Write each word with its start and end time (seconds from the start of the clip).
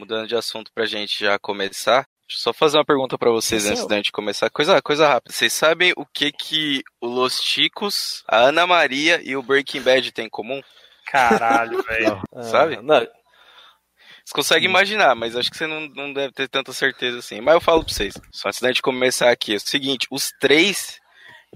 mudando 0.00 0.26
de 0.26 0.34
assunto 0.34 0.72
pra 0.74 0.86
gente 0.86 1.22
já 1.22 1.38
começar, 1.38 2.06
deixa 2.26 2.38
eu 2.38 2.42
só 2.42 2.52
fazer 2.54 2.78
uma 2.78 2.84
pergunta 2.84 3.18
pra 3.18 3.30
vocês 3.30 3.66
antes 3.66 3.86
da 3.86 3.96
gente 3.96 4.10
começar. 4.10 4.48
Coisa, 4.48 4.80
coisa 4.80 5.06
rápida. 5.06 5.34
Vocês 5.34 5.52
sabem 5.52 5.92
o 5.94 6.06
que 6.06 6.32
que 6.32 6.82
o 7.00 7.06
Los 7.06 7.38
Ticos, 7.38 8.24
a 8.26 8.38
Ana 8.38 8.66
Maria 8.66 9.20
e 9.22 9.36
o 9.36 9.42
Breaking 9.42 9.82
Bad 9.82 10.10
têm 10.12 10.26
em 10.26 10.30
comum? 10.30 10.62
Caralho, 11.06 11.82
velho. 11.84 12.22
Sabe? 12.42 12.76
Ah, 12.76 12.82
não, 12.82 13.00
Você 13.00 14.34
consegue 14.34 14.64
imaginar, 14.64 15.14
mas 15.14 15.36
acho 15.36 15.50
que 15.50 15.58
você 15.58 15.66
não, 15.66 15.80
não 15.88 16.12
deve 16.12 16.32
ter 16.32 16.48
tanta 16.48 16.72
certeza 16.72 17.18
assim. 17.18 17.42
Mas 17.42 17.54
eu 17.54 17.60
falo 17.60 17.84
pra 17.84 17.92
vocês. 17.92 18.14
Só 18.32 18.48
antes 18.48 18.60
da 18.60 18.68
gente 18.68 18.80
começar 18.80 19.30
aqui. 19.30 19.52
É 19.52 19.56
o 19.56 19.60
seguinte, 19.60 20.06
os 20.10 20.30
três 20.40 20.99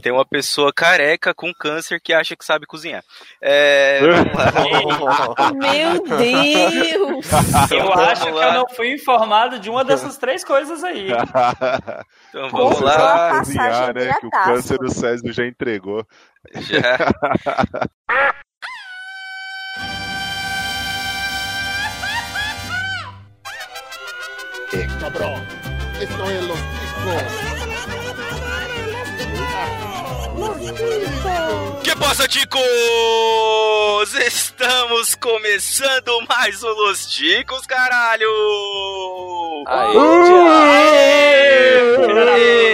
tem 0.02 0.12
uma 0.12 0.24
pessoa 0.24 0.72
careca 0.72 1.32
com 1.32 1.52
câncer 1.54 2.00
que 2.00 2.12
acha 2.12 2.34
que 2.36 2.44
sabe 2.44 2.66
cozinhar. 2.66 3.02
É. 3.40 4.00
Meu 5.54 6.02
Deus! 6.02 7.26
Eu 7.70 7.84
Vamos 7.86 7.98
acho 8.08 8.24
que 8.24 8.30
eu 8.30 8.52
não 8.52 8.68
fui 8.68 8.92
informado 8.92 9.58
de 9.58 9.70
uma 9.70 9.84
dessas 9.84 10.16
três 10.16 10.44
coisas 10.44 10.82
aí. 10.82 11.08
Então 12.28 12.50
vamos 12.50 12.80
lá. 12.80 13.38
cozinhar, 13.38 13.94
né? 13.94 14.12
Que 14.20 14.26
o 14.26 14.30
câncer 14.30 14.76
do 14.78 14.90
Césio 14.90 15.32
já 15.32 15.46
entregou. 15.46 16.04
Já. 16.52 16.98
Cabrón, 24.98 25.40
esto 26.00 26.30
es 26.30 26.42
los 26.42 27.53
Que 31.82 31.96
passa, 31.96 32.28
ticos? 32.28 32.60
Estamos 34.26 35.14
começando 35.14 36.26
mais 36.28 36.62
um 36.62 36.68
Los 36.68 37.06
Ticos, 37.06 37.66
caralho! 37.66 38.28
Aê, 39.66 40.04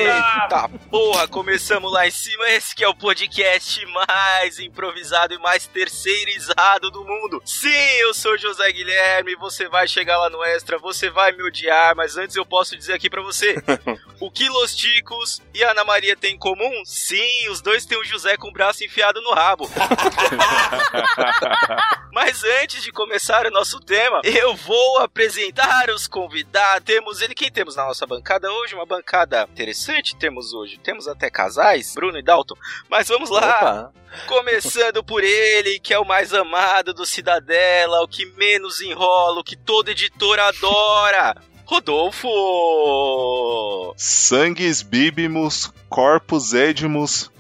Eita 0.06 0.68
porra, 0.91 1.28
começamos 1.28 1.92
lá 1.92 2.06
em 2.06 2.10
cima. 2.10 2.48
Esse 2.50 2.74
que 2.74 2.82
é 2.82 2.88
o 2.88 2.94
podcast 2.94 3.84
mais 3.86 4.58
improvisado 4.58 5.34
e 5.34 5.38
mais 5.38 5.66
terceirizado 5.66 6.91
do 6.91 7.04
mundo. 7.04 7.41
Sim, 7.44 7.68
eu 8.00 8.12
sou 8.12 8.36
José 8.36 8.70
Guilherme. 8.72 9.36
Você 9.36 9.68
vai 9.68 9.86
chegar 9.86 10.18
lá 10.18 10.28
no 10.28 10.42
Extra, 10.42 10.78
você 10.78 11.10
vai 11.10 11.32
me 11.32 11.42
odiar, 11.42 11.94
mas 11.94 12.16
antes 12.16 12.36
eu 12.36 12.44
posso 12.44 12.76
dizer 12.76 12.94
aqui 12.94 13.08
pra 13.08 13.22
você: 13.22 13.54
o 14.20 14.30
que 14.30 14.48
Los 14.48 14.74
Ticos 14.74 15.41
e 15.54 15.62
Ana 15.62 15.84
Maria 15.84 16.16
têm 16.16 16.34
em 16.34 16.38
comum? 16.38 16.82
Sim, 16.84 17.48
os 17.50 17.59
dois 17.61 17.84
têm 17.86 18.00
um 18.00 18.05
José 18.05 18.36
com 18.36 18.48
o 18.48 18.53
braço 18.53 18.84
enfiado 18.84 19.20
no 19.20 19.33
rabo. 19.33 19.69
Mas 22.12 22.42
antes 22.44 22.83
de 22.83 22.92
começar 22.92 23.47
o 23.47 23.50
nosso 23.50 23.80
tema, 23.80 24.20
eu 24.25 24.55
vou 24.55 24.98
apresentar 24.98 25.91
os 25.91 26.06
convidados. 26.08 26.84
Temos 26.84 27.20
ele, 27.20 27.34
quem 27.34 27.50
temos 27.50 27.77
na 27.77 27.84
nossa 27.84 28.06
bancada 28.06 28.50
hoje? 28.53 28.75
Uma 28.75 28.86
bancada 28.86 29.48
interessante 29.53 30.16
temos 30.16 30.53
hoje. 30.53 30.78
Temos 30.78 31.06
até 31.06 31.31
casais, 31.31 31.94
Bruno 31.94 32.19
e 32.19 32.22
Dalton. 32.22 32.56
Mas 32.88 33.08
vamos 33.08 33.31
lá, 33.31 33.48
Opa. 33.48 33.92
começando 34.27 35.03
por 35.05 35.22
ele, 35.22 35.78
que 35.78 35.94
é 35.94 35.98
o 35.98 36.05
mais 36.05 36.34
amado 36.34 36.92
do 36.92 37.06
Cidadela, 37.06 38.03
o 38.03 38.08
que 38.08 38.27
menos 38.27 38.81
enrola, 38.81 39.41
o 39.41 39.44
que 39.44 39.56
todo 39.56 39.91
editor 39.91 40.38
adora. 40.38 41.36
Rodolfo! 41.64 42.28
Sangues 43.97 44.83
bibimus, 44.83 45.72
corpus 45.88 46.53
edimus, 46.53 47.31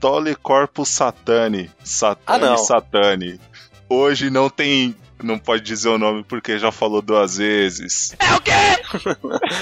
tole 0.00 0.34
corpus 0.34 0.88
satani. 0.88 1.70
Satani, 1.84 2.22
Ah, 2.26 2.38
não. 2.50 2.56
satani. 2.58 3.40
Hoje 3.88 4.30
não 4.30 4.50
tem. 4.50 4.96
Não 5.20 5.36
pode 5.36 5.64
dizer 5.64 5.88
o 5.88 5.98
nome 5.98 6.22
porque 6.22 6.60
já 6.60 6.70
falou 6.70 7.02
duas 7.02 7.38
vezes. 7.38 8.14
É 8.20 8.34
o 8.34 8.40
quê? 8.40 8.52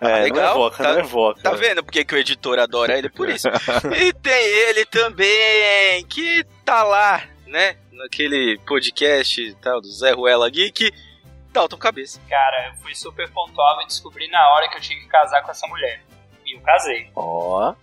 É, 0.00 0.20
Legal, 0.22 0.58
não 0.58 0.66
evoca, 0.66 0.82
tá- 0.82 0.92
não 0.92 0.98
evoca. 1.00 1.42
Tá 1.42 1.50
vendo 1.52 1.82
porque 1.84 2.04
que 2.04 2.14
o 2.14 2.18
editor 2.18 2.58
adora 2.58 2.96
ele? 2.98 3.08
Por 3.08 3.28
isso. 3.28 3.48
e 3.96 4.12
tem 4.12 4.44
ele 4.68 4.84
também, 4.86 6.04
que 6.08 6.44
tá 6.64 6.82
lá, 6.82 7.22
né? 7.46 7.76
Naquele 7.92 8.58
podcast 8.66 9.54
tal 9.62 9.80
do 9.80 9.90
Zé 9.92 10.12
Ruela 10.12 10.48
Geek, 10.50 10.92
Dalton 11.52 11.76
Cabeça. 11.76 12.20
Cara, 12.28 12.68
eu 12.70 12.74
fui 12.82 12.94
super 12.94 13.28
pontual 13.30 13.80
e 13.82 13.86
descobri 13.86 14.28
na 14.28 14.48
hora 14.50 14.68
que 14.68 14.76
eu 14.76 14.80
tinha 14.80 14.98
que 14.98 15.06
casar 15.06 15.42
com 15.42 15.50
essa 15.50 15.66
mulher. 15.68 16.02
E 16.44 16.56
eu 16.56 16.60
casei. 16.60 17.08
Ó, 17.14 17.74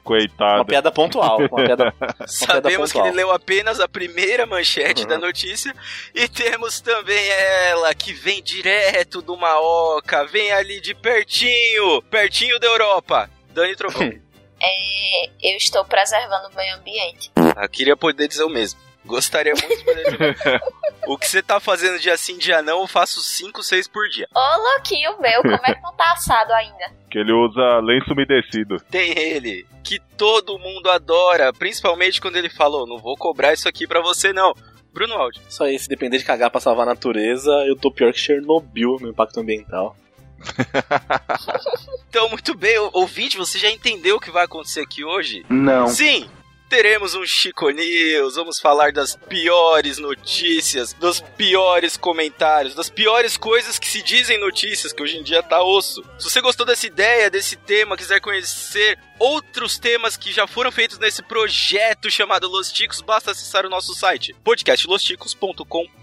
uma 0.00 0.18
Coitada. 0.18 0.64
piada 0.64 0.90
pontual. 0.90 1.38
Uma 1.38 1.64
piada... 1.64 1.94
Sabemos 2.26 2.90
que 2.90 2.98
pontual. 2.98 3.06
ele 3.06 3.16
leu 3.16 3.30
apenas 3.30 3.80
a 3.80 3.88
primeira 3.88 4.46
manchete 4.46 5.06
da 5.06 5.18
notícia. 5.18 5.74
E 6.14 6.28
temos 6.28 6.80
também 6.80 7.28
ela, 7.28 7.94
que 7.94 8.12
vem 8.12 8.42
direto 8.42 9.22
do 9.22 9.36
Maoca, 9.36 10.24
vem 10.26 10.50
ali 10.52 10.80
de 10.80 10.94
pertinho, 10.94 12.02
pertinho 12.02 12.58
da 12.58 12.66
Europa. 12.66 13.30
Dani 13.52 13.76
Trovão. 13.76 14.10
É, 14.62 15.24
eu 15.42 15.56
estou 15.56 15.82
preservando 15.86 16.48
o 16.48 16.54
meio 16.54 16.76
ambiente. 16.76 17.32
Eu 17.34 17.68
queria 17.70 17.96
poder 17.96 18.28
dizer 18.28 18.44
o 18.44 18.50
mesmo. 18.50 18.78
Gostaria 19.04 19.52
muito 19.52 19.84
de 19.84 20.60
o 21.06 21.16
que 21.16 21.26
você 21.26 21.42
tá 21.42 21.58
fazendo 21.58 21.98
dia 21.98 22.16
sim, 22.16 22.36
dia 22.36 22.62
não, 22.62 22.80
eu 22.80 22.86
faço 22.86 23.20
5, 23.20 23.62
6 23.62 23.88
por 23.88 24.08
dia. 24.08 24.28
Ô, 24.34 24.56
louquinho 24.56 25.20
meu, 25.20 25.42
como 25.42 25.66
é 25.66 25.74
que 25.74 25.82
não 25.82 25.94
tá 25.94 26.12
assado 26.12 26.52
ainda? 26.52 27.00
Que 27.10 27.18
ele 27.18 27.32
usa 27.32 27.80
lenço 27.80 28.12
umedecido. 28.12 28.76
Tem 28.88 29.18
ele, 29.18 29.66
que 29.82 29.98
todo 30.16 30.60
mundo 30.60 30.88
adora, 30.88 31.52
principalmente 31.52 32.20
quando 32.20 32.36
ele 32.36 32.48
falou: 32.48 32.86
não 32.86 32.98
vou 32.98 33.16
cobrar 33.16 33.52
isso 33.52 33.68
aqui 33.68 33.84
pra 33.84 34.00
você, 34.00 34.32
não. 34.32 34.54
Bruno 34.92 35.14
Aldi. 35.14 35.40
Isso 35.48 35.64
aí, 35.64 35.76
se 35.76 35.88
depender 35.88 36.18
de 36.18 36.24
cagar 36.24 36.50
pra 36.50 36.60
salvar 36.60 36.86
a 36.86 36.90
natureza, 36.90 37.50
eu 37.66 37.74
tô 37.74 37.90
pior 37.90 38.12
que 38.12 38.20
Chernobyl 38.20 38.96
no 39.00 39.08
impacto 39.08 39.40
ambiental. 39.40 39.96
Então, 42.08 42.28
muito 42.28 42.56
bem, 42.56 42.76
ouvinte, 42.92 43.36
você 43.36 43.56
já 43.56 43.70
entendeu 43.70 44.16
o 44.16 44.20
que 44.20 44.32
vai 44.32 44.44
acontecer 44.44 44.80
aqui 44.80 45.04
hoje? 45.04 45.46
Não. 45.48 45.86
Sim! 45.86 46.28
Teremos 46.70 47.16
um 47.16 47.26
Chico 47.26 47.68
News, 47.68 48.36
vamos 48.36 48.60
falar 48.60 48.92
das 48.92 49.16
piores 49.16 49.98
notícias, 49.98 50.92
dos 50.92 51.18
piores 51.18 51.96
comentários, 51.96 52.76
das 52.76 52.88
piores 52.88 53.36
coisas 53.36 53.76
que 53.76 53.88
se 53.88 54.00
dizem 54.00 54.38
notícias, 54.38 54.92
que 54.92 55.02
hoje 55.02 55.18
em 55.18 55.24
dia 55.24 55.42
tá 55.42 55.60
osso. 55.64 56.00
Se 56.16 56.30
você 56.30 56.40
gostou 56.40 56.64
dessa 56.64 56.86
ideia, 56.86 57.28
desse 57.28 57.56
tema, 57.56 57.96
quiser 57.96 58.20
conhecer 58.20 58.96
outros 59.18 59.80
temas 59.80 60.16
que 60.16 60.30
já 60.30 60.46
foram 60.46 60.70
feitos 60.70 60.96
nesse 61.00 61.24
projeto 61.24 62.08
chamado 62.08 62.46
Los 62.46 62.70
Ticos, 62.70 63.00
basta 63.00 63.32
acessar 63.32 63.66
o 63.66 63.68
nosso 63.68 63.92
site, 63.92 64.32
podcastlosticos.com.br. 64.44 65.99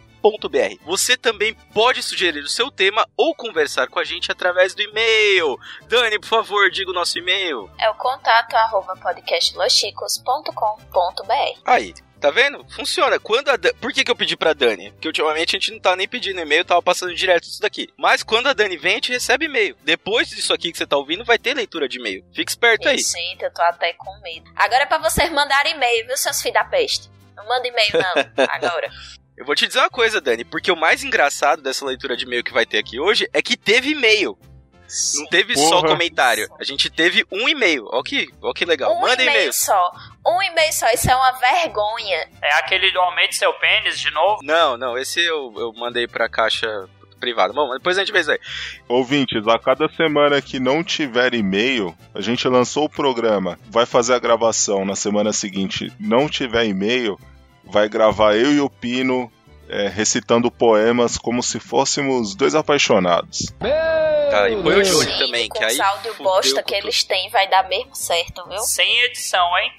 Você 0.86 1.18
também 1.18 1.54
pode 1.74 2.02
sugerir 2.04 2.42
o 2.42 2.50
seu 2.50 2.72
tema 2.72 3.08
ou 3.16 3.36
conversar 3.36 3.88
com 3.88 4.00
a 4.00 4.04
gente 4.04 4.32
através 4.32 4.74
do 4.74 4.82
e-mail. 4.82 5.58
Dani, 5.88 6.20
por 6.20 6.28
favor, 6.28 6.70
diga 6.70 6.92
o 6.92 6.94
nosso 6.94 7.18
e-mail. 7.18 7.70
É 7.80 7.90
o 7.90 7.96
contato 7.96 8.54
arroba 8.56 8.96
podcastlosticos.com.br. 8.98 11.60
Aí, 11.66 11.94
tá 12.20 12.32
vendo? 12.32 12.66
Funciona. 12.70 13.20
Quando 13.20 13.50
a 13.50 13.56
Dan... 13.56 13.70
Por 13.80 13.94
que, 13.94 14.04
que 14.04 14.12
eu 14.12 14.16
pedi 14.16 14.36
pra 14.36 14.54
Dani? 14.54 14.92
Porque 14.92 15.08
ultimamente 15.08 15.56
a 15.56 15.60
gente 15.60 15.72
não 15.72 15.80
tá 15.80 15.96
nem 15.96 16.08
pedindo 16.08 16.40
e-mail, 16.40 16.66
tava 16.66 16.82
passando 16.82 17.14
direto 17.14 17.46
isso 17.46 17.62
daqui. 17.62 17.90
Mas 17.98 18.24
quando 18.24 18.48
a 18.48 18.54
Dani 18.54 18.78
vem, 18.78 18.94
a 18.94 18.96
gente 18.96 19.12
recebe 19.12 19.46
e-mail. 19.46 19.76
Depois 19.84 20.30
disso 20.30 20.54
aqui 20.54 20.72
que 20.72 20.78
você 20.78 20.86
tá 20.86 20.98
ouvindo, 20.98 21.24
vai 21.24 21.38
ter 21.38 21.54
leitura 21.54 21.88
de 21.88 22.00
e-mail. 22.00 22.26
Fique 22.34 22.52
esperto 22.52 22.90
aí. 22.90 22.98
Gente, 22.98 23.44
eu 23.44 23.54
tô 23.54 23.62
até 23.62 23.94
com 23.94 24.20
medo. 24.22 24.50
Agora 24.56 24.84
é 24.84 24.88
pra 24.88 24.98
vocês 24.98 25.32
mandarem 25.32 25.76
e-mail, 25.76 26.08
viu, 26.08 26.18
seus 26.18 26.42
filhos 26.42 26.56
da 26.56 26.66
peste? 26.66 27.10
Não 27.36 27.48
manda 27.48 27.68
e-mail, 27.68 27.92
não. 27.94 28.46
Agora. 28.50 28.90
Eu 29.38 29.46
vou 29.46 29.54
te 29.56 29.68
dizer 29.68 29.80
uma 29.80 29.90
coisa, 29.90 30.20
Dani, 30.20 30.44
porque 30.44 30.72
o 30.72 30.76
mais 30.76 31.04
engraçado 31.04 31.62
dessa 31.62 31.86
leitura 31.86 32.18
de 32.18 32.26
e-mail 32.26 32.44
que 32.44 32.54
vai 32.54 32.66
ter 32.66 32.80
aqui 32.80 33.00
hoje 33.00 33.30
é 33.32 33.42
que 33.42 33.56
teve 33.56 33.92
e-mail. 33.92 34.38
Não 35.16 35.28
teve 35.28 35.56
só 35.56 35.82
Porra. 35.82 35.90
comentário. 35.90 36.48
A 36.60 36.64
gente 36.64 36.90
teve 36.90 37.26
um 37.32 37.48
e-mail. 37.48 37.86
Ó 37.92 38.02
que, 38.02 38.28
ó 38.42 38.54
que 38.54 38.64
legal. 38.66 38.96
Um 38.98 39.02
Manda 39.02 39.22
e-mail 39.22 39.38
e-mail. 39.38 39.54
só. 39.54 39.92
Um 40.26 40.42
e-mail 40.42 40.74
só. 40.74 40.88
Isso 40.92 41.12
é 41.12 41.16
uma 41.16 41.34
vergonha. 41.34 42.30
É 42.42 42.54
aquele 42.56 42.90
do 42.92 43.00
aumente 43.00 43.36
seu 43.36 43.54
pênis 43.54 44.00
de 44.00 44.10
novo? 44.12 44.40
Não, 44.44 44.78
não, 44.78 44.98
esse 44.98 45.20
eu, 45.20 45.54
eu 45.58 45.74
mandei 45.74 46.08
pra 46.08 46.30
caixa 46.30 46.68
privada. 47.20 47.52
Bom, 47.52 47.70
depois 47.74 47.98
a 47.98 48.02
gente 48.02 48.14
vê 48.14 48.22
isso 48.22 48.32
aí. 48.32 48.40
Ouvintes, 48.88 49.46
a 49.48 49.60
cada 49.60 49.90
semana 49.90 50.42
que 50.42 50.60
não 50.60 50.84
tiver 50.84 51.34
e-mail, 51.34 51.96
a 52.16 52.22
gente 52.22 52.48
lançou 52.48 52.86
o 52.86 52.90
programa, 52.90 53.60
vai 53.70 53.86
fazer 53.86 54.14
a 54.14 54.20
gravação 54.20 54.86
na 54.86 54.96
semana 54.96 55.34
seguinte, 55.34 55.92
não 56.00 56.30
tiver 56.30 56.66
e-mail, 56.66 57.20
vai 57.72 57.88
gravar 57.90 58.36
eu 58.36 58.52
e 58.52 58.60
o 58.60 58.70
Pino 58.70 59.32
é, 59.70 59.88
recitando 59.88 60.50
poemas 60.50 61.18
como 61.18 61.44
se 61.44 61.60
fôssemos 61.60 62.36
dois 62.36 62.56
apaixonados. 62.56 63.54
Tá, 63.60 64.50
e 64.50 64.62
põe 64.62 64.76
o 64.76 64.84
Gente, 64.84 65.20
também, 65.20 65.48
com 65.48 65.58
que 65.58 65.64
aí. 65.66 65.74
os 65.74 65.80
áudio 65.80 66.16
bosta 66.20 66.64
que 66.64 66.76
eles 66.76 67.04
têm, 67.04 67.30
vai 67.30 67.50
dar 67.50 67.68
mesmo 67.68 67.96
certo, 67.96 68.48
viu? 68.50 68.60
Sem 68.60 69.02
edição, 69.06 69.46
hein? 69.58 69.72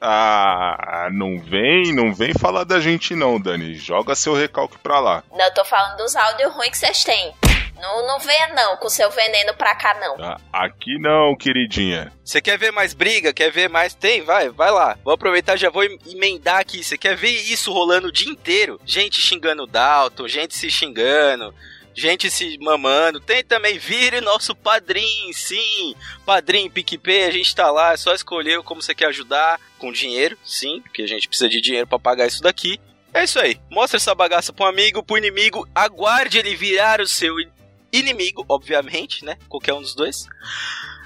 Ah, 0.00 1.08
não 1.10 1.38
vem, 1.40 1.94
não 1.94 2.14
vem 2.14 2.32
falar 2.34 2.64
da 2.64 2.78
gente 2.78 3.14
não, 3.14 3.40
Dani. 3.40 3.74
Joga 3.74 4.14
seu 4.14 4.34
recalque 4.34 4.78
pra 4.78 5.00
lá. 5.00 5.24
Não, 5.32 5.44
eu 5.44 5.54
tô 5.54 5.64
falando 5.64 5.96
dos 5.96 6.14
áudios 6.14 6.52
ruins 6.52 6.70
que 6.70 6.78
vocês 6.78 7.02
têm. 7.02 7.34
Não, 7.80 8.06
não 8.06 8.18
venha 8.18 8.48
não 8.54 8.76
com 8.78 8.88
seu 8.88 9.10
veneno 9.10 9.54
pra 9.54 9.74
cá, 9.74 9.94
não. 10.00 10.16
tá? 10.16 10.40
Aqui 10.52 10.98
não, 10.98 11.36
queridinha. 11.36 12.12
Você 12.24 12.40
quer 12.40 12.58
ver 12.58 12.72
mais 12.72 12.94
briga? 12.94 13.32
Quer 13.32 13.50
ver 13.50 13.68
mais? 13.68 13.94
Tem, 13.94 14.22
vai, 14.22 14.48
vai 14.48 14.70
lá. 14.70 14.98
Vou 15.04 15.12
aproveitar, 15.14 15.56
já 15.56 15.68
vou 15.70 15.84
em- 15.84 15.98
emendar 16.06 16.58
aqui. 16.60 16.82
Você 16.82 16.96
quer 16.96 17.14
ver 17.16 17.30
isso 17.30 17.72
rolando 17.72 18.08
o 18.08 18.12
dia 18.12 18.30
inteiro? 18.30 18.80
Gente 18.84 19.20
xingando 19.20 19.64
o 19.64 19.66
Dalton, 19.66 20.26
gente 20.26 20.54
se 20.56 20.70
xingando, 20.70 21.54
gente 21.94 22.30
se 22.30 22.56
mamando. 22.58 23.20
Tem 23.20 23.44
também 23.44 23.78
Vire 23.78 24.20
Nosso 24.20 24.54
Padrim, 24.54 25.30
sim. 25.32 25.94
Padrim, 26.24 26.70
PicPay, 26.70 27.24
a 27.24 27.30
gente 27.30 27.54
tá 27.54 27.70
lá, 27.70 27.92
é 27.92 27.96
só 27.96 28.14
escolher 28.14 28.62
como 28.62 28.82
você 28.82 28.94
quer 28.94 29.06
ajudar. 29.08 29.60
Com 29.78 29.92
dinheiro, 29.92 30.38
sim, 30.42 30.80
porque 30.80 31.02
a 31.02 31.06
gente 31.06 31.28
precisa 31.28 31.50
de 31.50 31.60
dinheiro 31.60 31.86
para 31.86 31.98
pagar 31.98 32.26
isso 32.26 32.42
daqui. 32.42 32.80
É 33.12 33.24
isso 33.24 33.38
aí. 33.38 33.60
Mostra 33.70 33.98
essa 33.98 34.14
bagaça 34.14 34.52
pro 34.52 34.64
amigo, 34.66 35.02
pro 35.02 35.16
inimigo. 35.18 35.68
Aguarde 35.74 36.38
ele 36.38 36.54
virar 36.56 37.00
o 37.00 37.06
seu 37.06 37.34
inimigo, 37.92 38.44
obviamente, 38.48 39.24
né? 39.24 39.36
Qualquer 39.48 39.74
um 39.74 39.80
dos 39.80 39.94
dois. 39.94 40.26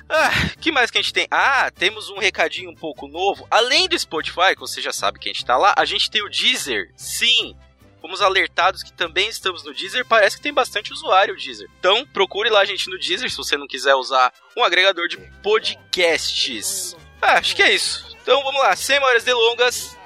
Ah, 0.08 0.30
que 0.60 0.72
mais 0.72 0.90
que 0.90 0.98
a 0.98 1.02
gente 1.02 1.12
tem? 1.12 1.28
Ah, 1.30 1.70
temos 1.70 2.10
um 2.10 2.18
recadinho 2.18 2.70
um 2.70 2.74
pouco 2.74 3.06
novo. 3.06 3.46
Além 3.50 3.88
do 3.88 3.98
Spotify, 3.98 4.54
que 4.54 4.60
você 4.60 4.82
já 4.82 4.92
sabe 4.92 5.18
que 5.20 5.28
a 5.28 5.32
gente 5.32 5.44
tá 5.44 5.56
lá, 5.56 5.72
a 5.76 5.84
gente 5.84 6.10
tem 6.10 6.22
o 6.22 6.28
Deezer. 6.28 6.90
Sim, 6.96 7.54
fomos 8.00 8.20
alertados 8.20 8.82
que 8.82 8.92
também 8.92 9.28
estamos 9.28 9.62
no 9.62 9.72
Deezer. 9.72 10.04
Parece 10.04 10.36
que 10.36 10.42
tem 10.42 10.52
bastante 10.52 10.92
usuário 10.92 11.34
o 11.34 11.36
Deezer. 11.36 11.68
Então, 11.78 12.04
procure 12.06 12.50
lá 12.50 12.60
a 12.60 12.64
gente 12.64 12.90
no 12.90 12.98
Deezer 12.98 13.30
se 13.30 13.36
você 13.36 13.56
não 13.56 13.68
quiser 13.68 13.94
usar 13.94 14.32
um 14.56 14.64
agregador 14.64 15.06
de 15.06 15.16
podcasts. 15.42 16.96
Ah, 17.22 17.34
acho 17.34 17.54
que 17.54 17.62
é 17.62 17.72
isso. 17.72 18.16
Então 18.22 18.42
vamos 18.42 18.60
lá, 18.60 18.74
sem 18.76 18.98
maiores 19.00 19.24
delongas, 19.24 19.96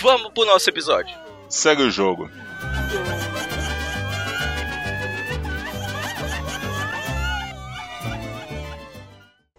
vamos 0.00 0.32
pro 0.32 0.44
nosso 0.44 0.68
episódio. 0.68 1.16
Segue 1.48 1.82
o 1.82 1.90
jogo. 1.90 2.30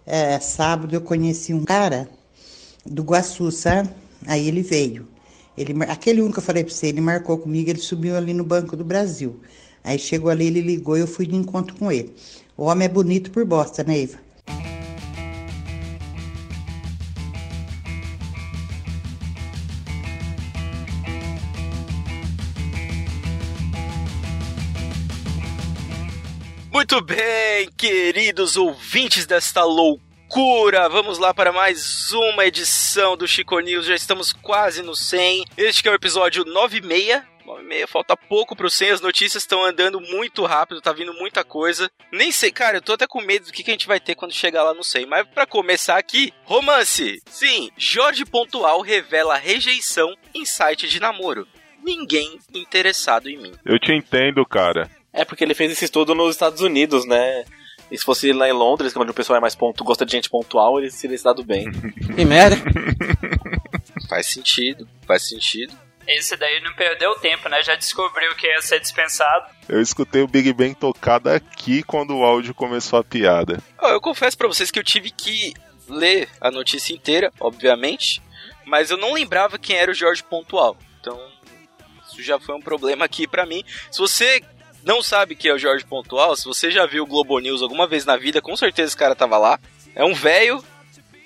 É, 0.06 0.38
sábado 0.38 0.94
eu 0.94 1.00
conheci 1.00 1.52
um 1.52 1.64
cara 1.64 2.08
do 2.84 3.02
Guaçu, 3.02 3.50
sabe? 3.50 3.90
Aí 4.24 4.46
ele 4.46 4.62
veio. 4.62 5.08
Ele, 5.58 5.74
aquele 5.84 6.22
um 6.22 6.30
que 6.30 6.38
eu 6.38 6.42
falei 6.42 6.62
pra 6.62 6.72
você, 6.72 6.86
ele 6.86 7.00
marcou 7.00 7.36
comigo, 7.38 7.68
ele 7.70 7.80
subiu 7.80 8.16
ali 8.16 8.32
no 8.32 8.44
Banco 8.44 8.76
do 8.76 8.84
Brasil. 8.84 9.40
Aí 9.82 9.98
chegou 9.98 10.30
ali, 10.30 10.46
ele 10.46 10.60
ligou 10.60 10.96
e 10.96 11.00
eu 11.00 11.06
fui 11.08 11.26
de 11.26 11.34
encontro 11.34 11.74
com 11.76 11.90
ele. 11.90 12.14
O 12.56 12.64
homem 12.64 12.86
é 12.86 12.88
bonito 12.88 13.30
por 13.32 13.44
bosta, 13.44 13.82
né, 13.82 13.98
Iva? 14.00 14.25
Muito 26.96 27.14
bem, 27.14 27.68
queridos 27.76 28.56
ouvintes 28.56 29.26
desta 29.26 29.62
loucura, 29.62 30.88
vamos 30.88 31.18
lá 31.18 31.34
para 31.34 31.52
mais 31.52 32.10
uma 32.10 32.46
edição 32.46 33.18
do 33.18 33.28
Chico 33.28 33.60
News, 33.60 33.84
já 33.84 33.94
estamos 33.94 34.32
quase 34.32 34.80
no 34.80 34.96
100. 34.96 35.44
Este 35.58 35.86
é 35.86 35.90
o 35.90 35.94
episódio 35.94 36.42
96. 36.46 37.22
96, 37.44 37.90
falta 37.90 38.16
pouco 38.16 38.56
pro 38.56 38.70
100, 38.70 38.92
as 38.92 39.00
notícias 39.02 39.42
estão 39.42 39.62
andando 39.62 40.00
muito 40.00 40.42
rápido, 40.46 40.80
tá 40.80 40.90
vindo 40.90 41.12
muita 41.12 41.44
coisa. 41.44 41.90
Nem 42.10 42.32
sei, 42.32 42.50
cara, 42.50 42.78
eu 42.78 42.82
tô 42.82 42.94
até 42.94 43.06
com 43.06 43.20
medo 43.20 43.44
do 43.44 43.52
que, 43.52 43.62
que 43.62 43.70
a 43.70 43.74
gente 43.74 43.86
vai 43.86 44.00
ter 44.00 44.14
quando 44.14 44.32
chegar 44.32 44.62
lá 44.62 44.72
no 44.72 44.82
100. 44.82 45.04
Mas 45.04 45.28
para 45.28 45.46
começar 45.46 45.98
aqui, 45.98 46.32
romance. 46.44 47.20
Sim, 47.26 47.70
Jorge 47.76 48.24
Pontual 48.24 48.80
revela 48.80 49.36
rejeição 49.36 50.14
em 50.34 50.46
site 50.46 50.88
de 50.88 50.98
namoro. 50.98 51.46
Ninguém 51.84 52.38
interessado 52.54 53.28
em 53.28 53.36
mim. 53.36 53.52
Eu 53.66 53.78
te 53.78 53.92
entendo, 53.92 54.44
cara. 54.46 54.90
É 55.16 55.24
porque 55.24 55.42
ele 55.42 55.54
fez 55.54 55.72
esse 55.72 55.86
estudo 55.86 56.14
nos 56.14 56.34
Estados 56.34 56.60
Unidos, 56.60 57.06
né? 57.06 57.44
E 57.90 57.96
se 57.96 58.04
fosse 58.04 58.32
lá 58.32 58.46
em 58.46 58.52
Londres, 58.52 58.92
que 58.92 58.98
é 58.98 59.02
onde 59.02 59.12
o 59.12 59.14
pessoal 59.14 59.38
é 59.38 59.40
mais 59.40 59.54
ponto, 59.54 59.82
gosta 59.82 60.04
de 60.04 60.12
gente 60.12 60.28
pontual, 60.28 60.78
ele 60.78 60.90
seria 60.90 61.16
se 61.16 61.24
dado 61.24 61.42
bem. 61.42 61.66
Que 62.14 62.24
merda. 62.24 62.56
Faz 64.08 64.26
sentido, 64.26 64.88
faz 65.06 65.28
sentido. 65.28 65.74
Esse 66.06 66.36
daí 66.36 66.60
não 66.60 66.72
perdeu 66.74 67.12
tempo, 67.16 67.48
né? 67.48 67.60
Já 67.62 67.74
descobriu 67.74 68.32
que 68.36 68.46
ia 68.46 68.62
ser 68.62 68.78
dispensado. 68.78 69.46
Eu 69.68 69.80
escutei 69.80 70.22
o 70.22 70.28
Big 70.28 70.52
Bang 70.52 70.74
tocar 70.76 71.18
daqui 71.18 71.82
quando 71.82 72.16
o 72.16 72.22
áudio 72.24 72.54
começou 72.54 73.00
a 73.00 73.04
piada. 73.04 73.60
Ó, 73.78 73.88
eu 73.88 74.00
confesso 74.00 74.38
pra 74.38 74.46
vocês 74.46 74.70
que 74.70 74.78
eu 74.78 74.84
tive 74.84 75.10
que 75.10 75.54
ler 75.88 76.28
a 76.40 76.50
notícia 76.50 76.94
inteira, 76.94 77.32
obviamente, 77.40 78.22
mas 78.64 78.90
eu 78.90 78.96
não 78.96 79.12
lembrava 79.12 79.58
quem 79.58 79.76
era 79.76 79.90
o 79.90 79.94
Jorge 79.94 80.22
Pontual. 80.22 80.76
Então, 81.00 81.18
isso 82.06 82.22
já 82.22 82.38
foi 82.38 82.54
um 82.54 82.62
problema 82.62 83.04
aqui 83.04 83.26
pra 83.26 83.44
mim. 83.44 83.64
Se 83.90 83.98
você 83.98 84.40
não 84.86 85.02
sabe 85.02 85.34
quem 85.36 85.50
é 85.50 85.54
o 85.54 85.58
Jorge 85.58 85.84
Pontual, 85.84 86.34
se 86.36 86.44
você 86.46 86.70
já 86.70 86.86
viu 86.86 87.02
o 87.02 87.06
Globo 87.06 87.38
News 87.40 87.60
alguma 87.60 87.86
vez 87.86 88.06
na 88.06 88.16
vida, 88.16 88.40
com 88.40 88.56
certeza 88.56 88.88
esse 88.88 88.96
cara 88.96 89.14
tava 89.14 89.36
lá. 89.36 89.58
É 89.94 90.04
um 90.04 90.14
velho. 90.14 90.64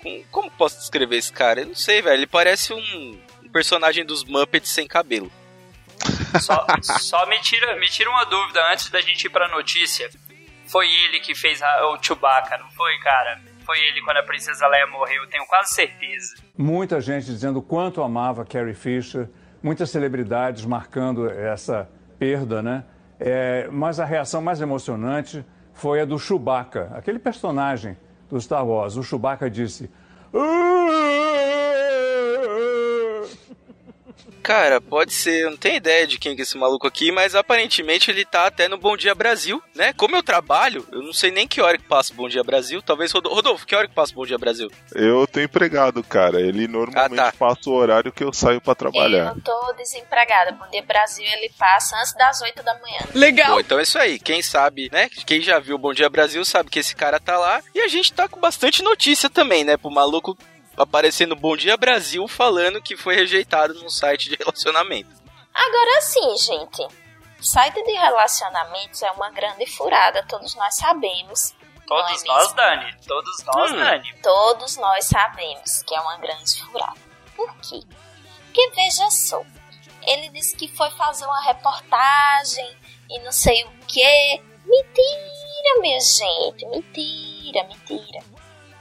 com- 0.02 0.24
Como 0.30 0.50
posso 0.52 0.78
descrever 0.78 1.16
esse 1.16 1.32
cara? 1.32 1.60
Eu 1.60 1.66
não 1.66 1.74
sei, 1.74 2.00
velho. 2.02 2.14
Ele 2.16 2.26
parece 2.26 2.72
um 2.72 3.20
personagem 3.52 4.04
dos 4.04 4.24
Muppets 4.24 4.70
sem 4.70 4.86
cabelo. 4.86 5.30
Só, 6.40 6.64
só 7.00 7.26
me, 7.26 7.38
tira, 7.40 7.76
me 7.78 7.86
tira 7.88 8.08
uma 8.08 8.24
dúvida 8.24 8.60
antes 8.72 8.88
da 8.88 9.00
gente 9.00 9.24
ir 9.26 9.30
pra 9.30 9.48
notícia. 9.48 10.08
Foi 10.66 10.86
ele 10.88 11.20
que 11.20 11.34
fez 11.34 11.60
a- 11.60 11.90
o 11.90 12.02
Chewbacca, 12.02 12.56
não 12.58 12.70
foi, 12.70 12.96
cara? 13.00 13.40
Foi 13.66 13.78
ele 13.78 14.00
quando 14.02 14.16
a 14.18 14.22
Princesa 14.22 14.66
Leia 14.68 14.86
morreu, 14.86 15.26
tenho 15.28 15.44
quase 15.46 15.74
certeza. 15.74 16.36
Muita 16.56 17.00
gente 17.00 17.26
dizendo 17.26 17.58
o 17.58 17.62
quanto 17.62 18.02
amava 18.02 18.44
Carrie 18.46 18.74
Fisher, 18.74 19.28
muitas 19.62 19.90
celebridades 19.90 20.64
marcando 20.64 21.28
essa 21.28 21.88
perda, 22.18 22.62
né? 22.62 22.84
É, 23.20 23.68
mas 23.70 24.00
a 24.00 24.04
reação 24.06 24.40
mais 24.40 24.62
emocionante 24.62 25.44
foi 25.74 26.00
a 26.00 26.06
do 26.06 26.18
Chewbacca, 26.18 26.90
aquele 26.94 27.18
personagem 27.18 27.96
do 28.30 28.40
Star 28.40 28.66
Wars. 28.66 28.96
O 28.96 29.02
Chewbacca 29.02 29.50
disse. 29.50 29.90
Cara, 34.42 34.80
pode 34.80 35.12
ser, 35.12 35.42
eu 35.44 35.50
não 35.50 35.56
tenho 35.56 35.76
ideia 35.76 36.06
de 36.06 36.18
quem 36.18 36.34
que 36.34 36.42
é 36.42 36.44
esse 36.44 36.56
maluco 36.56 36.86
aqui, 36.86 37.12
mas 37.12 37.34
aparentemente 37.34 38.10
ele 38.10 38.24
tá 38.24 38.46
até 38.46 38.68
no 38.68 38.78
Bom 38.78 38.96
Dia 38.96 39.14
Brasil, 39.14 39.62
né? 39.74 39.92
Como 39.92 40.16
eu 40.16 40.22
trabalho, 40.22 40.86
eu 40.92 41.02
não 41.02 41.12
sei 41.12 41.30
nem 41.30 41.46
que 41.46 41.60
hora 41.60 41.76
que 41.78 41.84
passa 41.84 42.12
o 42.12 42.16
Bom 42.16 42.28
Dia 42.28 42.42
Brasil. 42.42 42.80
Talvez 42.82 43.12
Rodolfo, 43.12 43.36
Rodolfo 43.36 43.66
que 43.66 43.74
hora 43.76 43.86
que 43.88 43.94
passa 43.94 44.12
o 44.12 44.16
Bom 44.16 44.26
Dia 44.26 44.38
Brasil? 44.38 44.70
Eu 44.94 45.26
tô 45.26 45.40
empregado, 45.40 46.02
cara. 46.02 46.40
Ele 46.40 46.66
normalmente 46.66 47.20
Ah, 47.20 47.30
tá. 47.30 47.32
passa 47.38 47.68
o 47.70 47.74
horário 47.74 48.12
que 48.12 48.24
eu 48.24 48.32
saio 48.32 48.60
pra 48.60 48.72
Eu 48.72 48.76
trabalhar. 48.76 49.34
não 49.34 49.40
tô 49.40 49.72
desempregada. 49.76 50.52
Bom 50.52 50.68
Dia 50.70 50.82
Brasil 50.82 51.24
ele 51.26 51.50
passa 51.58 51.96
antes 51.96 52.14
das 52.14 52.40
8 52.40 52.62
da 52.62 52.74
manhã. 52.80 52.98
Legal. 53.14 53.52
Bom, 53.54 53.60
então 53.60 53.78
é 53.78 53.82
isso 53.82 53.98
aí. 53.98 54.18
Quem 54.18 54.42
sabe, 54.42 54.88
né? 54.92 55.08
Quem 55.26 55.40
já 55.42 55.58
viu 55.58 55.76
o 55.76 55.78
Bom 55.78 55.92
Dia 55.92 56.08
Brasil 56.08 56.44
sabe 56.44 56.70
que 56.70 56.78
esse 56.78 56.94
cara 56.96 57.20
tá 57.20 57.38
lá. 57.38 57.60
E 57.74 57.80
a 57.80 57.88
gente 57.88 58.12
tá 58.12 58.28
com 58.28 58.40
bastante 58.40 58.82
notícia 58.82 59.28
também, 59.28 59.64
né? 59.64 59.76
Pro 59.76 59.90
maluco 59.90 60.36
aparecer 60.76 61.26
no 61.26 61.36
Bom 61.36 61.56
Dia 61.56 61.76
Brasil 61.76 62.26
falando 62.28 62.82
que 62.82 62.96
foi 62.96 63.14
rejeitado 63.14 63.74
num 63.74 63.88
site 63.90 64.28
de 64.28 64.36
relacionamento. 64.36 65.10
Agora 65.54 66.00
sim, 66.00 66.36
gente. 66.36 66.86
Site 67.40 67.82
de 67.82 67.92
relacionamentos 67.92 69.02
é 69.02 69.10
uma 69.12 69.30
grande 69.30 69.66
furada, 69.66 70.24
todos 70.28 70.54
nós 70.54 70.74
sabemos. 70.76 71.54
Todos 71.86 72.22
Não 72.24 72.34
é 72.34 72.36
nós, 72.36 72.42
mesmo? 72.44 72.56
Dani. 72.56 72.96
Todos 73.06 73.44
nós, 73.44 73.72
Hum. 73.72 73.76
Dani. 73.76 74.14
Todos 74.22 74.76
nós 74.76 75.04
sabemos 75.06 75.82
que 75.82 75.94
é 75.94 76.00
uma 76.00 76.16
grande 76.18 76.62
furada. 76.64 77.00
Por 77.34 77.52
quê? 77.56 77.80
Porque 78.44 78.70
veja 78.76 79.10
só, 79.10 79.42
ele 80.02 80.28
disse 80.28 80.54
que 80.56 80.68
foi 80.68 80.90
fazer 80.90 81.24
uma 81.24 81.42
reportagem 81.42 82.76
e 83.10 83.18
não 83.20 83.32
sei 83.32 83.64
o 83.64 83.70
quê. 83.88 84.40
Mentira, 84.64 85.80
minha 85.80 85.98
gente, 86.00 86.64
mentira, 86.66 87.64
mentira. 87.64 88.22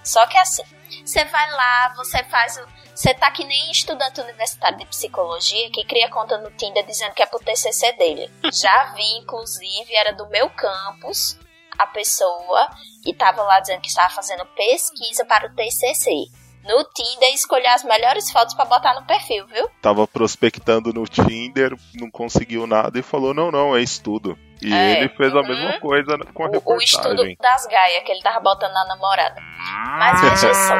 Só 0.03 0.25
que 0.27 0.37
assim, 0.37 0.63
você 1.09 1.25
vai 1.25 1.51
lá, 1.51 1.93
você 1.95 2.23
faz 2.25 2.57
o. 2.57 2.79
Você 2.93 3.13
tá 3.13 3.31
que 3.31 3.43
nem 3.43 3.71
estudante 3.71 4.21
universitário 4.21 4.77
de 4.77 4.85
psicologia 4.85 5.71
que 5.71 5.85
cria 5.85 6.09
conta 6.09 6.37
no 6.37 6.51
Tinder 6.51 6.85
dizendo 6.85 7.13
que 7.13 7.23
é 7.23 7.25
pro 7.25 7.39
TCC 7.39 7.93
dele. 7.93 8.29
Já 8.53 8.93
vi, 8.93 9.17
inclusive, 9.17 9.95
era 9.95 10.13
do 10.13 10.27
meu 10.27 10.49
campus 10.51 11.39
a 11.77 11.87
pessoa 11.87 12.69
e 13.05 13.13
tava 13.13 13.41
lá 13.41 13.59
dizendo 13.59 13.81
que 13.81 13.87
estava 13.87 14.13
fazendo 14.13 14.45
pesquisa 14.47 15.25
para 15.25 15.47
o 15.47 15.55
TCC. 15.55 16.29
No 16.69 16.83
Tinder, 16.93 17.33
escolher 17.33 17.67
as 17.69 17.83
melhores 17.83 18.29
fotos 18.31 18.53
para 18.53 18.65
botar 18.65 18.93
no 18.93 19.05
perfil, 19.07 19.45
viu? 19.47 19.67
Tava 19.81 20.07
prospectando 20.07 20.93
no 20.93 21.03
Tinder, 21.05 21.75
não 21.95 22.11
conseguiu 22.11 22.67
nada 22.67 22.99
e 22.99 23.01
falou: 23.01 23.33
não, 23.33 23.49
não, 23.51 23.75
é 23.75 23.81
estudo. 23.81 24.37
E 24.61 24.71
É, 24.73 24.99
ele 24.99 25.09
fez 25.09 25.33
a 25.33 25.39
uhum. 25.39 25.47
mesma 25.47 25.79
coisa 25.79 26.17
com 26.33 26.43
a 26.45 26.47
O, 26.49 26.75
o 26.75 26.81
estudo 26.81 27.23
reportagem. 27.23 27.37
das 27.41 27.65
gaias 27.65 28.03
que 28.03 28.11
ele 28.11 28.21
tava 28.21 28.39
botando 28.41 28.73
na 28.73 28.85
namorada. 28.85 29.41
Mas 29.97 30.21
veja 30.21 30.53
só, 30.53 30.75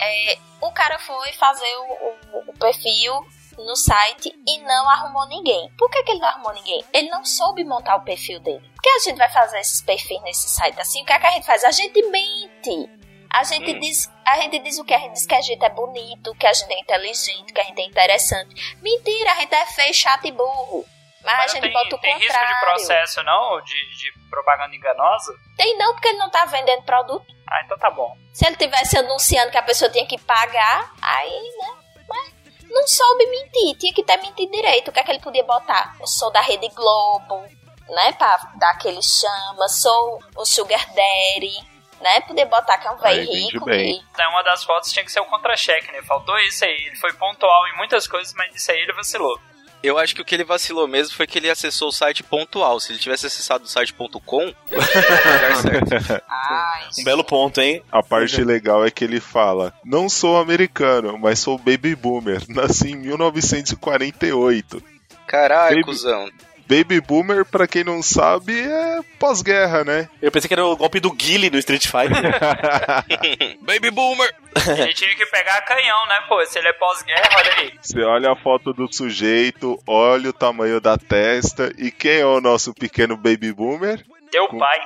é, 0.00 0.38
o 0.60 0.72
cara 0.72 0.98
foi 1.00 1.32
fazer 1.32 1.66
o, 1.76 2.38
o- 2.38 2.50
o 2.50 2.52
perfil 2.58 3.12
no 3.58 3.76
site 3.76 4.32
e 4.46 4.58
não 4.62 4.88
arrumou 4.88 5.26
ninguém. 5.28 5.70
Por 5.76 5.90
que, 5.90 6.02
que 6.04 6.12
ele 6.12 6.20
não 6.20 6.28
arrumou 6.28 6.54
ninguém? 6.54 6.82
Ele 6.92 7.10
não 7.10 7.24
soube 7.24 7.64
montar 7.64 7.96
o 7.96 8.00
perfil 8.04 8.40
dele. 8.40 8.62
Por 8.74 8.82
que 8.82 8.88
a 8.88 8.98
gente 9.00 9.18
vai 9.18 9.28
fazer 9.30 9.58
esses 9.60 9.82
perfis 9.82 10.22
nesse 10.22 10.48
site 10.48 10.80
assim? 10.80 11.02
O 11.02 11.04
que, 11.04 11.12
é 11.12 11.18
que 11.18 11.26
a 11.26 11.30
gente 11.32 11.44
faz? 11.46 11.62
A 11.64 11.70
gente 11.70 12.00
mente. 12.08 13.01
A 13.32 13.44
gente, 13.44 13.72
diz, 13.80 14.12
a 14.26 14.36
gente 14.40 14.58
diz 14.58 14.78
o 14.78 14.84
que? 14.84 14.92
A 14.92 14.98
gente 14.98 15.14
diz 15.14 15.26
que 15.26 15.34
a 15.34 15.40
gente 15.40 15.64
é 15.64 15.70
bonito, 15.70 16.34
que 16.34 16.46
a 16.46 16.52
gente 16.52 16.70
é 16.70 16.80
inteligente, 16.80 17.52
que 17.52 17.60
a 17.60 17.64
gente 17.64 17.80
é 17.80 17.86
interessante. 17.86 18.76
Mentira, 18.82 19.32
a 19.32 19.34
gente 19.36 19.54
é 19.54 19.66
feio, 19.66 19.94
chato 19.94 20.26
e 20.26 20.32
burro. 20.32 20.84
Mas, 21.24 21.36
Mas 21.36 21.50
a 21.50 21.54
gente 21.54 21.62
tem, 21.62 21.72
bota 21.72 21.96
o 21.96 21.98
tem 21.98 22.14
risco 22.18 22.26
contrário. 22.26 22.54
de 22.54 22.60
processo, 22.60 23.22
não? 23.22 23.60
De, 23.62 23.96
de 23.96 24.12
propaganda 24.28 24.74
enganosa? 24.76 25.32
Tem 25.56 25.78
não, 25.78 25.92
porque 25.94 26.08
ele 26.08 26.18
não 26.18 26.30
tá 26.30 26.44
vendendo 26.44 26.82
produto. 26.82 27.24
Ah, 27.48 27.62
então 27.64 27.78
tá 27.78 27.90
bom. 27.90 28.14
Se 28.34 28.46
ele 28.46 28.56
tivesse 28.56 28.98
anunciando 28.98 29.50
que 29.50 29.58
a 29.58 29.62
pessoa 29.62 29.90
tinha 29.90 30.06
que 30.06 30.18
pagar, 30.18 30.92
aí, 31.00 31.52
né? 31.58 32.04
Mas 32.08 32.34
não 32.68 32.86
soube 32.86 33.26
mentir, 33.26 33.78
tinha 33.78 33.94
que 33.94 34.02
ter 34.02 34.16
mentido 34.18 34.50
direito. 34.52 34.88
O 34.88 34.92
que 34.92 35.00
é 35.00 35.04
que 35.04 35.10
ele 35.10 35.20
podia 35.20 35.44
botar? 35.44 35.96
Eu 36.00 36.06
sou 36.06 36.30
da 36.32 36.40
Rede 36.40 36.68
Globo, 36.68 37.40
né? 37.88 38.12
Pra 38.12 38.36
dar 38.56 38.72
aquele 38.72 39.00
chama, 39.02 39.68
sou 39.68 40.18
o 40.36 40.44
Sugar 40.44 40.84
Daddy, 40.88 41.71
né? 42.02 42.20
Poder 42.22 42.44
botar 42.46 42.76
que 42.78 42.86
é 42.86 42.90
um 42.90 42.96
velho 42.98 43.30
rico. 43.32 43.64
bem. 43.64 43.98
que- 43.98 44.04
Então, 44.12 44.30
uma 44.30 44.42
das 44.42 44.64
fotos 44.64 44.90
tinha 44.92 45.04
que 45.04 45.12
ser 45.12 45.20
o 45.20 45.24
contra-cheque, 45.26 45.90
né? 45.92 46.02
Faltou 46.02 46.36
isso 46.40 46.64
aí. 46.64 46.86
Ele 46.86 46.96
foi 46.96 47.12
pontual 47.12 47.66
em 47.68 47.76
muitas 47.76 48.06
coisas, 48.06 48.34
mas 48.34 48.54
isso 48.54 48.70
aí 48.70 48.80
ele 48.80 48.92
vacilou. 48.92 49.38
Eu 49.82 49.98
acho 49.98 50.14
que 50.14 50.22
o 50.22 50.24
que 50.24 50.32
ele 50.36 50.44
vacilou 50.44 50.86
mesmo 50.86 51.16
foi 51.16 51.26
que 51.26 51.38
ele 51.38 51.50
acessou 51.50 51.88
o 51.88 51.92
site 51.92 52.22
pontual. 52.22 52.78
Se 52.78 52.92
ele 52.92 53.00
tivesse 53.00 53.26
acessado 53.26 53.64
o 53.64 53.68
site 53.68 53.92
ponto 53.92 54.20
.com, 54.20 54.42
ia 54.42 54.54
dar 54.70 55.56
certo. 55.90 56.22
Ai, 56.28 56.88
Um 57.00 57.02
belo 57.04 57.24
ponto, 57.24 57.60
hein? 57.60 57.82
A 57.90 58.00
parte 58.00 58.44
legal 58.44 58.84
é 58.86 58.92
que 58.92 59.02
ele 59.02 59.18
fala: 59.18 59.74
Não 59.84 60.08
sou 60.08 60.36
americano, 60.38 61.18
mas 61.18 61.40
sou 61.40 61.58
baby 61.58 61.96
boomer. 61.96 62.40
Nasci 62.48 62.92
em 62.92 62.96
1948. 62.96 64.82
Caralho, 65.26 65.70
Baby- 65.76 65.84
cuzão. 65.84 66.28
Baby 66.72 67.02
boomer, 67.02 67.44
pra 67.44 67.68
quem 67.68 67.84
não 67.84 68.02
sabe, 68.02 68.58
é 68.58 69.00
pós-guerra, 69.18 69.84
né? 69.84 70.08
Eu 70.22 70.32
pensei 70.32 70.48
que 70.48 70.54
era 70.54 70.64
o 70.64 70.74
golpe 70.74 71.00
do 71.00 71.12
Guile 71.12 71.50
no 71.50 71.58
Street 71.58 71.86
Fighter. 71.86 72.32
Baby 73.60 73.90
Boomer! 73.90 74.34
Ele 74.78 74.94
tinha 74.94 75.14
que 75.14 75.26
pegar 75.26 75.60
canhão, 75.66 76.06
né, 76.06 76.24
pô? 76.26 76.42
Se 76.46 76.58
ele 76.58 76.68
é 76.68 76.72
pós-guerra, 76.72 77.28
olha 77.36 77.52
aí. 77.58 77.78
Você 77.80 78.02
olha 78.02 78.32
a 78.32 78.36
foto 78.36 78.72
do 78.72 78.90
sujeito, 78.90 79.78
olha 79.86 80.30
o 80.30 80.32
tamanho 80.32 80.80
da 80.80 80.96
testa. 80.96 81.70
E 81.76 81.90
quem 81.90 82.20
é 82.20 82.26
o 82.26 82.40
nosso 82.40 82.72
pequeno 82.72 83.18
baby 83.18 83.52
boomer? 83.52 84.02
Teu 84.30 84.48
pai. 84.56 84.80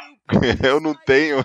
Eu 0.65 0.81
não 0.81 0.95
tenho. 0.95 1.45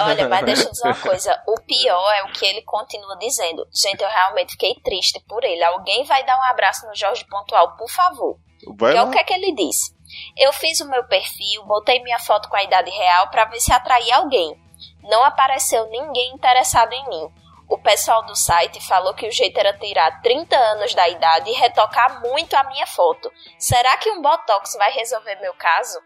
Olha, 0.00 0.28
mas 0.28 0.44
deixa 0.44 0.64
eu 0.64 0.70
dizer 0.70 0.86
uma 0.88 0.94
coisa. 0.94 1.42
O 1.46 1.60
pior 1.60 2.12
é 2.14 2.24
o 2.24 2.32
que 2.32 2.44
ele 2.44 2.62
continua 2.62 3.16
dizendo. 3.18 3.64
Gente, 3.72 4.02
eu 4.02 4.08
realmente 4.08 4.52
fiquei 4.52 4.74
triste 4.82 5.20
por 5.28 5.44
ele. 5.44 5.62
Alguém 5.62 6.04
vai 6.04 6.24
dar 6.24 6.36
um 6.36 6.50
abraço 6.50 6.86
no 6.86 6.94
Jorge 6.96 7.24
Pontual, 7.26 7.76
por 7.76 7.88
favor. 7.88 8.38
Vai 8.76 8.96
é 8.96 9.02
lá. 9.02 9.04
o 9.04 9.10
que 9.10 9.18
é 9.18 9.24
que 9.24 9.34
ele 9.34 9.54
disse? 9.54 9.94
Eu 10.36 10.52
fiz 10.52 10.80
o 10.80 10.88
meu 10.88 11.04
perfil, 11.04 11.64
botei 11.64 12.02
minha 12.02 12.18
foto 12.18 12.48
com 12.48 12.56
a 12.56 12.62
idade 12.62 12.90
real 12.90 13.28
pra 13.28 13.46
ver 13.46 13.60
se 13.60 13.72
atraía 13.72 14.16
alguém. 14.16 14.56
Não 15.02 15.24
apareceu 15.24 15.88
ninguém 15.88 16.32
interessado 16.34 16.92
em 16.92 17.08
mim. 17.08 17.28
O 17.68 17.78
pessoal 17.78 18.24
do 18.24 18.36
site 18.36 18.80
falou 18.86 19.14
que 19.14 19.26
o 19.26 19.32
jeito 19.32 19.58
era 19.58 19.72
tirar 19.72 20.20
30 20.20 20.56
anos 20.56 20.94
da 20.94 21.08
idade 21.08 21.50
e 21.50 21.54
retocar 21.54 22.20
muito 22.20 22.54
a 22.54 22.64
minha 22.64 22.86
foto. 22.86 23.30
Será 23.58 23.96
que 23.96 24.10
um 24.10 24.20
botox 24.20 24.74
vai 24.76 24.92
resolver 24.92 25.36
meu 25.36 25.54
caso? 25.54 25.98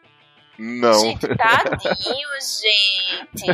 Não. 0.58 0.92
Gente, 1.00 1.28
tadinho, 1.36 2.28
gente. 2.60 3.46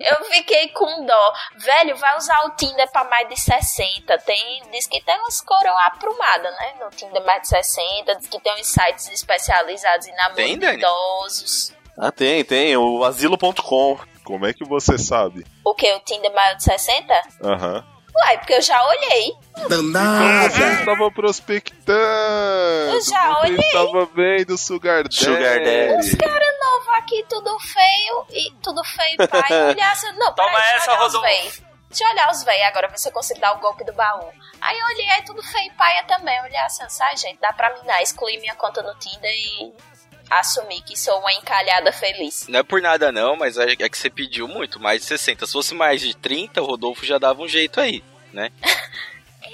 Eu 0.00 0.24
fiquei 0.26 0.68
com 0.68 1.04
dó. 1.06 1.32
Velho, 1.56 1.96
vai 1.96 2.16
usar 2.16 2.44
o 2.46 2.50
Tinder 2.56 2.90
pra 2.90 3.04
mais 3.04 3.28
de 3.28 3.38
60. 3.40 4.18
Tem, 4.18 4.62
diz 4.72 4.86
que 4.86 5.00
tem 5.02 5.16
umas 5.20 5.40
coroas 5.40 5.86
aprumadas, 5.86 6.52
né? 6.56 6.74
No 6.80 6.90
Tinder 6.90 7.24
mais 7.24 7.42
de 7.42 7.48
60. 7.48 8.16
Diz 8.16 8.26
que 8.28 8.40
tem 8.40 8.54
uns 8.60 8.66
sites 8.66 9.08
especializados 9.10 10.06
em 10.06 10.14
namoro 10.16 10.34
Tem, 10.36 10.54
de 10.54 10.60
Dani? 10.60 10.78
idosos. 10.78 11.72
ah, 11.98 12.10
tem, 12.10 12.44
tem. 12.44 12.76
O 12.76 13.04
asilo.com. 13.04 13.98
Como 14.24 14.46
é 14.46 14.52
que 14.54 14.64
você 14.64 14.96
sabe? 14.98 15.44
O 15.64 15.74
que? 15.74 15.92
O 15.92 16.00
Tinder 16.00 16.32
maior 16.34 16.56
de 16.56 16.64
60? 16.64 17.22
Aham. 17.42 17.84
Uai, 18.16 18.38
porque 18.38 18.54
eu 18.54 18.62
já 18.62 18.80
olhei. 18.86 19.32
Você 19.56 20.80
estava 20.80 21.10
prospectando. 21.10 22.94
Eu 22.94 23.00
já 23.02 23.34
você 23.34 23.46
olhei. 23.46 23.66
estava 23.66 24.06
vendo 24.06 24.56
Sugar 24.58 25.02
Daddy. 25.02 25.14
Sugar 25.16 25.58
Daddy. 25.62 25.98
Os 25.98 26.14
caras 26.14 26.48
novos 26.62 26.88
aqui, 26.94 27.24
tudo 27.28 27.58
feio. 27.60 28.26
E 28.30 28.50
tudo 28.62 28.82
feio, 28.84 29.16
pai. 29.28 29.68
Olhar 29.70 29.92
assim, 29.92 30.12
não, 30.12 30.32
Toma 30.34 30.48
peraí, 30.50 30.62
deixa 30.62 30.76
essa, 30.76 30.90
eu 30.90 30.94
olhar 30.94 31.06
os 31.06 31.14
Rodolfo. 31.14 31.26
véi. 31.26 31.52
Deixa 31.88 32.04
eu 32.04 32.10
olhar 32.10 32.30
os 32.30 32.42
véi 32.44 32.62
agora, 32.64 32.88
ver 32.88 32.98
se 32.98 33.08
eu 33.08 33.12
consigo 33.12 33.40
dar 33.40 33.52
o 33.52 33.58
golpe 33.60 33.84
do 33.84 33.92
baú. 33.92 34.28
Aí 34.60 34.78
eu 34.78 34.86
olhei, 34.86 35.10
aí 35.10 35.22
tudo 35.24 35.42
feio, 35.42 35.72
paia 35.74 36.02
também. 36.04 36.40
Olhei 36.42 36.58
assim, 36.58 36.84
sai, 36.88 37.16
gente, 37.16 37.38
dá 37.40 37.52
pra 37.52 37.72
minar. 37.74 38.02
Excluir 38.02 38.38
minha 38.40 38.54
conta 38.56 38.82
no 38.82 38.94
Tinder 38.96 39.30
e 39.30 39.72
assumir 40.30 40.82
que 40.82 40.98
sou 40.98 41.18
uma 41.20 41.32
encalhada 41.32 41.92
feliz. 41.92 42.46
Não 42.48 42.60
é 42.60 42.62
por 42.62 42.80
nada 42.80 43.12
não, 43.12 43.36
mas 43.36 43.56
é 43.56 43.74
é 43.78 43.88
que 43.88 43.98
você 43.98 44.10
pediu 44.10 44.46
muito, 44.46 44.80
mais 44.80 45.02
de 45.02 45.08
60. 45.08 45.46
Se 45.46 45.52
fosse 45.52 45.74
mais 45.74 46.00
de 46.00 46.14
30, 46.14 46.62
o 46.62 46.64
Rodolfo 46.64 47.04
já 47.04 47.18
dava 47.18 47.42
um 47.42 47.48
jeito 47.48 47.80
aí, 47.80 48.02
né? 48.32 48.50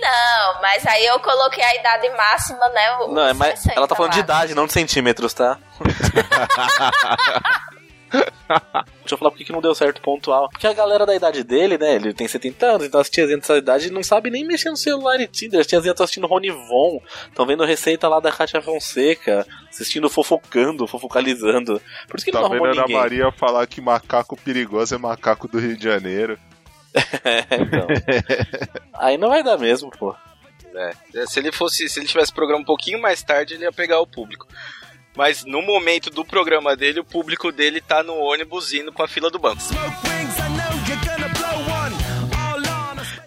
Não, 0.01 0.63
mas 0.63 0.87
aí 0.87 1.05
eu 1.05 1.19
coloquei 1.21 1.63
a 1.63 1.75
idade 1.75 2.09
máxima, 2.11 2.69
né? 2.71 2.99
Não, 3.09 3.27
é 3.27 3.35
60 3.35 3.75
ela 3.77 3.89
tá 3.89 3.95
falando 3.95 4.13
de 4.13 4.21
idade, 4.21 4.55
não 4.55 4.67
de 4.67 4.73
centímetros, 4.73 5.35
tá? 5.35 5.59
Deixa 8.11 9.15
eu 9.15 9.19
falar 9.19 9.31
por 9.31 9.39
que 9.39 9.53
não 9.53 9.61
deu 9.61 9.75
certo 9.75 10.01
pontual. 10.01 10.49
Porque 10.51 10.67
a 10.67 10.73
galera 10.73 11.07
da 11.07 11.15
idade 11.15 11.45
dele, 11.45 11.79
né? 11.79 11.95
Ele 11.95 12.13
tem 12.13 12.27
70 12.27 12.67
anos, 12.67 12.87
então 12.87 13.01
as 13.01 13.09
tiazinhas 13.09 13.41
dessa 13.41 13.57
idade 13.57 13.91
não 13.91 14.03
sabe 14.03 14.31
nem 14.31 14.45
mexer 14.45 14.71
no 14.71 14.77
celular 14.77 15.21
e 15.21 15.27
Tinder. 15.29 15.61
As 15.61 15.67
tiazinhas 15.67 15.95
estão 15.95 16.05
assistindo 16.05 16.27
Rony 16.27 16.51
Von, 16.51 17.01
estão 17.29 17.47
vendo 17.47 17.65
receita 17.65 18.09
lá 18.09 18.19
da 18.21 18.33
Cátia 18.33 18.61
Fonseca, 18.61 19.47
assistindo 19.69 20.11
fofocando, 20.11 20.87
fofocalizando. 20.87 21.81
Por 22.09 22.17
isso 22.17 22.25
que 22.25 22.31
ele 22.31 22.37
Tá 22.39 22.43
não 22.43 22.51
vendo 22.51 22.65
Ana 22.65 22.83
ninguém. 22.83 22.97
Maria 22.97 23.31
falar 23.33 23.67
que 23.67 23.81
macaco 23.81 24.37
perigoso 24.37 24.95
é 24.95 24.99
macaco 24.99 25.47
do 25.47 25.59
Rio 25.59 25.77
de 25.77 25.85
Janeiro. 25.85 26.39
É, 27.25 27.45
então. 27.55 27.87
Aí 28.95 29.17
não 29.17 29.29
vai 29.29 29.45
dar 29.45 29.57
mesmo, 29.57 29.91
pô. 29.91 30.15
É, 30.75 31.27
Se 31.27 31.39
ele 31.39 31.53
fosse, 31.53 31.89
se 31.89 32.01
ele 32.01 32.07
tivesse 32.09 32.33
programa 32.33 32.63
um 32.63 32.65
pouquinho 32.65 33.01
mais 33.01 33.23
tarde, 33.23 33.55
ele 33.55 33.63
ia 33.65 33.73
pegar 33.73 34.01
o 34.01 34.07
público. 34.07 34.47
Mas 35.21 35.45
no 35.45 35.61
momento 35.61 36.09
do 36.09 36.25
programa 36.25 36.75
dele, 36.75 37.01
o 37.01 37.05
público 37.05 37.53
dele 37.53 37.79
tá 37.79 38.03
no 38.03 38.15
ônibus 38.15 38.73
indo 38.73 38.91
pra 38.91 39.07
fila 39.07 39.31
do 39.31 39.39
banco. 39.39 39.61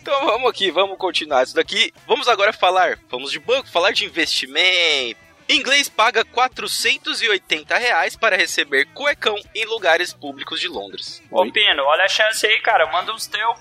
Então 0.01 0.25
vamos 0.25 0.49
aqui, 0.49 0.71
vamos 0.71 0.97
continuar 0.97 1.43
isso 1.43 1.53
daqui. 1.53 1.93
Vamos 2.07 2.27
agora 2.27 2.51
falar, 2.51 2.97
vamos 3.11 3.31
de 3.31 3.37
banco, 3.37 3.69
falar 3.69 3.91
de 3.91 4.05
investimento. 4.05 5.19
Inglês 5.47 5.87
paga 5.87 6.25
480 6.25 7.77
reais 7.77 8.15
para 8.15 8.35
receber 8.35 8.87
cuecão 8.95 9.35
em 9.53 9.65
lugares 9.65 10.11
públicos 10.11 10.59
de 10.59 10.67
Londres. 10.67 11.21
Ô, 11.29 11.45
Pino, 11.51 11.83
olha 11.83 12.05
a 12.05 12.09
chance 12.09 12.43
aí, 12.43 12.59
cara. 12.61 12.91
Manda 12.91 13.13
uns 13.13 13.27
teu. 13.27 13.53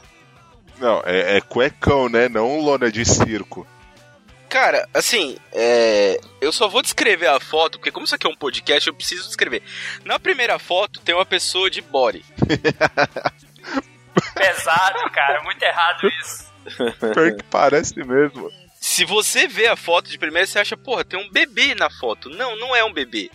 Não, 0.78 1.02
é, 1.04 1.36
é 1.36 1.40
cuecão, 1.42 2.08
né? 2.08 2.30
Não 2.30 2.60
lona 2.60 2.90
de 2.90 3.04
circo. 3.04 3.66
Cara, 4.52 4.86
assim, 4.92 5.38
é, 5.50 6.20
eu 6.38 6.52
só 6.52 6.68
vou 6.68 6.82
descrever 6.82 7.26
a 7.26 7.40
foto, 7.40 7.78
porque 7.78 7.90
como 7.90 8.04
isso 8.04 8.14
aqui 8.14 8.26
é 8.26 8.30
um 8.30 8.36
podcast, 8.36 8.86
eu 8.86 8.92
preciso 8.92 9.26
descrever. 9.26 9.62
Na 10.04 10.18
primeira 10.18 10.58
foto 10.58 11.00
tem 11.00 11.14
uma 11.14 11.24
pessoa 11.24 11.70
de 11.70 11.80
body. 11.80 12.22
Pesado, 14.36 15.10
cara. 15.10 15.42
Muito 15.42 15.62
errado 15.62 16.06
isso. 16.20 16.52
Pior 17.00 17.34
que 17.34 17.42
parece 17.44 18.04
mesmo. 18.04 18.52
Se 18.78 19.06
você 19.06 19.48
vê 19.48 19.68
a 19.68 19.74
foto 19.74 20.10
de 20.10 20.18
primeira, 20.18 20.46
você 20.46 20.58
acha, 20.58 20.76
porra, 20.76 21.02
tem 21.02 21.18
um 21.18 21.30
bebê 21.30 21.74
na 21.74 21.88
foto. 21.88 22.28
Não, 22.28 22.54
não 22.54 22.76
é 22.76 22.84
um 22.84 22.92
bebê. 22.92 23.30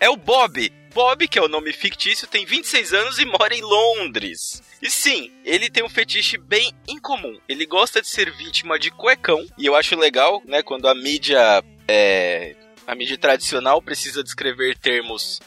É 0.00 0.08
o 0.08 0.16
Bob. 0.16 0.72
Bob, 0.92 1.28
que 1.28 1.38
é 1.38 1.42
o 1.42 1.48
nome 1.48 1.72
fictício, 1.72 2.26
tem 2.26 2.44
26 2.44 2.92
anos 2.92 3.18
e 3.18 3.24
mora 3.24 3.54
em 3.54 3.62
Londres. 3.62 4.62
E 4.80 4.90
sim, 4.90 5.32
ele 5.44 5.70
tem 5.70 5.82
um 5.82 5.88
fetiche 5.88 6.38
bem 6.38 6.72
incomum. 6.86 7.38
Ele 7.48 7.66
gosta 7.66 8.00
de 8.00 8.08
ser 8.08 8.30
vítima 8.30 8.78
de 8.78 8.90
cuecão. 8.90 9.44
E 9.56 9.66
eu 9.66 9.74
acho 9.74 9.96
legal, 9.96 10.42
né, 10.44 10.62
quando 10.62 10.88
a 10.88 10.94
mídia 10.94 11.62
é, 11.86 12.54
a 12.86 12.94
mídia 12.94 13.18
tradicional 13.18 13.82
precisa 13.82 14.22
descrever 14.22 14.76
termos 14.78 15.40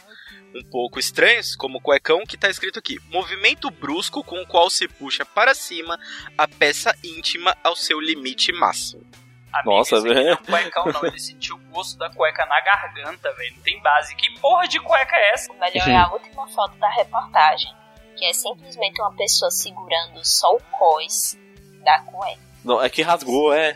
um 0.53 0.63
pouco 0.63 0.99
estranhos, 0.99 1.55
como 1.55 1.81
cuecão, 1.81 2.23
que 2.25 2.37
tá 2.37 2.49
escrito 2.49 2.77
aqui: 2.77 2.99
movimento 3.09 3.69
brusco 3.71 4.23
com 4.23 4.41
o 4.41 4.47
qual 4.47 4.69
se 4.69 4.87
puxa 4.87 5.25
para 5.25 5.55
cima 5.55 5.99
a 6.37 6.47
peça 6.47 6.95
íntima 7.03 7.57
ao 7.63 7.75
seu 7.75 7.99
limite 7.99 8.51
máximo. 8.51 9.05
Amigo, 9.53 9.69
Nossa, 9.77 10.01
velho. 10.01 10.15
não 10.15 10.29
é 10.29 10.33
um 10.33 10.37
cuecão, 10.37 10.85
não. 10.85 11.05
Ele 11.05 11.19
sentiu 11.19 11.55
o 11.55 11.59
gosto 11.73 11.97
da 11.97 12.09
cueca 12.09 12.45
na 12.45 12.59
garganta, 12.61 13.31
velho. 13.33 13.55
Não 13.55 13.63
tem 13.63 13.81
base. 13.81 14.15
Que 14.15 14.39
porra 14.39 14.67
de 14.67 14.79
cueca 14.79 15.15
é 15.15 15.33
essa? 15.33 15.51
O 15.51 15.59
melhor 15.59 15.87
é 15.89 15.95
a 15.95 16.07
última 16.11 16.47
foto 16.47 16.77
da 16.77 16.89
reportagem, 16.89 17.73
que 18.17 18.25
é 18.25 18.33
simplesmente 18.33 19.01
uma 19.01 19.13
pessoa 19.15 19.51
segurando 19.51 20.23
só 20.23 20.49
o 20.55 20.59
cós 20.71 21.37
da 21.83 21.99
cueca. 22.01 22.39
Não, 22.63 22.81
é 22.81 22.89
que 22.89 23.01
rasgou, 23.01 23.53
é. 23.53 23.75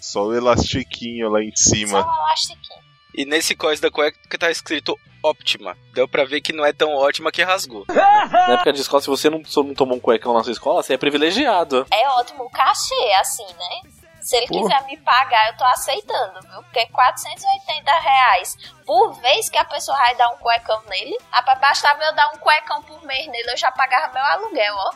Só 0.00 0.24
o 0.24 0.34
elastiquinho 0.34 1.30
lá 1.30 1.40
em 1.42 1.54
Só 1.54 1.70
cima. 1.70 1.98
um 1.98 2.14
elastiquinho. 2.26 2.82
E 3.14 3.24
nesse 3.24 3.54
cós 3.54 3.78
da 3.80 3.90
cueca 3.90 4.18
tá 4.38 4.50
escrito 4.50 4.98
óptima. 5.22 5.76
Deu 5.94 6.06
pra 6.06 6.24
ver 6.24 6.40
que 6.42 6.52
não 6.52 6.64
é 6.66 6.72
tão 6.72 6.92
ótima 6.94 7.30
que 7.32 7.42
rasgou. 7.42 7.86
Na 7.88 8.54
época 8.54 8.72
de 8.72 8.80
escola, 8.80 9.00
se 9.00 9.08
você 9.08 9.30
não, 9.30 9.40
não 9.56 9.74
tomou 9.74 9.96
um 9.96 10.00
cuecão 10.00 10.34
na 10.34 10.42
sua 10.42 10.52
escola, 10.52 10.82
você 10.82 10.94
é 10.94 10.98
privilegiado. 10.98 11.86
É 11.90 12.08
ótimo 12.10 12.44
o 12.44 12.50
cachê, 12.50 13.12
assim, 13.18 13.46
né? 13.46 13.90
Se 14.24 14.36
ele 14.38 14.46
Porra. 14.46 14.62
quiser 14.62 14.86
me 14.86 14.96
pagar, 15.02 15.48
eu 15.48 15.56
tô 15.58 15.64
aceitando, 15.64 16.40
viu? 16.40 16.62
Porque 16.62 16.78
é 16.78 16.86
480 16.86 17.92
reais 18.00 18.56
por 18.86 19.12
vez 19.20 19.50
que 19.50 19.58
a 19.58 19.64
pessoa 19.66 19.98
vai 19.98 20.14
dar 20.16 20.30
um 20.30 20.38
cuecão 20.38 20.82
nele. 20.88 21.14
Rapaz, 21.30 21.60
bastava 21.60 22.02
eu 22.02 22.14
dar 22.14 22.32
um 22.34 22.38
cuecão 22.38 22.82
por 22.84 23.04
mês 23.04 23.26
nele, 23.26 23.50
eu 23.50 23.56
já 23.58 23.70
pagava 23.70 24.14
meu 24.14 24.22
aluguel, 24.22 24.74
ó. 24.76 24.94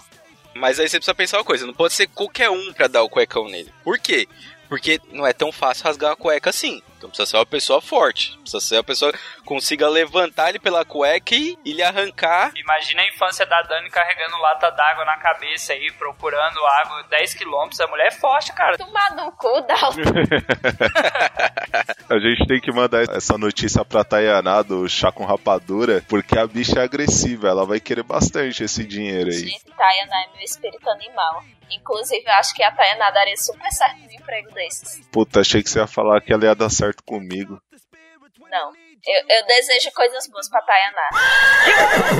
Mas 0.54 0.80
aí 0.80 0.88
você 0.88 0.96
precisa 0.96 1.14
pensar 1.14 1.36
uma 1.36 1.44
coisa: 1.44 1.66
não 1.66 1.74
pode 1.74 1.92
ser 1.92 2.06
qualquer 2.06 2.48
um 2.48 2.72
pra 2.72 2.86
dar 2.88 3.02
o 3.02 3.08
cuecão 3.10 3.44
nele. 3.44 3.70
Por 3.84 3.98
quê? 3.98 4.26
Porque 4.68 5.00
não 5.10 5.26
é 5.26 5.32
tão 5.32 5.50
fácil 5.50 5.84
rasgar 5.84 6.10
uma 6.10 6.16
cueca 6.16 6.50
assim. 6.50 6.82
Então 6.98 7.08
precisa 7.08 7.30
ser 7.30 7.36
uma 7.36 7.46
pessoa 7.46 7.80
forte. 7.80 8.36
Precisa 8.38 8.60
ser 8.60 8.76
uma 8.76 8.84
pessoa 8.84 9.12
que 9.12 9.18
consiga 9.44 9.88
levantar 9.88 10.50
ele 10.50 10.58
pela 10.58 10.84
cueca 10.84 11.34
e, 11.34 11.56
e 11.64 11.72
lhe 11.72 11.82
arrancar. 11.82 12.52
Imagina 12.56 13.02
a 13.02 13.08
infância 13.08 13.46
da 13.46 13.62
Dani 13.62 13.88
carregando 13.88 14.36
lata 14.38 14.70
d'água 14.70 15.04
na 15.04 15.16
cabeça 15.16 15.72
aí, 15.72 15.90
procurando 15.92 16.58
água 16.82 17.04
10 17.04 17.34
quilômetros. 17.34 17.80
A 17.80 17.86
mulher 17.86 18.08
é 18.08 18.10
forte, 18.10 18.52
cara. 18.52 18.76
Tomar 18.76 19.14
no 19.14 19.30
cu, 19.32 19.60
Dalton. 19.62 20.02
A 22.10 22.18
gente 22.18 22.46
tem 22.46 22.60
que 22.60 22.72
mandar 22.72 23.02
essa 23.14 23.38
notícia 23.38 23.84
pra 23.84 24.02
Tayaná 24.02 24.62
do 24.62 24.88
chá 24.88 25.12
com 25.12 25.24
rapadura, 25.24 26.02
porque 26.08 26.38
a 26.38 26.46
bicha 26.46 26.80
é 26.80 26.82
agressiva, 26.82 27.48
ela 27.48 27.66
vai 27.66 27.78
querer 27.78 28.02
bastante 28.02 28.64
esse 28.64 28.84
dinheiro 28.84 29.28
aí. 29.28 29.38
Gente, 29.38 29.66
Tayana 29.66 30.24
é 30.24 30.34
meu 30.34 30.42
espírito 30.42 30.88
animal. 30.88 31.44
Inclusive, 31.70 32.24
eu 32.26 32.32
acho 32.34 32.54
que 32.54 32.62
a 32.62 32.70
Tayana 32.70 33.10
daria 33.10 33.36
super 33.36 33.70
certo 33.70 33.98
num 33.98 34.12
emprego 34.12 34.50
desses. 34.52 35.06
Puta, 35.12 35.40
achei 35.40 35.62
que 35.62 35.70
você 35.70 35.78
ia 35.80 35.86
falar 35.86 36.20
que 36.20 36.32
ela 36.32 36.44
ia 36.44 36.54
dar 36.54 36.70
certo 36.70 37.02
comigo. 37.04 37.60
Não. 38.50 38.72
Eu, 39.06 39.24
eu 39.28 39.46
desejo 39.46 39.90
coisas 39.92 40.26
boas 40.28 40.48
pra 40.48 40.62
Tayana. 40.62 41.08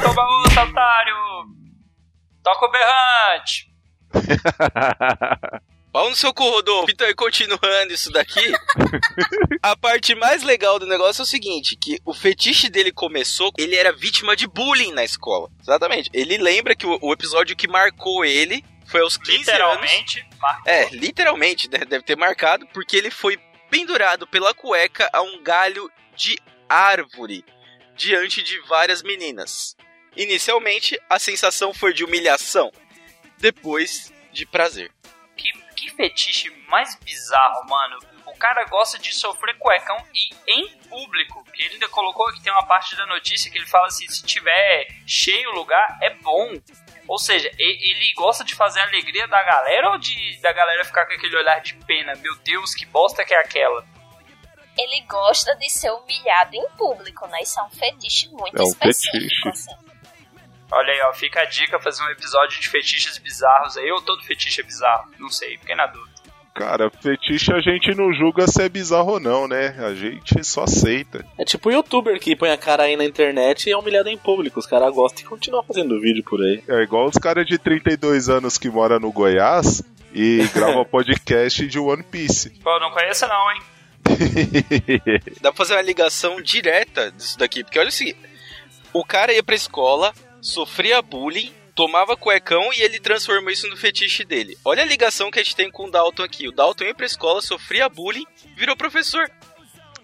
Toma 0.03 0.23
outra, 0.39 0.65
otário! 0.65 1.15
Toca 2.43 2.67
o 2.67 2.71
berrante! 2.71 3.69
Pau 5.91 6.11
no 6.11 6.17
seu 6.17 6.35
cu, 6.35 6.45
Rodolfo. 6.45 6.91
Então, 6.91 7.09
e 7.09 7.15
continuando 7.15 7.93
isso 7.93 8.13
daqui, 8.13 8.53
a 9.63 9.75
parte 9.75 10.15
mais 10.15 10.43
legal 10.43 10.79
do 10.79 10.87
negócio 10.87 11.23
é 11.23 11.25
o 11.25 11.27
seguinte, 11.27 11.77
que 11.77 11.99
o 12.05 12.13
fetiche 12.13 12.69
dele 12.69 12.93
começou, 12.93 13.51
ele 13.57 13.75
era 13.75 13.91
vítima 13.91 14.37
de 14.37 14.47
bullying 14.47 14.93
na 14.93 15.03
escola. 15.03 15.49
Exatamente. 15.61 16.11
Ele 16.13 16.37
lembra 16.37 16.77
que 16.77 16.87
o, 16.87 16.99
o 17.01 17.13
episódio 17.13 17.57
que 17.57 17.67
marcou 17.67 18.25
ele 18.25 18.63
foi 18.89 19.01
aos 19.03 19.17
15 19.17 19.33
anos. 19.33 19.47
Literalmente, 19.47 20.29
marcou. 20.41 20.73
É, 20.73 20.89
literalmente, 20.91 21.71
né? 21.71 21.79
deve 21.85 22.05
ter 22.05 22.17
marcado, 22.17 22.67
porque 22.69 22.97
ele 22.97 23.11
foi 23.11 23.37
pendurado 23.71 24.27
pela 24.27 24.55
cueca 24.55 25.09
a 25.13 25.21
um 25.23 25.43
galho 25.43 25.91
de 26.17 26.39
árvore 26.69 27.45
diante 27.95 28.43
de 28.43 28.59
várias 28.61 29.03
meninas. 29.03 29.77
Inicialmente, 30.17 30.99
a 31.09 31.19
sensação 31.19 31.73
foi 31.73 31.93
de 31.93 32.05
humilhação, 32.05 32.73
depois 33.39 34.13
de 34.33 34.47
prazer. 34.47 34.91
Que, 35.37 35.53
que 35.75 35.91
fetiche 35.91 36.51
mais 36.69 36.97
bizarro, 36.97 37.69
mano. 37.69 37.99
O 38.27 38.33
cara 38.39 38.65
gosta 38.65 38.99
de 38.99 39.13
sofrer 39.15 39.57
cuecão 39.59 39.97
e 40.15 40.53
em 40.53 40.69
público. 40.89 41.45
Que 41.53 41.63
ele 41.63 41.75
ainda 41.75 41.89
colocou 41.89 42.33
que 42.33 42.43
tem 42.43 42.53
uma 42.53 42.67
parte 42.67 42.97
da 42.97 43.07
notícia 43.07 43.51
que 43.51 43.59
ele 43.59 43.67
fala 43.67 43.87
assim: 43.87 44.09
se 44.09 44.23
tiver 44.25 44.87
cheio 45.07 45.51
o 45.51 45.55
lugar, 45.55 45.99
é 46.03 46.11
bom. 46.15 46.53
Ou 47.09 47.19
seja, 47.19 47.51
ele 47.59 48.13
gosta 48.15 48.45
de 48.45 48.55
fazer 48.55 48.81
a 48.81 48.85
alegria 48.85 49.27
da 49.27 49.43
galera 49.43 49.91
ou 49.91 49.99
de 49.99 50.39
da 50.43 50.53
galera 50.53 50.85
ficar 50.85 51.07
com 51.07 51.15
aquele 51.15 51.37
olhar 51.37 51.59
de 51.61 51.75
pena? 51.87 52.15
Meu 52.17 52.37
Deus, 52.45 52.75
que 52.75 52.85
bosta 52.87 53.25
que 53.25 53.33
é 53.33 53.41
aquela. 53.41 53.85
Ele 54.77 55.01
gosta 55.09 55.57
de 55.57 55.69
ser 55.71 55.91
humilhado 55.91 56.55
em 56.55 56.69
público, 56.77 57.27
né? 57.29 57.39
Isso 57.43 57.59
é 57.59 57.63
um 57.65 57.71
fetiche 57.71 58.29
muito 58.29 58.57
É 58.57 58.63
um 58.63 58.69
específico, 58.69 59.21
fetiche. 59.21 59.49
assim. 59.49 59.89
Olha 60.71 60.93
aí, 60.93 61.01
ó, 61.01 61.15
fica 61.15 61.41
a 61.41 61.45
dica 61.47 61.81
fazer 61.81 62.03
um 62.05 62.11
episódio 62.11 62.61
de 62.61 62.69
fetiches 62.69 63.17
bizarros 63.17 63.79
aí, 63.79 63.91
ou 63.91 64.03
todo 64.03 64.23
fetiche 64.23 64.61
é 64.61 64.65
bizarro? 64.65 65.11
Não 65.19 65.31
sei, 65.31 65.57
fiquei 65.57 65.75
na 65.75 65.87
dúvida. 65.87 66.18
Cara, 66.59 66.91
fetiche 66.91 67.53
a 67.53 67.61
gente 67.61 67.95
não 67.95 68.13
julga 68.13 68.49
se 68.49 68.61
é 68.61 68.69
bizarro 68.69 69.13
ou 69.13 69.21
não, 69.21 69.47
né? 69.47 69.77
A 69.79 69.95
gente 69.95 70.43
só 70.43 70.65
aceita. 70.65 71.25
É 71.39 71.45
tipo 71.45 71.69
o 71.69 71.73
youtuber 71.73 72.19
que 72.19 72.35
põe 72.35 72.51
a 72.51 72.59
cara 72.59 72.83
aí 72.83 72.97
na 72.97 73.05
internet 73.05 73.67
e 73.67 73.73
é 73.73 73.79
humilhado 73.79 74.09
em 74.09 74.19
público. 74.19 74.59
Os 74.59 74.67
caras 74.67 74.93
gostam 74.93 75.23
e 75.23 75.29
continuam 75.29 75.63
fazendo 75.63 76.01
vídeo 76.01 76.25
por 76.25 76.43
aí. 76.43 76.61
É 76.67 76.83
igual 76.83 77.07
os 77.07 77.17
caras 77.17 77.47
de 77.47 77.59
32 77.59 78.29
anos 78.29 78.59
que 78.59 78.69
moram 78.69 78.99
no 78.99 79.13
Goiás 79.13 79.85
e 80.13 80.45
gravam 80.53 80.85
podcast 80.85 81.65
de 81.65 81.79
One 81.79 82.03
Piece. 82.03 82.51
Pô, 82.59 82.81
não 82.81 82.91
conheço 82.91 83.25
não, 83.29 83.53
hein? 83.53 83.63
Dá 85.41 85.53
pra 85.53 85.59
fazer 85.59 85.75
uma 85.75 85.83
ligação 85.83 86.43
direta 86.43 87.13
disso 87.13 87.39
daqui, 87.39 87.63
porque 87.63 87.79
olha 87.79 87.89
o 87.89 87.93
seguinte: 87.93 88.19
o 88.93 89.05
cara 89.05 89.33
ia 89.33 89.45
pra 89.45 89.55
escola, 89.55 90.13
sofria 90.41 91.01
bullying, 91.01 91.53
tomava 91.79 92.17
cuecão 92.17 92.73
e 92.73 92.83
ele 92.83 92.99
transformou 92.99 93.53
isso 93.53 93.69
no 93.69 93.77
fetiche 93.77 94.25
dele. 94.25 94.59
Olha 94.65 94.83
a 94.83 94.87
ligação 94.87 95.31
que 95.31 95.39
a 95.39 95.43
gente 95.45 95.55
tem 95.55 95.71
com 95.71 95.85
o 95.85 95.91
Dalton 95.93 96.25
aqui. 96.25 96.49
O 96.49 96.51
Dalton 96.51 96.83
ia 96.83 96.95
pra 96.95 97.07
escola, 97.07 97.41
sofria 97.41 97.89
bullying, 97.89 98.27
virou 98.57 98.77
professor. 98.77 99.31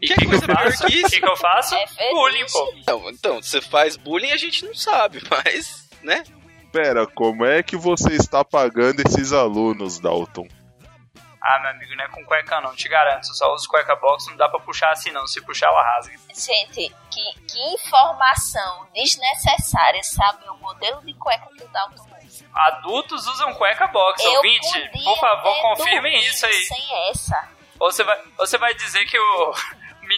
E 0.01 0.07
Que 0.07 0.13
o 0.13 0.17
que, 0.17 0.21
que 0.21 0.25
eu 0.25 0.31
coisa 0.31 0.47
melhor 0.47 0.71
faço? 0.71 0.87
que 0.87 1.03
que, 1.03 1.21
que 1.21 1.27
eu 1.27 1.37
faço? 1.37 1.75
É 1.75 1.87
fetiche. 1.89 2.15
Bullying, 2.15 2.47
pô. 2.53 2.75
Então, 2.77 3.11
então, 3.11 3.43
você 3.43 3.61
faz 3.61 3.97
bullying 3.97 4.31
a 4.31 4.37
gente 4.37 4.65
não 4.65 4.73
sabe, 4.73 5.21
mas, 5.29 5.89
né? 6.01 6.23
Pera, 6.71 7.09
como 7.09 7.45
é 7.45 7.61
que 7.61 7.77
você 7.77 8.13
está 8.13 8.45
pagando 8.45 9.03
esses 9.05 9.33
alunos, 9.33 9.99
Dalton? 9.99 10.47
Ah, 11.47 11.59
meu 11.61 11.71
amigo, 11.73 11.95
não 11.95 12.05
é 12.05 12.09
com 12.09 12.25
cueca 12.25 12.59
não, 12.63 12.75
te 12.75 12.89
garanto. 12.89 13.29
Eu 13.29 13.35
só 13.35 13.53
uso 13.53 13.69
cueca 13.69 13.95
box, 13.97 14.29
não 14.29 14.37
dá 14.37 14.49
pra 14.49 14.59
puxar 14.61 14.91
assim 14.93 15.11
não. 15.11 15.27
Se 15.27 15.43
puxar, 15.43 15.67
ela 15.67 15.83
rasga. 15.83 16.19
Gente, 16.35 16.95
que, 17.11 17.41
que 17.47 17.75
informação 17.75 18.89
desnecessária, 18.95 20.03
sabe? 20.03 20.49
O 20.49 20.57
modelo 20.57 21.05
de 21.05 21.13
cueca 21.15 21.47
que 21.55 21.65
o 21.65 21.69
Dalton 21.69 22.03
usa. 22.25 22.47
Adultos 22.55 23.27
usam 23.27 23.53
cueca 23.55 23.87
box, 23.89 24.25
Eu 24.25 24.33
ouvinte. 24.33 24.91
Por 25.05 25.19
favor, 25.19 25.61
confirmem 25.61 26.19
isso 26.25 26.47
aí. 26.47 26.65
Sem 26.65 27.11
essa. 27.11 27.49
Ou 27.79 27.93
você 27.93 28.03
vai, 28.03 28.19
ou 28.39 28.47
você 28.47 28.57
vai 28.57 28.75
dizer 28.75 29.05
que 29.05 29.19
o 29.19 29.55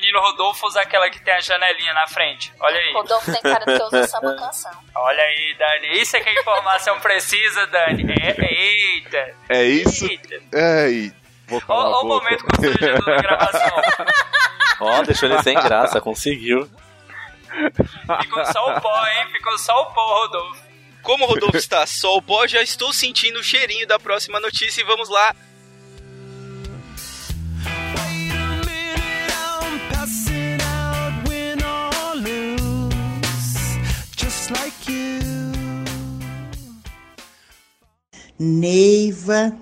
menino 0.06 0.20
Rodolfo 0.20 0.66
usa 0.66 0.80
aquela 0.80 1.10
que 1.10 1.20
tem 1.20 1.34
a 1.34 1.40
janelinha 1.40 1.92
na 1.92 2.06
frente. 2.06 2.52
Olha 2.60 2.76
aí. 2.76 2.92
Rodolfo 2.92 3.32
tem 3.32 3.42
cara 3.42 3.64
de 3.64 3.76
que 3.76 3.82
usa 3.82 4.06
samba 4.06 4.36
canção. 4.36 4.72
Olha 4.94 5.22
aí, 5.22 5.56
Dani. 5.58 6.00
Isso 6.00 6.16
é 6.16 6.20
que 6.20 6.28
a 6.28 6.40
informação 6.40 7.00
precisa, 7.00 7.66
Dani. 7.66 8.04
É, 8.12 8.54
eita. 8.54 9.34
É 9.48 9.64
isso? 9.64 10.06
Eita. 10.06 10.40
Ei, 10.52 11.12
vou 11.48 11.60
falar 11.60 11.90
ó 11.90 12.02
o 12.02 12.06
momento 12.06 12.44
constrangedor 12.44 13.04
da 13.04 13.16
gravação. 13.16 13.76
Ó, 14.78 15.02
deixou 15.04 15.26
ele 15.30 15.42
sem 15.42 15.54
graça, 15.54 16.02
conseguiu. 16.02 16.68
Ficou 18.20 18.44
só 18.44 18.76
o 18.76 18.80
pó, 18.82 19.06
hein? 19.06 19.26
Ficou 19.32 19.56
só 19.56 19.72
o 19.80 19.86
pó, 19.86 20.20
Rodolfo. 20.20 20.62
Como 21.02 21.24
o 21.24 21.28
Rodolfo 21.28 21.56
está 21.56 21.86
só 21.86 22.14
o 22.14 22.20
pó, 22.20 22.46
já 22.46 22.60
estou 22.60 22.92
sentindo 22.92 23.38
o 23.38 23.42
cheirinho 23.42 23.86
da 23.86 23.98
próxima 23.98 24.38
notícia 24.38 24.82
e 24.82 24.84
vamos 24.84 25.08
lá. 25.08 25.34
Neiva. 38.38 39.56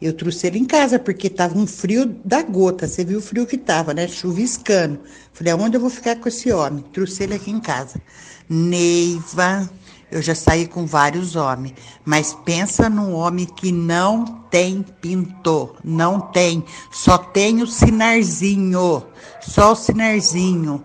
Eu 0.00 0.12
trouxe 0.12 0.46
ele 0.46 0.58
em 0.58 0.64
casa 0.64 0.98
porque 0.98 1.30
tava 1.30 1.58
um 1.58 1.66
frio 1.66 2.16
da 2.24 2.42
gota. 2.42 2.86
Você 2.86 3.04
viu 3.04 3.18
o 3.18 3.22
frio 3.22 3.46
que 3.46 3.56
tava, 3.56 3.94
né? 3.94 4.06
Chuviscando. 4.06 5.00
Falei, 5.32 5.52
aonde 5.52 5.76
eu 5.76 5.80
vou 5.80 5.90
ficar 5.90 6.16
com 6.16 6.28
esse 6.28 6.52
homem? 6.52 6.84
Trouxe 6.92 7.22
ele 7.22 7.34
aqui 7.34 7.50
em 7.50 7.60
casa. 7.60 8.00
Neiva. 8.48 9.68
Eu 10.08 10.22
já 10.22 10.36
saí 10.36 10.68
com 10.68 10.86
vários 10.86 11.34
homens, 11.34 11.74
mas 12.04 12.32
pensa 12.44 12.88
num 12.88 13.12
homem 13.12 13.44
que 13.44 13.72
não 13.72 14.24
tem 14.48 14.84
pintor, 15.00 15.76
não 15.82 16.20
tem, 16.20 16.64
só 16.92 17.18
tem 17.18 17.60
o 17.60 17.66
sinarzinho, 17.66 19.04
só 19.40 19.72
o 19.72 19.76
sinarzinho. 19.76 20.84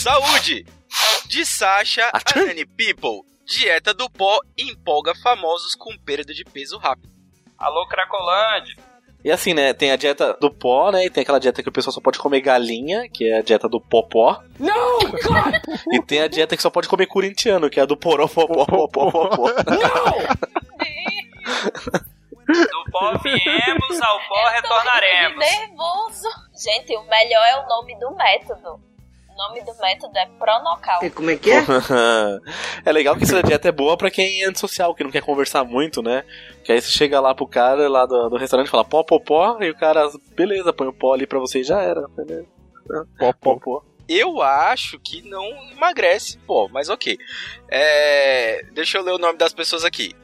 Saúde! 0.00 0.64
De 1.26 1.44
Sasha 1.44 2.10
a 2.10 2.20
Nani 2.34 2.64
People. 2.64 3.20
Dieta 3.44 3.92
do 3.92 4.08
pó 4.08 4.40
empolga 4.56 5.14
famosos 5.14 5.74
com 5.74 5.94
perda 5.98 6.32
de 6.32 6.42
peso 6.42 6.78
rápido. 6.78 7.10
Alô, 7.58 7.86
Cracolândia. 7.86 8.76
E 9.22 9.30
assim, 9.30 9.52
né, 9.52 9.74
tem 9.74 9.92
a 9.92 9.96
dieta 9.96 10.32
do 10.40 10.50
pó, 10.50 10.90
né, 10.90 11.04
e 11.04 11.10
tem 11.10 11.20
aquela 11.20 11.38
dieta 11.38 11.62
que 11.62 11.68
o 11.68 11.72
pessoal 11.72 11.92
só 11.92 12.00
pode 12.00 12.18
comer 12.18 12.40
galinha, 12.40 13.10
que 13.10 13.28
é 13.28 13.40
a 13.40 13.42
dieta 13.42 13.68
do 13.68 13.78
popó. 13.78 14.42
Não! 14.58 15.00
e 15.92 16.00
tem 16.00 16.22
a 16.22 16.28
dieta 16.28 16.56
que 16.56 16.62
só 16.62 16.70
pode 16.70 16.88
comer 16.88 17.04
corintiano, 17.04 17.68
que 17.68 17.78
é 17.78 17.82
a 17.82 17.86
do 17.86 17.94
poró, 17.94 18.26
popó, 18.26 18.64
popó, 18.64 19.10
popó. 19.10 19.48
Do 22.48 22.84
pó 22.90 23.18
viemos, 23.18 24.00
ao 24.00 24.18
pó 24.28 24.48
retornaremos. 24.48 25.38
Nervoso. 25.38 26.28
Gente, 26.56 26.96
o 26.96 27.02
melhor 27.02 27.44
é 27.44 27.56
o 27.58 27.68
nome 27.68 27.98
do 28.00 28.10
método. 28.16 28.89
O 29.40 29.48
nome 29.48 29.62
do 29.62 29.74
método 29.78 30.18
é 30.18 30.26
Pronocal. 30.38 31.00
Como 31.14 31.30
é 31.30 31.36
que 31.36 31.50
é? 31.50 31.64
é 32.84 32.92
legal 32.92 33.16
que 33.16 33.24
essa 33.24 33.42
dieta 33.42 33.68
é 33.68 33.72
boa 33.72 33.96
pra 33.96 34.10
quem 34.10 34.42
é 34.42 34.46
antissocial, 34.46 34.94
que 34.94 35.02
não 35.02 35.10
quer 35.10 35.22
conversar 35.22 35.64
muito, 35.64 36.02
né? 36.02 36.24
Que 36.62 36.72
aí 36.72 36.80
você 36.80 36.90
chega 36.90 37.18
lá 37.18 37.34
pro 37.34 37.46
cara 37.46 37.88
lá 37.88 38.04
do, 38.04 38.28
do 38.28 38.36
restaurante 38.36 38.68
e 38.68 38.70
fala 38.70 38.84
pó, 38.84 39.02
pó, 39.02 39.18
pó, 39.18 39.56
e 39.62 39.70
o 39.70 39.74
cara, 39.74 40.10
beleza, 40.36 40.74
põe 40.74 40.88
o 40.88 40.92
pó 40.92 41.14
ali 41.14 41.26
pra 41.26 41.38
você 41.38 41.60
e 41.60 41.64
já 41.64 41.80
era, 41.80 42.06
beleza. 42.08 42.46
Pó, 43.18 43.32
Pó, 43.32 43.58
pó. 43.58 43.82
Eu 44.06 44.42
acho 44.42 45.00
que 45.00 45.22
não 45.22 45.46
emagrece, 45.72 46.36
pô, 46.46 46.68
mas 46.68 46.90
ok. 46.90 47.16
É, 47.70 48.62
deixa 48.72 48.98
eu 48.98 49.02
ler 49.02 49.12
o 49.12 49.18
nome 49.18 49.38
das 49.38 49.54
pessoas 49.54 49.86
aqui: 49.86 50.14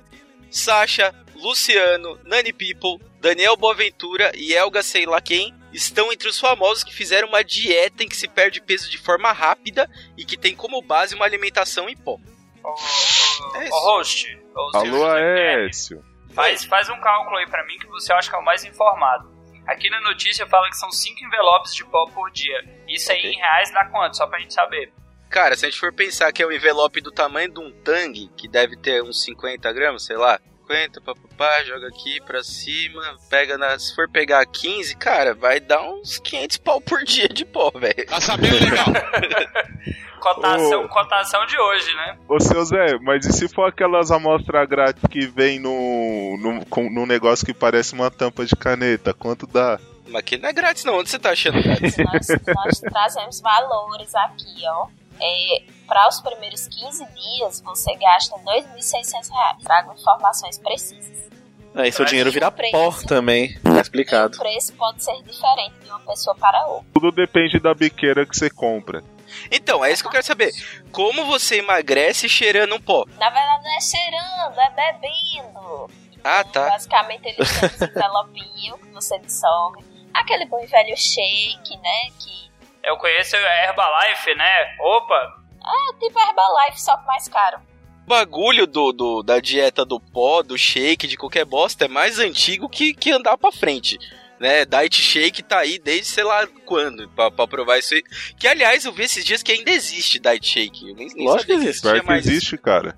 Sasha, 0.51 1.15
Luciano, 1.37 2.19
Nani 2.23 2.53
People, 2.53 3.03
Daniel 3.19 3.57
Boaventura 3.57 4.31
e 4.35 4.53
Elga 4.53 4.83
sei 4.83 5.07
lá 5.07 5.23
quem 5.23 5.56
estão 5.73 6.13
entre 6.13 6.29
os 6.29 6.39
famosos 6.39 6.83
que 6.85 6.95
fizeram 6.95 7.29
uma 7.29 7.43
dieta 7.45 8.03
em 8.03 8.09
que 8.09 8.17
se 8.17 8.29
perde 8.29 8.61
peso 8.61 8.91
de 8.91 8.99
forma 8.99 9.33
rápida 9.33 9.91
e 10.17 10.25
que 10.25 10.37
tem 10.37 10.55
como 10.55 10.81
base 10.83 11.15
uma 11.15 11.25
alimentação 11.25 11.89
em 11.89 11.97
pó. 11.97 12.19
Ô, 12.65 12.71
ô, 12.71 13.57
É 13.61 13.69
host. 13.71 14.27
seu 14.73 14.81
Alô, 14.81 15.07
Aécio. 15.07 16.05
Faz, 16.35 16.65
faz 16.65 16.89
um 16.89 17.01
cálculo 17.01 17.37
aí 17.37 17.47
pra 17.47 17.65
mim 17.67 17.79
que 17.79 17.87
você 17.87 18.13
acha 18.13 18.29
que 18.31 18.37
é 18.37 18.39
o 18.39 18.45
mais 18.45 18.65
informado. 18.65 19.35
Aqui 19.67 19.91
na 19.91 20.01
notícia 20.03 20.47
fala 20.47 20.69
que 20.71 20.77
são 20.77 20.91
5 20.93 21.25
envelopes 21.25 21.75
de 21.75 21.85
pó 21.87 22.07
por 22.07 22.31
dia. 22.31 22.63
Isso 22.87 23.11
aí 23.11 23.19
Ok. 23.19 23.33
em 23.33 23.37
reais 23.37 23.73
dá 23.73 23.85
quanto? 23.87 24.17
Só 24.17 24.27
pra 24.27 24.39
gente 24.39 24.55
saber. 24.55 24.93
Cara, 25.29 25.57
se 25.57 25.67
a 25.67 25.71
gente 25.71 25.81
for 25.81 25.93
pensar 25.93 26.33
que 26.33 26.41
é 26.43 26.47
um 26.47 26.53
envelope 26.53 27.01
do 27.01 27.11
tamanho 27.11 27.51
de 27.51 27.59
um 27.59 27.73
tangue, 27.83 28.29
que 28.37 28.47
deve 28.47 28.77
ter 28.77 29.03
uns 29.03 29.25
50 29.25 29.73
gramas, 29.73 30.05
sei 30.05 30.17
lá. 30.17 30.41
50, 30.67 31.01
papapá, 31.01 31.63
joga 31.65 31.87
aqui 31.87 32.21
pra 32.23 32.43
cima, 32.43 33.01
pega 33.31 33.57
na. 33.57 33.79
Se 33.79 33.95
for 33.95 34.09
pegar 34.09 34.45
15, 34.45 34.97
cara, 34.97 35.33
vai 35.33 35.61
dar 35.61 35.81
uns 35.83 36.19
500 36.19 36.57
pau 36.59 36.81
por 36.81 37.05
dia 37.05 37.29
de 37.29 37.45
pó, 37.45 37.71
velho. 37.71 38.07
Tá 38.07 38.21
sabendo 38.21 38.59
legal. 38.59 38.87
Cotação, 40.19 40.85
Ô. 40.85 40.89
cotação 40.89 41.47
de 41.47 41.57
hoje, 41.57 41.95
né? 41.95 42.19
Ô, 42.29 42.41
seu 42.41 42.65
Zé, 42.65 42.99
mas 43.01 43.25
e 43.27 43.33
se 43.33 43.49
for 43.49 43.69
aquelas 43.69 44.11
amostras 44.11 44.69
grátis 44.69 45.05
que 45.09 45.25
vem 45.25 45.61
no, 45.61 46.37
no, 46.41 46.67
com, 46.67 46.91
num 46.91 47.07
negócio 47.07 47.47
que 47.47 47.55
parece 47.55 47.93
uma 47.93 48.11
tampa 48.11 48.45
de 48.45 48.57
caneta? 48.57 49.15
Quanto 49.15 49.47
dá? 49.47 49.79
Mas 50.07 50.17
aqui 50.17 50.37
não 50.37 50.49
é 50.49 50.53
grátis, 50.53 50.83
não. 50.83 50.99
Onde 50.99 51.11
você 51.11 51.19
tá 51.19 51.31
achando 51.31 51.63
grátis? 51.63 51.97
Nós, 51.99 52.27
nós 52.29 52.81
trazemos 52.81 53.41
valores 53.41 54.13
aqui, 54.17 54.63
ó. 54.67 54.89
É, 55.21 55.63
para 55.87 56.09
os 56.09 56.21
primeiros 56.21 56.67
15 56.69 57.07
dias, 57.07 57.61
você 57.61 57.95
gasta 57.97 58.37
2.600 58.39 59.31
reais. 59.31 59.63
Trago 59.63 59.93
informações 59.93 60.59
precisas. 60.59 61.27
Aí 61.75 61.93
seu 61.93 62.07
dinheiro 62.07 62.31
vira 62.33 62.51
Preço. 62.51 62.73
pó 62.73 62.91
também. 63.07 63.55
Tá 63.61 63.81
explicado. 63.81 64.35
O 64.37 64.39
preço 64.39 64.73
pode 64.75 65.05
ser 65.05 65.23
diferente 65.23 65.75
de 65.83 65.91
uma 65.91 66.01
pessoa 66.01 66.35
para 66.35 66.67
outra. 66.69 66.87
Tudo 66.95 67.13
depende 67.13 67.61
da 67.61 67.75
biqueira 67.75 68.25
que 68.25 68.35
você 68.37 68.49
compra. 68.49 69.05
Então, 69.51 69.85
é 69.85 69.93
isso 69.93 70.03
que 70.03 70.09
eu 70.09 70.13
quero 70.13 70.25
saber. 70.25 70.53
Como 70.91 71.27
você 71.27 71.57
emagrece 71.59 72.29
cheirando 72.29 72.75
um 72.77 72.81
pó? 72.81 73.05
Na 73.19 73.29
verdade, 73.29 73.63
não 73.65 73.77
é 73.77 73.81
cheirando, 73.81 74.59
é 74.59 74.71
bebendo. 74.71 75.91
Ah, 76.25 76.43
tá. 76.45 76.69
Basicamente, 76.71 77.27
ele 77.27 77.37
tem 77.45 77.45
esse 77.69 77.85
envelopinho 77.85 78.79
que 78.79 78.89
você 78.93 79.19
dissolve. 79.19 79.85
Aquele 80.15 80.47
bom 80.47 80.59
e 80.63 80.67
velho 80.67 80.97
shake, 80.97 81.77
né? 81.77 82.11
Que 82.19 82.51
Eu 82.87 82.97
conheço 82.97 83.37
a 83.37 83.65
Herbalife, 83.65 84.35
né? 84.37 84.77
Opa! 84.81 85.35
é 85.65 85.99
tipo 85.99 86.19
Herbalife, 86.19 86.81
só 86.81 86.97
que 86.97 87.07
mais 87.07 87.27
caro. 87.29 87.59
O 88.07 88.09
bagulho 88.09 88.67
do, 88.69 88.93
do- 88.93 89.23
da 89.23 89.41
dieta 89.41 89.85
do 89.85 89.99
pó, 89.99 90.41
do 90.43 90.57
shake, 90.57 91.09
de 91.09 91.17
qualquer 91.17 91.45
bosta, 91.45 91.87
é 91.87 91.89
mais 91.89 92.21
antigo 92.21 92.69
que, 92.69 92.95
que 92.95 93.11
andar 93.11 93.37
pra 93.37 93.51
frente. 93.51 93.99
Né, 94.39 94.67
Diet 94.67 95.01
Shake 95.01 95.43
tá 95.43 95.61
aí 95.61 95.79
desde 95.79 96.05
sei 96.09 96.23
lá 96.23 96.47
quando, 96.67 97.09
pra, 97.09 97.31
pra 97.31 97.47
provar 97.49 97.79
isso 97.79 97.95
aí. 97.95 98.03
Que 98.39 98.47
aliás, 98.47 98.85
eu 98.85 98.93
vi 98.93 99.05
esses 99.05 99.25
dias 99.25 99.43
que 99.43 99.51
ainda 99.51 99.71
existe 99.71 100.19
Diet 100.19 100.47
Shake. 100.47 100.91
Eu 100.91 100.95
nem, 100.95 101.09
nem 101.15 101.27
Lógico 101.27 101.51
sabia 101.53 101.57
que 101.65 101.69
existe. 101.71 102.03
que 102.05 102.13
existe, 102.13 102.59
cara. 102.59 102.95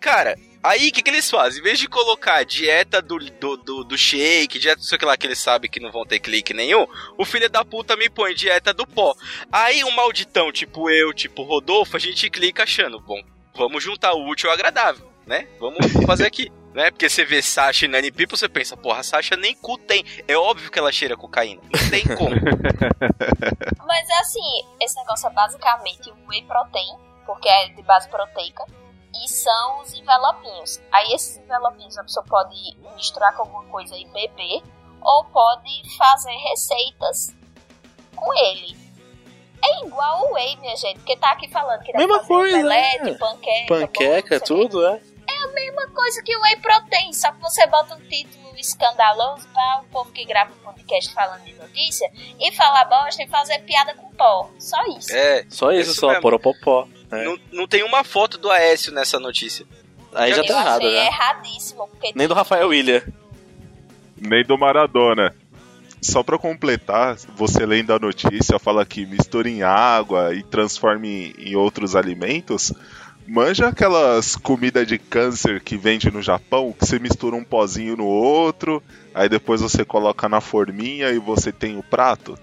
Cara, 0.00 0.34
aí 0.62 0.88
o 0.88 0.92
que, 0.92 1.02
que 1.02 1.10
eles 1.10 1.30
fazem? 1.30 1.60
Em 1.60 1.62
vez 1.62 1.78
de 1.78 1.88
colocar 1.88 2.44
dieta 2.44 3.00
do, 3.00 3.18
do, 3.18 3.56
do, 3.56 3.84
do 3.84 3.98
shake, 3.98 4.58
dieta 4.58 4.82
sei 4.82 4.98
lá 5.02 5.16
que 5.16 5.26
eles 5.26 5.38
sabem 5.38 5.70
que 5.70 5.80
não 5.80 5.90
vão 5.90 6.04
ter 6.04 6.18
clique 6.18 6.54
nenhum, 6.54 6.86
o 7.16 7.24
filho 7.24 7.48
da 7.48 7.64
puta 7.64 7.96
me 7.96 8.08
põe 8.08 8.34
dieta 8.34 8.72
do 8.72 8.86
pó. 8.86 9.14
Aí 9.52 9.84
um 9.84 9.90
malditão, 9.90 10.52
tipo 10.52 10.90
eu, 10.90 11.12
tipo 11.12 11.42
Rodolfo, 11.42 11.96
a 11.96 12.00
gente 12.00 12.28
clica 12.30 12.62
achando, 12.62 13.00
bom, 13.00 13.20
vamos 13.54 13.82
juntar 13.82 14.12
o 14.14 14.28
útil 14.28 14.48
ao 14.48 14.54
agradável, 14.54 15.10
né? 15.26 15.46
Vamos 15.58 15.78
fazer 16.06 16.26
aqui. 16.26 16.50
Né? 16.74 16.90
Porque 16.92 17.08
você 17.08 17.24
vê 17.24 17.42
Sasha 17.42 17.86
e 17.86 17.88
Nani 17.88 18.12
People, 18.12 18.38
você 18.38 18.48
pensa, 18.48 18.76
porra, 18.76 19.02
Sasha 19.02 19.36
nem 19.36 19.52
cu 19.54 19.78
tem. 19.78 20.04
É 20.28 20.36
óbvio 20.36 20.70
que 20.70 20.78
ela 20.78 20.92
cheira 20.92 21.16
cocaína. 21.16 21.60
Não 21.62 21.90
tem 21.90 22.04
como. 22.16 22.30
Mas 23.84 24.08
é 24.08 24.18
assim, 24.20 24.40
esse 24.80 24.94
negócio 24.96 25.28
é 25.28 25.32
basicamente 25.32 26.10
um 26.10 26.28
whey 26.28 26.44
protein, 26.44 26.96
porque 27.26 27.48
é 27.48 27.70
de 27.70 27.82
base 27.82 28.08
proteica, 28.08 28.64
e 29.24 29.28
são 29.28 29.80
os 29.82 29.92
envelopinhos. 29.94 30.80
Aí 30.92 31.12
esses 31.12 31.36
envelopinhos 31.38 31.96
a 31.98 32.02
pessoa 32.02 32.24
pode 32.26 32.76
misturar 32.96 33.34
com 33.34 33.42
alguma 33.42 33.64
coisa 33.64 33.96
e 33.96 34.04
beber, 34.06 34.62
ou 35.00 35.24
pode 35.24 35.96
fazer 35.96 36.36
receitas 36.36 37.34
com 38.14 38.32
ele. 38.34 38.76
É 39.64 39.84
igual 39.84 40.28
o 40.28 40.34
whey, 40.34 40.56
minha 40.56 40.76
gente, 40.76 40.98
porque 40.98 41.16
tá 41.16 41.32
aqui 41.32 41.48
falando 41.48 41.82
que 41.82 41.92
dá 41.92 41.98
Mesma 41.98 42.24
coisa, 42.24 42.56
omelete, 42.56 43.10
é. 43.10 43.14
panqueca, 43.14 43.66
Panqueca, 43.68 44.40
quê. 44.40 44.46
tudo, 44.46 44.86
é. 44.86 45.00
mesma 45.58 45.88
coisa 45.88 46.22
que 46.22 46.36
o 46.36 46.40
whey 46.40 46.56
protein, 46.56 47.12
só 47.12 47.32
que 47.32 47.40
você 47.40 47.66
bota 47.66 47.94
um 47.94 48.00
título 48.00 48.56
escandaloso 48.56 49.48
para 49.48 49.82
o 49.82 49.84
povo 49.86 50.10
que 50.12 50.24
grava 50.24 50.52
um 50.52 50.58
podcast 50.58 51.12
falando 51.12 51.44
de 51.44 51.54
notícia 51.54 52.10
e 52.40 52.52
falar 52.52 52.84
bosta 52.86 53.22
e 53.22 53.28
fazer 53.28 53.60
piada 53.60 53.94
com 53.94 54.12
pó. 54.14 54.50
Só 54.58 54.84
isso. 54.86 55.14
É. 55.14 55.44
Só 55.48 55.72
isso, 55.72 55.92
Isso 55.92 56.00
só, 56.00 56.20
poropopó. 56.20 56.86
É. 57.10 57.24
Não, 57.24 57.38
não 57.52 57.66
tem 57.66 57.82
uma 57.82 58.04
foto 58.04 58.38
do 58.38 58.50
Aécio 58.50 58.92
nessa 58.92 59.18
notícia. 59.18 59.66
Aí 60.14 60.30
já 60.32 60.38
Eu 60.38 60.46
tá 60.46 60.52
errado, 60.60 60.76
achei 60.86 60.92
né? 60.92 61.06
erradíssimo, 61.06 61.88
porque 61.88 62.12
Nem 62.14 62.26
do 62.28 62.34
Rafael 62.34 62.68
William. 62.68 63.02
Nem 64.16 64.44
do 64.44 64.58
Maradona. 64.58 65.34
Só 66.00 66.22
pra 66.22 66.38
completar, 66.38 67.16
você 67.36 67.66
lendo 67.66 67.92
a 67.92 67.98
notícia, 67.98 68.58
fala 68.58 68.86
que 68.86 69.04
mistura 69.04 69.48
em 69.48 69.62
água 69.62 70.32
e 70.34 70.42
transforma 70.42 71.06
em, 71.06 71.34
em 71.38 71.56
outros 71.56 71.96
alimentos. 71.96 72.72
Manja 73.26 73.68
aquelas 73.68 74.36
comidas 74.36 74.86
de 74.86 74.96
câncer 74.96 75.60
que 75.60 75.76
vende 75.76 76.10
no 76.10 76.22
Japão, 76.22 76.72
que 76.72 76.86
você 76.86 76.98
mistura 76.98 77.36
um 77.36 77.44
pozinho 77.44 77.96
no 77.96 78.06
outro, 78.06 78.82
aí 79.12 79.28
depois 79.28 79.60
você 79.60 79.84
coloca 79.84 80.28
na 80.28 80.40
forminha 80.40 81.10
e 81.10 81.18
você 81.18 81.52
tem 81.52 81.76
o 81.76 81.82
prato? 81.82 82.38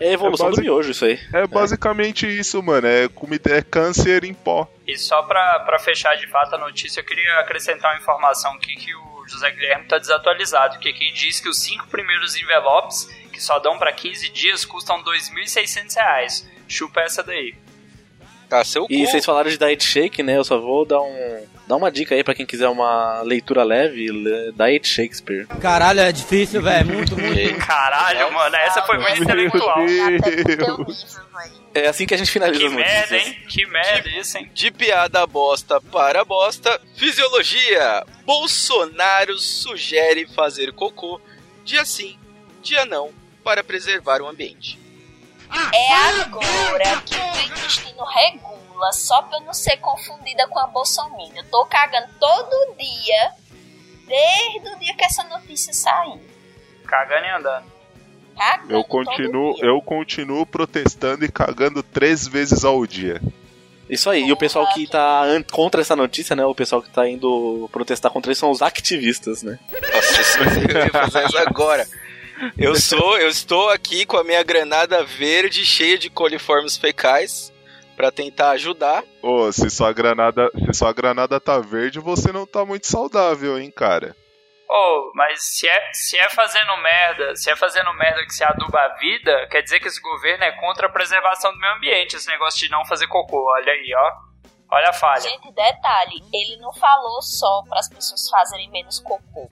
É 0.00 0.08
a 0.08 0.12
evolução 0.12 0.46
É 0.46 0.50
basic- 0.50 0.66
do 0.66 0.72
miojo, 0.72 0.90
isso 0.90 1.04
aí. 1.04 1.20
É 1.32 1.46
basicamente 1.46 2.26
isso, 2.26 2.62
mano. 2.62 2.86
É 2.86 3.06
comida, 3.08 3.54
é 3.56 3.62
câncer 3.62 4.24
em 4.24 4.32
pó. 4.34 4.66
E 4.86 4.96
só 4.96 5.22
pra, 5.22 5.60
pra 5.60 5.78
fechar 5.78 6.16
de 6.16 6.26
fato 6.28 6.54
a 6.54 6.58
notícia, 6.58 7.00
eu 7.00 7.04
queria 7.04 7.34
acrescentar 7.40 7.92
uma 7.92 8.00
informação 8.00 8.52
aqui 8.54 8.74
que 8.76 8.94
o 8.94 9.28
José 9.28 9.50
Guilherme 9.50 9.84
tá 9.86 9.98
desatualizado, 9.98 10.78
que 10.78 10.88
aqui 10.88 11.12
diz 11.12 11.38
que 11.38 11.48
os 11.48 11.58
cinco 11.60 11.86
primeiros 11.88 12.34
envelopes, 12.34 13.04
que 13.32 13.40
só 13.40 13.58
dão 13.58 13.78
pra 13.78 13.92
15 13.92 14.28
dias, 14.30 14.64
custam 14.64 15.02
2.600 15.04 15.94
reais. 15.94 16.48
Chupa 16.66 17.00
essa 17.02 17.22
daí. 17.22 17.54
Ah, 18.50 18.64
seu 18.64 18.86
E 18.90 19.04
cu. 19.04 19.06
vocês 19.10 19.24
falaram 19.24 19.48
de 19.50 19.56
Diet 19.58 19.84
Shake, 19.84 20.22
né? 20.22 20.36
Eu 20.36 20.44
só 20.44 20.58
vou 20.58 20.84
dar 20.84 21.00
um. 21.00 21.46
Dar 21.70 21.76
uma 21.76 21.88
dica 21.88 22.16
aí 22.16 22.24
pra 22.24 22.34
quem 22.34 22.44
quiser 22.44 22.68
uma 22.68 23.22
leitura 23.22 23.62
leve, 23.62 24.10
lê 24.10 24.50
Diet 24.50 24.88
Shakespeare. 24.88 25.46
Caralho, 25.60 26.00
é 26.00 26.10
difícil, 26.10 26.60
velho. 26.60 26.84
Muito, 26.92 27.16
muito. 27.16 27.64
Caralho, 27.64 28.32
mano, 28.32 28.56
essa 28.56 28.82
foi 28.82 28.98
muito 28.98 29.22
intelectual. 29.22 29.86
Velho. 29.86 30.86
É 31.72 31.86
assim 31.86 32.06
que 32.06 32.14
a 32.14 32.16
gente 32.16 32.32
finaliza 32.32 32.68
Que 32.68 32.74
merda, 32.74 33.16
hein? 33.16 33.36
Que 33.48 33.66
merda 33.66 34.08
isso, 34.08 34.36
hein? 34.36 34.50
De 34.52 34.72
piada 34.72 35.24
bosta 35.28 35.80
para 35.80 36.24
bosta, 36.24 36.80
fisiologia. 36.96 38.04
Bolsonaro 38.24 39.38
sugere 39.38 40.26
fazer 40.34 40.72
cocô 40.72 41.20
dia 41.64 41.84
sim, 41.84 42.18
dia 42.64 42.84
não, 42.84 43.12
para 43.44 43.62
preservar 43.62 44.20
o 44.20 44.26
ambiente. 44.26 44.76
É 45.72 45.94
agora 46.20 47.00
que 47.06 47.14
o 47.14 47.52
intestino 47.52 48.04
regula, 48.04 48.49
só 48.92 49.22
pra 49.22 49.38
eu 49.38 49.42
não 49.42 49.52
ser 49.54 49.76
confundida 49.78 50.46
com 50.48 50.58
a 50.58 50.66
Bolsonaro. 50.66 51.30
Eu 51.36 51.44
tô 51.50 51.64
cagando 51.66 52.08
todo 52.18 52.74
dia, 52.76 53.32
desde 54.06 54.68
o 54.74 54.78
dia 54.78 54.94
que 54.94 55.04
essa 55.04 55.22
notícia 55.24 55.72
saiu. 55.72 56.20
Cagando 56.86 57.26
e 57.26 57.30
andando. 57.30 57.64
Cagando 58.36 58.72
Eu 58.72 58.82
todo 58.84 58.88
continuo, 59.06 59.54
dia. 59.54 59.64
eu 59.66 59.82
continuo 59.82 60.46
protestando 60.46 61.24
e 61.24 61.30
cagando 61.30 61.82
três 61.82 62.26
vezes 62.26 62.64
ao 62.64 62.84
dia. 62.86 63.20
Isso 63.88 64.08
aí, 64.08 64.22
e 64.24 64.32
o 64.32 64.36
pessoal 64.36 64.68
que 64.72 64.86
tá 64.86 65.24
contra 65.50 65.80
essa 65.80 65.96
notícia, 65.96 66.36
né? 66.36 66.44
O 66.44 66.54
pessoal 66.54 66.80
que 66.80 66.88
tá 66.90 67.08
indo 67.08 67.68
protestar 67.72 68.10
contra 68.12 68.30
isso 68.30 68.40
são 68.40 68.50
os 68.50 68.62
ativistas, 68.62 69.42
né? 69.42 69.58
Nossa, 69.92 70.20
isso- 70.20 70.38
eu 70.70 70.84
ia 70.84 70.90
fazer 70.90 71.26
isso 71.26 71.38
agora. 71.38 71.86
Eu 72.56 72.74
sou, 72.76 73.18
eu 73.18 73.28
estou 73.28 73.68
aqui 73.68 74.06
com 74.06 74.16
a 74.16 74.24
minha 74.24 74.42
granada 74.42 75.04
verde 75.04 75.64
cheia 75.66 75.98
de 75.98 76.08
coliformes 76.08 76.76
fecais 76.76 77.52
para 78.00 78.10
tentar 78.10 78.52
ajudar. 78.52 79.04
Ô, 79.22 79.52
se 79.52 79.68
sua 79.68 79.92
granada, 79.92 80.50
se 80.54 80.78
sua 80.78 80.90
granada 80.90 81.38
tá 81.38 81.58
verde, 81.58 82.00
você 82.00 82.32
não 82.32 82.46
tá 82.46 82.64
muito 82.64 82.86
saudável, 82.86 83.60
hein, 83.60 83.70
cara. 83.70 84.16
Oh, 84.70 85.12
mas 85.14 85.42
se 85.42 85.68
é, 85.68 85.92
se 85.92 86.16
é 86.16 86.30
fazendo 86.30 86.74
merda, 86.78 87.36
se 87.36 87.50
é 87.50 87.56
fazendo 87.56 87.92
merda 87.92 88.24
que 88.24 88.32
se 88.32 88.42
aduba 88.42 88.80
a 88.80 88.94
vida, 88.94 89.46
quer 89.50 89.60
dizer 89.60 89.80
que 89.80 89.88
esse 89.88 90.00
governo 90.00 90.44
é 90.44 90.52
contra 90.52 90.86
a 90.86 90.90
preservação 90.90 91.52
do 91.52 91.58
meio 91.58 91.74
ambiente, 91.74 92.16
esse 92.16 92.28
negócio 92.28 92.58
de 92.60 92.70
não 92.70 92.86
fazer 92.86 93.06
cocô. 93.06 93.44
Olha 93.54 93.70
aí, 93.70 93.92
ó. 93.94 94.12
Olha 94.72 94.88
a 94.88 94.92
falha. 94.94 95.20
Gente, 95.20 95.52
detalhe, 95.52 96.24
ele 96.32 96.56
não 96.56 96.72
falou 96.72 97.20
só 97.20 97.64
para 97.68 97.80
as 97.80 97.88
pessoas 97.90 98.30
fazerem 98.30 98.70
menos 98.70 98.98
cocô. 99.00 99.50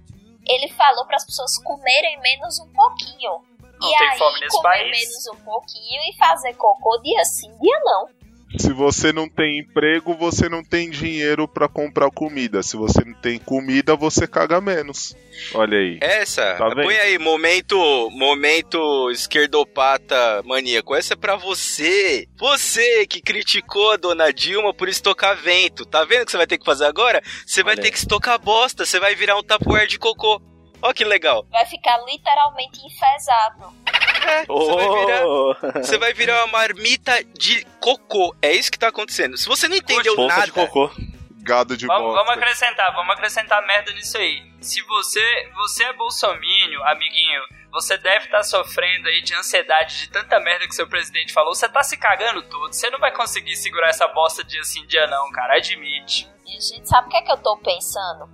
Ele 0.48 0.72
falou 0.72 1.04
para 1.04 1.16
as 1.16 1.26
pessoas 1.26 1.58
comerem 1.62 2.18
menos 2.22 2.58
um 2.60 2.72
pouquinho. 2.72 3.44
Não 3.78 3.92
e 3.92 3.98
tem 3.98 4.08
aí, 4.08 4.18
fome 4.18 4.40
nesse 4.40 4.56
comer 4.56 4.78
país. 4.78 4.90
menos 4.90 5.26
um 5.34 5.44
pouquinho 5.44 6.00
e 6.08 6.16
fazer 6.16 6.54
cocô 6.54 6.98
dia 7.02 7.22
sim, 7.24 7.50
dia 7.58 7.80
não. 7.84 8.17
Se 8.56 8.72
você 8.72 9.12
não 9.12 9.28
tem 9.28 9.58
emprego, 9.58 10.14
você 10.14 10.48
não 10.48 10.64
tem 10.64 10.88
dinheiro 10.88 11.46
pra 11.46 11.68
comprar 11.68 12.10
comida. 12.10 12.62
Se 12.62 12.76
você 12.76 13.04
não 13.04 13.12
tem 13.14 13.38
comida, 13.38 13.94
você 13.94 14.26
caga 14.26 14.58
menos. 14.60 15.14
Olha 15.54 15.76
aí. 15.76 15.98
Essa, 16.00 16.54
Tá 16.54 16.68
vendo? 16.70 16.82
põe 16.82 16.96
aí, 16.96 17.18
momento, 17.18 17.76
momento 18.10 19.10
esquerdopata 19.10 20.42
maníaco. 20.44 20.94
Essa 20.94 21.12
é 21.12 21.16
pra 21.16 21.36
você. 21.36 22.26
Você 22.38 23.06
que 23.06 23.20
criticou 23.20 23.92
a 23.92 23.96
dona 23.96 24.32
Dilma 24.32 24.72
por 24.72 24.88
estocar 24.88 25.36
vento. 25.36 25.84
Tá 25.84 26.04
vendo 26.04 26.22
o 26.22 26.24
que 26.24 26.30
você 26.30 26.38
vai 26.38 26.46
ter 26.46 26.58
que 26.58 26.64
fazer 26.64 26.86
agora? 26.86 27.22
Você 27.46 27.62
vai 27.62 27.74
Olha 27.74 27.82
ter 27.82 27.90
que 27.90 27.98
estocar 27.98 28.38
bosta. 28.38 28.86
Você 28.86 28.98
vai 28.98 29.14
virar 29.14 29.36
um 29.36 29.42
tapoer 29.42 29.86
de 29.86 29.98
cocô. 29.98 30.40
Ó 30.80 30.92
que 30.92 31.04
legal. 31.04 31.44
Vai 31.50 31.66
ficar 31.66 31.98
literalmente 32.06 32.80
enfesado. 32.86 33.74
É, 34.26 34.44
você 34.48 34.74
vai 34.74 35.06
virar... 35.06 35.82
Você 35.82 35.98
vai 35.98 36.14
virar 36.14 36.44
uma 36.44 36.52
marmita 36.52 37.24
de 37.38 37.64
cocô. 37.80 38.34
É 38.40 38.52
isso 38.52 38.70
que 38.70 38.78
tá 38.78 38.88
acontecendo. 38.88 39.36
Se 39.36 39.46
você 39.46 39.68
não 39.68 39.76
entendeu 39.76 40.16
Bolsa 40.16 40.34
nada, 40.34 40.46
de 40.46 40.52
cocô. 40.52 40.90
Gado 41.42 41.76
de 41.76 41.86
Vamos, 41.86 42.02
bosta. 42.12 42.24
vamos 42.24 42.42
acrescentar, 42.42 42.94
vamos 42.94 43.14
acrescentar 43.14 43.66
merda 43.66 43.90
nisso 43.92 44.18
aí. 44.18 44.52
Se 44.60 44.82
você, 44.82 45.50
você 45.54 45.84
é 45.84 45.92
bolsomínio, 45.94 46.82
amiguinho, 46.84 47.42
você 47.70 47.96
deve 47.96 48.26
estar 48.26 48.42
sofrendo 48.42 49.08
aí 49.08 49.22
de 49.22 49.34
ansiedade 49.34 49.98
de 49.98 50.10
tanta 50.10 50.38
merda 50.40 50.66
que 50.66 50.74
seu 50.74 50.86
presidente 50.86 51.32
falou. 51.32 51.54
Você 51.54 51.68
tá 51.68 51.82
se 51.82 51.96
cagando 51.96 52.42
todo. 52.42 52.72
Você 52.72 52.90
não 52.90 52.98
vai 52.98 53.12
conseguir 53.12 53.56
segurar 53.56 53.88
essa 53.88 54.06
bosta 54.08 54.44
dia 54.44 54.62
sim, 54.64 54.86
dia 54.86 55.06
não, 55.06 55.30
cara. 55.32 55.56
Admite. 55.56 56.28
E 56.46 56.56
a 56.56 56.60
gente 56.60 56.88
sabe 56.88 57.06
o 57.06 57.10
que 57.10 57.16
é 57.16 57.22
que 57.22 57.32
eu 57.32 57.38
tô 57.38 57.56
pensando? 57.58 58.28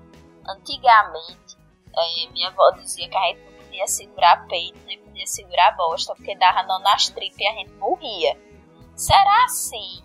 Antigamente, 0.48 1.56
eh, 1.96 2.30
minha 2.32 2.48
avó 2.48 2.70
dizia 2.72 3.08
que 3.08 3.16
a 3.16 3.26
gente 3.28 3.53
podia 3.74 3.86
segurar 3.88 4.46
peito, 4.46 4.78
nem 4.86 4.98
podia 5.00 5.26
segurar 5.26 5.76
bosta, 5.76 6.14
porque 6.14 6.36
dava 6.36 6.62
nó 6.62 6.78
nas 6.78 7.08
tripas 7.08 7.38
e 7.38 7.46
a 7.46 7.52
gente 7.52 7.72
morria. 7.72 8.36
Será 8.94 9.44
assim? 9.46 10.02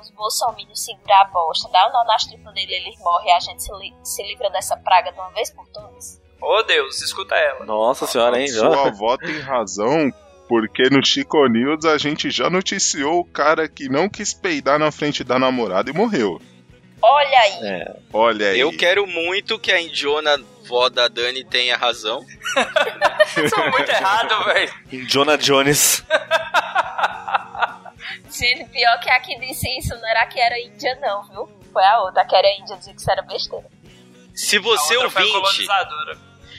Os 0.00 0.10
bolsominions 0.10 0.82
segurar 0.84 1.22
a 1.22 1.24
bosta, 1.26 1.68
dá 1.70 1.88
o 1.88 1.92
nó 1.92 2.04
nas 2.04 2.24
tripas 2.24 2.54
dele, 2.54 2.74
eles 2.74 2.98
morrem 3.00 3.28
e 3.28 3.32
a 3.32 3.40
gente 3.40 3.62
se, 3.62 3.72
li- 3.76 3.94
se 4.02 4.22
livra 4.22 4.48
dessa 4.50 4.76
praga 4.76 5.12
de 5.12 5.18
uma 5.20 5.30
vez 5.30 5.50
por 5.50 5.68
todas? 5.68 6.20
Ô 6.40 6.62
Deus, 6.62 7.00
escuta 7.02 7.34
ela. 7.36 7.64
Nossa 7.66 8.06
senhora, 8.06 8.40
hein? 8.40 8.48
Sua 8.48 8.88
avó 8.88 9.16
tem 9.16 9.38
razão, 9.40 10.10
porque 10.48 10.88
no 10.90 11.04
Chico 11.04 11.46
News 11.46 11.84
a 11.84 11.96
gente 11.98 12.30
já 12.30 12.48
noticiou 12.50 13.20
o 13.20 13.24
cara 13.24 13.68
que 13.68 13.88
não 13.88 14.08
quis 14.08 14.32
peidar 14.34 14.78
na 14.78 14.90
frente 14.90 15.22
da 15.22 15.38
namorada 15.38 15.90
e 15.90 15.94
morreu. 15.94 16.40
Olha 17.04 17.38
aí, 17.40 17.66
É. 17.66 17.96
Olha 18.12 18.48
aí. 18.48 18.58
eu 18.60 18.76
quero 18.76 19.06
muito 19.06 19.58
que 19.58 19.70
a 19.70 19.80
indiona 19.80 20.36
vó 20.66 20.88
da 20.88 21.08
Dani 21.08 21.44
tenha 21.44 21.76
razão. 21.76 22.24
Sou 23.48 23.70
muito 23.70 23.90
errado, 23.90 24.44
velho. 24.44 24.72
Jonah 25.06 25.36
Jones. 25.36 26.04
gente, 28.30 28.64
pior 28.70 29.00
que 29.00 29.10
a 29.10 29.20
que 29.20 29.38
disse 29.40 29.68
isso 29.78 29.94
não 29.94 30.08
era 30.08 30.22
a 30.22 30.26
que 30.26 30.40
era 30.40 30.58
índia 30.58 30.98
não, 31.00 31.22
viu? 31.24 31.62
Foi 31.72 31.84
a 31.84 32.02
outra, 32.02 32.22
a 32.22 32.24
que 32.24 32.36
era 32.36 32.48
índia, 32.60 32.76
dizia 32.76 32.94
que 32.94 33.00
isso 33.00 33.10
era 33.10 33.22
besteira. 33.22 33.66
Se 34.34 34.58
você 34.58 34.96
ouvinte 34.96 35.66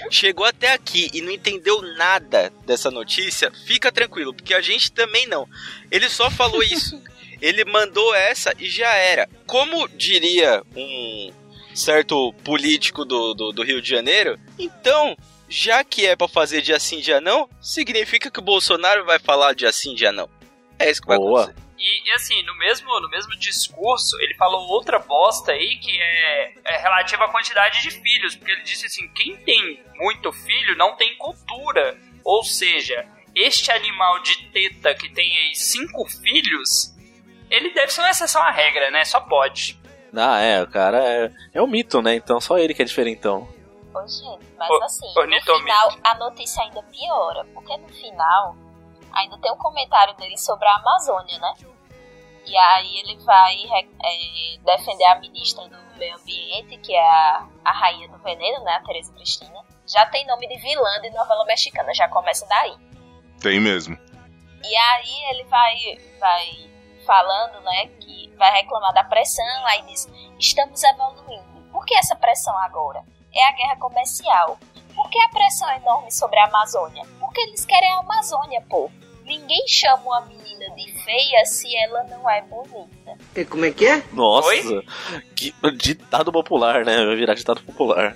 chegou 0.10 0.46
até 0.46 0.74
aqui 0.74 1.10
e 1.14 1.22
não 1.22 1.32
entendeu 1.32 1.82
nada 1.98 2.52
dessa 2.66 2.92
notícia, 2.92 3.52
fica 3.66 3.92
tranquilo, 3.92 4.34
porque 4.34 4.54
a 4.54 4.62
gente 4.62 4.92
também 4.92 5.28
não. 5.28 5.48
Ele 5.92 6.10
só 6.10 6.30
falou 6.30 6.62
isso. 6.62 7.02
Ele 7.42 7.66
mandou 7.66 8.16
essa 8.16 8.54
e 8.58 8.70
já 8.70 8.94
era. 8.94 9.28
Como 9.46 9.88
diria 9.90 10.64
um 10.76 11.30
certo 11.74 12.34
político 12.44 13.06
do, 13.06 13.34
do, 13.34 13.52
do 13.52 13.64
Rio 13.64 13.82
de 13.82 13.90
Janeiro, 13.90 14.40
então, 14.58 15.16
já 15.50 15.84
que 15.84 16.06
é 16.06 16.16
pra 16.16 16.28
fazer 16.28 16.62
dia 16.62 16.80
sim, 16.80 17.00
dia 17.00 17.20
não, 17.20 17.50
significa 17.62 18.30
que 18.30 18.40
o 18.40 18.44
Bolsonaro 18.44 19.06
vai 19.06 19.20
falar 19.20 19.54
dia 19.54 19.72
sim, 19.72 19.94
dia 19.94 20.12
não. 20.12 20.30
É 20.80 20.90
isso 20.90 21.02
que 21.02 21.08
vai 21.08 21.18
Boa. 21.18 21.44
acontecer. 21.44 21.64
E, 21.84 22.10
e 22.10 22.12
assim, 22.14 22.42
no 22.44 22.58
mesmo, 22.58 23.00
no 23.02 23.10
mesmo 23.10 23.36
discurso, 23.36 24.18
ele 24.22 24.34
falou 24.36 24.70
outra 24.70 25.00
bosta 25.00 25.52
aí 25.52 25.78
que 25.80 26.02
é, 26.02 26.54
é 26.64 26.78
relativa 26.78 27.26
à 27.26 27.28
quantidade 27.28 27.82
de 27.82 27.92
filhos. 27.92 28.36
Porque 28.36 28.52
ele 28.52 28.64
disse 28.64 28.86
assim: 28.86 29.06
quem 29.10 29.36
tem 29.38 29.84
muito 29.96 30.32
filho 30.32 30.78
não 30.78 30.96
tem 30.96 31.18
cultura. 31.18 31.98
Ou 32.24 32.42
seja, 32.42 33.06
este 33.36 33.70
animal 33.70 34.22
de 34.22 34.46
teta 34.46 34.96
que 34.96 35.10
tem 35.10 35.30
aí 35.30 35.56
cinco 35.56 36.06
filhos, 36.06 36.96
ele 37.50 37.72
deve 37.72 37.92
ser 37.92 38.00
uma 38.00 38.12
exceção 38.12 38.42
à 38.42 38.50
regra, 38.50 38.90
né? 38.90 39.04
Só 39.04 39.20
pode. 39.20 39.78
Ah, 40.16 40.40
é, 40.40 40.62
o 40.62 40.68
cara 40.68 41.04
é, 41.04 41.32
é 41.54 41.62
um 41.62 41.68
mito, 41.68 42.02
né? 42.02 42.16
Então 42.16 42.40
só 42.40 42.58
ele 42.58 42.74
que 42.74 42.82
é 42.82 42.86
diferentão. 42.86 43.48
Ô, 43.94 44.08
gente, 44.08 44.46
mas 44.58 44.70
Ô, 44.70 44.84
assim, 44.84 45.08
no 45.08 45.42
final 45.42 45.98
a 46.04 46.16
notícia 46.16 46.64
ainda 46.64 46.82
piora, 46.84 47.46
porque 47.54 47.76
no 47.78 47.90
final 47.90 48.56
ainda 49.12 49.38
tem 49.38 49.52
um 49.52 49.58
comentário 49.58 50.16
dele 50.16 50.38
sobre 50.38 50.68
a 50.68 50.76
Amazônia, 50.76 51.40
né? 51.40 51.54
E 52.46 52.58
aí 52.58 52.98
ele 53.00 53.18
vai 53.24 53.56
é, 53.56 54.58
defender 54.64 55.06
a 55.06 55.20
ministra 55.20 55.68
do 55.68 55.78
Meio 55.98 56.16
Ambiente, 56.16 56.78
que 56.78 56.94
é 56.94 57.10
a, 57.10 57.48
a 57.64 57.72
rainha 57.72 58.10
do 58.10 58.18
veneno, 58.18 58.64
né? 58.64 58.74
A 58.74 58.84
Tereza 58.84 59.14
Cristina. 59.14 59.64
Já 59.88 60.06
tem 60.08 60.26
nome 60.28 60.48
de 60.48 60.58
vilã 60.58 61.02
de 61.02 61.10
novela 61.12 61.46
mexicana, 61.46 61.94
já 61.94 62.08
começa 62.10 62.46
daí. 62.48 62.76
Tem 63.42 63.60
mesmo. 63.60 63.98
E 64.64 64.76
aí 64.76 65.24
ele 65.32 65.44
vai, 65.46 65.76
vai 66.20 66.73
falando, 67.06 67.62
né, 67.62 67.88
que 68.00 68.32
vai 68.38 68.52
reclamar 68.52 68.94
da 68.94 69.04
pressão, 69.04 69.66
aí 69.68 69.82
diz, 69.84 70.08
estamos 70.40 70.84
evoluindo. 70.84 71.44
Por 71.72 71.86
que 71.86 71.96
essa 71.96 72.16
pressão 72.16 72.58
agora? 72.60 73.04
É 73.34 73.48
a 73.48 73.52
guerra 73.54 73.76
comercial. 73.78 74.60
Por 74.96 75.10
que 75.10 75.20
a 75.20 75.30
pressão 75.30 75.70
é 75.70 75.78
enorme 75.78 76.12
sobre 76.12 76.38
a 76.40 76.46
Amazônia? 76.46 77.04
Porque 77.20 77.42
eles 77.42 77.66
querem 77.66 77.92
a 77.94 78.00
Amazônia, 78.00 78.62
pô. 78.70 78.92
Ninguém 79.26 79.66
chama 79.68 80.04
uma 80.04 80.22
menina 80.22 80.70
de 80.76 80.92
feia 81.04 81.46
se 81.46 81.76
ela 81.78 82.04
não 82.04 82.30
é 82.30 82.42
bonita. 82.42 83.18
Como 83.50 83.66
é 83.66 83.72
que 83.72 83.88
é? 83.88 84.04
Nossa, 84.12 84.50
Oi? 84.50 84.86
que 85.36 85.54
ditado 85.78 86.32
popular, 86.32 86.84
né? 86.86 87.06
Vai 87.06 87.16
virar 87.16 87.34
ditado 87.34 87.62
popular. 87.64 88.16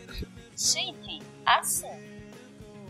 Gente, 0.55 1.21
assim, 1.45 1.87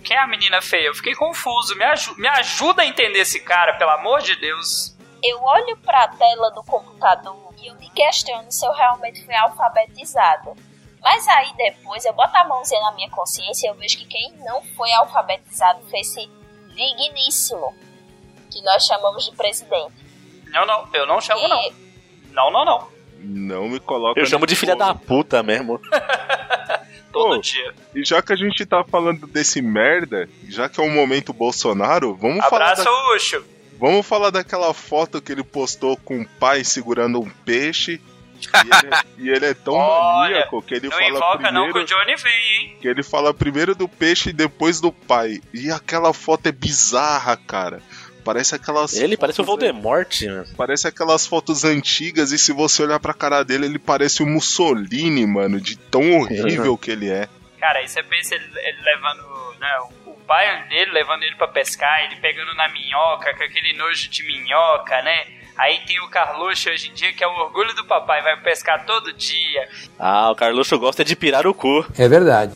Quem 0.03 0.17
é 0.17 0.19
a 0.19 0.27
menina 0.27 0.61
feia? 0.61 0.87
Eu 0.87 0.95
fiquei 0.95 1.13
confuso. 1.13 1.75
Me, 1.77 1.83
aju 1.83 2.15
me 2.17 2.27
ajuda 2.27 2.81
a 2.81 2.85
entender 2.85 3.19
esse 3.19 3.39
cara, 3.39 3.73
pelo 3.77 3.91
amor 3.91 4.21
de 4.21 4.35
Deus. 4.35 4.96
Eu 5.23 5.41
olho 5.43 5.77
pra 5.77 6.07
tela 6.09 6.49
do 6.51 6.63
computador 6.63 7.53
e 7.61 7.67
eu 7.67 7.75
me 7.75 7.89
questiono 7.89 8.51
se 8.51 8.65
eu 8.65 8.71
realmente 8.73 9.23
fui 9.25 9.33
alfabetizada. 9.35 10.53
Mas 11.01 11.27
aí 11.27 11.53
depois 11.55 12.03
eu 12.05 12.13
boto 12.13 12.35
a 12.35 12.43
mãozinha 12.47 12.81
na 12.81 12.91
minha 12.91 13.09
consciência 13.09 13.67
e 13.67 13.69
eu 13.69 13.75
vejo 13.75 13.97
que 13.97 14.05
quem 14.05 14.33
não 14.39 14.61
foi 14.75 14.91
alfabetizado 14.93 15.81
foi 15.89 15.99
esse 15.99 16.29
digníssimo, 16.75 17.73
que 18.51 18.61
nós 18.63 18.85
chamamos 18.85 19.25
de 19.25 19.31
presidente. 19.35 19.93
Não, 20.47 20.65
não, 20.65 20.87
eu 20.93 21.05
não 21.05 21.19
chamo, 21.21 21.47
não. 21.47 21.61
E 21.61 21.73
Não, 22.31 22.51
não, 22.51 22.65
não. 22.65 22.87
Não 23.19 23.67
me 23.69 23.79
coloca. 23.79 24.19
Eu 24.19 24.25
chamo 24.25 24.45
de 24.45 24.55
filha 24.55 24.75
da 24.75 24.93
puta 24.93 25.41
mesmo. 25.41 25.79
Todo 27.11 27.41
dia. 27.41 27.73
E 27.95 28.03
já 28.05 28.21
que 28.21 28.31
a 28.31 28.35
gente 28.35 28.63
tá 28.65 28.83
falando 28.83 29.25
desse 29.25 29.61
merda, 29.61 30.29
já 30.47 30.69
que 30.69 30.79
é 30.79 30.83
o 30.83 30.89
momento 30.89 31.33
Bolsonaro, 31.33 32.13
vamos 32.15 32.45
falar, 32.45 32.71
Abraço, 32.73 32.83
da- 32.83 33.15
Ucho. 33.15 33.45
Vamos 33.79 34.05
falar 34.05 34.29
daquela 34.29 34.73
foto 34.73 35.21
que 35.21 35.31
ele 35.31 35.43
postou 35.43 35.97
com 35.97 36.21
o 36.21 36.27
pai 36.39 36.63
segurando 36.63 37.19
um 37.19 37.29
peixe. 37.29 38.01
E 38.39 38.47
ele, 38.57 38.95
e 39.17 39.29
ele 39.29 39.45
é 39.47 39.53
tão 39.53 39.73
Olha, 39.73 40.33
maníaco 40.33 40.61
que 40.61 40.75
ele 40.75 40.89
Não 40.89 40.97
fala 40.97 41.09
invoca 41.09 41.51
não 41.51 41.65
que 41.65 41.71
primeiro 41.71 41.79
o 41.79 41.85
Johnny 41.85 42.15
vem, 42.15 42.55
hein? 42.55 42.77
que 42.79 42.87
ele 42.87 43.03
fala 43.03 43.33
primeiro 43.33 43.73
do 43.73 43.87
peixe 43.87 44.29
e 44.29 44.33
depois 44.33 44.79
do 44.79 44.91
pai. 44.91 45.41
E 45.53 45.71
aquela 45.71 46.13
foto 46.13 46.47
é 46.47 46.51
bizarra, 46.51 47.35
cara. 47.35 47.81
Parece 48.23 48.55
aquelas 48.55 48.93
Ele 48.93 49.15
parece 49.15 49.39
o 49.39 49.43
Voldemort, 49.45 50.21
né? 50.23 50.43
Parece 50.57 50.85
aquelas 50.85 51.25
fotos 51.25 51.63
antigas 51.63 52.33
e 52.33 52.37
se 52.37 52.51
você 52.51 52.83
olhar 52.83 52.99
pra 52.99 53.13
cara 53.13 53.41
dele, 53.41 53.65
ele 53.65 53.79
parece 53.79 54.21
o 54.21 54.27
Mussolini, 54.27 55.25
mano, 55.25 55.61
de 55.61 55.77
tão 55.77 56.19
horrível 56.19 56.75
que 56.77 56.91
ele 56.91 57.09
é. 57.09 57.29
Cara, 57.57 57.79
aí 57.79 57.87
você 57.87 58.03
pensa 58.03 58.35
ele, 58.35 58.43
ele 58.43 58.81
levando, 58.83 59.59
né, 59.59 59.79
o 60.05 60.06
pai 60.27 60.67
dele 60.67 60.91
levando 60.91 61.23
ele 61.23 61.35
pra 61.35 61.47
pescar, 61.47 62.03
ele 62.03 62.17
pegando 62.17 62.53
na 62.53 62.67
minhoca, 62.69 63.33
com 63.35 63.43
aquele 63.43 63.73
nojo 63.77 64.09
de 64.09 64.23
minhoca, 64.23 65.01
né? 65.01 65.25
Aí 65.57 65.79
tem 65.87 65.99
o 66.01 66.09
Carluxo 66.09 66.69
hoje 66.69 66.89
em 66.89 66.93
dia, 66.93 67.11
que 67.13 67.23
é 67.23 67.27
o 67.27 67.31
orgulho 67.31 67.73
do 67.73 67.85
papai, 67.85 68.21
vai 68.21 68.37
pescar 68.41 68.85
todo 68.85 69.11
dia. 69.13 69.67
Ah, 69.97 70.29
o 70.29 70.35
Carluxo 70.35 70.77
gosta 70.77 71.03
de 71.03 71.15
pirar 71.15 71.47
o 71.47 71.53
cu. 71.53 71.83
É 71.97 72.07
verdade. 72.07 72.53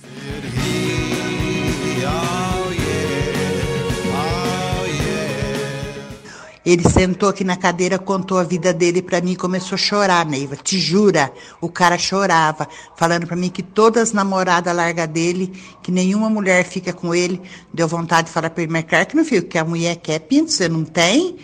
Ele 6.64 6.88
sentou 6.88 7.30
aqui 7.30 7.44
na 7.44 7.58
cadeira, 7.58 7.98
contou 7.98 8.38
a 8.38 8.44
vida 8.44 8.72
dele 8.72 9.02
pra 9.02 9.20
mim 9.20 9.32
e 9.32 9.36
começou 9.36 9.76
a 9.76 9.80
chorar, 9.80 10.26
Neiva. 10.26 10.56
Te 10.56 10.80
jura? 10.80 11.34
O 11.60 11.68
cara 11.70 11.98
chorava, 11.98 12.68
falando 12.96 13.26
pra 13.26 13.36
mim 13.36 13.50
que 13.50 13.64
todas 13.64 14.10
as 14.10 14.14
namoradas 14.14 14.76
larga 14.76 15.08
dele, 15.08 15.52
que 15.82 15.92
nenhuma 15.92 16.30
mulher 16.30 16.64
fica 16.64 16.94
com 16.94 17.16
ele. 17.16 17.42
Deu 17.74 17.88
vontade 17.88 18.28
de 18.28 18.34
falar 18.34 18.52
pra 18.52 18.62
ele, 18.62 18.72
mas 18.72 18.86
claro 18.86 19.08
que 19.08 19.16
não 19.16 19.26
fica, 19.26 19.48
que 19.48 19.58
a 19.58 19.66
mulher 19.66 19.96
quer 19.96 20.20
pinto, 20.20 20.52
você 20.52 20.70
não 20.70 20.86
tem? 20.86 21.38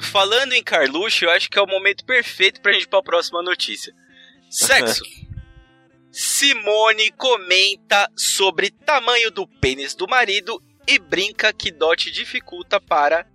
Falando 0.00 0.52
em 0.52 0.62
Carluxo, 0.62 1.24
eu 1.24 1.30
acho 1.30 1.48
que 1.48 1.58
é 1.58 1.62
o 1.62 1.66
momento 1.66 2.04
perfeito 2.04 2.60
pra 2.60 2.72
gente 2.72 2.82
ir 2.82 2.88
pra 2.88 3.02
próxima 3.02 3.40
notícia. 3.40 3.94
Sexo. 4.50 5.02
Simone 6.12 7.10
comenta 7.12 8.06
sobre 8.16 8.70
tamanho 8.70 9.30
do 9.30 9.46
pênis 9.46 9.94
do 9.94 10.06
marido 10.06 10.62
e 10.86 10.98
brinca 10.98 11.52
que 11.52 11.70
Dot 11.70 12.10
dificulta 12.10 12.80
para 12.80 13.26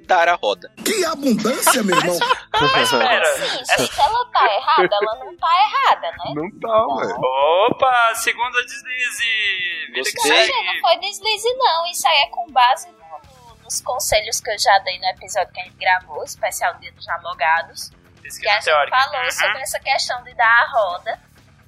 dar 0.00 0.28
a 0.28 0.34
roda. 0.34 0.72
Que 0.84 1.04
abundância, 1.04 1.82
meu 1.82 1.96
irmão. 1.96 2.18
Mas 2.52 2.90
pera. 2.90 3.24
Sim, 3.36 3.64
gente, 3.82 4.00
ela 4.00 4.24
tá 4.32 4.44
errada, 4.54 4.88
ela 5.02 5.24
não 5.24 5.36
tá 5.36 5.48
errada, 5.62 6.10
né? 6.10 6.32
Não 6.34 6.60
tá, 6.60 6.86
ué. 6.94 7.14
Opa, 7.68 8.14
segunda 8.16 8.62
deslize. 8.64 9.92
Gostei. 9.96 10.48
Não, 10.48 10.74
não 10.74 10.80
foi 10.80 10.98
deslize, 10.98 11.54
não. 11.56 11.86
Isso 11.86 12.06
aí 12.08 12.18
é 12.18 12.26
com 12.30 12.50
base 12.52 12.88
no- 12.88 12.96
no- 12.98 13.64
nos 13.64 13.80
conselhos 13.80 14.40
que 14.40 14.50
eu 14.50 14.58
já 14.58 14.78
dei 14.80 14.98
no 14.98 15.06
episódio 15.06 15.52
que 15.52 15.60
a 15.60 15.64
gente 15.64 15.76
gravou, 15.76 16.22
especial 16.24 16.74
Dia 16.78 16.92
dos 16.92 17.06
Namogados. 17.06 17.90
Que 18.40 18.48
a 18.48 18.54
gente 18.54 18.64
teórica. 18.64 18.96
falou 18.96 19.24
Uhum. 19.24 19.30
sobre 19.30 19.60
essa 19.60 19.78
questão 19.80 20.22
de 20.24 20.34
dar 20.34 20.46
a 20.62 20.70
roda. 20.72 21.20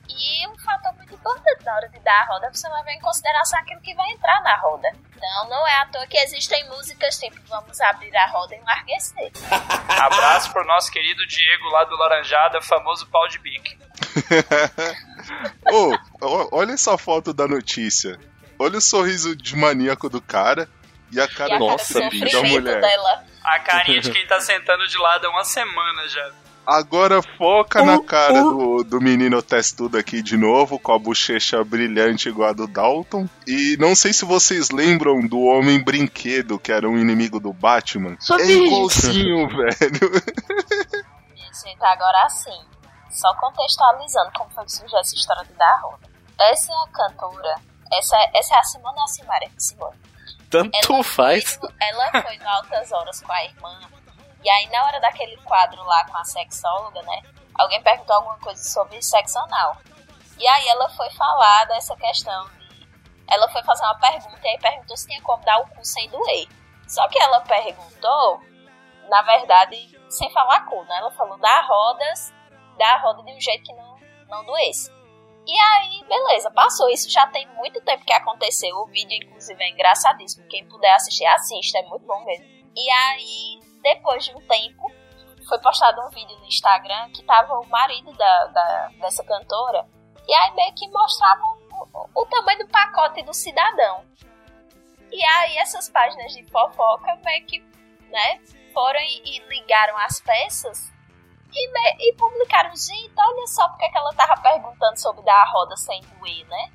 E 0.08 0.48
um 0.48 0.58
fator 0.58 0.92
muito 0.94 1.14
importante 1.14 1.64
na 1.64 1.74
hora 1.74 1.88
de 1.88 1.98
dar 2.00 2.22
a 2.22 2.24
roda, 2.24 2.50
você 2.52 2.68
levar 2.68 2.92
em 2.92 3.00
consideração 3.00 3.58
aquilo 3.60 3.80
que 3.80 3.94
vai 3.94 4.10
entrar 4.10 4.42
na 4.42 4.56
roda. 4.56 4.88
Então, 5.14 5.48
não 5.48 5.66
é 5.66 5.82
à 5.82 5.86
toa 5.86 6.06
que 6.06 6.16
existem 6.18 6.66
músicas 6.68 7.18
tipo 7.18 7.36
Vamos 7.48 7.80
abrir 7.80 8.14
a 8.16 8.26
roda 8.26 8.54
e 8.54 8.58
enlarguecer. 8.58 9.32
Abraço 9.88 10.52
pro 10.52 10.66
nosso 10.66 10.90
querido 10.90 11.26
Diego 11.26 11.68
lá 11.70 11.84
do 11.84 11.96
Laranjada, 11.96 12.60
famoso 12.62 13.06
pau 13.08 13.26
de 13.28 13.38
bique. 13.38 13.78
Ô, 15.70 15.94
ó, 16.22 16.48
olha 16.52 16.72
essa 16.72 16.96
foto 16.96 17.32
da 17.32 17.46
notícia. 17.46 18.18
Olha 18.58 18.78
o 18.78 18.80
sorriso 18.80 19.36
de 19.36 19.56
maníaco 19.56 20.08
do 20.08 20.20
cara 20.20 20.68
e 21.12 21.20
a 21.20 21.24
e 21.24 21.28
cara 21.28 21.56
a 21.56 21.58
Nossa, 21.58 21.94
cara 21.94 22.06
do 22.06 22.10
bicho, 22.10 22.42
da 22.42 22.48
mulher. 22.48 22.80
dela. 22.80 23.24
A 23.44 23.58
carinha 23.60 24.00
de 24.00 24.10
quem 24.10 24.26
tá 24.26 24.40
sentando 24.40 24.86
de 24.86 24.98
lado 24.98 25.26
há 25.26 25.30
uma 25.30 25.44
semana 25.44 26.08
já. 26.08 26.32
Agora 26.68 27.22
foca 27.22 27.82
na 27.82 27.98
cara 28.02 28.42
do, 28.42 28.84
do 28.84 29.00
menino 29.00 29.40
testudo 29.40 29.96
aqui 29.96 30.20
de 30.20 30.36
novo, 30.36 30.78
com 30.78 30.92
a 30.92 30.98
bochecha 30.98 31.64
brilhante 31.64 32.28
igual 32.28 32.50
a 32.50 32.52
do 32.52 32.66
Dalton. 32.66 33.26
E 33.46 33.78
não 33.80 33.94
sei 33.94 34.12
se 34.12 34.26
vocês 34.26 34.68
lembram 34.68 35.26
do 35.26 35.40
Homem 35.40 35.82
Brinquedo, 35.82 36.58
que 36.58 36.70
era 36.70 36.86
um 36.86 36.98
inimigo 36.98 37.40
do 37.40 37.54
Batman. 37.54 38.18
é 38.38 38.50
igualzinho, 38.50 39.48
velho. 39.48 40.12
Gente, 41.34 41.82
agora 41.82 42.28
sim, 42.28 42.60
só 43.12 43.34
contextualizando 43.36 44.30
como 44.36 44.50
foi 44.50 44.64
que 44.66 44.72
surgiu 44.72 44.98
essa 44.98 45.14
história 45.14 45.44
de 45.44 45.54
dar 45.54 45.72
a 45.72 45.80
roda. 45.80 46.06
Essa 46.38 46.72
cantora, 46.92 47.54
essa, 47.90 48.16
essa 48.34 48.54
é 48.54 48.58
a 48.58 48.62
Simone 48.64 48.98
ou 48.98 49.04
a? 49.04 49.50
Simone. 49.56 49.96
Tanto 50.50 50.92
Ela 50.92 51.02
faz. 51.02 51.54
foi 51.54 51.70
ela 51.80 52.22
foi 52.22 52.36
no 52.36 52.46
Altas 52.48 52.92
Horas 52.92 53.22
com 53.22 53.32
a 53.32 53.44
irmã. 53.44 53.97
E 54.42 54.50
aí, 54.50 54.68
na 54.68 54.84
hora 54.84 55.00
daquele 55.00 55.36
quadro 55.38 55.82
lá 55.84 56.04
com 56.06 56.16
a 56.16 56.24
sexóloga, 56.24 57.02
né? 57.02 57.22
Alguém 57.58 57.82
perguntou 57.82 58.16
alguma 58.16 58.38
coisa 58.38 58.62
sobre 58.62 59.02
sexo 59.02 59.38
anal. 59.38 59.76
E 60.38 60.46
aí 60.46 60.68
ela 60.68 60.88
foi 60.90 61.10
falar 61.10 61.64
dessa 61.66 61.96
questão 61.96 62.48
de. 62.58 62.88
Ela 63.28 63.48
foi 63.50 63.62
fazer 63.64 63.84
uma 63.84 63.98
pergunta 63.98 64.40
e 64.44 64.48
aí 64.48 64.58
perguntou 64.58 64.96
se 64.96 65.06
tinha 65.06 65.20
como 65.22 65.44
dar 65.44 65.58
o 65.60 65.66
cu 65.66 65.84
sem 65.84 66.08
doer. 66.08 66.48
Só 66.86 67.06
que 67.08 67.20
ela 67.20 67.40
perguntou, 67.40 68.40
na 69.08 69.22
verdade, 69.22 69.98
sem 70.08 70.30
falar 70.32 70.64
cu, 70.66 70.82
né? 70.84 70.96
Ela 70.98 71.10
falou 71.10 71.36
dar 71.38 71.66
rodas, 71.66 72.32
dar 72.78 73.02
roda 73.02 73.22
de 73.24 73.32
um 73.32 73.40
jeito 73.40 73.64
que 73.64 73.72
não, 73.74 73.98
não 74.28 74.44
doesse. 74.44 74.90
E 75.46 75.58
aí, 75.58 76.04
beleza, 76.06 76.50
passou. 76.50 76.88
Isso 76.88 77.10
já 77.10 77.26
tem 77.26 77.46
muito 77.56 77.80
tempo 77.80 78.04
que 78.04 78.12
aconteceu. 78.12 78.74
O 78.76 78.86
vídeo, 78.86 79.16
inclusive, 79.16 79.62
é 79.62 79.70
engraçadíssimo. 79.70 80.46
Quem 80.48 80.64
puder 80.66 80.94
assistir, 80.94 81.26
assista. 81.26 81.78
É 81.78 81.82
muito 81.82 82.06
bom 82.06 82.22
mesmo. 82.24 82.44
E 82.76 82.90
aí, 82.90 83.60
depois 83.82 84.24
de 84.24 84.34
um 84.34 84.40
tempo, 84.46 84.90
foi 85.48 85.58
postado 85.60 86.00
um 86.02 86.10
vídeo 86.10 86.36
no 86.38 86.46
Instagram 86.46 87.10
que 87.10 87.22
tava 87.24 87.54
o 87.58 87.66
marido 87.68 88.12
da, 88.12 88.44
da- 88.46 88.90
dessa 89.00 89.24
cantora. 89.24 89.86
E 90.26 90.34
aí 90.34 90.54
meio 90.54 90.74
que 90.74 90.88
mostrava 90.88 91.40
o, 91.42 92.08
o- 92.22 92.26
tamanho 92.26 92.58
do 92.58 92.68
pacote 92.68 93.22
do 93.22 93.32
cidadão. 93.32 94.04
E 95.10 95.24
aí 95.24 95.56
essas 95.56 95.88
páginas 95.88 96.32
de 96.34 96.44
fofoca 96.50 97.16
meio 97.24 97.46
que, 97.46 97.60
né, 98.10 98.40
foram 98.74 99.00
e, 99.00 99.22
e 99.38 99.48
ligaram 99.48 99.96
as 99.98 100.20
peças 100.20 100.92
e, 101.50 101.72
me- 101.72 101.96
e 102.00 102.14
publicaram, 102.14 102.70
gente, 102.76 103.12
olha 103.16 103.46
só 103.46 103.66
porque 103.70 103.88
que 103.88 103.96
ela 103.96 104.12
tava 104.14 104.38
perguntando 104.42 104.98
sobre 105.00 105.22
dar 105.24 105.40
a 105.42 105.50
roda 105.50 105.76
sem 105.76 106.00
doer, 106.02 106.46
né? 106.46 106.70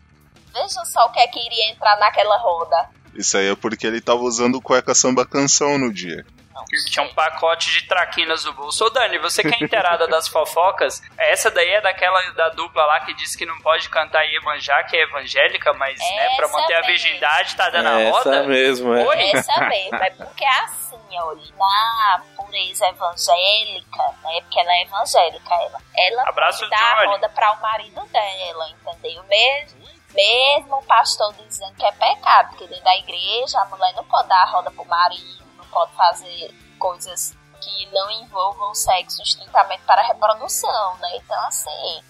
Veja 0.51 0.83
só 0.85 1.05
o 1.05 1.11
que 1.11 1.19
é 1.19 1.27
que 1.27 1.39
iria 1.39 1.71
entrar 1.71 1.95
naquela 1.99 2.37
roda. 2.37 2.89
Isso 3.13 3.37
aí 3.37 3.49
é 3.51 3.55
porque 3.55 3.85
ele 3.85 4.01
tava 4.01 4.21
usando 4.21 4.59
cueca 4.61 4.95
samba 4.95 5.25
canção 5.27 5.77
no 5.77 5.93
dia. 5.93 6.25
Não, 6.53 6.63
Tinha 6.65 7.03
um 7.05 7.13
pacote 7.13 7.71
de 7.71 7.87
traquinas 7.87 8.45
no 8.45 8.53
bolso. 8.53 8.85
Ô 8.85 8.89
Dani, 8.89 9.17
você 9.17 9.41
que 9.41 9.53
é 9.55 9.63
inteirada 9.63 10.07
das 10.07 10.27
fofocas, 10.27 11.01
essa 11.17 11.49
daí 11.49 11.69
é 11.69 11.81
daquela 11.81 12.21
da 12.33 12.49
dupla 12.49 12.85
lá 12.85 12.99
que 13.01 13.13
disse 13.15 13.37
que 13.37 13.45
não 13.45 13.59
pode 13.59 13.89
cantar 13.89 14.23
Iemanjá, 14.23 14.83
que 14.83 14.95
é 14.95 15.03
evangélica, 15.03 15.73
mas 15.73 15.97
né, 15.99 16.29
pra 16.35 16.47
manter 16.49 16.75
a 16.75 16.81
mesmo. 16.81 16.91
virgindade 16.91 17.55
tá 17.55 17.69
dando 17.69 17.87
a 17.87 18.01
Essa 18.01 18.11
roda? 18.11 18.43
mesmo, 18.43 18.93
é. 18.93 19.03
Oi? 19.05 19.31
Essa 19.33 19.61
mesmo, 19.67 19.95
é 19.95 20.09
porque 20.11 20.45
é 20.45 20.59
assim, 20.59 20.99
olha, 21.19 21.41
na 21.57 22.23
pureza 22.35 22.85
evangélica, 22.87 24.03
né? 24.23 24.41
Porque 24.41 24.59
ela 24.59 24.73
é 24.73 24.81
evangélica, 24.83 25.53
ela. 25.55 25.79
Ela 25.97 26.23
Abraço, 26.29 26.59
pode 26.59 26.71
dar 26.71 26.97
a 26.97 27.05
roda 27.05 27.29
para 27.29 27.51
o 27.53 27.61
marido 27.61 28.05
dela, 28.07 28.69
entendeu? 28.69 29.23
Mesmo, 29.23 29.83
mesmo 30.13 30.77
o 30.77 30.83
pastor 30.85 31.33
dizendo 31.33 31.75
que 31.75 31.85
é 31.85 31.91
pecado, 31.91 32.49
porque 32.49 32.67
dentro 32.67 32.83
da 32.83 32.95
igreja 32.97 33.59
a 33.59 33.65
mulher 33.65 33.93
não 33.95 34.03
pode 34.05 34.27
dar 34.27 34.43
a 34.43 34.45
roda 34.45 34.71
pro 34.71 34.85
marido, 34.85 35.43
pode 35.73 35.91
fazer 35.93 36.53
coisas 36.79 37.35
que 37.61 37.85
não 37.91 38.11
envolvam 38.11 38.73
sexo 38.73 39.21
estritamente 39.21 39.83
para 39.83 40.01
a 40.01 40.05
reprodução, 40.05 40.97
né? 40.97 41.17
Então, 41.17 41.39
assim, 41.47 42.03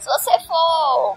se 0.00 0.06
você 0.06 0.38
for 0.40 1.16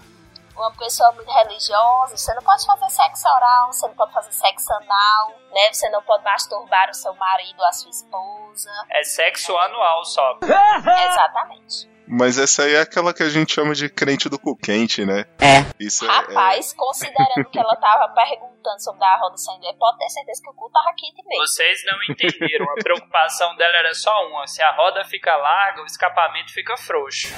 uma 0.56 0.70
pessoa 0.72 1.10
muito 1.12 1.30
religiosa, 1.30 2.16
você 2.16 2.34
não 2.34 2.42
pode 2.42 2.64
fazer 2.64 2.90
sexo 2.90 3.28
oral, 3.28 3.72
você 3.72 3.86
não 3.86 3.94
pode 3.94 4.12
fazer 4.12 4.32
sexo 4.32 4.72
anal, 4.74 5.30
né? 5.52 5.72
Você 5.72 5.88
não 5.90 6.02
pode 6.02 6.22
masturbar 6.24 6.90
o 6.90 6.94
seu 6.94 7.14
marido 7.14 7.58
ou 7.58 7.66
a 7.66 7.72
sua 7.72 7.90
esposa. 7.90 8.70
É 8.90 9.02
sexo 9.02 9.56
anual 9.56 10.04
só. 10.04 10.38
Exatamente. 10.42 11.91
Mas 12.14 12.36
essa 12.36 12.64
aí 12.64 12.74
é 12.74 12.80
aquela 12.82 13.14
que 13.14 13.22
a 13.22 13.30
gente 13.30 13.54
chama 13.54 13.74
de 13.74 13.88
crente 13.88 14.28
do 14.28 14.38
cu 14.38 14.54
quente, 14.54 15.02
né? 15.02 15.24
É. 15.40 15.64
Isso 15.80 16.04
é- 16.04 16.08
Rapaz, 16.08 16.74
considerando 16.74 17.48
que 17.50 17.58
ela 17.58 17.74
tava 17.76 18.06
perguntando 18.12 18.82
sobre 18.82 19.02
a 19.02 19.16
roda 19.16 19.34
sem 19.38 19.58
pode 19.78 19.96
ter 19.96 20.10
certeza 20.10 20.42
que 20.42 20.50
o 20.50 20.52
cu 20.52 20.68
tava 20.70 20.92
quente 20.94 21.26
mesmo. 21.26 21.46
Vocês 21.46 21.80
não 21.86 22.02
entenderam. 22.06 22.70
A 22.70 22.74
preocupação 22.74 23.56
dela 23.56 23.78
era 23.78 23.94
só 23.94 24.28
uma. 24.28 24.46
Se 24.46 24.60
a 24.60 24.76
roda 24.76 25.02
fica 25.06 25.34
larga, 25.36 25.80
o 25.80 25.86
escapamento 25.86 26.52
fica 26.52 26.76
frouxo. 26.76 27.28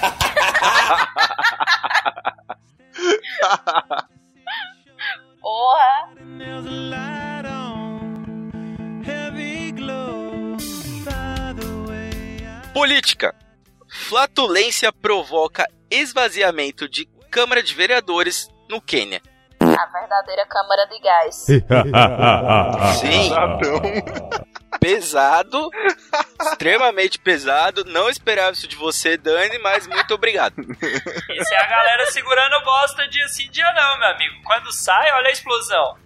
Porra! 5.40 6.10
Política. 12.72 13.34
Flatulência 13.94 14.92
provoca 14.92 15.64
esvaziamento 15.88 16.88
de 16.88 17.06
Câmara 17.30 17.62
de 17.62 17.72
Vereadores 17.72 18.48
no 18.68 18.80
Quênia. 18.80 19.22
A 19.60 19.86
verdadeira 19.86 20.44
câmara 20.46 20.84
de 20.86 21.00
gás. 21.00 21.46
Sim, 23.00 23.30
Pesadão. 23.30 23.80
pesado, 24.80 25.70
extremamente 26.42 27.20
pesado. 27.20 27.84
Não 27.84 28.10
esperava 28.10 28.52
isso 28.52 28.66
de 28.66 28.74
você, 28.74 29.16
Dani, 29.16 29.58
mas 29.60 29.86
muito 29.86 30.12
obrigado. 30.12 30.60
Isso 30.60 31.54
é 31.54 31.58
a 31.58 31.66
galera 31.68 32.06
segurando 32.10 32.64
bosta 32.64 33.08
dia 33.08 33.28
sim, 33.28 33.48
dia 33.50 33.72
não, 33.74 33.98
meu 34.00 34.08
amigo. 34.08 34.42
Quando 34.44 34.72
sai, 34.72 35.12
olha 35.12 35.28
a 35.28 35.32
explosão. 35.32 35.96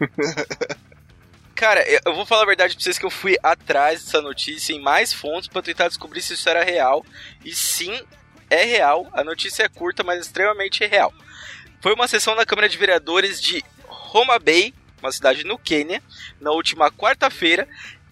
Cara, 1.58 1.84
eu 2.06 2.14
vou 2.14 2.24
falar 2.24 2.42
a 2.42 2.46
verdade 2.46 2.76
pra 2.76 2.84
vocês 2.84 3.00
que 3.00 3.04
eu 3.04 3.10
fui 3.10 3.36
atrás 3.42 4.04
dessa 4.04 4.22
notícia 4.22 4.72
em 4.72 4.80
mais 4.80 5.12
fontes 5.12 5.48
pra 5.48 5.60
tentar 5.60 5.88
descobrir 5.88 6.22
se 6.22 6.34
isso 6.34 6.48
era 6.48 6.62
real. 6.62 7.04
E 7.44 7.52
sim, 7.52 8.00
é 8.48 8.62
real. 8.62 9.08
A 9.12 9.24
notícia 9.24 9.64
é 9.64 9.68
curta, 9.68 10.04
mas 10.04 10.20
extremamente 10.20 10.86
real. 10.86 11.12
Foi 11.80 11.92
uma 11.94 12.06
sessão 12.06 12.36
da 12.36 12.46
Câmara 12.46 12.68
de 12.68 12.78
Vereadores 12.78 13.40
de 13.40 13.64
Homa 14.14 14.38
Bay, 14.38 14.72
uma 15.02 15.10
cidade 15.10 15.42
no 15.42 15.58
Quênia, 15.58 16.00
na 16.40 16.52
última 16.52 16.92
quarta-feira, 16.92 17.66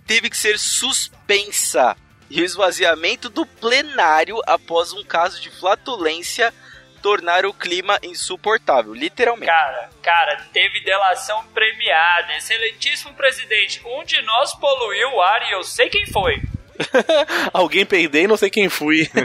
teve 0.05 0.29
que 0.29 0.37
ser 0.37 0.59
suspensa. 0.59 1.97
E 2.29 2.43
o 2.43 2.45
esvaziamento 2.45 3.29
do 3.29 3.47
plenário 3.47 4.43
após 4.45 4.93
um 4.93 5.05
caso 5.05 5.41
de 5.41 5.51
flatulência 5.51 6.53
tornar 6.97 7.45
o 7.47 7.53
clima 7.55 7.99
insuportável, 8.03 8.93
literalmente. 8.95 9.47
Cara, 9.47 9.91
cara, 10.03 10.37
teve 10.53 10.81
delação 10.81 11.45
premiada. 11.55 12.35
Excelentíssimo 12.37 13.15
presidente, 13.15 13.81
um 13.87 14.05
de 14.05 14.21
nós 14.23 14.55
poluiu 14.55 15.13
o 15.15 15.23
ar 15.23 15.43
e 15.49 15.53
eu 15.53 15.63
sei 15.63 15.89
quem 15.89 16.07
foi. 16.07 16.43
Alguém 17.55 17.87
peidei 17.87 18.25
e 18.25 18.29
não 18.29 18.37
sei 18.37 18.51
quem 18.51 18.69
fui. 18.69 19.09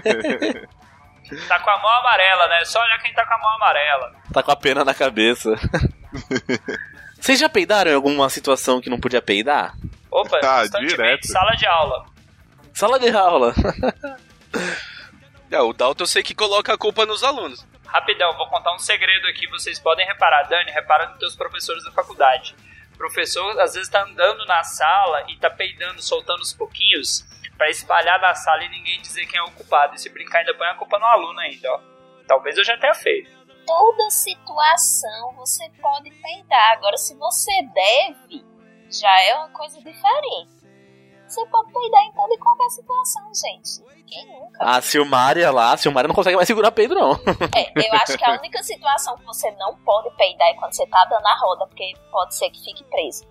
Tá 1.48 1.62
com 1.62 1.70
a 1.70 1.78
mão 1.82 1.90
amarela, 1.90 2.46
né? 2.50 2.66
Só 2.66 2.78
olhar 2.82 3.00
quem 3.00 3.14
tá 3.14 3.26
com 3.26 3.34
a 3.34 3.38
mão 3.38 3.56
amarela. 3.56 4.14
tá 4.34 4.44
com 4.44 4.52
a 4.52 4.56
pena 4.58 4.84
na 4.84 4.94
cabeça. 4.94 5.56
Vocês 7.18 7.40
já 7.40 7.48
peidaram 7.48 7.90
em 7.90 7.94
alguma 7.96 8.30
situação 8.30 8.82
que 8.82 8.90
não 8.90 9.00
podia 9.00 9.22
peidar? 9.22 9.74
Opa, 10.12 10.39
Tá, 10.41 10.66
direto. 10.66 11.26
sala 11.28 11.52
de 11.56 11.66
aula. 11.66 12.06
Sala 12.74 13.00
de 13.00 13.10
aula. 13.16 13.54
É, 15.50 15.60
o 15.62 15.72
Dalton 15.72 16.04
eu 16.04 16.08
sei 16.08 16.22
que 16.22 16.36
coloca 16.36 16.74
a 16.74 16.78
culpa 16.78 17.06
nos 17.06 17.24
alunos. 17.24 17.66
Rapidão, 17.92 18.32
vou 18.38 18.48
contar 18.48 18.74
um 18.74 18.80
segredo 18.80 19.28
aqui, 19.28 19.46
vocês 19.50 19.78
podem 19.78 20.06
reparar. 20.06 20.44
Dani, 20.44 20.72
repara 20.72 21.10
nos 21.10 21.20
teus 21.20 21.36
professores 21.36 21.84
da 21.84 21.92
faculdade. 21.92 22.56
professor 22.98 23.60
às 23.60 23.74
vezes 23.74 23.89
tá 23.89 24.04
andando 24.04 24.46
na 24.46 24.64
sala 24.64 25.26
e 25.28 25.36
tá 25.38 25.50
peidando, 25.50 26.02
soltando 26.02 26.39
os 26.39 26.54
pouquinhos 26.54 27.26
pra 27.58 27.70
espalhar 27.70 28.18
na 28.22 28.34
sala 28.34 28.64
e 28.64 28.70
ninguém 28.70 29.02
dizer 29.02 29.26
quem 29.26 29.38
é 29.38 29.44
o 29.44 29.52
culpado. 29.52 29.96
E 29.96 30.00
se 30.00 30.10
brincar, 30.10 30.39
ainda 30.39 30.54
põe 30.54 30.68
a 30.68 30.76
culpa 30.76 30.98
no 30.98 31.06
aluno 31.06 31.38
ainda, 31.42 31.70
ó. 31.70 31.82
Talvez 32.26 32.58
eu 32.58 32.64
já 32.64 32.78
tenha 32.78 32.94
feito. 32.94 33.30
Toda 33.66 34.10
situação 34.10 35.34
você 35.36 35.70
pode 35.82 36.12
peidar. 36.12 36.72
Agora, 36.72 36.96
se 36.96 37.14
você 37.16 37.52
deve, 37.74 38.46
já 38.89 39.22
é 39.24 39.36
uma 39.36 39.50
coisa 39.50 39.78
diferente. 39.82 40.61
Você 41.32 41.46
pode 41.46 41.72
peidar 41.72 42.02
em 42.04 42.12
toda 42.12 42.34
e 42.34 42.38
qualquer 42.38 42.70
situação, 42.70 43.24
gente. 43.34 44.04
Quem 44.06 44.28
nunca? 44.28 44.58
A 44.60 44.82
Silmária 44.82 45.50
lá, 45.50 45.72
a 45.72 45.78
Silmária 45.78 46.10
não 46.10 46.14
consegue 46.14 46.36
mais 46.36 46.46
segurar 46.46 46.74
peido, 46.74 46.94
não. 46.94 47.14
É, 47.56 47.72
eu 47.74 47.94
acho 47.94 48.18
que 48.18 48.26
a 48.26 48.34
única 48.34 48.62
situação 48.62 49.16
que 49.16 49.24
você 49.24 49.50
não 49.52 49.74
pode 49.78 50.14
peidar 50.18 50.50
é 50.50 50.54
quando 50.56 50.74
você 50.74 50.86
tá 50.88 51.06
dando 51.06 51.26
a 51.26 51.36
roda, 51.40 51.68
porque 51.68 51.94
pode 52.12 52.36
ser 52.36 52.50
que 52.50 52.62
fique 52.62 52.84
preso. 52.84 53.26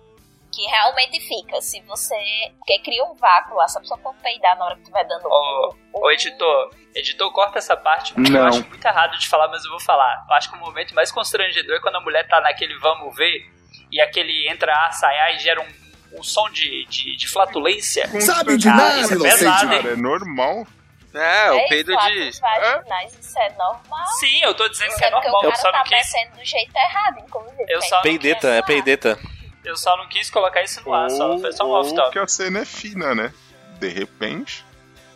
Que 0.51 0.63
realmente 0.63 1.19
fica. 1.21 1.61
Se 1.61 1.79
você. 1.81 2.15
Porque 2.57 2.79
cria 2.79 3.05
um 3.05 3.13
vácuo 3.13 3.55
lá, 3.55 3.67
se 3.67 3.77
a 3.77 3.81
pessoa 3.81 3.99
for 3.99 4.15
peidar 4.15 4.57
na 4.57 4.65
hora 4.65 4.75
que 4.75 4.81
estiver 4.81 5.03
dando. 5.05 5.27
Ô, 5.27 5.75
ô 5.93 6.11
editor, 6.11 6.71
editor, 6.95 7.31
corta 7.31 7.59
essa 7.59 7.77
parte, 7.77 8.15
porque 8.15 8.31
eu 8.31 8.41
Não. 8.41 8.47
acho 8.47 8.67
muito 8.67 8.83
errado 8.83 9.15
de 9.19 9.29
falar, 9.29 9.47
mas 9.47 9.63
eu 9.63 9.69
vou 9.69 9.79
falar. 9.79 10.25
Eu 10.27 10.35
acho 10.35 10.49
que 10.49 10.57
o 10.57 10.59
momento 10.59 10.95
mais 10.95 11.11
constrangedor 11.11 11.75
é 11.77 11.79
quando 11.79 11.97
a 11.97 12.01
mulher 12.01 12.27
tá 12.27 12.41
naquele 12.41 12.77
vamos 12.79 13.15
ver 13.15 13.47
e 13.91 14.01
aquele 14.01 14.49
entra 14.49 14.73
a 14.87 14.91
sai 14.91 15.35
e 15.35 15.39
gera 15.39 15.61
um, 15.61 15.80
um 16.13 16.23
som 16.23 16.49
de, 16.49 16.85
de, 16.85 17.15
de 17.15 17.27
flatulência. 17.27 18.07
Sabe 18.21 18.57
de 18.57 18.67
nada, 18.67 18.99
isso 19.01 19.13
é 19.13 19.17
pesado, 19.29 19.73
hein? 19.73 19.81
Cara, 19.81 19.93
é 19.93 19.95
normal. 19.97 20.67
É, 21.13 21.51
o 21.51 21.55
Ei, 21.55 21.67
peido 21.67 21.87
de. 21.87 21.93
vaginais, 22.39 23.17
isso 23.19 23.37
é 23.39 23.49
normal. 23.57 24.05
Sim, 24.19 24.39
eu 24.43 24.53
tô 24.53 24.67
dizendo 24.69 24.95
que 24.95 25.03
é 25.03 25.07
É 25.07 25.11
porque 25.11 25.27
normal. 25.27 25.43
o 25.51 25.53
Eu 25.53 25.55
só 25.57 25.71
tá 25.71 25.77
não 25.79 25.83
quis, 25.83 26.37
do 26.37 26.45
jeito 26.45 26.75
errado, 26.75 27.19
inclusive. 27.19 27.65
Eu 27.67 27.81
só- 27.81 28.01
Peideta, 28.01 28.47
é 28.47 28.61
peideta. 28.61 29.19
eu 29.65 29.75
só 29.75 29.97
não 29.97 30.07
quis 30.07 30.29
colocar 30.29 30.63
isso 30.63 30.81
no 30.85 30.93
ar, 30.93 31.09
só. 31.09 31.37
Foi 31.37 31.51
só 31.51 31.65
um 31.65 31.71
off-top. 31.71 32.11
que 32.11 32.19
a 32.19 32.27
cena 32.27 32.59
é 32.59 32.65
fina, 32.65 33.13
né? 33.13 33.33
De 33.79 33.89
repente. 33.89 34.65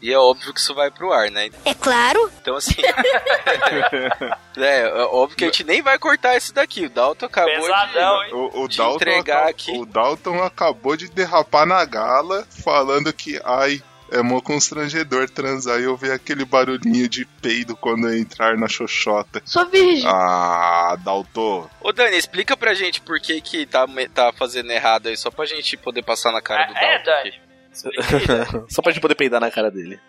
E 0.02 0.12
é 0.14 0.18
óbvio 0.18 0.54
que 0.54 0.60
isso 0.60 0.74
vai 0.76 0.92
pro 0.92 1.12
ar, 1.12 1.32
né? 1.32 1.50
É 1.64 1.74
claro. 1.74 2.30
Então, 2.42 2.56
assim. 2.56 2.76
é, 4.58 4.82
é 4.82 5.04
óbvio 5.06 5.38
que 5.38 5.44
a 5.44 5.48
gente 5.48 5.64
nem 5.64 5.82
vai 5.82 5.98
cortar 5.98 6.36
isso 6.38 6.54
daqui. 6.54 6.86
O 6.86 6.90
Dalton 6.90 7.26
acabou 7.26 7.54
Pesadão, 7.62 8.20
de. 8.20 8.26
hein? 8.26 8.34
O, 8.34 8.64
o 8.64 8.68
De 8.68 8.78
Dalton 8.78 8.96
entregar 8.96 9.38
acab- 9.38 9.50
aqui. 9.50 9.72
o 9.78 9.86
Dalton 9.86 10.44
acabou 10.44 10.96
de 10.98 11.10
derrapar 11.10 11.66
na 11.66 11.84
gala, 11.86 12.46
falando 12.64 13.12
que, 13.14 13.40
ai, 13.44 13.82
é 14.12 14.22
mó 14.22 14.40
constrangedor 14.40 15.28
transar 15.30 15.80
e 15.80 15.88
ouvir 15.88 16.12
aquele 16.12 16.46
barulhinho 16.46 17.10
de 17.10 17.26
peido 17.42 17.76
quando 17.76 18.08
eu 18.08 18.18
entrar 18.18 18.56
na 18.58 18.68
xoxota. 18.68 19.42
Sou 19.46 19.66
virgem. 19.66 20.08
Ah, 20.08 20.96
Dalton. 21.04 21.68
Ô 21.82 21.92
Dani, 21.92 22.16
explica 22.18 22.56
pra 22.56 22.74
gente 22.76 23.02
por 23.02 23.20
que 23.20 23.42
que 23.42 23.66
tá, 23.66 23.86
tá 24.14 24.32
fazendo 24.34 24.72
errado 24.72 25.08
aí, 25.08 25.18
só 25.18 25.32
pra 25.32 25.46
gente 25.46 25.76
poder 25.78 26.04
passar 26.04 26.32
na 26.32 26.42
cara 26.42 26.66
do 26.68 26.74
Ah, 26.76 26.80
é, 26.84 27.04
Dalton. 27.04 27.20
aqui. 27.30 27.45
Só 28.70 28.82
pra 28.82 28.92
gente 28.92 29.02
poder 29.02 29.16
peidar 29.16 29.40
na 29.42 29.52
cara 29.52 29.70
dele. 29.72 30.00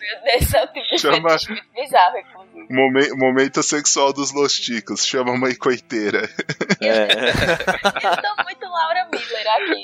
Meu 0.00 0.22
Deus, 0.24 0.54
é 0.54 0.62
um 0.62 0.66
tipo 0.66 0.86
de 0.90 0.98
Chama- 0.98 1.36
bizarro, 1.74 2.18
inclusive. 2.18 2.66
Momen- 2.70 3.16
momento 3.16 3.62
sexual 3.62 4.12
dos 4.12 4.32
losticos. 4.32 5.04
Chama 5.06 5.32
a 5.34 5.38
mãe 5.38 5.54
coiteira. 5.54 6.28
É. 6.80 7.06
Eu 8.06 8.22
tô 8.22 8.42
muito 8.44 8.66
Laura 8.66 9.08
Miller 9.10 9.46
aqui. 9.50 9.82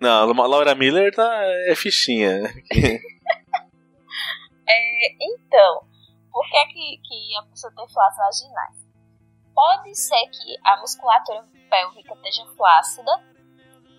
Não, 0.00 0.30
a 0.42 0.46
Laura 0.46 0.74
Miller 0.74 1.14
tá, 1.14 1.28
é 1.68 1.74
fichinha. 1.74 2.42
É, 4.68 5.12
então, 5.20 5.80
por 6.32 6.44
que, 6.50 6.66
que, 6.66 6.98
que 7.04 7.36
a 7.38 7.42
pessoa 7.44 7.72
tem 7.76 7.86
flatos 7.88 8.16
vaginais? 8.18 8.76
Pode 9.54 9.94
ser 9.94 10.26
que 10.26 10.56
a 10.64 10.76
musculatura 10.80 11.44
pélvica 11.70 12.12
esteja 12.14 12.44
flácida, 12.56 13.12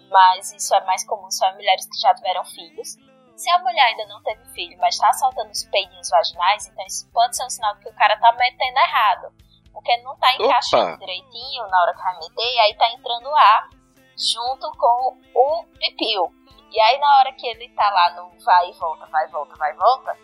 mas 0.10 0.52
isso 0.54 0.74
é 0.76 0.82
mais 0.86 1.06
comum 1.06 1.30
só 1.30 1.48
em 1.50 1.56
mulheres 1.56 1.86
que 1.86 2.00
já 2.00 2.14
tiveram 2.14 2.44
filhos. 2.46 2.96
Se 3.36 3.50
a 3.52 3.60
mulher 3.60 3.86
ainda 3.86 4.06
não 4.08 4.22
teve 4.24 4.44
filho, 4.54 4.78
mas 4.80 4.96
está 4.96 5.14
soltando 5.14 5.52
os 5.52 5.64
peidinhos 5.66 6.10
vaginais, 6.10 6.66
então 6.68 6.86
isso 6.86 7.08
pode 7.12 7.36
ser 7.36 7.46
um 7.46 7.50
sinal 7.50 7.76
de 7.76 7.82
que 7.82 7.90
o 7.90 7.96
cara 7.96 8.18
tá 8.18 8.32
metendo 8.34 8.80
errado. 8.80 9.34
Porque 9.72 9.96
não 9.98 10.18
tá 10.18 10.34
encaixando 10.34 10.94
Opa. 10.94 10.98
direitinho 10.98 11.68
na 11.68 11.82
hora 11.82 11.94
que 11.94 12.02
vai 12.02 12.18
meter, 12.18 12.56
e 12.56 12.60
aí 12.60 12.76
tá 12.76 12.90
entrando 12.90 13.30
ar 13.36 13.70
junto 14.18 14.72
com 14.72 15.18
o 15.36 15.64
pipiu. 15.78 16.34
E 16.72 16.82
aí 16.82 16.98
na 17.00 17.20
hora 17.20 17.32
que 17.34 17.48
ele 17.48 17.70
tá 17.70 17.90
lá 17.90 18.16
no 18.16 18.32
vai 18.44 18.70
e 18.70 18.74
volta, 18.74 19.06
vai 19.06 19.26
e 19.26 19.30
volta, 19.30 19.56
vai 19.56 19.72
e 19.72 19.76
volta, 19.76 20.18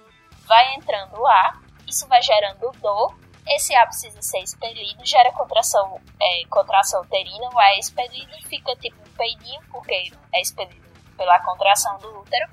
vai 0.47 0.75
entrando 0.75 1.19
o 1.19 1.27
ar, 1.27 1.61
isso 1.87 2.07
vai 2.07 2.21
gerando 2.21 2.71
dor, 2.79 3.15
esse 3.47 3.75
ar 3.75 3.87
precisa 3.87 4.21
ser 4.21 4.39
expelido, 4.39 5.05
gera 5.05 5.31
contração, 5.33 5.99
é, 6.21 6.45
contração 6.49 7.01
uterina, 7.01 7.49
o 7.53 7.61
é 7.61 7.79
expelido, 7.79 8.31
fica 8.47 8.75
tipo 8.77 8.97
um 9.01 9.11
peidinho, 9.15 9.61
porque 9.71 10.11
é 10.33 10.41
expelido 10.41 10.81
pela 11.17 11.39
contração 11.39 11.97
do 11.99 12.19
útero. 12.19 12.49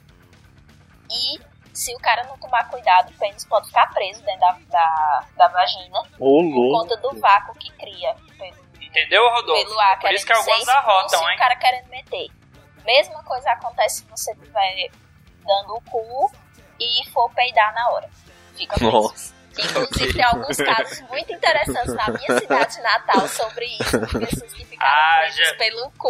E 1.10 1.40
se 1.72 1.94
o 1.94 1.98
cara 1.98 2.24
não 2.24 2.36
tomar 2.38 2.68
cuidado, 2.68 3.10
o 3.10 3.18
pênis 3.18 3.44
pode 3.44 3.68
ficar 3.68 3.86
preso 3.92 4.22
dentro 4.24 4.40
da, 4.40 4.58
da, 4.68 5.24
da 5.36 5.48
vagina, 5.48 6.00
Ô, 6.18 6.42
por 6.42 6.80
conta 6.80 6.96
do 6.96 7.18
vácuo 7.20 7.54
que 7.54 7.70
cria 7.72 8.14
pelo, 8.36 8.70
Entendeu, 8.80 9.28
Rodolfo? 9.30 9.64
pelo 9.64 9.80
ar 9.80 10.00
Por 10.00 10.12
isso 10.12 10.26
que 10.26 10.32
alguns 10.32 10.68
arrotam, 10.68 11.22
e 11.22 11.24
o 11.24 11.30
hein? 11.30 11.38
cara 11.38 11.56
querendo 11.56 11.88
meter. 11.88 12.28
Mesma 12.84 13.22
coisa 13.22 13.50
acontece 13.52 13.98
se 13.98 14.04
você 14.06 14.32
estiver 14.32 14.90
dando 15.46 15.74
o 15.74 15.80
cu 15.82 16.32
e 16.80 17.08
for 17.10 17.30
peidar 17.30 17.72
na 17.74 17.90
hora. 17.90 18.10
Fica 18.56 18.74
preso. 18.74 18.90
Nossa. 18.90 19.39
Inclusive, 19.64 20.12
tem 20.14 20.24
alguns 20.24 20.56
casos 20.56 21.00
muito 21.08 21.32
interessantes 21.32 21.94
na 21.94 22.08
minha 22.08 22.38
cidade 22.40 22.80
natal 22.80 23.28
sobre 23.28 23.66
isso. 23.66 24.00
Pessoas 24.18 24.52
que 24.52 24.64
ficaram 24.64 25.22
Haja- 25.24 25.34
presas 25.36 25.56
pelo 25.58 25.90
cu 25.92 26.08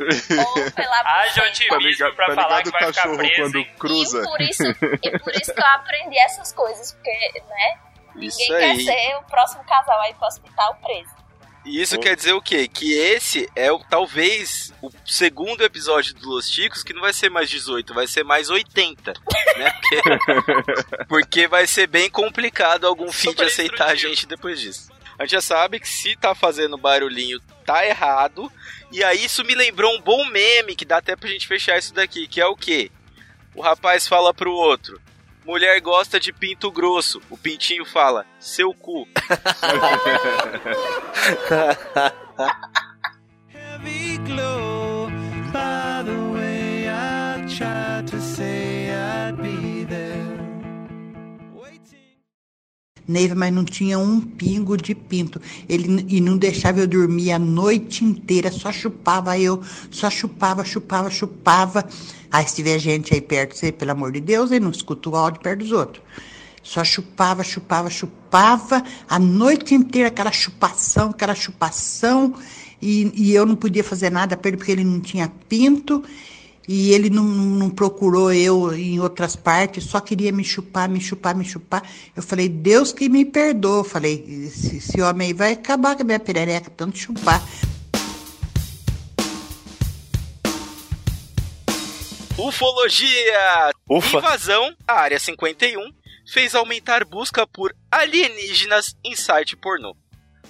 ou 0.00 0.70
pela 0.74 1.00
Haja 1.00 1.42
buceta. 1.42 1.74
otimismo 1.74 2.14
pra 2.14 2.26
tá 2.28 2.34
falar 2.34 2.62
que 2.62 2.70
vai 2.70 2.80
ficar 2.86 2.92
cachorro 2.94 3.16
preso, 3.18 3.42
quando 3.42 3.58
hein? 3.58 3.74
cruza? 3.78 4.18
E 4.20 4.24
por, 4.24 4.40
isso, 4.40 4.62
e 5.02 5.18
por 5.18 5.32
isso 5.34 5.54
que 5.54 5.60
eu 5.60 5.66
aprendi 5.66 6.18
essas 6.18 6.52
coisas, 6.52 6.92
porque, 6.92 7.42
né? 7.48 7.78
Isso 8.16 8.38
Ninguém 8.40 8.56
aí. 8.70 8.84
quer 8.84 8.92
ser 8.92 9.16
o 9.16 9.22
próximo 9.24 9.62
casal 9.64 10.00
aí 10.00 10.14
pro 10.14 10.26
hospital 10.26 10.74
preso. 10.82 11.14
E 11.64 11.80
isso 11.80 11.98
quer 11.98 12.16
dizer 12.16 12.32
o 12.32 12.40
quê? 12.40 12.66
Que 12.66 12.94
esse 12.94 13.48
é 13.54 13.70
o, 13.70 13.78
talvez 13.78 14.72
o 14.80 14.90
segundo 15.04 15.62
episódio 15.62 16.14
do 16.14 16.30
Los 16.30 16.48
Ticos 16.48 16.82
que 16.82 16.94
não 16.94 17.02
vai 17.02 17.12
ser 17.12 17.28
mais 17.28 17.50
18, 17.50 17.92
vai 17.92 18.06
ser 18.06 18.24
mais 18.24 18.48
80, 18.48 19.12
né? 19.58 19.70
Porque, 19.70 20.02
porque 21.06 21.48
vai 21.48 21.66
ser 21.66 21.86
bem 21.86 22.08
complicado 22.08 22.86
algum 22.86 23.12
feed 23.12 23.42
aceitar 23.42 23.88
a 23.88 23.94
gente 23.94 24.26
depois 24.26 24.60
disso. 24.60 24.90
A 25.18 25.24
gente 25.24 25.32
já 25.32 25.42
sabe 25.42 25.78
que 25.78 25.88
se 25.88 26.16
tá 26.16 26.34
fazendo 26.34 26.78
barulhinho, 26.78 27.38
tá 27.66 27.86
errado. 27.86 28.50
E 28.90 29.04
aí 29.04 29.22
isso 29.22 29.44
me 29.44 29.54
lembrou 29.54 29.94
um 29.94 30.00
bom 30.00 30.24
meme 30.24 30.74
que 30.74 30.86
dá 30.86 30.96
até 30.96 31.14
pra 31.14 31.28
gente 31.28 31.46
fechar 31.46 31.78
isso 31.78 31.92
daqui, 31.92 32.26
que 32.26 32.40
é 32.40 32.46
o 32.46 32.56
quê? 32.56 32.90
O 33.54 33.60
rapaz 33.60 34.08
fala 34.08 34.32
pro 34.32 34.50
outro: 34.50 34.98
Mulher 35.50 35.80
gosta 35.80 36.20
de 36.20 36.32
pinto 36.32 36.70
grosso. 36.70 37.20
O 37.28 37.36
pintinho 37.36 37.84
fala: 37.84 38.24
Seu 38.38 38.72
cu. 38.72 39.08
heavy 43.52 44.18
glow. 44.18 44.59
Neiva, 53.10 53.34
mas 53.34 53.52
não 53.52 53.64
tinha 53.64 53.98
um 53.98 54.20
pingo 54.20 54.76
de 54.76 54.94
pinto. 54.94 55.40
Ele 55.68 56.06
e 56.08 56.20
não 56.20 56.36
deixava 56.36 56.80
eu 56.80 56.86
dormir 56.86 57.32
a 57.32 57.38
noite 57.38 58.04
inteira, 58.04 58.50
só 58.52 58.70
chupava 58.70 59.38
eu, 59.38 59.60
só 59.90 60.08
chupava, 60.08 60.64
chupava, 60.64 61.10
chupava. 61.10 61.84
Aí 62.30 62.46
se 62.46 62.54
tiver 62.54 62.78
gente 62.78 63.12
aí 63.12 63.20
perto, 63.20 63.56
você, 63.56 63.72
pelo 63.72 63.90
amor 63.90 64.12
de 64.12 64.20
Deus, 64.20 64.52
aí 64.52 64.60
não 64.60 64.70
escuta 64.70 65.10
o 65.10 65.16
áudio 65.16 65.40
perto 65.40 65.58
dos 65.60 65.72
outros. 65.72 66.02
Só 66.62 66.84
chupava, 66.84 67.42
chupava, 67.42 67.90
chupava, 67.90 68.84
a 69.08 69.18
noite 69.18 69.74
inteira 69.74 70.08
aquela 70.08 70.30
chupação, 70.30 71.10
aquela 71.10 71.34
chupação, 71.34 72.34
e, 72.80 73.10
e 73.14 73.34
eu 73.34 73.44
não 73.44 73.56
podia 73.56 73.82
fazer 73.82 74.10
nada 74.10 74.36
para 74.36 74.48
ele 74.48 74.56
porque 74.56 74.72
ele 74.72 74.84
não 74.84 75.00
tinha 75.00 75.30
pinto. 75.48 76.04
E 76.72 76.92
ele 76.92 77.10
não, 77.10 77.24
não 77.24 77.68
procurou 77.68 78.32
eu 78.32 78.72
em 78.72 79.00
outras 79.00 79.34
partes, 79.34 79.82
só 79.82 79.98
queria 79.98 80.30
me 80.30 80.44
chupar, 80.44 80.88
me 80.88 81.00
chupar, 81.00 81.34
me 81.34 81.44
chupar. 81.44 81.82
Eu 82.14 82.22
falei, 82.22 82.48
Deus 82.48 82.92
que 82.92 83.08
me 83.08 83.24
perdoa. 83.24 83.78
Eu 83.78 83.84
falei, 83.84 84.24
esse, 84.46 84.76
esse 84.76 85.02
homem 85.02 85.26
aí 85.26 85.34
vai 85.34 85.54
acabar 85.54 85.96
com 85.96 86.02
a 86.02 86.04
minha 86.04 86.20
perereca, 86.20 86.70
tanto 86.70 86.96
chupar. 86.96 87.42
Ufologia! 92.38 93.72
Ufa. 93.88 94.18
Invasão 94.18 94.72
à 94.86 94.92
Área 94.92 95.18
51 95.18 95.92
fez 96.32 96.54
aumentar 96.54 97.04
busca 97.04 97.48
por 97.48 97.74
alienígenas 97.90 98.94
em 99.04 99.16
site 99.16 99.56
pornô. 99.56 99.96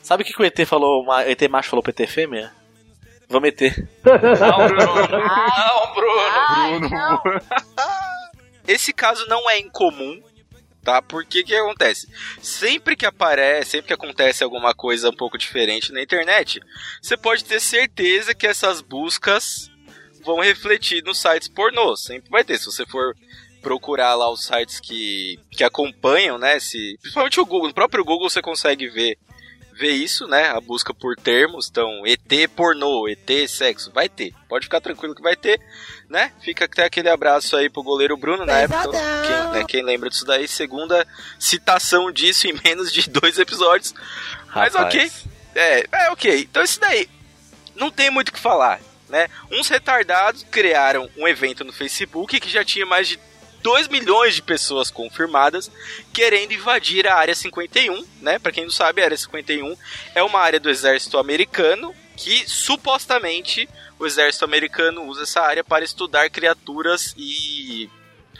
Sabe 0.02 0.22
o 0.22 0.26
que, 0.26 0.34
que 0.34 0.42
o 0.42 0.44
ET 0.44 0.66
falou, 0.66 1.02
o 1.02 1.12
ET 1.22 1.40
macho 1.48 1.70
falou 1.70 1.82
pro 1.82 1.94
ET 1.98 2.06
fêmea? 2.10 2.59
Vamos 3.30 3.48
ET. 3.48 3.60
Não, 4.04 4.66
Bruno. 4.66 5.08
Não, 5.08 5.94
Bruno. 5.94 6.20
Ai, 6.48 6.80
não. 6.80 7.22
Esse 8.66 8.92
caso 8.92 9.24
não 9.28 9.48
é 9.48 9.58
incomum, 9.58 10.20
tá? 10.82 11.00
Porque 11.00 11.44
que 11.44 11.54
acontece? 11.54 12.08
Sempre 12.42 12.96
que 12.96 13.06
aparece, 13.06 13.70
sempre 13.70 13.86
que 13.86 13.94
acontece 13.94 14.42
alguma 14.42 14.74
coisa 14.74 15.10
um 15.10 15.16
pouco 15.16 15.38
diferente 15.38 15.92
na 15.92 16.02
internet, 16.02 16.60
você 17.00 17.16
pode 17.16 17.44
ter 17.44 17.60
certeza 17.60 18.34
que 18.34 18.48
essas 18.48 18.80
buscas 18.80 19.70
vão 20.24 20.40
refletir 20.40 21.02
nos 21.04 21.18
sites 21.18 21.48
pornô. 21.48 21.96
Sempre 21.96 22.30
vai 22.30 22.42
ter. 22.42 22.58
Se 22.58 22.66
você 22.66 22.84
for 22.84 23.14
procurar 23.62 24.14
lá 24.14 24.28
os 24.28 24.44
sites 24.44 24.80
que, 24.80 25.38
que 25.52 25.62
acompanham, 25.62 26.36
né? 26.36 26.58
Se, 26.58 26.96
principalmente 27.00 27.40
o 27.40 27.46
Google, 27.46 27.68
no 27.68 27.74
próprio 27.74 28.04
Google 28.04 28.28
você 28.28 28.42
consegue 28.42 28.88
ver 28.88 29.16
ver 29.80 29.92
isso, 29.92 30.28
né? 30.28 30.50
A 30.50 30.60
busca 30.60 30.92
por 30.92 31.16
termos, 31.16 31.68
então 31.70 32.02
ET 32.06 32.50
pornô, 32.54 33.08
ET 33.08 33.48
sexo, 33.48 33.90
vai 33.90 34.10
ter. 34.10 34.34
Pode 34.46 34.66
ficar 34.66 34.80
tranquilo 34.80 35.14
que 35.14 35.22
vai 35.22 35.34
ter, 35.34 35.58
né? 36.08 36.32
Fica 36.42 36.66
até 36.66 36.84
aquele 36.84 37.08
abraço 37.08 37.56
aí 37.56 37.70
pro 37.70 37.82
goleiro 37.82 38.16
Bruno 38.16 38.44
na 38.44 38.58
época. 38.58 38.90
Quem, 38.90 39.52
né, 39.52 39.64
quem 39.66 39.82
lembra 39.82 40.10
disso 40.10 40.26
daí? 40.26 40.46
Segunda 40.46 41.06
citação 41.38 42.12
disso 42.12 42.46
em 42.46 42.52
menos 42.62 42.92
de 42.92 43.08
dois 43.10 43.38
episódios. 43.38 43.94
Mas 44.54 44.74
Rapaz. 44.74 44.94
ok. 44.94 45.12
É, 45.54 45.86
é 45.90 46.10
ok. 46.10 46.40
Então 46.42 46.62
isso 46.62 46.78
daí 46.78 47.08
não 47.74 47.90
tem 47.90 48.10
muito 48.10 48.28
o 48.28 48.32
que 48.32 48.38
falar, 48.38 48.80
né? 49.08 49.28
Uns 49.50 49.68
retardados 49.68 50.44
criaram 50.50 51.08
um 51.16 51.26
evento 51.26 51.64
no 51.64 51.72
Facebook 51.72 52.38
que 52.38 52.50
já 52.50 52.62
tinha 52.62 52.84
mais 52.84 53.08
de 53.08 53.18
2 53.62 53.88
milhões 53.88 54.34
de 54.34 54.42
pessoas 54.42 54.90
confirmadas 54.90 55.70
querendo 56.12 56.52
invadir 56.52 57.06
a 57.06 57.14
área 57.14 57.34
51, 57.34 58.04
né? 58.20 58.38
Para 58.38 58.52
quem 58.52 58.64
não 58.64 58.70
sabe, 58.70 59.02
a 59.02 59.04
área 59.04 59.16
51 59.16 59.76
é 60.14 60.22
uma 60.22 60.40
área 60.40 60.60
do 60.60 60.70
exército 60.70 61.18
americano 61.18 61.94
que 62.16 62.48
supostamente 62.48 63.68
o 63.98 64.06
exército 64.06 64.44
americano 64.44 65.04
usa 65.04 65.22
essa 65.22 65.40
área 65.40 65.64
para 65.64 65.84
estudar 65.84 66.28
criaturas 66.30 67.14
e 67.16 67.88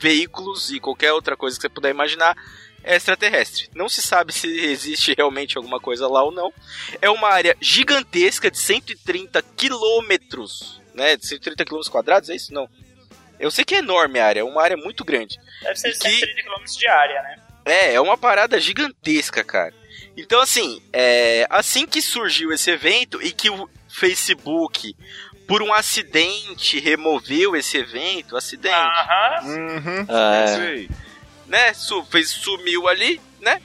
veículos 0.01 0.71
e 0.71 0.81
qualquer 0.81 1.12
outra 1.12 1.37
coisa 1.37 1.57
que 1.57 1.62
você 1.62 1.68
puder 1.68 1.91
imaginar 1.91 2.37
extraterrestre. 2.83 3.68
Não 3.75 3.89
se 3.89 4.01
sabe 4.01 4.33
se 4.33 4.49
existe 4.49 5.14
realmente 5.14 5.57
alguma 5.57 5.79
coisa 5.79 6.09
lá 6.09 6.23
ou 6.23 6.33
não. 6.33 6.53
É 7.01 7.11
uma 7.11 7.29
área 7.29 7.57
gigantesca 7.61 8.51
de 8.51 8.59
130 8.59 9.43
quilômetros, 9.57 10.81
né? 10.95 11.16
De 11.16 11.27
130 11.27 11.64
quilômetros 11.64 11.93
quadrados, 11.93 12.31
é 12.31 12.37
isso? 12.37 12.53
Não. 12.53 12.68
Eu 13.41 13.51
sei 13.51 13.64
que 13.64 13.74
é 13.74 13.78
enorme 13.78 14.18
a 14.20 14.26
área, 14.26 14.41
é 14.41 14.45
uma 14.45 14.62
área 14.62 14.76
muito 14.76 15.05
grande. 15.05 15.38
Deve 15.62 15.76
ser 15.76 15.88
E 15.88 15.93
que- 15.93 16.11
130 16.11 16.43
km 16.43 16.64
de 16.78 16.86
área, 16.86 17.22
né? 17.22 17.36
É, 17.64 17.95
é 17.95 18.01
uma 18.01 18.16
parada 18.16 18.61
gigantesca, 18.61 19.43
cara. 19.43 19.72
Então, 20.16 20.41
assim, 20.41 20.82
é, 20.93 21.47
assim 21.51 21.86
que 21.86 22.01
surgiu 22.03 22.53
esse 22.53 22.70
evento 22.70 23.20
e 23.22 23.32
que 23.32 23.49
o 23.51 23.68
Facebook, 23.88 24.95
por 25.47 25.62
um 25.62 25.72
acidente, 25.72 26.78
removeu 26.78 27.57
esse 27.57 27.76
evento, 27.78 28.36
acidente, 28.36 28.74
Aham. 28.74 29.45
Uhum. 29.47 30.07
É. 30.09 30.57
Aí. 30.68 30.91
né? 31.47 31.72
Su 31.74 32.05
fez, 32.05 32.28
sumiu 32.30 32.86
ali, 32.88 33.20
né? 33.41 33.61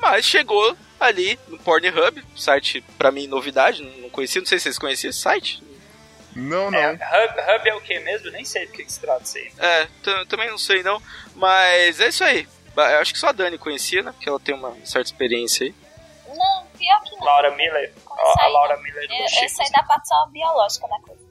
Mas 0.00 0.24
chegou 0.24 0.76
ali 1.00 1.38
no 1.48 1.58
Pornhub, 1.58 2.22
site 2.36 2.82
pra 2.96 3.10
mim 3.10 3.26
novidade, 3.26 3.82
não 3.82 3.98
não 4.02 4.10
conhecia, 4.10 4.40
não 4.40 4.46
sei 4.46 4.58
se 4.58 4.64
vocês 4.64 4.78
conheciam 4.78 5.10
esse 5.10 5.20
site. 5.20 5.62
Não, 6.38 6.70
não. 6.70 6.78
É, 6.78 6.92
hub, 6.92 7.40
hub 7.58 7.68
é 7.68 7.74
o 7.74 7.80
que 7.80 7.98
mesmo? 8.00 8.30
Nem 8.30 8.44
sei 8.44 8.66
do 8.66 8.72
que, 8.72 8.84
que 8.84 8.92
se 8.92 9.00
trata 9.00 9.22
isso 9.24 9.38
aí. 9.38 9.52
É, 9.58 9.88
também 10.28 10.48
não 10.48 10.58
sei 10.58 10.82
não, 10.82 11.02
mas 11.34 12.00
é 12.00 12.08
isso 12.08 12.22
aí. 12.24 12.46
Eu 12.76 13.00
acho 13.00 13.12
que 13.12 13.18
só 13.18 13.28
a 13.28 13.32
Dani 13.32 13.58
conhecia, 13.58 14.02
né? 14.02 14.12
Porque 14.12 14.28
ela 14.28 14.38
tem 14.38 14.54
uma 14.54 14.72
certa 14.84 15.08
experiência 15.10 15.66
aí. 15.66 15.74
Não, 16.28 16.66
pior 16.78 17.02
que 17.02 17.16
não. 17.16 17.24
Laura 17.24 17.50
Miller. 17.56 17.92
A 18.08 18.44
aí, 18.44 18.52
Laura. 18.52 18.76
Miller 18.76 19.08
do 19.08 19.14
Eu, 19.14 19.20
eu 19.20 19.28
Chico. 19.28 19.48
sei 19.50 19.70
da 19.72 19.82
parte 19.82 20.06
só 20.06 20.26
biológica 20.26 20.86
da 20.86 20.98
coisa. 21.00 21.28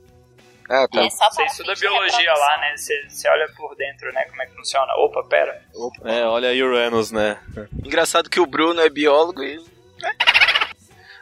Ah, 0.70 0.86
tá. 0.92 1.06
É 1.06 1.10
só 1.10 1.30
Você 1.30 1.44
estuda 1.46 1.74
biologia 1.76 2.34
lá, 2.34 2.58
né? 2.58 2.76
Você, 2.76 3.08
você 3.08 3.30
olha 3.30 3.48
por 3.56 3.74
dentro, 3.78 4.12
né? 4.12 4.26
Como 4.26 4.42
é 4.42 4.46
que 4.46 4.56
funciona. 4.56 4.94
Opa, 4.96 5.24
pera. 5.24 5.64
É, 6.04 6.26
olha 6.26 6.50
aí 6.50 6.62
Uranus, 6.62 7.12
né? 7.12 7.40
Engraçado 7.86 8.30
que 8.30 8.42
o 8.42 8.46
Bruno 8.46 8.82
é 8.82 8.90
biólogo 8.90 9.42
e 9.42 9.64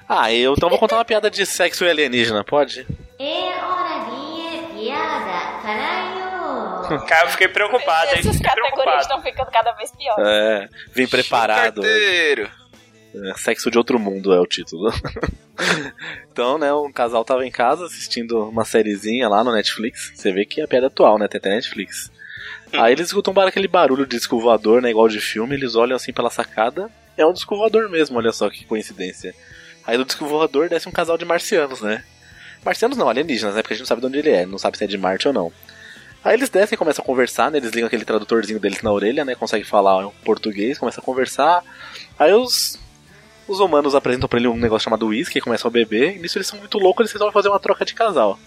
Ah, 0.09 0.33
eu 0.33 0.53
então 0.53 0.69
vou 0.69 0.79
contar 0.79 0.95
uma 0.97 1.05
piada 1.05 1.29
de 1.29 1.45
sexo 1.45 1.86
e 1.86 1.89
alienígena, 1.89 2.43
pode? 2.43 2.88
Cara, 7.07 7.28
eu 7.28 7.32
fiquei 7.32 7.47
preocupado, 7.47 8.11
hein? 8.11 8.20
Essas 8.20 8.39
categorias 8.39 8.74
preocupado. 8.74 9.01
estão 9.01 9.22
ficando 9.22 9.51
cada 9.51 9.72
vez 9.74 9.91
piores. 9.91 10.24
É, 10.28 10.70
vim 10.93 11.07
preparado. 11.07 11.82
É, 11.86 13.34
Sexo 13.38 13.72
de 13.72 13.78
outro 13.78 13.97
mundo 13.97 14.34
é 14.34 14.39
o 14.39 14.45
título. 14.45 14.91
então, 16.32 16.57
né, 16.57 16.74
um 16.74 16.91
casal 16.91 17.24
tava 17.24 17.45
em 17.45 17.51
casa 17.51 17.86
assistindo 17.86 18.49
uma 18.49 18.66
sériezinha 18.66 19.30
lá 19.30 19.43
no 19.43 19.53
Netflix. 19.53 20.11
Você 20.13 20.32
vê 20.32 20.45
que 20.45 20.61
é 20.61 20.68
piada 20.68 20.88
atual, 20.88 21.18
né? 21.18 21.28
Tem 21.28 21.39
até 21.39 21.49
Netflix. 21.49 22.11
Aí 22.74 22.91
eles 22.91 23.07
escutam 23.07 23.34
aquele 23.41 23.68
barulho 23.68 24.05
de 24.05 24.18
disco 24.18 24.39
voador, 24.39 24.82
né? 24.82 24.89
Igual 24.89 25.07
de 25.07 25.22
filme. 25.22 25.55
Eles 25.55 25.76
olham 25.76 25.95
assim 25.95 26.11
pela 26.11 26.30
sacada. 26.30 26.89
É 27.18 27.26
um 27.26 27.32
disco 27.32 27.55
voador 27.55 27.89
mesmo, 27.89 28.18
olha 28.18 28.34
só 28.34 28.49
que 28.49 28.66
coincidência. 28.66 29.34
Aí 29.88 29.97
do 29.97 30.03
disco 30.03 30.26
voador 30.26 30.68
desce 30.68 30.89
um 30.89 30.91
casal 30.91 31.18
de 31.18 31.24
marcianos, 31.24 31.82
né? 31.82 32.03
Marcianos 32.66 32.97
não, 32.97 33.07
alienígenas, 33.07 33.53
né? 33.53 33.61
Porque 33.61 33.74
a 33.74 33.78
gente 33.78 33.84
não 33.84 33.88
sabe 33.88 34.01
de 34.01 34.07
onde 34.07 34.18
ele 34.18 34.32
é, 34.32 34.45
não 34.45 34.57
sabe 34.57 34.76
se 34.78 34.84
é 34.84 34.88
de 34.88 34.97
Marte 34.97 35.28
ou 35.28 35.34
não. 35.34 35.53
Aí 36.24 36.34
eles 36.34 36.49
descem 36.49 36.76
e 36.76 36.78
começam 36.78 37.03
a 37.03 37.05
conversar, 37.05 37.51
né? 37.51 37.59
Eles 37.59 37.70
ligam 37.70 37.86
aquele 37.86 38.03
tradutorzinho 38.03 38.59
deles 38.59 38.82
na 38.82 38.91
orelha, 38.91 39.24
né? 39.24 39.36
Consegue 39.36 39.63
falar 39.63 40.09
português, 40.24 40.80
começa 40.80 40.99
a 40.99 41.03
conversar. 41.03 41.63
Aí 42.18 42.34
os, 42.34 42.80
os 43.47 43.59
humanos 43.59 43.93
apresentam 43.93 44.28
pra 44.28 44.39
ele 44.39 44.47
um 44.47 44.57
negócio 44.57 44.86
chamado 44.86 45.05
whisky, 45.05 45.39
começam 45.39 45.70
a 45.70 45.72
beber, 45.72 46.16
e 46.16 46.20
nisso 46.20 46.39
eles 46.39 46.47
são 46.47 46.57
muito 46.57 46.80
loucos, 46.80 47.03
eles 47.03 47.13
resolvem 47.13 47.32
fazer 47.32 47.49
uma 47.49 47.59
troca 47.59 47.86
de 47.86 47.93
casal. 47.93 48.39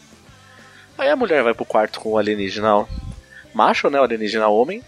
Aí 0.99 1.09
a 1.09 1.14
mulher 1.14 1.45
vai 1.45 1.55
pro 1.55 1.64
quarto 1.64 2.01
com 2.01 2.11
o 2.11 2.19
alienígena 2.19 2.85
macho, 3.55 3.89
né? 3.89 4.01
O 4.01 4.03
alienígena 4.03 4.49
homem. 4.49 4.83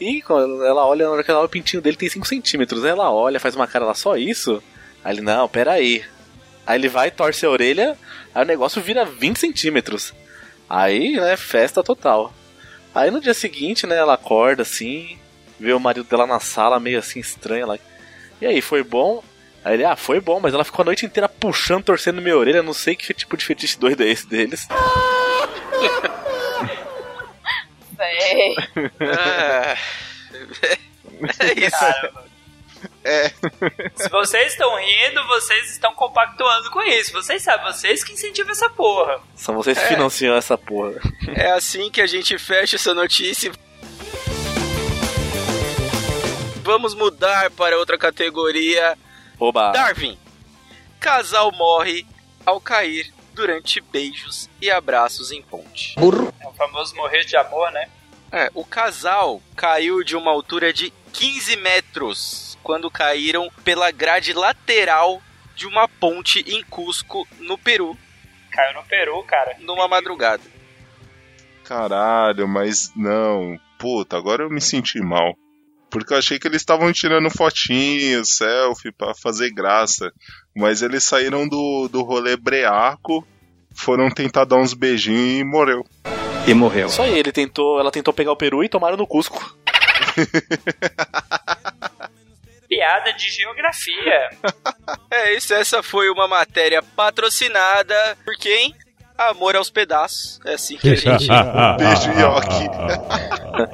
E 0.00 0.22
quando 0.22 0.64
ela 0.64 0.86
olha, 0.86 1.04
na 1.04 1.12
hora 1.12 1.22
que 1.22 1.30
ela 1.30 1.40
olha 1.40 1.46
o 1.46 1.50
pintinho 1.50 1.82
dele 1.82 1.98
tem 1.98 2.08
5 2.08 2.26
centímetros. 2.26 2.82
Aí 2.82 2.90
ela 2.90 3.12
olha, 3.12 3.38
faz 3.38 3.54
uma 3.54 3.66
cara 3.66 3.84
lá, 3.84 3.94
só 3.94 4.16
isso? 4.16 4.62
Aí 5.04 5.14
ele, 5.14 5.20
não, 5.20 5.46
peraí. 5.46 6.02
Aí 6.66 6.78
ele 6.78 6.88
vai, 6.88 7.10
torce 7.10 7.46
a 7.46 7.50
orelha, 7.50 7.96
aí 8.34 8.42
o 8.42 8.46
negócio 8.46 8.82
vira 8.82 9.04
20 9.04 9.38
centímetros. 9.38 10.12
Aí, 10.68 11.12
né, 11.12 11.36
festa 11.36 11.82
total. 11.82 12.34
Aí 12.94 13.10
no 13.10 13.20
dia 13.20 13.34
seguinte, 13.34 13.86
né, 13.86 13.96
ela 13.96 14.14
acorda 14.14 14.62
assim, 14.62 15.18
vê 15.60 15.72
o 15.72 15.80
marido 15.80 16.04
dela 16.04 16.26
na 16.26 16.40
sala, 16.40 16.80
meio 16.80 16.98
assim 16.98 17.20
estranha. 17.20 17.62
Ela... 17.62 17.78
E 18.40 18.46
aí, 18.46 18.60
foi 18.60 18.82
bom? 18.82 19.22
Aí 19.64 19.74
ele, 19.74 19.84
ah, 19.84 19.96
foi 19.96 20.20
bom, 20.20 20.40
mas 20.40 20.54
ela 20.54 20.64
ficou 20.64 20.82
a 20.82 20.86
noite 20.86 21.06
inteira 21.06 21.28
puxando, 21.28 21.84
torcendo 21.84 22.22
minha 22.22 22.36
orelha, 22.36 22.62
não 22.62 22.72
sei 22.72 22.94
que 22.94 23.12
tipo 23.12 23.36
de 23.36 23.44
fetiche 23.44 23.78
doido 23.78 24.02
é 24.02 24.08
esse 24.08 24.26
deles. 24.26 24.66
Véi. 27.96 28.54
É, 29.00 29.76
é 31.40 31.66
isso. 31.66 31.78
Cara, 31.78 32.12
É. 33.06 33.28
se 33.94 34.08
vocês 34.10 34.52
estão 34.52 34.76
rindo, 34.76 35.24
vocês 35.28 35.70
estão 35.70 35.94
compactuando 35.94 36.70
com 36.70 36.82
isso. 36.82 37.12
Vocês 37.12 37.40
sabem, 37.40 37.72
vocês 37.72 38.02
que 38.02 38.12
incentivam 38.12 38.50
essa 38.50 38.68
porra. 38.68 39.20
São 39.36 39.54
vocês 39.54 39.78
que 39.78 39.84
financiam 39.84 40.34
essa 40.34 40.58
porra. 40.58 41.00
É 41.36 41.52
assim 41.52 41.88
que 41.88 42.00
a 42.00 42.06
gente 42.06 42.36
fecha 42.36 42.74
essa 42.74 42.92
notícia. 42.92 43.52
Vamos 46.62 46.94
mudar 46.94 47.48
para 47.52 47.78
outra 47.78 47.96
categoria. 47.96 48.98
Oba! 49.38 49.70
Darwin. 49.70 50.18
Casal 50.98 51.52
morre 51.52 52.04
ao 52.44 52.60
cair 52.60 53.14
durante 53.32 53.80
beijos 53.80 54.50
e 54.60 54.68
abraços 54.68 55.30
em 55.30 55.42
ponte. 55.42 55.94
É 56.40 56.48
o 56.48 56.52
famoso 56.54 56.96
morrer 56.96 57.24
de 57.24 57.36
amor, 57.36 57.70
né? 57.70 57.88
É, 58.32 58.50
o 58.54 58.64
casal 58.64 59.40
caiu 59.54 60.02
de 60.02 60.16
uma 60.16 60.30
altura 60.30 60.72
de 60.72 60.92
15 61.12 61.56
metros 61.56 62.58
quando 62.62 62.90
caíram 62.90 63.48
pela 63.64 63.90
grade 63.90 64.32
lateral 64.32 65.22
de 65.54 65.66
uma 65.66 65.88
ponte 65.88 66.40
em 66.40 66.62
Cusco, 66.64 67.26
no 67.38 67.56
Peru, 67.56 67.96
Caiu 68.50 68.74
no 68.74 68.84
Peru, 68.84 69.22
cara. 69.24 69.56
numa 69.60 69.86
madrugada. 69.86 70.42
Caralho, 71.64 72.46
mas 72.48 72.90
não. 72.96 73.58
Puta, 73.78 74.16
agora 74.16 74.44
eu 74.44 74.50
me 74.50 74.60
senti 74.60 75.00
mal. 75.00 75.34
Porque 75.90 76.12
eu 76.12 76.18
achei 76.18 76.38
que 76.38 76.46
eles 76.48 76.62
estavam 76.62 76.92
tirando 76.92 77.30
fotinho, 77.30 78.24
selfie, 78.24 78.92
pra 78.92 79.14
fazer 79.14 79.50
graça. 79.50 80.10
Mas 80.54 80.82
eles 80.82 81.04
saíram 81.04 81.48
do, 81.48 81.88
do 81.88 82.02
rolê 82.02 82.36
breaco, 82.36 83.26
foram 83.74 84.10
tentar 84.10 84.44
dar 84.44 84.56
uns 84.56 84.74
beijinhos 84.74 85.40
e 85.40 85.44
morreu. 85.44 85.84
E 86.46 86.54
morreu. 86.54 86.86
Isso 86.86 87.02
aí, 87.02 87.18
ele 87.18 87.32
tentou, 87.32 87.80
ela 87.80 87.90
tentou 87.90 88.14
pegar 88.14 88.32
o 88.32 88.36
peru 88.36 88.62
e 88.62 88.68
tomaram 88.68 88.96
no 88.96 89.06
Cusco. 89.06 89.42
Piada 92.68 93.12
de 93.12 93.30
geografia. 93.30 94.30
É 95.10 95.34
isso, 95.34 95.54
essa 95.54 95.82
foi 95.82 96.10
uma 96.10 96.26
matéria 96.26 96.82
patrocinada 96.82 98.18
por 98.24 98.34
quem? 98.36 98.74
Amor 99.16 99.56
aos 99.56 99.70
pedaços. 99.70 100.40
É 100.44 100.54
assim 100.54 100.76
que 100.76 100.90
a 100.90 100.94
gente. 100.94 101.26
Beijo, 101.78 102.10
Yoki. 102.10 102.68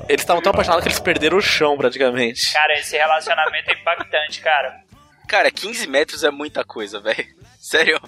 Eles 0.09 0.23
estavam 0.23 0.43
tão 0.43 0.51
apaixonados 0.51 0.85
que 0.85 0.89
eles 0.89 1.01
perderam 1.01 1.39
o 1.39 1.43
chão 1.43 1.77
praticamente. 1.77 2.53
Cara, 2.53 2.79
esse 2.79 2.97
relacionamento 2.97 3.71
é 3.71 3.75
impactante, 3.75 4.41
cara. 4.41 4.81
Cara, 5.27 5.51
15 5.51 5.89
metros 5.89 6.23
é 6.23 6.31
muita 6.31 6.65
coisa, 6.65 7.01
velho. 7.01 7.27
Sério. 7.59 8.01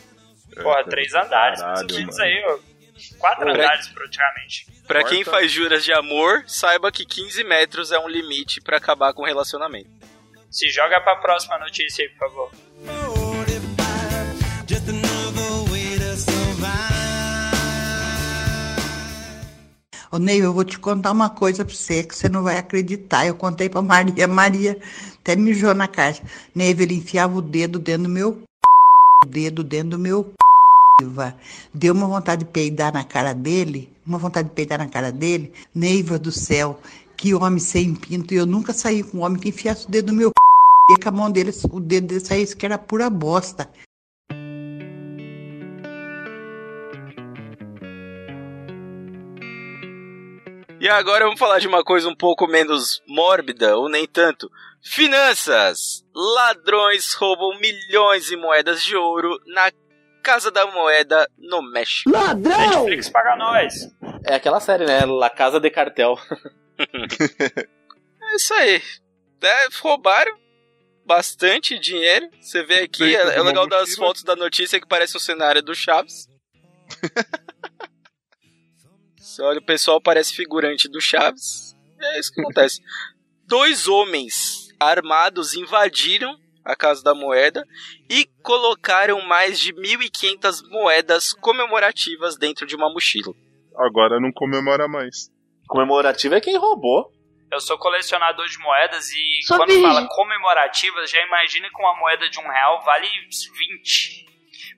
Porra, 0.63 0.85
três 0.85 1.13
andares. 1.15 1.61
Caralho, 1.61 2.07
mano. 2.07 2.23
aí, 2.23 2.45
ó. 2.47 2.59
Quatro 3.19 3.45
Pra- 3.45 3.53
andares, 3.53 3.89
praticamente. 3.89 4.67
Pra 4.87 5.05
quem 5.05 5.25
faz 5.25 5.51
juras 5.51 5.85
de 5.85 5.93
amor, 5.93 6.45
saiba 6.47 6.93
que 6.93 7.05
15 7.05 7.43
metros 7.45 7.91
é 7.91 7.99
um 7.99 8.09
limite 8.09 8.61
pra 8.61 8.77
acabar 8.77 9.13
com 9.13 9.23
o 9.23 9.27
relacionamento. 9.27 9.91
Se 10.51 10.69
joga 10.71 11.01
pra 11.01 11.17
próxima 11.17 11.59
notícia 11.59 12.05
aí, 12.05 12.11
por 12.11 12.19
favor. 12.31 12.51
Ô 20.11 20.19
Ney, 20.19 20.39
eu 20.45 20.53
vou 20.53 20.65
te 20.65 20.79
contar 20.79 21.11
uma 21.11 21.29
coisa 21.29 21.65
pra 21.65 21.75
você 21.75 22.05
que 22.05 22.15
você 22.15 22.29
não 22.29 22.43
vai 22.43 22.57
acreditar. 22.59 23.27
Eu 23.27 23.35
contei 23.35 23.69
pra 23.69 23.83
Maria, 23.83 24.27
Maria 24.29 24.79
até 25.21 25.35
mijou 25.35 25.75
na 25.75 25.89
caixa. 25.89 26.23
Ney, 26.55 26.71
ele 26.71 26.95
enfiava 26.95 27.37
o 27.37 27.43
dedo 27.43 27.79
dentro 27.79 28.05
do 28.05 28.09
meu 28.09 28.43
o 29.25 29.27
dedo 29.27 29.65
dentro 29.65 29.91
do 29.91 29.99
meu 29.99 30.33
Neiva. 31.01 31.37
Deu 31.73 31.93
uma 31.93 32.07
vontade 32.07 32.45
de 32.45 32.51
peidar 32.51 32.93
na 32.93 33.05
cara 33.05 33.33
dele, 33.33 33.93
uma 34.07 34.19
vontade 34.19 34.49
de 34.49 34.55
peidar 34.55 34.79
na 34.79 34.89
cara 34.89 35.11
dele. 35.11 35.53
Neiva 35.75 36.19
do 36.19 36.31
céu, 36.31 36.81
que 37.17 37.35
homem 37.35 37.59
sem 37.59 37.95
pinto. 37.95 38.33
Eu 38.33 38.47
nunca 38.47 38.73
saí 38.73 39.03
com 39.03 39.19
um 39.19 39.23
homem 39.23 39.41
que 39.41 39.49
enfiasse 39.49 39.87
o 39.87 39.91
dedo 39.91 40.13
no 40.13 40.19
meu 40.19 40.31
e 40.91 41.03
com 41.03 41.09
a 41.09 41.13
mão 41.13 41.31
dele, 41.31 41.51
o 41.71 41.81
dedo 41.81 42.09
dele 42.09 42.21
saísse 42.21 42.55
que 42.55 42.67
era 42.67 42.77
pura 42.77 43.09
bosta. 43.09 43.69
E 50.79 50.89
agora 50.89 51.25
vamos 51.25 51.41
falar 51.41 51.59
de 51.59 51.67
uma 51.67 51.83
coisa 51.83 52.07
um 52.11 52.15
pouco 52.15 52.47
menos 52.47 53.01
mórbida, 53.09 53.75
ou 53.79 53.89
nem 53.89 54.07
tanto. 54.07 54.51
Finanças! 54.83 56.05
Ladrões 56.15 57.15
roubam 57.15 57.59
milhões 57.59 58.31
em 58.31 58.37
moedas 58.37 58.85
de 58.85 58.95
ouro 58.95 59.41
na 59.47 59.73
Casa 60.25 60.51
da 60.51 60.67
Moeda 60.67 61.29
no 61.39 61.63
México. 61.63 62.11
Netflix 62.11 63.11
paga 63.11 63.37
nós. 63.37 63.75
É 64.25 64.35
aquela 64.35 64.59
série, 64.59 64.87
né? 64.87 65.05
La 65.05 65.29
Casa 65.29 65.61
de 65.61 65.71
Cartel. 65.71 66.19
É 68.27 68.37
isso 68.37 68.55
aí. 68.55 68.83
É, 69.43 69.69
roubaram 69.81 70.37
bastante 71.05 71.79
dinheiro. 71.79 72.29
Você 72.41 72.65
vê 72.65 72.81
aqui, 72.81 73.15
é, 73.15 73.37
é 73.37 73.43
legal 73.43 73.69
das 73.69 73.91
mochila. 73.91 74.07
fotos 74.07 74.23
da 74.23 74.35
notícia 74.35 74.81
que 74.81 74.89
parece 74.89 75.17
um 75.17 75.21
cenário 75.21 75.63
do 75.63 75.75
Chaves. 75.75 76.27
Você 79.17 79.43
olha, 79.43 79.59
o 79.59 79.65
pessoal 79.65 80.01
parece 80.01 80.35
figurante 80.35 80.89
do 80.89 81.01
Chaves. 81.01 81.77
É 82.01 82.19
isso 82.19 82.33
que 82.33 82.41
acontece. 82.41 82.81
Dois 83.47 83.87
homens 83.87 84.69
armados 84.81 85.55
invadiram 85.55 86.39
a 86.65 86.75
Casa 86.75 87.03
da 87.03 87.15
Moeda 87.15 87.65
e 88.09 88.27
colocaram 88.43 89.21
mais 89.23 89.59
de 89.59 89.73
1.500 89.75 90.69
moedas 90.71 91.33
comemorativas 91.33 92.37
dentro 92.37 92.67
de 92.67 92.75
uma 92.75 92.91
mochila. 92.93 93.35
Agora 93.77 94.21
não 94.21 94.33
comemora 94.33 94.89
mais. 94.89 95.31
Comemorativo 95.69 96.35
é 96.35 96.41
quem 96.41 96.57
roubou. 96.57 97.13
Eu 97.51 97.61
sou 97.61 97.79
colecionador 97.79 98.47
de 98.49 98.59
moedas 98.59 99.09
e 99.11 99.47
Sou 99.47 99.57
quando 99.57 99.69
virgem. 99.69 99.87
fala 99.87 100.09
comemorativas, 100.09 101.11
já 101.11 101.21
imagina 101.25 101.69
que 101.69 101.81
uma 101.81 101.95
moeda 101.99 102.29
de 102.29 102.39
um 102.41 102.49
real 102.49 102.83
vale 102.85 103.07
20. 103.07 104.27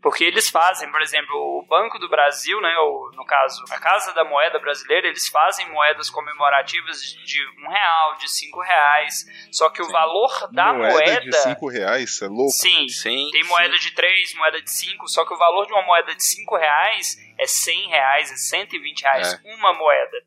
Porque 0.07 0.23
eles 0.23 0.49
fazem, 0.49 0.89
por 0.93 1.03
exemplo, 1.03 1.35
o 1.35 1.67
Banco 1.67 1.99
do 1.99 2.09
Brasil, 2.09 2.61
né, 2.61 2.79
ou 2.79 3.11
no 3.17 3.25
caso, 3.27 3.65
a 3.73 3.81
Casa 3.81 4.13
da 4.15 4.25
Moeda 4.25 4.57
Brasileira, 4.61 5.09
eles 5.09 5.27
fazem 5.27 5.69
moedas 5.73 6.09
comemorativas 6.09 7.01
de 7.25 7.45
um 7.61 7.69
real, 7.69 8.15
de 8.17 8.31
cinco 8.31 8.61
reais. 8.61 9.27
Só 9.51 9.69
que 9.69 9.83
o 9.83 9.89
valor 9.91 10.31
da 10.53 10.73
moeda. 10.73 11.21
de 11.23 11.37
5 11.37 11.69
reais, 11.69 12.23
é 12.23 12.29
louco? 12.29 12.53
Sim, 12.53 12.89
Sim. 12.89 13.31
tem 13.33 13.43
moeda 13.43 13.77
de 13.81 13.91
3, 13.97 14.35
moeda 14.37 14.63
de 14.63 14.71
5, 14.71 15.09
só 15.09 15.27
que 15.27 15.35
o 15.35 15.37
valor 15.37 15.67
de 15.67 15.73
uma 15.73 15.83
moeda 15.83 16.15
de 16.15 16.23
5 16.23 16.57
reais 16.57 17.17
é 17.37 17.45
100 17.49 17.89
reais, 17.89 18.31
é 18.31 18.37
120 18.37 19.03
reais, 19.03 19.33
É. 19.45 19.55
uma 19.57 19.75
moeda. 19.75 20.19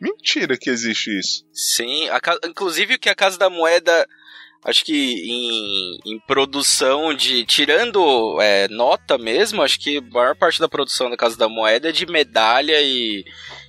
Mentira 0.00 0.56
que 0.58 0.68
existe 0.70 1.16
isso. 1.16 1.46
Sim, 1.52 2.08
a 2.08 2.20
inclusive 2.46 2.98
que 2.98 3.08
a 3.08 3.14
Casa 3.14 3.38
da 3.38 3.48
Moeda, 3.48 4.08
acho 4.64 4.84
que 4.84 4.92
em, 4.94 5.98
em 6.14 6.20
produção 6.20 7.14
de. 7.14 7.44
Tirando 7.44 8.40
é, 8.40 8.68
nota 8.68 9.16
mesmo, 9.16 9.62
acho 9.62 9.78
que 9.80 9.98
a 9.98 10.02
maior 10.02 10.36
parte 10.36 10.60
da 10.60 10.68
produção 10.68 11.10
da 11.10 11.16
Casa 11.16 11.36
da 11.36 11.48
Moeda 11.48 11.88
é 11.88 11.92
de 11.92 12.06
medalha 12.06 12.80
e, 12.80 13.24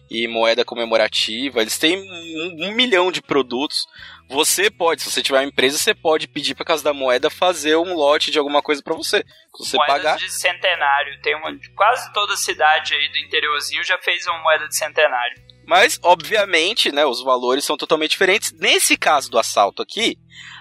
e 0.09 0.27
moeda 0.27 0.65
comemorativa. 0.65 1.61
Eles 1.61 1.77
têm 1.77 1.97
um, 1.97 2.67
um 2.67 2.71
milhão 2.73 3.11
de 3.11 3.21
produtos. 3.21 3.85
Você 4.29 4.69
pode, 4.69 5.01
se 5.01 5.11
você 5.11 5.21
tiver 5.21 5.39
uma 5.39 5.47
empresa, 5.47 5.77
você 5.77 5.93
pode 5.93 6.27
pedir 6.27 6.55
pra 6.55 6.65
Casa 6.65 6.83
da 6.83 6.93
Moeda 6.93 7.29
fazer 7.29 7.75
um 7.75 7.93
lote 7.93 8.31
de 8.31 8.37
alguma 8.37 8.61
coisa 8.61 8.81
pra 8.83 8.95
você. 8.95 9.23
Você 9.57 9.77
moedas 9.77 9.95
pagar. 9.95 10.17
de 10.17 10.29
centenário. 10.29 11.21
Tem 11.21 11.35
uma. 11.35 11.57
Quase 11.75 12.11
toda 12.13 12.35
cidade 12.35 12.93
aí 12.93 13.09
do 13.09 13.17
interiorzinho 13.17 13.83
já 13.83 13.97
fez 13.97 14.25
uma 14.27 14.41
moeda 14.41 14.67
de 14.67 14.75
centenário. 14.75 15.50
Mas, 15.65 15.99
obviamente, 16.03 16.91
né, 16.91 17.05
os 17.05 17.23
valores 17.23 17.63
são 17.63 17.77
totalmente 17.77 18.11
diferentes. 18.11 18.51
Nesse 18.53 18.97
caso 18.97 19.29
do 19.29 19.37
assalto 19.37 19.81
aqui, 19.81 20.17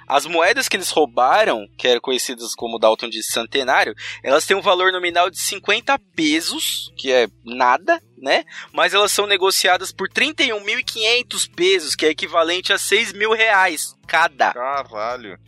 as 0.07 0.27
moedas 0.27 0.69
que 0.69 0.77
eles 0.77 0.91
roubaram, 0.91 1.69
que 1.79 1.87
eram 1.87 2.01
conhecidas 2.01 2.55
como 2.55 2.79
Dalton 2.79 3.09
de 3.09 3.23
centenário, 3.23 3.95
elas 4.25 4.45
têm 4.45 4.57
um 4.57 4.61
valor 4.61 4.91
nominal 4.91 5.31
de 5.31 5.39
50 5.39 5.97
pesos, 6.17 6.93
que 6.97 7.13
é 7.13 7.29
nada, 7.45 8.03
né? 8.19 8.45
Mas 8.73 8.93
elas 8.93 9.13
são 9.13 9.27
negociadas 9.27 9.93
por 9.93 10.09
31.500 10.09 11.55
pesos, 11.55 11.95
que 11.95 12.07
é 12.07 12.11
equivalente 12.11 12.73
a 12.73 12.79
6 12.79 13.13
mil 13.13 13.33
reais 13.33 13.95
cada. 14.07 14.53
Caralho. 14.53 15.39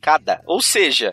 Cada. 0.00 0.42
Ou 0.44 0.60
seja, 0.60 1.12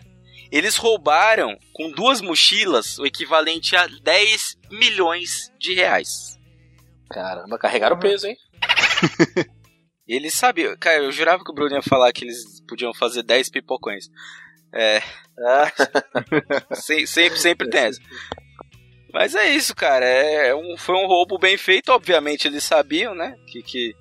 eles 0.50 0.76
roubaram 0.76 1.56
com 1.72 1.92
duas 1.92 2.20
mochilas 2.20 2.98
o 2.98 3.06
equivalente 3.06 3.76
a 3.76 3.86
10 3.86 4.58
milhões 4.72 5.52
de 5.58 5.74
reais. 5.74 6.39
Caramba, 7.10 7.58
carregaram 7.58 7.96
o 7.96 8.00
peso, 8.00 8.26
hein? 8.26 8.36
Eles 10.06 10.34
sabiam. 10.34 10.76
Cara, 10.78 11.04
eu 11.04 11.12
jurava 11.12 11.44
que 11.44 11.50
o 11.50 11.54
Bruno 11.54 11.74
ia 11.76 11.82
falar 11.82 12.12
que 12.12 12.24
eles 12.24 12.60
podiam 12.68 12.92
fazer 12.92 13.22
10 13.22 13.48
pipocões. 13.50 14.06
É. 14.74 15.00
Se- 16.74 17.06
sempre, 17.06 17.38
sempre 17.38 17.70
tem 17.70 17.82
essa. 17.82 18.00
Mas 19.12 19.34
é 19.36 19.48
isso, 19.50 19.74
cara. 19.74 20.04
É 20.04 20.54
um, 20.54 20.76
foi 20.76 20.96
um 20.96 21.06
roubo 21.06 21.38
bem 21.38 21.56
feito. 21.56 21.90
Obviamente 21.92 22.48
eles 22.48 22.64
sabiam, 22.64 23.14
né? 23.14 23.36
Que, 23.46 23.62
que 23.62 23.94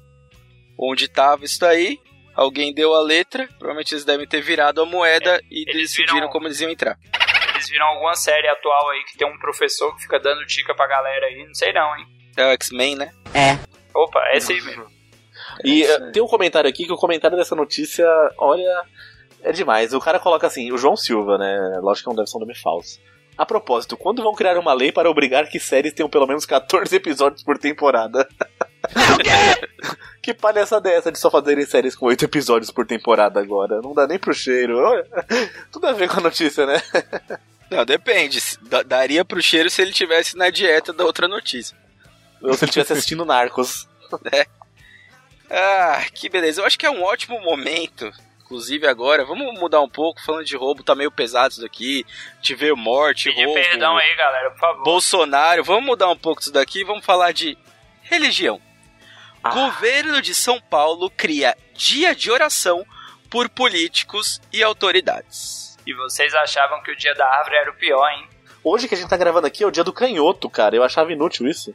onde 0.79 1.07
tava 1.07 1.45
isso 1.45 1.59
daí. 1.59 1.99
Alguém 2.35 2.73
deu 2.73 2.93
a 2.95 3.01
letra. 3.03 3.47
Provavelmente 3.59 3.93
eles 3.93 4.05
devem 4.05 4.27
ter 4.27 4.41
virado 4.41 4.81
a 4.81 4.85
moeda 4.87 5.39
e 5.51 5.63
eles 5.69 5.91
decidiram 5.91 6.15
viram- 6.15 6.29
como 6.29 6.47
eles 6.47 6.59
iam 6.59 6.71
entrar. 6.71 6.97
Eles 7.53 7.69
viram 7.69 7.85
alguma 7.85 8.15
série 8.15 8.47
atual 8.47 8.89
aí 8.89 9.03
que 9.05 9.17
tem 9.17 9.27
um 9.27 9.37
professor 9.37 9.95
que 9.95 10.01
fica 10.03 10.19
dando 10.19 10.43
dica 10.45 10.73
pra 10.73 10.87
galera 10.87 11.27
aí? 11.27 11.45
Não 11.45 11.53
sei 11.53 11.71
não, 11.73 11.95
hein? 11.97 12.05
É 12.39 12.47
o 12.47 12.51
X-Men, 12.51 12.95
né? 12.95 13.11
Opa, 13.93 14.19
é 14.27 14.37
esse 14.37 14.53
aí 14.53 14.61
mesmo. 14.61 14.85
E 15.63 15.83
eh, 15.83 16.11
tem 16.11 16.21
um 16.23 16.27
comentário 16.27 16.69
aqui 16.69 16.85
que 16.85 16.91
o 16.93 16.97
comentário 16.97 17.35
dessa 17.37 17.55
notícia, 17.55 18.05
olha, 18.37 18.83
é 19.43 19.51
demais. 19.51 19.93
O 19.93 19.99
cara 19.99 20.19
coloca 20.19 20.47
assim, 20.47 20.71
o 20.71 20.77
João 20.77 20.95
Silva, 20.95 21.37
né? 21.37 21.79
Lógico 21.81 22.09
que 22.09 22.15
não 22.15 22.15
deve 22.23 22.29
ser 22.29 22.37
um 22.37 22.41
nome 22.41 22.55
falso. 22.55 22.99
A 23.37 23.45
propósito, 23.45 23.95
quando 23.97 24.21
vão 24.23 24.33
criar 24.35 24.57
uma 24.57 24.73
lei 24.73 24.91
para 24.91 25.09
obrigar 25.09 25.47
que 25.49 25.59
séries 25.59 25.93
tenham 25.93 26.09
pelo 26.09 26.27
menos 26.27 26.45
14 26.45 26.93
episódios 26.95 27.43
por 27.43 27.57
temporada? 27.57 28.27
que 30.21 30.33
palhaçada 30.33 30.89
é 30.89 30.95
essa 30.95 31.11
de 31.11 31.17
só 31.19 31.29
fazerem 31.31 31.65
séries 31.65 31.95
com 31.95 32.05
8 32.05 32.25
episódios 32.25 32.71
por 32.71 32.85
temporada 32.85 33.39
agora? 33.39 33.81
Não 33.81 33.93
dá 33.93 34.05
nem 34.07 34.19
pro 34.19 34.33
cheiro. 34.33 34.77
Tudo 35.71 35.87
a 35.87 35.93
ver 35.93 36.09
com 36.09 36.19
a 36.19 36.23
notícia, 36.23 36.65
né? 36.65 36.81
Não, 37.69 37.85
depende. 37.85 38.39
Da- 38.63 38.83
Daria 38.83 39.23
pro 39.23 39.41
cheiro 39.41 39.69
se 39.69 39.81
ele 39.81 39.91
tivesse 39.93 40.35
na 40.37 40.49
dieta 40.49 40.91
da 40.91 41.03
outra 41.05 41.27
notícia. 41.27 41.77
Ou 42.41 42.53
se 42.53 42.63
ele 42.63 42.69
estivesse 42.69 42.93
assistindo 42.93 43.25
Narcos. 43.25 43.87
Ah, 45.51 46.05
que 46.13 46.29
beleza. 46.29 46.61
Eu 46.61 46.65
acho 46.65 46.77
que 46.77 46.85
é 46.85 46.91
um 46.91 47.01
ótimo 47.01 47.41
momento. 47.41 48.11
Inclusive 48.43 48.87
agora, 48.87 49.25
vamos 49.25 49.59
mudar 49.59 49.81
um 49.81 49.89
pouco, 49.89 50.23
falando 50.23 50.45
de 50.45 50.55
roubo, 50.55 50.83
tá 50.83 50.95
meio 50.95 51.11
pesado 51.11 51.53
isso 51.53 51.61
daqui. 51.61 52.05
Tiver 52.41 52.73
morte, 52.73 53.29
Pedir 53.29 53.45
roubo, 53.45 53.59
perdão 53.59 53.97
aí, 53.97 54.15
galera, 54.15 54.51
por 54.51 54.59
favor. 54.59 54.83
Bolsonaro. 54.83 55.63
Vamos 55.63 55.85
mudar 55.85 56.09
um 56.09 56.17
pouco 56.17 56.39
disso 56.39 56.53
daqui, 56.53 56.83
vamos 56.83 57.05
falar 57.05 57.31
de 57.31 57.57
religião. 58.01 58.61
Ah. 59.43 59.51
Governo 59.51 60.21
de 60.21 60.33
São 60.33 60.59
Paulo 60.59 61.09
cria 61.09 61.55
dia 61.73 62.15
de 62.15 62.29
oração 62.29 62.85
por 63.29 63.49
políticos 63.49 64.41
e 64.51 64.63
autoridades. 64.63 65.77
E 65.85 65.93
vocês 65.93 66.33
achavam 66.33 66.81
que 66.83 66.91
o 66.91 66.95
dia 66.95 67.13
da 67.15 67.25
árvore 67.25 67.55
era 67.55 67.71
o 67.71 67.75
pior, 67.75 68.09
hein? 68.09 68.27
Hoje 68.63 68.87
que 68.87 68.95
a 68.95 68.97
gente 68.97 69.09
tá 69.09 69.17
gravando 69.17 69.47
aqui 69.47 69.63
é 69.63 69.67
o 69.67 69.71
dia 69.71 69.83
do 69.83 69.93
canhoto, 69.93 70.49
cara. 70.49 70.75
Eu 70.75 70.83
achava 70.83 71.13
inútil 71.13 71.47
isso. 71.47 71.73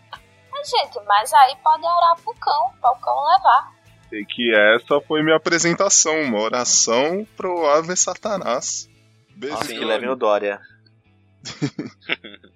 Mas, 0.64 0.70
gente, 0.70 0.98
mas 1.06 1.30
aí 1.34 1.56
pode 1.62 1.84
orar 1.84 2.16
pro 2.16 2.34
cão, 2.36 2.72
pra 2.80 2.90
o 2.92 2.96
cão 2.96 3.14
levar. 3.34 3.74
E 4.10 4.24
que 4.24 4.54
essa 4.54 4.98
foi 5.02 5.22
minha 5.22 5.36
apresentação, 5.36 6.22
uma 6.22 6.40
oração 6.40 7.26
pro 7.36 7.66
Ave 7.66 7.94
Satanás. 7.94 8.88
Beijo. 9.36 9.56
Nossa, 9.56 9.68
que 9.68 9.84
levem 9.84 10.08
o 10.08 10.16
Dória. 10.16 10.58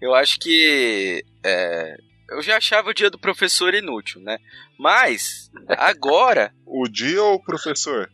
Eu 0.00 0.14
acho 0.14 0.38
que. 0.38 1.24
é, 1.44 1.96
eu 2.30 2.40
já 2.40 2.56
achava 2.56 2.90
o 2.90 2.94
dia 2.94 3.10
do 3.10 3.18
professor 3.18 3.74
inútil, 3.74 4.20
né? 4.20 4.38
Mas, 4.78 5.50
agora. 5.76 6.54
O 6.64 6.86
dia 6.88 7.20
ou 7.20 7.34
o 7.34 7.42
professor? 7.42 8.08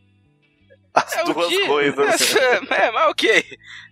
As 0.95 1.17
É 1.17 1.25
duas 1.25 1.49
que- 1.49 1.67
coisas. 1.67 2.35
É, 2.71 2.91
mas 2.93 3.11
ok. 3.11 3.45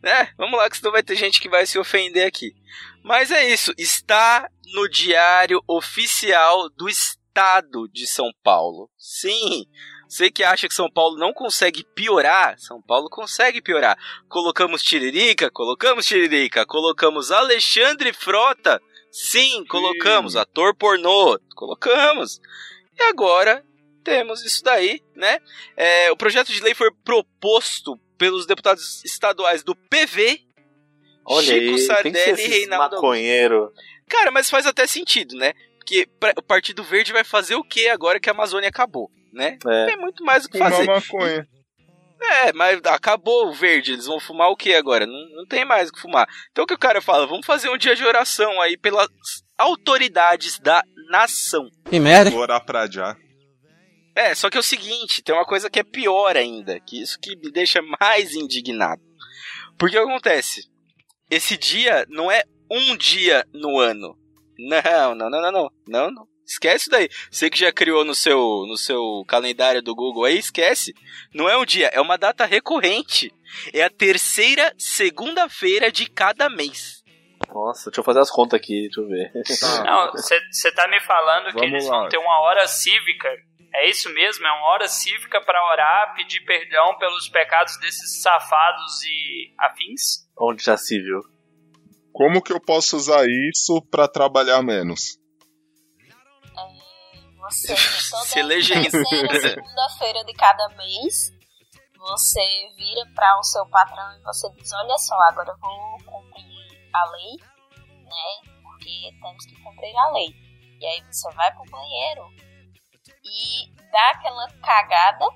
Né? 0.03 0.29
Vamos 0.39 0.57
lá, 0.59 0.71
que 0.71 0.77
senão 0.77 0.93
vai 0.93 1.03
ter 1.03 1.17
gente 1.17 1.41
que 1.41 1.49
vai 1.49 1.67
se 1.67 1.79
ofender 1.79 2.27
aqui. 2.27 2.55
Mas 3.03 3.31
é 3.31 3.49
isso. 3.53 3.73
Está 3.77 4.49
no 4.73 4.89
Diário 4.89 5.61
Oficial 5.67 6.71
do 6.71 6.89
Estado 6.89 7.89
de 7.93 8.07
São 8.07 8.31
Paulo. 8.43 8.89
Sim. 8.97 9.67
Você 10.09 10.31
que 10.31 10.45
acha 10.45 10.69
que 10.69 10.75
São 10.75 10.91
Paulo 10.91 11.17
não 11.19 11.33
consegue 11.33 11.83
piorar, 11.95 12.59
São 12.59 12.81
Paulo 12.83 13.09
consegue 13.09 13.63
piorar. 13.63 13.99
Colocamos 14.29 14.83
Tiririca, 14.83 15.51
colocamos 15.51 16.05
Tiririca. 16.07 16.65
Colocamos 16.67 17.31
Alexandre 17.33 18.13
Frota. 18.13 18.81
Sim, 19.11 19.65
colocamos. 19.67 20.37
Ator 20.37 20.75
pornô, 20.75 21.39
colocamos. 21.57 22.41
E 22.99 23.03
agora 23.05 23.65
temos 24.03 24.45
isso 24.45 24.63
daí, 24.63 25.01
né? 25.15 25.39
É, 25.77 26.11
o 26.11 26.17
projeto 26.17 26.53
de 26.53 26.61
lei 26.61 26.75
foi 26.75 26.91
proposto 27.05 27.99
pelos 28.19 28.47
deputados 28.47 29.03
estaduais 29.05 29.63
do 29.63 29.75
PV, 29.75 30.41
Olha 31.25 31.47
Chico 31.47 31.75
aí, 31.75 31.79
Sardelli 31.79 32.43
e 32.43 32.47
Reinaldo 32.49 32.97
maconheiro. 32.97 33.73
Cara, 34.09 34.31
mas 34.31 34.51
faz 34.51 34.67
até 34.67 34.87
sentido, 34.87 35.37
né? 35.37 35.53
Porque 35.79 36.09
o 36.37 36.43
Partido 36.43 36.83
Verde 36.85 37.13
vai 37.13 37.25
fazer 37.25 37.55
o 37.55 37.65
que 37.65 37.89
agora 37.89 38.19
que 38.21 38.29
a 38.29 38.33
Amazônia 38.33 38.69
acabou, 38.69 39.11
né? 39.33 39.57
Não 39.65 39.73
É. 39.73 39.87
tem 39.87 39.97
muito 39.97 40.25
mais 40.25 40.45
o 40.45 40.49
que 40.49 40.59
Fumar 40.59 40.73
fazer. 40.73 40.87
maconha. 40.87 41.49
É, 42.45 42.53
mas 42.53 42.81
acabou 42.85 43.49
o 43.49 43.53
verde, 43.53 43.93
eles 43.95 44.07
vão 44.07 44.21
fumar 44.21 44.49
o 44.49 44.57
que 44.57 44.73
agora? 44.75 45.05
Não, 45.07 45.29
não 45.37 45.45
tem 45.47 45.65
mais 45.65 45.89
o 45.89 45.93
que 45.93 46.01
fumar. 46.01 46.29
Então 46.53 46.63
o 46.63 46.67
que 46.69 46.75
o 46.75 46.79
cara 46.79 47.01
fala? 47.03 47.27
Vamos 47.27 47.45
fazer 47.45 47.69
um 47.69 47.77
dia 47.77 47.97
de 47.97 48.05
oração 48.05 48.61
aí 48.61 48.77
pelas 48.77 49.09
autoridades 49.59 50.59
da 50.61 50.83
nação. 51.11 51.69
Que 51.89 51.99
merda. 51.99 52.31
Vou 52.31 52.41
orar 52.41 52.65
pra 52.65 52.89
já. 52.91 53.17
É, 54.15 54.35
só 54.35 54.51
que 54.51 54.57
é 54.57 54.61
o 54.61 54.63
seguinte, 54.63 55.23
tem 55.23 55.35
uma 55.35 55.47
coisa 55.47 55.71
que 55.71 55.79
é 55.79 55.83
pior 55.83 56.37
ainda, 56.37 56.79
que 56.81 57.01
isso 57.01 57.19
que 57.19 57.35
me 57.37 57.51
deixa 57.51 57.81
mais 58.01 58.35
indignado. 58.35 59.01
Porque 59.79 59.99
o 59.99 60.05
que 60.05 60.11
acontece? 60.11 60.71
Esse 61.31 61.57
dia 61.57 62.07
não 62.09 62.31
é 62.31 62.43
um 62.71 62.97
dia 62.97 63.47
no 63.53 63.79
ano. 63.79 64.17
Não, 64.59 65.15
não, 65.15 65.31
não, 65.31 65.41
não, 65.41 65.53
não. 65.53 65.71
Não, 65.89 66.11
não. 66.11 66.29
Esquece 66.47 66.83
isso 66.83 66.91
daí. 66.91 67.09
Você 67.31 67.49
que 67.49 67.59
já 67.59 67.73
criou 67.73 68.05
no 68.05 68.15
seu, 68.15 68.37
no 68.67 68.77
seu 68.77 69.25
calendário 69.27 69.81
do 69.81 69.95
Google 69.95 70.25
aí, 70.25 70.39
esquece. 70.39 70.93
Não 71.35 71.49
é 71.49 71.57
um 71.57 71.65
dia, 71.65 71.89
é 71.89 72.01
uma 72.01 72.19
data 72.19 72.45
recorrente. 72.45 73.33
É 73.73 73.83
a 73.83 73.91
terceira 73.91 74.75
segunda-feira 74.77 75.91
de 75.91 76.09
cada 76.11 76.51
mês. 76.51 77.03
Nossa, 77.49 77.91
deixa 77.91 78.01
eu 78.01 78.05
fazer 78.05 78.21
as 78.21 78.31
contas 78.31 78.59
aqui, 78.59 78.83
deixa 78.83 79.01
eu 79.01 79.09
ver. 79.09 79.33
Não, 79.85 80.13
você 80.13 80.73
tá 80.73 80.89
me 80.89 81.01
falando 81.01 81.47
que 81.47 81.53
Vamos 81.53 81.73
eles 81.73 81.87
lá. 81.87 82.01
vão 82.01 82.09
ter 82.09 82.19
uma 82.19 82.41
hora 82.41 82.67
cívica. 82.67 83.29
É 83.75 83.89
isso 83.89 84.12
mesmo? 84.12 84.47
É 84.47 84.51
uma 84.53 84.68
hora 84.73 84.87
cívica 84.87 85.41
pra 85.41 85.73
orar, 85.73 86.14
pedir 86.14 86.41
perdão 86.45 86.97
pelos 86.99 87.29
pecados 87.29 87.79
desses 87.81 88.20
safados 88.20 89.03
e 89.05 89.55
afins? 89.59 90.29
Onde 90.39 90.62
já 90.62 90.77
se 90.77 90.99
viu? 90.99 91.20
Como 92.12 92.43
que 92.43 92.53
eu 92.53 92.61
posso 92.61 92.97
usar 92.97 93.25
isso 93.27 93.81
pra 93.91 94.07
trabalhar 94.07 94.62
menos? 94.62 95.18
Você, 97.43 97.75
toda 98.11 98.25
Se 98.25 98.43
segunda-feira 99.41 100.25
de 100.25 100.33
cada 100.35 100.68
mês, 100.77 101.33
você 101.99 102.41
vira 102.77 103.07
para 103.14 103.39
o 103.39 103.43
seu 103.43 103.66
patrão 103.66 104.16
e 104.16 104.23
você 104.23 104.49
diz, 104.53 104.73
olha 104.73 104.97
só, 104.99 105.14
agora 105.29 105.51
eu 105.51 105.59
vou 105.59 105.99
cumprir 106.05 106.45
a 106.93 107.11
lei, 107.11 107.37
né? 108.05 108.53
Porque 108.62 109.11
temos 109.20 109.47
que 109.47 109.61
cumprir 109.62 109.97
a 109.97 110.12
lei. 110.12 110.29
E 110.81 110.87
aí 110.87 111.03
você 111.11 111.33
vai 111.33 111.53
pro 111.53 111.64
banheiro 111.70 112.23
e 113.25 113.75
dá 113.91 114.11
aquela 114.11 114.49
cagada, 114.61 115.27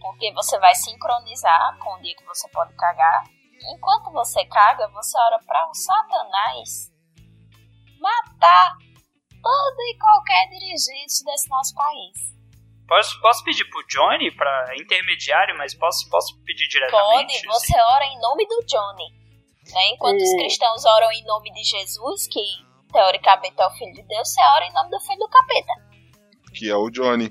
porque 0.00 0.32
você 0.32 0.58
vai 0.58 0.74
sincronizar 0.74 1.78
com 1.78 1.94
o 1.94 2.00
dia 2.00 2.14
que 2.16 2.24
você 2.24 2.48
pode 2.50 2.74
cagar. 2.74 3.24
Enquanto 3.74 4.10
você 4.12 4.44
caga, 4.46 4.88
você 4.88 5.18
ora 5.18 5.38
para 5.46 5.68
o 5.68 5.74
Satanás 5.74 6.90
matar 8.00 8.76
todo 9.42 9.80
e 9.82 9.98
qualquer 9.98 10.48
dirigente 10.48 11.24
desse 11.24 11.48
nosso 11.48 11.74
país. 11.74 12.30
Posso, 12.88 13.20
posso 13.20 13.44
pedir 13.44 13.64
pro 13.70 13.86
Johnny, 13.86 14.34
pra 14.34 14.74
intermediário, 14.76 15.56
mas 15.56 15.74
posso, 15.74 16.08
posso 16.10 16.36
pedir 16.44 16.66
diretamente? 16.66 17.46
Pode, 17.46 17.60
você 17.60 17.80
ora 17.80 18.04
em 18.06 18.20
nome 18.20 18.46
do 18.46 18.64
Johnny. 18.66 19.20
Né? 19.72 19.90
Enquanto 19.92 20.20
os 20.20 20.32
cristãos 20.32 20.84
oram 20.84 21.12
em 21.12 21.24
nome 21.24 21.52
de 21.52 21.62
Jesus, 21.62 22.26
que 22.26 22.42
teoricamente 22.92 23.60
é 23.60 23.66
o 23.66 23.70
Filho 23.70 23.92
de 23.92 24.02
Deus, 24.02 24.28
você 24.28 24.40
ora 24.40 24.64
em 24.64 24.72
nome 24.72 24.90
do 24.90 25.00
Filho 25.00 25.18
do 25.20 25.28
Capeta. 25.28 25.89
Que 26.52 26.68
é 26.70 26.76
o 26.76 26.90
Johnny. 26.90 27.30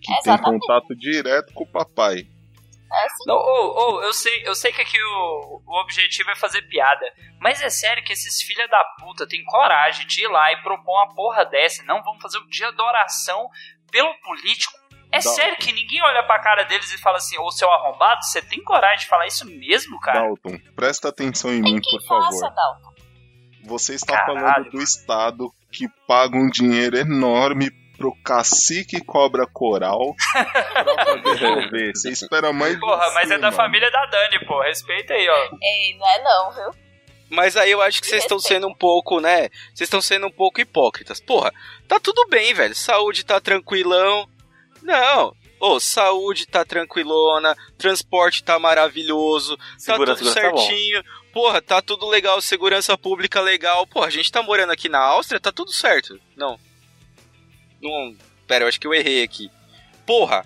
Que 0.00 0.12
Exatamente. 0.12 0.44
tem 0.44 0.58
contato 0.58 0.96
direto 0.96 1.52
com 1.54 1.64
o 1.64 1.66
papai. 1.72 2.26
É 2.90 3.04
assim. 3.04 3.24
Não, 3.26 3.34
ô, 3.36 3.96
ô, 3.96 4.02
eu 4.02 4.12
sei, 4.12 4.42
eu 4.46 4.54
sei 4.54 4.72
que 4.72 4.80
aqui 4.80 4.98
o, 5.02 5.62
o 5.66 5.80
objetivo 5.82 6.30
é 6.30 6.36
fazer 6.36 6.62
piada, 6.62 7.04
mas 7.38 7.60
é 7.60 7.68
sério 7.68 8.02
que 8.02 8.12
esses 8.12 8.42
filha 8.42 8.66
da 8.68 8.82
puta 8.98 9.26
têm 9.28 9.44
coragem 9.44 10.06
de 10.06 10.24
ir 10.24 10.28
lá 10.28 10.52
e 10.52 10.62
propor 10.62 10.92
uma 10.92 11.14
porra 11.14 11.44
dessa, 11.44 11.82
não 11.84 12.02
vamos 12.02 12.22
fazer 12.22 12.38
o 12.38 12.48
dia 12.48 12.72
da 12.72 12.84
oração 12.84 13.48
pelo 13.90 14.14
político. 14.20 14.72
É 15.10 15.20
sério 15.20 15.56
que 15.56 15.72
ninguém 15.72 16.02
olha 16.02 16.22
pra 16.22 16.38
cara 16.38 16.64
deles 16.64 16.92
e 16.92 16.98
fala 16.98 17.16
assim, 17.16 17.38
ô 17.38 17.50
seu 17.50 17.70
arrombado, 17.70 18.22
você 18.24 18.42
tem 18.42 18.62
coragem 18.62 19.00
de 19.00 19.06
falar 19.06 19.26
isso 19.26 19.46
mesmo, 19.46 19.98
cara? 20.00 20.20
Dalton, 20.20 20.58
presta 20.76 21.08
atenção 21.08 21.50
em 21.52 21.62
Tem 21.62 21.74
mim, 21.74 21.80
por 21.80 22.02
faça, 22.06 22.40
favor. 22.40 22.54
Dalton. 22.54 22.94
Você 23.64 23.94
está 23.94 24.18
Caralho, 24.18 24.40
falando 24.40 24.64
do 24.64 24.72
mano. 24.72 24.82
Estado 24.84 25.52
que 25.72 25.88
paga 26.06 26.36
um 26.36 26.48
dinheiro 26.48 26.96
enorme 26.96 27.70
pro 27.98 28.14
cacique 28.22 29.04
cobra 29.04 29.46
coral 29.46 30.14
pra 30.32 31.04
fazer 31.04 31.38
chover. 31.38 31.96
Você 31.96 32.10
espera 32.10 32.52
mais 32.52 32.78
Porra, 32.78 33.10
mas 33.12 33.28
você, 33.28 33.34
é 33.34 33.38
da 33.38 33.52
família 33.52 33.90
da 33.90 34.06
Dani, 34.06 34.46
pô, 34.46 34.62
respeita 34.62 35.12
aí, 35.12 35.28
ó. 35.28 35.48
Ei, 35.60 35.98
não 35.98 36.08
é 36.08 36.22
não, 36.22 36.52
viu? 36.52 36.88
Mas 37.28 37.56
aí 37.56 37.70
eu 37.70 37.82
acho 37.82 38.00
que 38.00 38.06
vocês 38.06 38.22
estão 38.22 38.38
sendo 38.38 38.66
um 38.66 38.74
pouco, 38.74 39.20
né? 39.20 39.50
Vocês 39.74 39.86
estão 39.86 40.00
sendo 40.00 40.28
um 40.28 40.30
pouco 40.30 40.60
hipócritas. 40.60 41.20
Porra, 41.20 41.52
tá 41.86 42.00
tudo 42.00 42.26
bem, 42.28 42.54
velho. 42.54 42.74
Saúde 42.74 43.24
tá 43.24 43.38
tranquilão. 43.38 44.26
Não. 44.82 45.36
Ô, 45.60 45.80
saúde 45.80 46.46
tá 46.46 46.64
tranquilona, 46.64 47.56
transporte 47.76 48.44
tá 48.44 48.60
maravilhoso, 48.60 49.56
tá 49.56 49.96
tudo 49.96 50.16
segurança 50.16 50.24
tá 50.40 50.50
bom. 50.50 50.56
certinho. 50.56 51.04
Porra, 51.32 51.60
tá 51.60 51.82
tudo 51.82 52.06
legal, 52.06 52.40
segurança 52.40 52.96
pública 52.96 53.40
legal. 53.40 53.86
Porra, 53.86 54.06
a 54.06 54.10
gente 54.10 54.30
tá 54.30 54.40
morando 54.40 54.70
aqui 54.70 54.88
na 54.88 55.00
Áustria, 55.00 55.40
tá 55.40 55.50
tudo 55.52 55.72
certo. 55.72 56.18
Não. 56.36 56.58
Não. 57.82 58.16
Pera, 58.46 58.64
eu 58.64 58.68
acho 58.68 58.80
que 58.80 58.86
eu 58.86 58.94
errei 58.94 59.22
aqui. 59.22 59.50
Porra. 60.06 60.44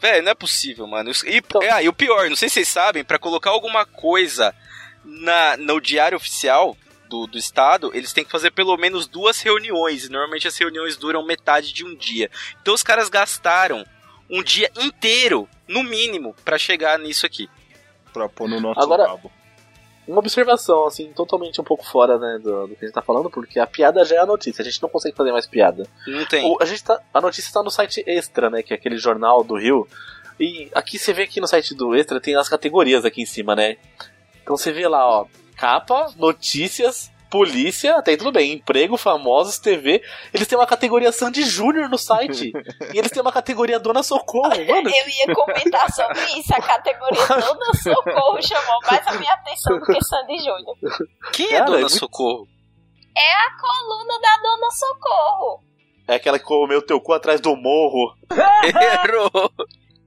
Velho, 0.00 0.22
não 0.22 0.32
é 0.32 0.34
possível, 0.34 0.86
mano. 0.86 1.10
E, 1.24 1.36
Então- 1.38 1.62
ah, 1.70 1.82
e 1.82 1.88
o 1.88 1.92
pior, 1.92 2.28
não 2.28 2.36
sei 2.36 2.48
se 2.48 2.54
vocês 2.54 2.68
sabem, 2.68 3.02
pra 3.04 3.18
colocar 3.18 3.50
alguma 3.50 3.86
coisa 3.86 4.54
na, 5.04 5.56
no 5.56 5.80
diário 5.80 6.16
oficial 6.16 6.76
do, 7.08 7.26
do 7.26 7.38
estado, 7.38 7.90
eles 7.94 8.12
têm 8.12 8.24
que 8.24 8.30
fazer 8.30 8.50
pelo 8.50 8.76
menos 8.76 9.06
duas 9.06 9.40
reuniões. 9.40 10.04
E 10.04 10.10
normalmente 10.10 10.46
as 10.48 10.56
reuniões 10.58 10.96
duram 10.96 11.24
metade 11.24 11.72
de 11.72 11.84
um 11.84 11.94
dia. 11.96 12.30
Então 12.60 12.74
os 12.74 12.82
caras 12.82 13.08
gastaram 13.08 13.84
um 14.28 14.42
dia 14.42 14.70
inteiro, 14.76 15.48
no 15.66 15.82
mínimo, 15.82 16.34
pra 16.44 16.58
chegar 16.58 16.98
nisso 16.98 17.24
aqui. 17.24 17.48
Pra 18.12 18.28
pôr 18.28 18.48
no 18.48 18.60
nosso 18.60 18.80
Agora- 18.80 19.06
rabo. 19.08 19.32
Uma 20.06 20.18
observação, 20.18 20.86
assim, 20.86 21.10
totalmente 21.14 21.60
um 21.60 21.64
pouco 21.64 21.84
fora, 21.86 22.18
né, 22.18 22.38
do, 22.42 22.66
do 22.66 22.76
que 22.76 22.84
a 22.84 22.86
gente 22.88 22.94
tá 22.94 23.00
falando, 23.02 23.30
porque 23.30 23.58
a 23.58 23.66
piada 23.66 24.04
já 24.04 24.16
é 24.16 24.18
a 24.18 24.26
notícia, 24.26 24.60
a 24.60 24.64
gente 24.64 24.82
não 24.82 24.88
consegue 24.88 25.16
fazer 25.16 25.32
mais 25.32 25.46
piada. 25.46 25.86
Não 26.06 26.24
tem. 26.26 26.44
O- 26.44 26.58
a, 26.60 26.64
gente 26.66 26.84
tá, 26.84 27.00
a 27.12 27.20
notícia 27.20 27.52
tá 27.52 27.62
no 27.62 27.70
site 27.70 28.02
Extra, 28.06 28.50
né, 28.50 28.62
que 28.62 28.74
é 28.74 28.76
aquele 28.76 28.98
jornal 28.98 29.42
do 29.42 29.56
Rio, 29.56 29.88
e 30.38 30.68
aqui 30.74 30.98
você 30.98 31.12
vê 31.12 31.22
aqui 31.22 31.40
no 31.40 31.46
site 31.46 31.74
do 31.74 31.94
Extra, 31.94 32.20
tem 32.20 32.36
as 32.36 32.48
categorias 32.48 33.04
aqui 33.04 33.22
em 33.22 33.26
cima, 33.26 33.54
né. 33.56 33.76
Então 34.42 34.56
você 34.56 34.72
vê 34.72 34.86
lá, 34.86 35.08
ó, 35.08 35.26
capa, 35.56 36.12
notícias, 36.16 37.10
polícia, 37.34 37.96
até 37.96 38.12
aí 38.12 38.16
tudo 38.16 38.30
bem, 38.30 38.52
emprego, 38.52 38.96
famosos, 38.96 39.58
TV, 39.58 40.00
eles 40.32 40.46
têm 40.46 40.56
uma 40.56 40.68
categoria 40.68 41.10
Sandy 41.10 41.42
Júnior 41.42 41.88
no 41.88 41.98
site, 41.98 42.52
e 42.94 42.96
eles 42.98 43.10
têm 43.10 43.20
uma 43.20 43.32
categoria 43.32 43.80
Dona 43.80 44.04
Socorro, 44.04 44.50
mano. 44.50 44.88
Eu 44.88 45.08
ia 45.08 45.34
comentar 45.34 45.92
sobre 45.92 46.20
isso. 46.38 46.54
A 46.54 46.62
categoria 46.62 47.26
Dona 47.26 47.74
Socorro 47.82 48.40
chamou 48.40 48.78
mais 48.88 49.04
a 49.08 49.12
minha 49.14 49.32
atenção 49.32 49.76
do 49.80 49.84
que 49.86 50.04
Sandy 50.04 50.38
Júnior. 50.38 50.76
Quem 51.32 51.46
é 51.46 51.50
Cara, 51.58 51.64
Dona 51.64 51.78
é 51.78 51.80
muito- 51.80 51.98
Socorro? 51.98 52.46
É 53.16 53.32
a 53.32 53.56
coluna 53.60 54.20
da 54.20 54.36
Dona 54.36 54.70
Socorro. 54.70 55.64
É 56.06 56.14
aquela 56.14 56.38
que 56.38 56.44
comeu 56.44 56.86
teu 56.86 57.00
cu 57.00 57.12
atrás 57.14 57.40
do 57.40 57.56
morro. 57.56 58.14
Errou! 58.30 59.30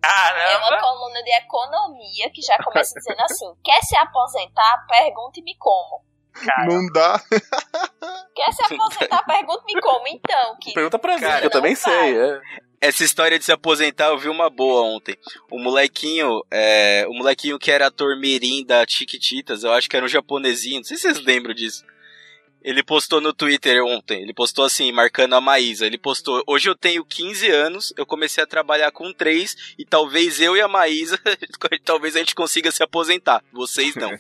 É 0.01 0.57
uma 0.57 0.69
Caramba! 0.69 0.81
coluna 0.81 1.21
de 1.23 1.31
economia 1.31 2.29
que 2.33 2.41
já 2.41 2.57
começa 2.63 2.93
dizendo 2.97 3.19
assim: 3.21 3.45
quer 3.63 3.81
se 3.81 3.97
aposentar? 3.97 4.85
Pergunte-me 4.87 5.55
como. 5.57 6.06
Cara, 6.45 6.65
Não 6.65 6.87
dá. 6.91 7.21
Quer 8.35 8.51
se 8.51 8.73
aposentar? 8.73 9.23
Pergunte-me 9.25 9.81
como. 9.81 10.07
Então, 10.07 10.57
que 10.61 10.73
Pergunta 10.73 10.99
pra 10.99 11.15
mim, 11.15 11.21
Cara, 11.21 11.39
que 11.41 11.47
eu 11.47 11.51
também 11.51 11.75
sei, 11.75 12.17
é. 12.17 12.41
Essa 12.79 13.03
história 13.03 13.39
de 13.39 13.45
se 13.45 13.51
aposentar, 13.51 14.09
eu 14.09 14.19
vi 14.19 14.29
uma 14.29 14.49
boa 14.51 14.83
ontem. 14.83 15.17
O 15.49 15.57
molequinho, 15.57 16.43
é, 16.51 17.05
o 17.09 17.13
molequinho 17.13 17.57
que 17.57 17.71
era 17.71 17.87
ator 17.87 18.15
mirim 18.19 18.63
da 18.63 18.85
Chiquititas, 18.87 19.63
eu 19.63 19.71
acho 19.73 19.89
que 19.89 19.95
era 19.95 20.05
um 20.05 20.09
japonesinho, 20.09 20.77
não 20.77 20.83
sei 20.83 20.97
se 20.97 21.03
vocês 21.03 21.25
lembram 21.25 21.55
disso. 21.55 21.83
Ele 22.67 22.83
postou 22.83 23.21
no 23.21 23.31
Twitter 23.31 23.81
ontem, 23.81 24.23
ele 24.23 24.33
postou 24.33 24.65
assim, 24.65 24.91
marcando 24.91 25.35
a 25.35 25.39
Maísa. 25.39 25.85
Ele 25.85 25.97
postou: 25.97 26.43
Hoje 26.45 26.69
eu 26.69 26.75
tenho 26.75 27.05
15 27.05 27.49
anos, 27.49 27.93
eu 27.95 28.05
comecei 28.05 28.43
a 28.43 28.47
trabalhar 28.47 28.91
com 28.91 29.13
3 29.13 29.75
e 29.79 29.85
talvez 29.85 30.41
eu 30.41 30.53
e 30.53 30.59
a 30.59 30.67
Maísa, 30.67 31.17
talvez 31.85 32.17
a 32.17 32.19
gente 32.19 32.35
consiga 32.35 32.69
se 32.69 32.83
aposentar. 32.83 33.41
Vocês 33.53 33.95
não. 33.95 34.11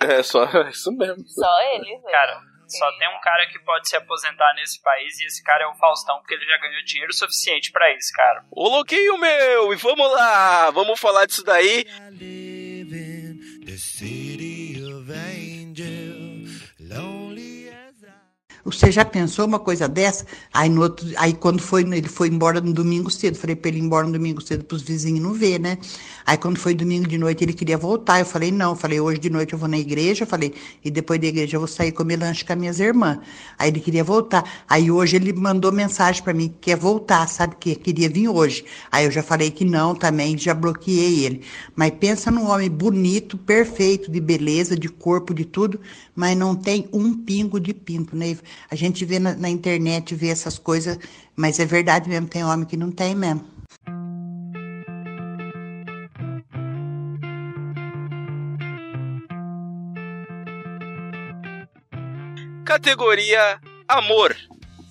É 0.00 0.22
só 0.22 0.44
isso 0.68 0.92
mesmo. 0.92 1.26
Só 1.26 1.60
ele, 1.74 1.84
velho. 1.84 2.02
Cara, 2.12 2.42
só 2.68 2.92
tem 2.98 3.08
um 3.08 3.20
cara 3.22 3.46
que 3.46 3.58
pode 3.60 3.88
se 3.88 3.96
aposentar 3.96 4.52
nesse 4.54 4.82
país 4.82 5.18
e 5.20 5.24
esse 5.24 5.42
cara 5.42 5.64
é 5.64 5.66
o 5.66 5.74
Faustão, 5.74 6.18
porque 6.18 6.34
ele 6.34 6.44
já 6.44 6.58
ganhou 6.58 6.84
dinheiro 6.84 7.14
suficiente 7.14 7.72
pra 7.72 7.90
isso, 7.96 8.12
cara. 8.12 8.44
Ô 8.50 8.68
louquinho 8.68 9.16
meu, 9.16 9.72
e 9.72 9.76
vamos 9.76 10.12
lá, 10.12 10.70
vamos 10.70 11.00
falar 11.00 11.24
disso 11.24 11.42
daí. 11.42 11.86
Você 18.64 18.90
já 18.90 19.04
pensou 19.04 19.46
uma 19.46 19.58
coisa 19.58 19.88
dessa? 19.88 20.26
Aí, 20.52 20.68
no 20.68 20.82
outro, 20.82 21.06
aí 21.16 21.32
quando 21.32 21.60
foi, 21.60 21.82
ele 21.82 22.08
foi 22.08 22.28
embora 22.28 22.60
no 22.60 22.72
domingo 22.72 23.10
cedo, 23.10 23.36
falei 23.36 23.56
pra 23.56 23.68
ele 23.68 23.78
ir 23.78 23.82
embora 23.82 24.06
no 24.06 24.12
domingo 24.12 24.40
cedo 24.40 24.64
pros 24.64 24.82
vizinhos 24.82 25.20
não 25.20 25.32
ver, 25.32 25.58
né? 25.58 25.78
Aí 26.26 26.36
quando 26.36 26.58
foi 26.58 26.74
domingo 26.74 27.08
de 27.08 27.16
noite 27.16 27.42
ele 27.42 27.54
queria 27.54 27.78
voltar, 27.78 28.20
eu 28.20 28.26
falei 28.26 28.50
não, 28.50 28.70
eu 28.72 28.76
falei 28.76 29.00
hoje 29.00 29.18
de 29.18 29.30
noite 29.30 29.52
eu 29.54 29.58
vou 29.58 29.68
na 29.68 29.78
igreja, 29.78 30.24
eu 30.24 30.26
falei, 30.26 30.52
e 30.84 30.90
depois 30.90 31.18
da 31.20 31.26
igreja 31.26 31.56
eu 31.56 31.60
vou 31.60 31.68
sair 31.68 31.92
comer 31.92 32.18
lanche 32.18 32.44
com 32.44 32.52
as 32.52 32.58
minhas 32.58 32.80
irmãs. 32.80 33.18
Aí 33.58 33.70
ele 33.70 33.80
queria 33.80 34.04
voltar. 34.04 34.44
Aí 34.68 34.90
hoje 34.90 35.16
ele 35.16 35.32
mandou 35.32 35.72
mensagem 35.72 36.22
pra 36.22 36.34
mim 36.34 36.48
que 36.48 36.70
quer 36.70 36.76
voltar, 36.76 37.26
sabe 37.28 37.56
que 37.58 37.74
queria 37.74 38.08
vir 38.08 38.28
hoje. 38.28 38.64
Aí 38.92 39.06
eu 39.06 39.10
já 39.10 39.22
falei 39.22 39.50
que 39.50 39.64
não 39.64 39.94
também, 39.94 40.36
já 40.36 40.52
bloqueei 40.52 41.24
ele. 41.24 41.42
Mas 41.74 41.92
pensa 41.98 42.30
num 42.30 42.50
homem 42.50 42.68
bonito, 42.68 43.38
perfeito, 43.38 44.10
de 44.10 44.20
beleza, 44.20 44.76
de 44.76 44.88
corpo, 44.88 45.32
de 45.32 45.44
tudo, 45.44 45.80
mas 46.14 46.36
não 46.36 46.54
tem 46.54 46.88
um 46.92 47.14
pingo 47.14 47.58
de 47.58 47.72
pinto, 47.72 48.14
né? 48.16 48.36
A 48.70 48.74
gente 48.74 49.04
vê 49.04 49.18
na, 49.18 49.34
na 49.34 49.48
internet, 49.48 50.14
vê 50.14 50.28
essas 50.28 50.58
coisas, 50.58 50.98
mas 51.36 51.58
é 51.58 51.64
verdade 51.66 52.08
mesmo, 52.08 52.28
tem 52.28 52.44
homem 52.44 52.66
que 52.66 52.76
não 52.76 52.90
tem 52.90 53.14
mesmo. 53.14 53.44
Categoria 62.64 63.60
Amor. 63.88 64.36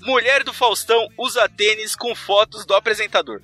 Mulher 0.02 0.44
do 0.44 0.52
Faustão 0.52 1.08
usa 1.18 1.48
tênis 1.48 1.96
com 1.96 2.16
fotos 2.16 2.66
do 2.66 2.74
apresentador. 2.74 3.42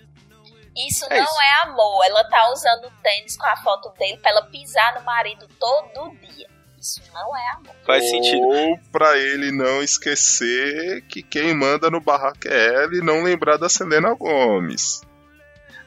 Isso 0.75 1.05
É 1.05 1.17
não 1.17 1.23
isso. 1.23 1.41
é 1.41 1.61
amor. 1.69 2.03
Ela 2.05 2.23
tá 2.23 2.51
usando 2.51 2.85
o 2.87 2.91
tênis 3.03 3.37
com 3.37 3.45
a 3.45 3.55
foto 3.57 3.89
dele 3.97 4.17
pra 4.17 4.31
ela 4.31 4.41
pisar 4.47 4.95
no 4.95 5.05
marido 5.05 5.47
todo 5.59 6.17
dia. 6.17 6.49
Isso 6.83 7.01
não 7.13 7.37
é 7.37 7.51
amor. 7.53 7.75
Faz 7.85 8.09
sentido. 8.09 8.41
Ou 8.43 8.77
pra 8.91 9.17
ele 9.17 9.51
não 9.51 9.81
esquecer 9.81 11.01
que 11.07 11.23
quem 11.23 11.53
manda 11.55 11.89
no 11.89 12.01
barraco 12.01 12.45
é 12.47 12.83
ela 12.83 12.93
e 12.95 13.01
não 13.01 13.23
lembrar 13.23 13.55
da 13.57 13.69
Selena 13.69 14.13
Gomes. 14.13 15.01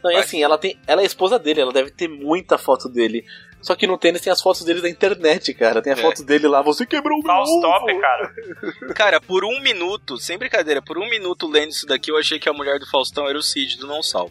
Não, 0.02 0.10
e 0.10 0.16
assim, 0.16 0.42
ela 0.42 0.56
tem. 0.56 0.78
Ela 0.86 1.02
é 1.02 1.04
esposa 1.04 1.38
dele, 1.38 1.60
ela 1.60 1.72
deve 1.72 1.90
ter 1.90 2.08
muita 2.08 2.56
foto 2.56 2.88
dele. 2.88 3.24
Só 3.60 3.74
que 3.74 3.86
no 3.86 3.98
tênis 3.98 4.20
tem 4.22 4.32
as 4.32 4.40
fotos 4.40 4.62
dele 4.64 4.80
da 4.80 4.88
internet, 4.88 5.52
cara. 5.52 5.82
Tem 5.82 5.92
a 5.92 5.96
É. 5.96 6.00
foto 6.00 6.22
dele 6.24 6.46
lá, 6.46 6.62
você 6.62 6.86
quebrou 6.86 7.18
o 7.18 7.22
meu 7.22 7.26
Faustop, 7.26 7.90
ovo. 7.92 8.00
cara. 8.00 8.34
Cara, 8.94 9.20
por 9.20 9.44
um 9.44 9.60
minuto, 9.60 10.16
sem 10.18 10.38
brincadeira, 10.38 10.80
por 10.80 10.96
um 10.98 11.08
minuto 11.10 11.48
lendo 11.48 11.70
isso 11.70 11.86
daqui, 11.86 12.10
eu 12.10 12.16
achei 12.16 12.38
que 12.38 12.48
a 12.48 12.52
mulher 12.52 12.78
do 12.78 12.88
Faustão 12.88 13.28
era 13.28 13.36
o 13.36 13.42
Cid 13.42 13.76
do 13.78 13.86
Não 13.86 14.02
Sal. 14.02 14.30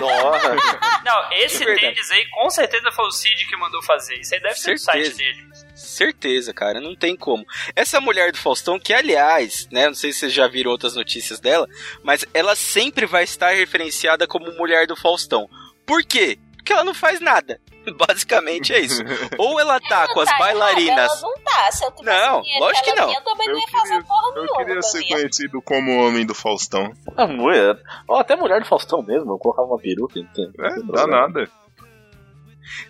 Nossa. 0.00 0.56
Não, 1.04 1.32
esse 1.32 1.62
É 1.62 1.74
tênis 1.74 2.10
aí 2.10 2.26
com 2.30 2.50
certeza 2.50 2.90
foi 2.92 3.06
o 3.06 3.10
Cid 3.10 3.46
que 3.46 3.56
mandou 3.56 3.82
fazer. 3.82 4.16
Isso 4.16 4.34
aí 4.34 4.40
deve 4.40 4.54
ser 4.54 4.74
do 4.74 4.78
Certeza. 4.80 5.10
site 5.10 5.16
dele. 5.16 5.48
Certeza, 5.74 6.52
cara, 6.54 6.80
não 6.80 6.94
tem 6.94 7.16
como. 7.16 7.44
Essa 7.74 8.00
mulher 8.00 8.32
do 8.32 8.38
Faustão, 8.38 8.78
que 8.78 8.92
aliás, 8.92 9.68
né, 9.70 9.86
não 9.86 9.94
sei 9.94 10.12
se 10.12 10.20
vocês 10.20 10.32
já 10.32 10.46
viram 10.48 10.70
outras 10.70 10.94
notícias 10.94 11.40
dela, 11.40 11.68
mas 12.02 12.24
ela 12.32 12.54
sempre 12.56 13.06
vai 13.06 13.24
estar 13.24 13.50
referenciada 13.50 14.26
como 14.26 14.52
mulher 14.56 14.86
do 14.86 14.96
Faustão. 14.96 15.48
Por 15.86 16.02
quê? 16.02 16.38
Porque 16.64 16.72
ela 16.72 16.82
não 16.84 16.94
faz 16.94 17.20
nada. 17.20 17.60
Basicamente 18.08 18.72
é 18.72 18.80
isso. 18.80 19.02
Ou 19.36 19.60
ela 19.60 19.78
tá 19.78 20.08
com 20.08 20.20
as 20.20 20.28
Tá 20.30 20.38
bailarinas. 20.38 21.10
Ela 21.12 21.20
não 21.20 21.34
tá. 21.44 21.70
Se 21.70 21.84
eu 21.84 21.90
tivesse 21.92 22.26
Não, 22.26 22.40
dinheiro 22.40 22.64
lógico 22.64 22.84
que 22.84 22.90
ela 22.90 23.00
não. 23.02 23.08
tinha, 23.08 23.18
Eu 23.20 23.24
também 23.24 23.48
não 23.48 23.54
Eu 23.54 23.60
ia 23.60 23.66
fazer 23.68 24.02
porra 24.04 24.28
Eu 24.28 24.34
nenhuma. 24.42 24.56
queria 24.64 24.82
ser 24.82 25.02
também. 25.02 25.10
conhecido 25.10 25.60
como 25.62 25.92
o 25.92 26.06
homem 26.06 26.24
do 26.24 26.34
Faustão. 26.34 26.90
A 27.14 27.26
mulher. 27.26 27.76
Ó, 28.08 28.18
até 28.18 28.34
mulher 28.34 28.60
do 28.62 28.66
Faustão 28.66 29.02
mesmo, 29.02 29.30
eu 29.32 29.38
colocava 29.38 29.68
uma 29.68 29.78
peruca. 29.78 30.18
Não 30.18 30.26
tem, 30.28 30.50
não 30.56 30.64
É, 30.66 30.76
dá 30.90 31.06
nada. 31.06 31.50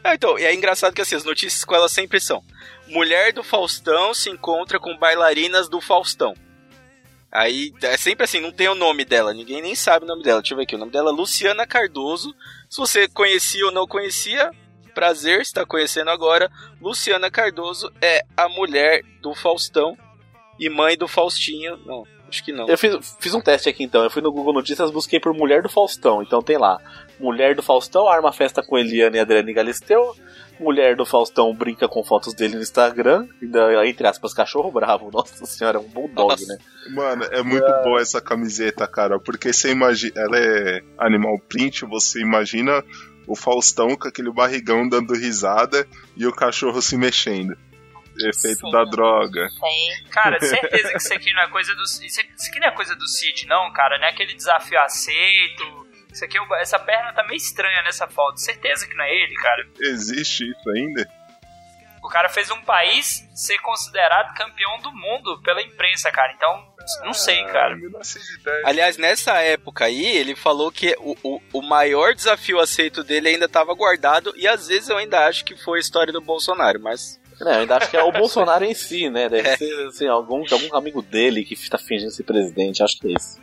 Ah, 0.05 0.15
então, 0.15 0.39
e 0.39 0.45
é 0.45 0.55
engraçado 0.55 0.95
que 0.95 1.03
assim, 1.03 1.17
as 1.17 1.25
notícias 1.25 1.65
com 1.65 1.75
ela 1.75 1.89
sempre 1.89 2.21
são: 2.21 2.41
mulher 2.87 3.33
do 3.33 3.43
Faustão 3.43 4.15
se 4.15 4.31
encontra 4.31 4.79
com 4.79 4.97
bailarinas 4.97 5.69
do 5.69 5.81
Faustão. 5.81 6.33
Aí 7.33 7.73
é 7.83 7.97
sempre 7.97 8.23
assim, 8.25 8.39
não 8.39 8.53
tem 8.53 8.69
o 8.69 8.77
nome 8.77 9.05
dela, 9.05 9.35
ninguém 9.35 9.61
nem 9.61 9.75
sabe 9.75 10.05
o 10.05 10.09
nome 10.09 10.23
dela. 10.23 10.41
Deixa 10.41 10.55
eu 10.55 10.59
ver 10.59 10.63
aqui, 10.63 10.77
o 10.77 10.79
nome 10.79 10.93
dela 10.93 11.11
é 11.11 11.13
Luciana 11.13 11.67
Cardoso. 11.67 12.33
Se 12.75 12.81
você 12.81 13.07
conhecia 13.07 13.65
ou 13.67 13.71
não 13.71 13.87
conhecia, 13.87 14.51
prazer, 14.93 15.41
está 15.41 15.65
conhecendo 15.65 16.11
agora. 16.11 16.51
Luciana 16.81 17.31
Cardoso 17.31 17.89
é 18.03 18.25
a 18.37 18.49
mulher 18.49 19.01
do 19.23 19.33
Faustão 19.33 19.97
e 20.59 20.69
mãe 20.69 20.97
do 20.97 21.07
Faustinho. 21.07 21.77
Não, 21.87 22.03
acho 22.29 22.45
que 22.45 22.51
não. 22.51 22.67
Eu 22.67 22.77
fiz, 22.77 23.17
fiz 23.21 23.33
um 23.33 23.41
teste 23.41 23.69
aqui 23.69 23.85
então. 23.85 24.03
Eu 24.03 24.11
fui 24.11 24.21
no 24.21 24.33
Google 24.33 24.55
Notícias, 24.55 24.91
busquei 24.91 25.21
por 25.21 25.33
mulher 25.33 25.63
do 25.63 25.69
Faustão. 25.69 26.21
Então 26.21 26.43
tem 26.43 26.59
lá: 26.59 26.81
mulher 27.21 27.55
do 27.55 27.63
Faustão 27.63 28.09
arma 28.09 28.33
festa 28.33 28.61
com 28.61 28.77
Eliane 28.77 29.19
e 29.19 29.21
Adriane 29.21 29.53
Galisteu. 29.53 30.17
Mulher 30.59 30.97
do 30.97 31.05
Faustão 31.05 31.55
brinca 31.55 31.89
com 31.89 32.05
fotos 32.05 32.35
dele 32.35 32.57
no 32.57 32.63
Instagram. 32.63 33.27
Ainda, 33.43 33.87
entre 33.87 34.07
aspas, 34.07 34.33
cachorro 34.33 34.71
bravo. 34.71 35.11
Nossa 35.13 35.45
senhora, 35.47 35.79
é 35.79 35.81
um 35.81 35.89
bulldog, 35.89 36.31
Nossa. 36.31 36.47
né? 36.47 36.59
Mano, 36.91 37.25
é 37.25 37.43
muito 37.43 37.67
boa 37.83 38.01
essa 38.01 38.21
camiseta, 38.21 38.87
cara, 38.87 39.19
porque 39.19 39.53
você 39.53 39.71
imagina. 39.71 40.13
Ela 40.17 40.39
é 40.39 40.83
animal 40.99 41.39
print, 41.49 41.85
você 41.85 42.21
imagina 42.21 42.85
o 43.27 43.35
Faustão 43.35 43.97
com 43.97 44.09
aquele 44.09 44.31
barrigão 44.31 44.89
dando 44.89 45.15
risada 45.15 45.87
e 46.17 46.27
o 46.27 46.33
cachorro 46.33 46.81
se 46.83 46.97
mexendo. 46.97 47.57
Efeito 48.17 48.61
Sim. 48.61 48.71
da 48.71 48.85
droga. 48.85 49.49
Sei. 49.49 50.11
Cara, 50.11 50.39
certeza 50.39 50.91
que 50.91 50.99
isso 50.99 51.15
aqui 51.15 51.33
não 51.33 51.43
é 51.43 51.49
coisa 51.49 51.75
do. 51.75 51.83
Isso 51.83 52.21
aqui 52.21 52.33
isso 52.37 52.51
aqui 52.51 52.61
não 52.61 52.69
é 52.69 52.71
coisa 52.71 52.95
do 52.95 53.09
Cid, 53.09 53.47
não, 53.47 53.73
cara. 53.73 53.99
Não 53.99 54.07
é 54.07 54.11
aquele 54.11 54.35
desafio 54.35 54.81
aceito. 54.81 55.84
Isso 56.15 56.25
aqui, 56.25 56.39
é 56.39 56.63
essa 56.63 56.79
perna 56.79 57.13
tá 57.13 57.25
meio 57.25 57.37
estranha 57.37 57.83
nessa 57.83 58.07
foto. 58.07 58.39
Certeza 58.41 58.87
que 58.87 58.95
não 58.95 59.05
é 59.05 59.13
ele, 59.13 59.35
cara. 59.35 59.67
Existe 59.81 60.49
isso 60.49 60.71
ainda? 60.71 61.11
O 62.01 62.09
cara 62.09 62.29
fez 62.29 62.51
um 62.53 62.61
país 62.61 63.29
ser 63.35 63.59
considerado 63.59 64.33
campeão 64.37 64.79
do 64.79 64.93
mundo 64.93 65.41
pela 65.43 65.61
imprensa, 65.61 66.13
cara. 66.13 66.33
Então, 66.35 66.65
não 67.03 67.13
sei, 67.15 67.43
cara. 67.47 67.73
Ah, 67.73 67.77
1910. 67.77 68.65
Aliás, 68.65 68.97
nessa 68.97 69.41
época 69.41 69.87
aí, 69.87 70.07
ele 70.17 70.37
falou 70.37 70.71
que 70.71 70.95
o, 71.01 71.17
o, 71.25 71.41
o 71.55 71.63
maior 71.63 72.15
desafio 72.15 72.61
aceito 72.61 73.03
dele 73.03 73.31
ainda 73.31 73.47
estava 73.47 73.75
guardado, 73.75 74.33
e 74.37 74.47
às 74.47 74.69
vezes 74.69 74.89
eu 74.91 74.99
ainda 74.99 75.27
acho 75.27 75.45
que 75.45 75.57
foi 75.57 75.79
a 75.79 75.81
história 75.81 76.13
do 76.13 76.21
Bolsonaro, 76.21 76.79
mas. 76.81 77.19
Não, 77.41 77.51
eu 77.53 77.61
ainda 77.63 77.79
acho 77.79 77.91
que 77.91 77.97
é 77.97 78.03
o 78.03 78.13
Bolsonaro 78.13 78.65
em 78.65 78.75
si, 78.75 79.11
né? 79.11 79.29
Deve 79.29 79.49
É. 79.49 79.57
ser 79.57 79.87
assim, 79.89 80.07
algum, 80.07 80.45
algum 80.53 80.77
amigo 80.77 81.03
dele 81.03 81.43
que 81.45 81.57
tá 81.69 81.79
fingindo 81.79 82.13
ser 82.13 82.23
presidente. 82.23 82.83
Acho 82.83 82.99
que 82.99 83.09
é 83.09 83.13
isso. 83.17 83.41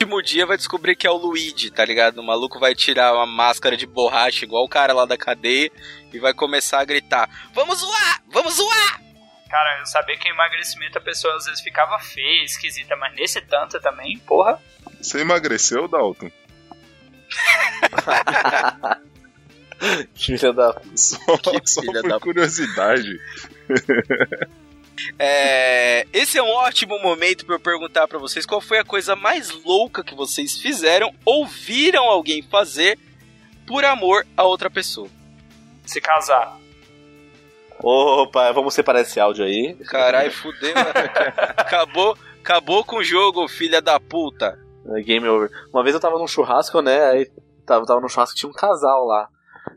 No 0.00 0.06
último 0.06 0.22
dia 0.22 0.44
vai 0.46 0.56
descobrir 0.56 0.96
que 0.96 1.06
é 1.06 1.10
o 1.10 1.16
Luigi, 1.16 1.70
tá 1.70 1.84
ligado? 1.84 2.18
O 2.18 2.22
maluco 2.26 2.58
vai 2.58 2.74
tirar 2.74 3.14
uma 3.14 3.26
máscara 3.26 3.76
de 3.76 3.86
borracha, 3.86 4.44
igual 4.44 4.64
o 4.64 4.68
cara 4.68 4.92
lá 4.92 5.04
da 5.06 5.16
cadeia, 5.16 5.70
e 6.12 6.18
vai 6.18 6.34
começar 6.34 6.80
a 6.80 6.84
gritar: 6.84 7.28
Vamos 7.54 7.78
zoar! 7.78 8.22
Vamos 8.28 8.54
zoar! 8.54 9.00
Cara, 9.48 9.78
eu 9.80 9.86
sabia 9.86 10.18
que 10.18 10.28
emagrecimento 10.28 10.98
a 10.98 11.00
pessoa 11.00 11.34
às 11.36 11.44
vezes 11.46 11.60
ficava 11.62 11.98
feia, 12.00 12.44
esquisita, 12.44 12.96
mas 12.96 13.14
nesse 13.14 13.40
tanto 13.42 13.80
também, 13.80 14.18
porra. 14.18 14.60
Você 15.00 15.20
emagreceu, 15.20 15.86
Dalton? 15.88 16.30
Filha 20.14 20.52
da. 20.52 20.80
Só, 20.96 21.18
Que 21.38 21.66
só 21.66 21.80
filha 21.82 22.00
por 22.02 22.08
da- 22.10 22.20
curiosidade. 22.20 23.18
É, 25.18 26.06
esse 26.12 26.38
é 26.38 26.42
um 26.42 26.50
ótimo 26.50 26.98
momento 27.00 27.44
para 27.44 27.54
eu 27.54 27.60
perguntar 27.60 28.08
para 28.08 28.18
vocês 28.18 28.46
qual 28.46 28.60
foi 28.60 28.78
a 28.78 28.84
coisa 28.84 29.14
mais 29.14 29.50
louca 29.64 30.02
que 30.04 30.14
vocês 30.14 30.58
fizeram 30.58 31.12
ou 31.24 31.46
viram 31.46 32.04
alguém 32.04 32.42
fazer 32.42 32.98
por 33.66 33.84
amor 33.84 34.26
a 34.36 34.44
outra 34.44 34.70
pessoa. 34.70 35.08
Se 35.84 36.00
casar. 36.00 36.58
Opa, 37.82 38.52
vamos 38.52 38.74
separar 38.74 39.02
esse 39.02 39.20
áudio 39.20 39.44
aí. 39.44 39.74
Caralho, 39.86 40.32
fudeu. 40.32 40.74
né? 40.74 40.82
acabou, 41.56 42.16
acabou 42.40 42.84
com 42.84 42.96
o 42.96 43.04
jogo, 43.04 43.46
filha 43.48 43.82
da 43.82 44.00
puta. 44.00 44.58
É, 44.86 45.02
Game 45.02 45.28
over. 45.28 45.50
Uma 45.72 45.82
vez 45.82 45.94
eu 45.94 46.00
tava 46.00 46.18
num 46.18 46.26
churrasco, 46.26 46.80
né? 46.80 47.04
Aí 47.10 47.30
tava, 47.66 47.84
tava 47.84 48.00
num 48.00 48.08
churrasco 48.08 48.36
tinha 48.36 48.48
um 48.48 48.54
casal 48.54 49.04
lá. 49.04 49.28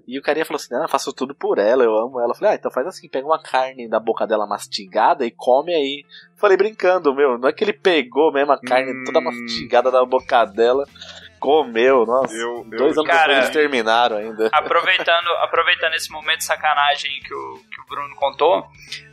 E 0.08 0.18
o 0.18 0.22
carinha 0.22 0.46
falou 0.46 0.56
assim: 0.58 0.74
Ah, 0.74 0.84
eu 0.84 0.90
faço 0.90 1.12
tudo 1.12 1.36
por 1.36 1.58
ela, 1.58 1.84
eu 1.84 1.94
amo 1.98 2.20
ela. 2.20 2.32
Eu 2.32 2.36
falei: 2.36 2.54
Ah, 2.54 2.56
então 2.56 2.72
faz 2.72 2.88
assim, 2.88 3.10
pega 3.10 3.26
uma 3.28 3.42
carne 3.42 3.90
da 3.90 4.00
boca 4.00 4.26
dela 4.26 4.48
mastigada 4.48 5.26
e 5.26 5.32
come 5.32 5.74
aí. 5.74 6.06
Falei 6.38 6.56
brincando, 6.56 7.14
meu, 7.14 7.38
não 7.38 7.50
é 7.50 7.52
que 7.54 7.64
ele 7.64 7.74
pegou 7.74 8.32
mesmo 8.32 8.52
a 8.54 8.60
carne 8.62 8.92
Hum. 8.94 9.04
toda 9.06 9.20
mastigada 9.20 9.92
da 9.92 10.06
boca 10.06 10.46
dela 10.46 10.86
Comeu, 11.40 12.06
nossa. 12.06 12.34
Eu, 12.34 12.66
eu, 12.72 12.78
Dois 12.78 12.98
anos 12.98 13.10
Cara, 13.10 13.34
depois 13.36 13.50
terminaram 13.52 14.18
ainda. 14.18 14.50
aproveitando, 14.52 15.30
aproveitando 15.42 15.94
esse 15.94 16.12
momento 16.12 16.40
de 16.40 16.46
sacanagem 16.46 17.12
que 17.22 17.34
o, 17.34 17.54
que 17.72 17.82
o 17.82 17.86
Bruno 17.88 18.16
contou, 18.16 18.68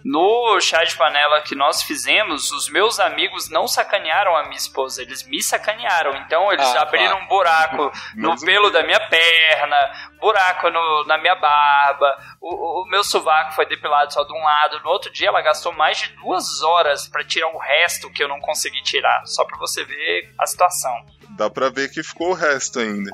no 0.05 0.61
chá 0.61 0.83
de 0.85 0.97
panela 0.97 1.41
que 1.43 1.55
nós 1.55 1.83
fizemos, 1.83 2.51
os 2.51 2.68
meus 2.68 2.99
amigos 3.01 3.49
não 3.51 3.66
sacanearam 3.66 4.37
a 4.37 4.43
minha 4.45 4.57
esposa, 4.57 5.03
eles 5.03 5.22
me 5.27 5.43
sacanearam. 5.43 6.14
Então 6.16 6.53
eles 6.53 6.66
Ah, 6.75 6.83
abriram 6.83 7.18
tá. 7.18 7.25
um 7.25 7.27
buraco 7.29 7.93
no 8.16 8.39
pelo 8.41 8.70
da 8.70 8.83
minha 8.83 9.01
perna, 9.09 9.77
buraco 10.20 10.70
no- 10.70 11.05
na 11.05 11.18
minha 11.18 11.35
barba, 11.35 12.16
o, 12.41 12.83
o 12.83 12.87
meu 12.89 13.05
sovaco 13.05 13.53
foi 13.53 13.66
depilado 13.66 14.12
só 14.12 14.25
de 14.25 14.33
um 14.33 14.43
lado. 14.45 14.81
No 14.83 14.91
outro 14.91 15.11
dia 15.12 15.29
ela 15.29 15.41
gastou 15.43 15.72
mais 15.72 15.99
de 15.99 16.09
duas 16.16 16.62
horas 16.62 17.09
pra 17.09 17.25
tirar 17.25 17.49
o 17.49 17.59
resto 17.59 18.11
que 18.11 18.22
eu 18.22 18.29
não 18.29 18.41
consegui 18.41 18.83
tirar, 18.83 19.22
só 19.27 19.45
pra 19.45 19.57
você 19.59 19.85
ver 19.85 20.33
a 20.39 20.47
situação. 20.47 20.95
Dá 21.37 21.51
pra 21.51 21.68
ver 21.70 21.91
que 21.91 22.03
ficou 22.03 22.30
o 22.30 22.35
resto 22.35 22.78
ainda. 22.80 23.11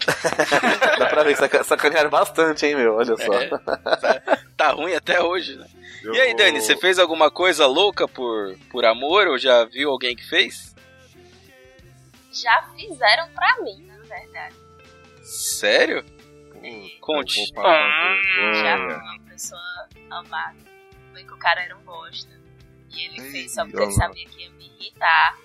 Dá 0.98 1.06
pra 1.06 1.22
ver 1.22 1.34
que 1.34 1.38
saca- 1.40 1.64
sacanearam 1.64 2.10
bastante, 2.10 2.66
hein, 2.66 2.74
meu? 2.76 2.94
Olha 2.94 3.16
só. 3.16 3.34
É. 3.34 3.50
Tá 4.56 4.70
ruim 4.72 4.94
até 4.94 5.20
hoje, 5.20 5.56
né? 5.56 5.66
Eu 6.02 6.14
E 6.14 6.20
aí, 6.20 6.34
Dani, 6.34 6.60
você 6.60 6.76
fez 6.76 6.98
alguma 6.98 7.30
coisa 7.30 7.66
louca 7.66 8.08
por, 8.08 8.56
por 8.70 8.84
amor 8.86 9.26
ou 9.28 9.38
já 9.38 9.64
viu 9.64 9.90
alguém 9.90 10.16
que 10.16 10.26
fez? 10.26 10.74
Já 12.32 12.62
fizeram 12.76 13.28
pra 13.34 13.56
mim, 13.62 13.86
na 13.86 13.98
verdade. 13.98 14.54
Sério? 15.22 16.04
Conte. 17.00 17.40
Eu 17.40 17.46
vou 17.46 17.54
passar 17.62 18.14
Hum. 18.14 18.54
Já 18.54 18.76
vi 18.76 18.92
uma 18.94 19.20
pessoa 19.28 19.60
amada. 20.10 20.56
Foi 21.12 21.24
que 21.24 21.32
o 21.32 21.38
cara 21.38 21.62
era 21.62 21.76
um 21.76 21.80
bosta. 21.82 22.30
E 22.90 23.04
ele 23.04 23.30
fez 23.30 23.52
só 23.54 23.64
porque 23.64 23.82
ele 23.82 23.92
sabia 23.92 24.26
que 24.26 24.42
ia 24.42 24.50
me 24.50 24.66
irritar. 24.80 25.36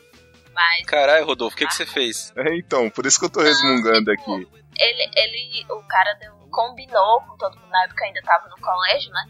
Mas 0.56 0.86
Caralho, 0.86 1.26
Rodolfo, 1.26 1.54
o 1.54 1.58
que, 1.58 1.68
que 1.68 1.74
você 1.76 1.86
fez? 1.86 2.32
É, 2.38 2.56
então, 2.56 2.90
por 2.90 3.06
isso 3.06 3.20
que 3.20 3.26
eu 3.26 3.30
tô 3.30 3.42
resmungando 3.42 4.10
aqui. 4.10 4.32
ele, 4.78 5.12
ele, 5.14 5.66
o 5.70 5.84
cara 5.84 6.14
deu, 6.14 6.32
combinou 6.50 7.22
com 7.24 7.38
todo 7.38 7.60
mundo, 7.60 7.70
na 7.70 7.84
época 7.84 8.06
ainda 8.06 8.22
tava 8.22 8.48
no 8.48 8.56
colégio, 8.56 9.12
né? 9.12 9.30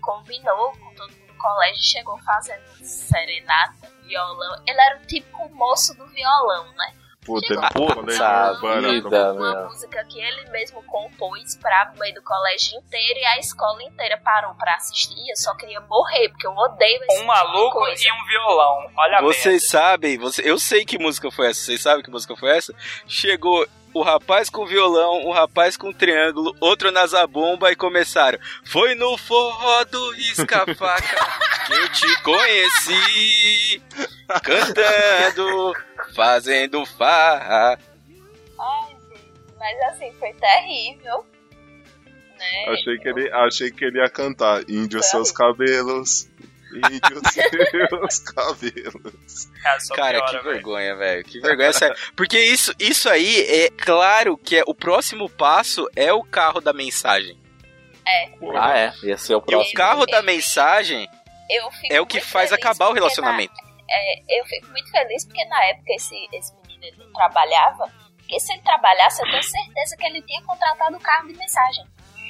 Combinou 0.00 0.70
com 0.78 0.94
todo 0.94 1.10
mundo 1.10 1.26
no 1.26 1.36
colégio, 1.36 1.82
chegou 1.82 2.16
fazendo 2.18 2.62
serenata, 2.84 3.90
violão. 4.04 4.62
Ele 4.64 4.80
era 4.80 4.96
o 4.96 5.06
típico 5.06 5.48
moço 5.52 5.92
do 5.96 6.06
violão, 6.06 6.72
né? 6.74 6.94
Puta, 7.24 7.52
ele 7.52 7.60
urbana 7.76 8.92
vida, 8.92 9.08
pra 9.08 9.32
Uma 9.32 9.68
música 9.68 10.04
que 10.04 10.18
ele 10.18 10.50
mesmo 10.50 10.82
compôs 10.84 11.56
pra 11.56 11.92
meio 11.98 12.14
do 12.14 12.22
colégio 12.22 12.78
inteiro 12.78 13.18
e 13.18 13.24
a 13.26 13.38
escola 13.38 13.82
inteira 13.82 14.18
parou 14.24 14.54
pra 14.54 14.74
assistir. 14.74 15.14
E 15.14 15.30
eu 15.30 15.36
só 15.36 15.54
queria 15.54 15.80
morrer, 15.82 16.30
porque 16.30 16.46
eu 16.46 16.52
odeio 16.52 17.00
esse 17.04 17.22
Um 17.22 17.26
maluco 17.26 17.58
tipo 17.58 17.68
de 17.68 17.86
coisa. 17.86 18.04
e 18.04 18.12
um 18.12 18.26
violão. 18.26 18.90
Olha. 18.96 19.20
Vocês 19.20 19.68
sabem, 19.68 20.18
você, 20.18 20.42
eu 20.44 20.58
sei 20.58 20.84
que 20.84 20.98
música 20.98 21.30
foi 21.30 21.50
essa, 21.50 21.60
vocês 21.60 21.82
sabem 21.82 22.02
que 22.02 22.10
música 22.10 22.34
foi 22.36 22.56
essa? 22.56 22.74
Chegou 23.06 23.66
o 23.92 24.02
rapaz 24.02 24.48
com 24.48 24.66
violão, 24.66 25.26
o 25.26 25.32
rapaz 25.32 25.76
com 25.76 25.92
triângulo, 25.92 26.54
outro 26.60 26.90
na 26.90 27.06
zabumba 27.06 27.70
e 27.72 27.76
começaram. 27.76 28.38
Foi 28.64 28.94
no 28.94 29.16
forró 29.18 29.84
do 29.84 30.10
risca-faca 30.12 31.16
que 31.66 31.72
eu 31.72 31.88
te 31.90 32.22
conheci, 32.22 33.82
cantando, 34.42 35.74
fazendo 36.14 36.86
farra. 36.86 37.78
Ai, 38.58 38.96
gente, 39.08 39.24
mas 39.58 39.80
assim, 39.92 40.12
foi 40.18 40.32
terrível. 40.34 41.26
Né? 42.38 42.64
Achei 42.68 42.98
que, 42.98 43.08
ele, 43.08 43.30
achei 43.32 43.70
que 43.70 43.84
ele 43.84 43.98
ia 43.98 44.08
cantar 44.08 44.62
Índio 44.68 45.02
seus 45.02 45.30
cabelos, 45.30 46.29
Índio 46.72 47.20
seus 47.32 48.18
cabelos. 48.34 49.46
Cara, 49.62 49.80
só 49.80 49.94
Cara, 49.94 50.18
piora, 50.18 50.26
que 50.26 50.32
velho. 50.44 50.54
vergonha, 50.54 50.96
velho. 50.96 51.24
Que 51.24 51.40
vergonha, 51.40 51.72
sério. 51.72 51.96
Porque 52.16 52.38
isso, 52.38 52.72
isso 52.78 53.08
aí 53.08 53.40
é 53.40 53.70
claro 53.70 54.36
que 54.38 54.56
é, 54.56 54.62
o 54.66 54.74
próximo 54.74 55.28
passo 55.28 55.88
é 55.96 56.12
o 56.12 56.22
carro 56.22 56.60
da 56.60 56.72
mensagem. 56.72 57.38
Ah, 58.58 58.76
é. 58.78 58.92
Esse 59.04 59.32
é 59.32 59.36
o 59.36 59.38
E 59.38 59.42
o 59.42 59.42
próximo. 59.42 59.74
carro 59.74 60.06
da 60.06 60.20
mensagem 60.22 61.08
Eu 61.48 61.70
fico 61.70 61.92
é 61.94 62.00
o 62.00 62.06
que 62.06 62.20
faz 62.20 62.52
acabar 62.52 62.88
o 62.88 62.92
relacionamento. 62.92 63.52
na- 63.54 63.70
é, 63.92 64.40
eu 64.40 64.44
fico 64.46 64.68
muito 64.68 64.90
feliz 64.90 65.24
porque 65.26 65.44
na 65.46 65.64
época 65.66 65.92
esse, 65.94 66.14
esse 66.32 66.52
menino 66.66 67.04
não 67.04 67.12
trabalhava. 67.12 67.90
Porque 68.18 68.38
se 68.40 68.52
ele 68.52 68.62
trabalhasse, 68.62 69.20
eu 69.22 69.30
tenho 69.30 69.42
certeza 69.42 69.96
que 69.96 70.06
ele 70.06 70.22
tinha 70.22 70.40
contratado 70.44 70.96
o 70.96 71.00
carro 71.00 71.26
de 71.28 71.34
mensagem. 71.36 71.84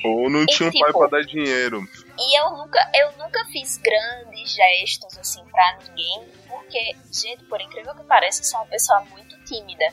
Ou 0.04 0.30
não 0.30 0.42
E 0.42 0.46
tinha 0.46 0.68
um 0.68 0.72
tipo- 0.72 0.84
pai 0.84 0.92
pra 0.92 1.18
dar 1.18 1.24
dinheiro. 1.26 1.82
E 2.18 2.38
eu 2.40 2.50
nunca, 2.56 2.90
eu 2.94 3.12
nunca 3.18 3.44
fiz 3.46 3.76
grandes 3.78 4.50
gestos 4.54 5.18
assim 5.18 5.44
pra 5.46 5.78
ninguém, 5.86 6.28
porque, 6.48 6.96
gente, 7.12 7.44
por 7.44 7.60
incrível 7.60 7.94
que 7.94 8.04
pareça, 8.04 8.40
eu 8.40 8.44
sou 8.44 8.60
uma 8.60 8.66
pessoa 8.66 9.00
muito 9.10 9.36
tímida. 9.44 9.92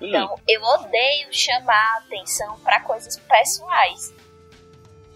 Então, 0.00 0.38
eu 0.46 0.62
odeio 0.62 1.32
chamar 1.32 1.98
atenção 2.04 2.58
pra 2.60 2.80
coisas 2.80 3.16
pessoais. 3.16 4.12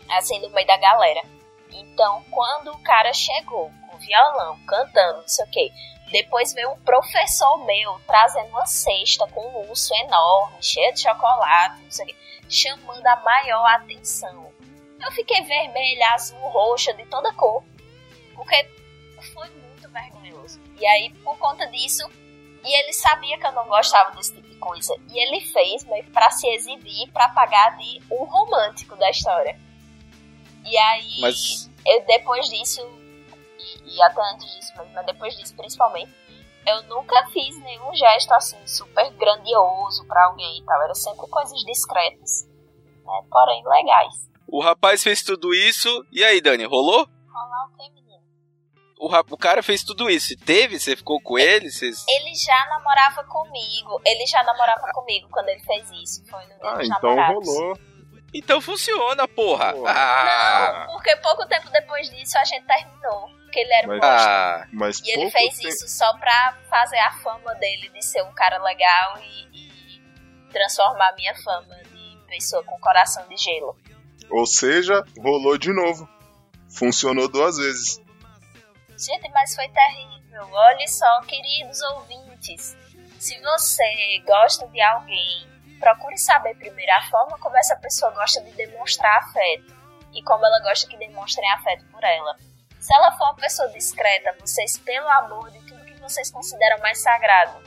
Assim, 0.09 0.41
no 0.41 0.51
meio 0.51 0.67
da 0.67 0.77
galera. 0.79 1.21
Então, 1.73 2.25
quando 2.31 2.73
o 2.73 2.83
cara 2.83 3.13
chegou 3.13 3.71
com 3.89 3.99
violão, 3.99 4.59
cantando, 4.67 5.19
não 5.21 5.29
sei 5.29 5.45
o 5.45 5.51
quê, 5.51 5.71
depois 6.11 6.53
veio 6.53 6.73
um 6.73 6.81
professor 6.81 7.65
meu 7.65 8.01
trazendo 8.07 8.49
uma 8.49 8.67
cesta 8.67 9.27
com 9.29 9.41
um 9.41 9.71
urso 9.71 9.95
enorme, 9.95 10.57
cheio 10.61 10.93
de 10.93 11.01
chocolate, 11.01 11.83
não 11.83 11.91
sei 11.91 12.05
o 12.05 12.09
quê, 12.09 12.17
chamando 12.49 13.07
a 13.07 13.17
maior 13.17 13.67
atenção. 13.67 14.51
Eu 15.03 15.11
fiquei 15.13 15.43
vermelha, 15.43 16.11
azul, 16.13 16.39
roxa, 16.49 16.93
de 16.95 17.07
toda 17.07 17.33
cor. 17.35 17.65
Porque 18.35 18.69
foi 19.33 19.49
muito 19.49 19.89
vergonhoso. 19.89 20.61
E 20.79 20.87
aí, 20.87 21.11
por 21.23 21.39
conta 21.39 21.67
disso, 21.69 22.09
e 22.65 22.79
ele 22.81 22.93
sabia 22.93 23.39
que 23.39 23.47
eu 23.47 23.53
não 23.53 23.67
gostava 23.67 24.15
desse 24.15 24.35
tipo 24.35 24.49
de 24.49 24.57
coisa. 24.57 24.95
E 25.11 25.19
ele 25.19 25.41
fez 25.41 25.85
meio 25.85 26.05
pra 26.11 26.31
se 26.31 26.47
exibir, 26.49 27.11
pra 27.13 27.29
pagar 27.29 27.77
de 27.79 28.01
um 28.11 28.25
romântico 28.25 28.97
da 28.97 29.11
história. 29.11 29.59
E 30.65 30.77
aí, 30.77 31.21
Mas 31.21 31.71
eu, 31.87 32.05
depois 32.07 32.49
disso, 32.49 32.87
e, 33.85 34.03
até 34.03 34.21
antes 34.33 34.51
disso 34.55 34.73
mesmo, 34.77 34.93
mas 34.95 35.07
depois 35.07 35.37
disso 35.37 35.55
principalmente, 35.57 36.13
eu 36.67 36.83
nunca 36.85 37.27
fiz 37.29 37.59
nenhum 37.63 37.95
gesto 37.95 38.33
assim 38.35 38.59
super 38.67 39.11
grandioso 39.13 40.07
pra 40.07 40.25
alguém 40.27 40.59
e 40.59 40.65
tal. 40.65 40.83
Era 40.83 40.95
sempre 40.95 41.27
coisas 41.29 41.59
discretas, 41.65 42.47
né? 43.05 43.23
Porém 43.31 43.63
legais. 43.67 44.15
o 44.47 44.61
rapaz 44.63 45.03
fez 45.03 45.23
tudo 45.23 45.55
isso. 45.55 46.05
E 46.13 46.23
aí, 46.25 46.41
Dani, 46.41 46.65
rolou? 46.65 47.09
Rolar 47.33 47.67
o 47.67 47.77
que, 47.77 47.91
menino? 47.95 48.23
O, 48.99 49.09
ra- 49.09 49.25
o 49.31 49.37
cara 49.39 49.63
fez 49.63 49.83
tudo 49.83 50.11
isso. 50.11 50.35
E 50.35 50.37
teve? 50.37 50.79
Você 50.79 50.95
ficou 50.95 51.19
com 51.23 51.39
ele? 51.39 51.71
Vocês... 51.71 52.05
Ele 52.09 52.35
já 52.35 52.67
namorava 52.67 53.25
comigo. 53.25 53.99
Ele 54.05 54.27
já 54.27 54.43
namorava 54.43 54.87
comigo 54.93 55.29
quando 55.31 55.49
ele 55.49 55.61
fez 55.65 55.91
isso. 55.93 56.23
Foi 56.29 56.45
no 56.45 56.55
Ah, 56.63 56.79
então 56.85 57.17
namorados. 57.17 57.49
rolou. 57.49 57.79
Então 58.35 58.61
funciona, 58.61 59.27
porra. 59.27 59.73
Pô. 59.73 59.87
Ah, 59.87 60.85
Não, 60.87 60.93
porque 60.95 61.17
pouco 61.17 61.47
tempo 61.49 61.71
depois 61.71 62.11
disso 62.11 62.37
a 62.39 62.45
gente 62.45 62.67
terminou. 62.67 63.29
Porque 63.51 63.59
ele 63.61 63.73
era 63.75 63.89
um 63.89 63.99
Mas- 63.99 64.05
ah, 64.05 64.69
Mas 64.73 65.01
E 65.01 65.11
ele 65.11 65.29
fez 65.29 65.59
isso 65.59 65.89
só 65.89 66.17
pra 66.19 66.57
fazer 66.71 66.99
a 66.99 67.11
fama 67.15 67.53
dele 67.57 67.89
de 67.89 68.01
ser 68.01 68.23
um 68.23 68.33
cara 68.33 68.63
legal 68.63 69.19
e, 69.19 69.49
e 69.53 70.03
transformar 70.53 71.09
a 71.09 71.13
minha 71.17 71.35
fama 71.43 71.75
de 71.93 72.17
pessoa 72.29 72.63
com 72.63 72.79
coração 72.79 73.27
de 73.29 73.37
gelo. 73.37 73.77
Ou 74.31 74.47
seja, 74.47 75.05
rolou 75.19 75.59
de 75.59 75.73
novo. 75.73 76.09
Funcionou 76.73 77.29
duas 77.29 77.57
vezes. 77.57 78.01
Gente, 78.97 79.29
mas 79.33 79.57
foi 79.57 79.69
terrível. 79.69 80.49
Olha 80.53 80.87
só, 80.87 81.21
queridos 81.23 81.83
ouvintes. 81.83 82.77
Se 83.19 83.37
você 83.41 84.23
gosta 84.25 84.69
de 84.69 84.81
alguém, 84.81 85.49
procure 85.81 86.17
saber 86.17 86.55
primeiro 86.55 86.93
a 86.93 87.03
forma 87.11 87.37
como 87.39 87.57
essa 87.57 87.75
pessoa 87.75 88.13
gosta 88.13 88.41
de 88.43 88.53
demonstrar 88.53 89.19
afeto. 89.19 89.75
E 90.15 90.23
como 90.23 90.47
ela 90.47 90.61
gosta 90.61 90.89
que 90.89 90.97
demonstrem 90.97 91.51
afeto 91.51 91.85
por 91.87 92.05
ela. 92.05 92.37
Se 92.81 92.95
ela 92.95 93.13
for 93.13 93.25
uma 93.25 93.35
pessoa 93.35 93.69
discreta, 93.69 94.35
vocês, 94.41 94.79
pelo 94.79 95.07
amor 95.07 95.51
de 95.51 95.59
tudo 95.67 95.85
que 95.85 96.01
vocês 96.01 96.31
consideram 96.31 96.79
mais 96.79 96.99
sagrado, 96.99 97.59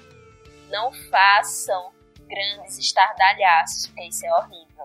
não 0.71 0.91
façam 1.11 1.91
grandes 2.27 2.79
estardalhaços, 2.79 3.85
porque 3.87 4.07
isso 4.07 4.25
é 4.25 4.33
horrível. 4.33 4.83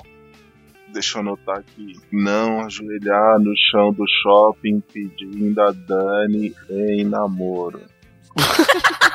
Deixa 0.89 1.17
eu 1.17 1.21
anotar 1.23 1.59
aqui. 1.59 1.99
Não 2.13 2.61
ajoelhar 2.61 3.39
no 3.39 3.55
chão 3.57 3.91
do 3.93 4.05
shopping 4.23 4.81
pedindo 4.81 5.63
a 5.63 5.73
Dani 5.73 6.55
em 6.69 7.05
namoro. 7.05 7.83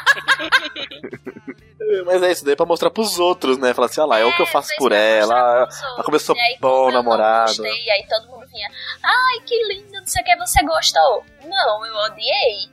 Mas 2.05 2.24
é 2.24 2.32
isso 2.32 2.43
daí 2.45 2.55
pra 2.55 2.66
mostrar 2.66 2.89
pros 2.89 3.20
outros, 3.20 3.57
né? 3.57 3.74
Falar 3.74 3.86
assim, 3.88 4.01
olha 4.01 4.09
lá, 4.09 4.20
é 4.20 4.26
o 4.26 4.36
que 4.36 4.41
eu 4.41 4.47
faço 4.47 4.70
fez 4.70 4.80
por 4.80 4.91
ela. 4.91 5.68
ela 5.95 6.03
começou 6.03 6.36
aí, 6.36 6.57
bom 6.59 6.91
namorado. 6.91 7.49
gostei, 7.49 7.89
aí 7.91 8.05
todo 8.07 8.32
mundo 8.32 8.43
vinha, 8.54 8.70
ai 9.04 9.39
que 9.45 9.68
lindo, 9.68 9.91
não 9.93 10.06
sei 10.08 10.22
o 10.22 10.26
que, 10.26 10.36
você 10.38 10.64
gostou. 10.64 11.26
Não, 11.43 11.86
eu 11.86 11.95
odiei. 12.06 12.70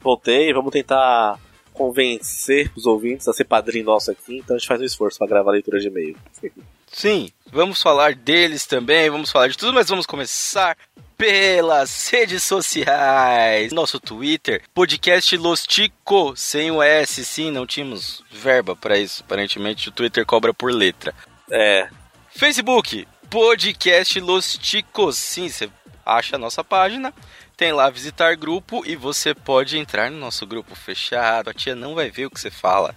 Voltei, 0.00 0.52
vamos 0.52 0.72
tentar 0.72 1.38
convencer 1.76 2.72
os 2.74 2.86
ouvintes 2.86 3.28
a 3.28 3.32
ser 3.32 3.44
padrinho 3.44 3.84
nosso 3.84 4.10
aqui, 4.10 4.38
então 4.38 4.56
a 4.56 4.58
gente 4.58 4.66
faz 4.66 4.80
um 4.80 4.84
esforço 4.84 5.18
pra 5.18 5.26
gravar 5.26 5.50
a 5.50 5.54
leitura 5.54 5.78
de 5.78 5.88
e-mail. 5.88 6.16
Sim, 6.90 7.30
vamos 7.52 7.82
falar 7.82 8.14
deles 8.14 8.64
também, 8.64 9.10
vamos 9.10 9.30
falar 9.30 9.48
de 9.48 9.58
tudo, 9.58 9.74
mas 9.74 9.88
vamos 9.88 10.06
começar 10.06 10.76
pelas 11.16 12.08
redes 12.08 12.42
sociais. 12.42 13.72
Nosso 13.72 14.00
Twitter, 14.00 14.62
podcast 14.72 15.36
Los 15.36 15.66
Tico, 15.66 16.34
sem 16.36 16.70
o 16.70 16.82
S, 16.82 17.24
sim, 17.24 17.50
não 17.50 17.66
tínhamos 17.66 18.22
verba 18.30 18.74
pra 18.74 18.98
isso. 18.98 19.22
Aparentemente 19.24 19.88
o 19.88 19.92
Twitter 19.92 20.24
cobra 20.24 20.54
por 20.54 20.72
letra. 20.72 21.12
É, 21.50 21.88
Facebook, 22.30 23.06
podcast 23.28 24.18
Los 24.20 24.56
Ticos. 24.56 25.16
Sim, 25.16 25.48
você 25.48 25.68
acha 26.04 26.36
a 26.36 26.38
nossa 26.38 26.62
página, 26.62 27.12
tem 27.56 27.72
lá 27.72 27.88
visitar 27.88 28.36
grupo 28.36 28.82
e 28.84 28.94
você 28.94 29.34
pode 29.34 29.78
entrar 29.78 30.10
no 30.10 30.18
nosso 30.18 30.46
grupo 30.46 30.74
fechado. 30.74 31.48
A 31.48 31.54
tia 31.54 31.74
não 31.74 31.94
vai 31.94 32.10
ver 32.10 32.26
o 32.26 32.30
que 32.30 32.38
você 32.38 32.50
fala. 32.50 32.94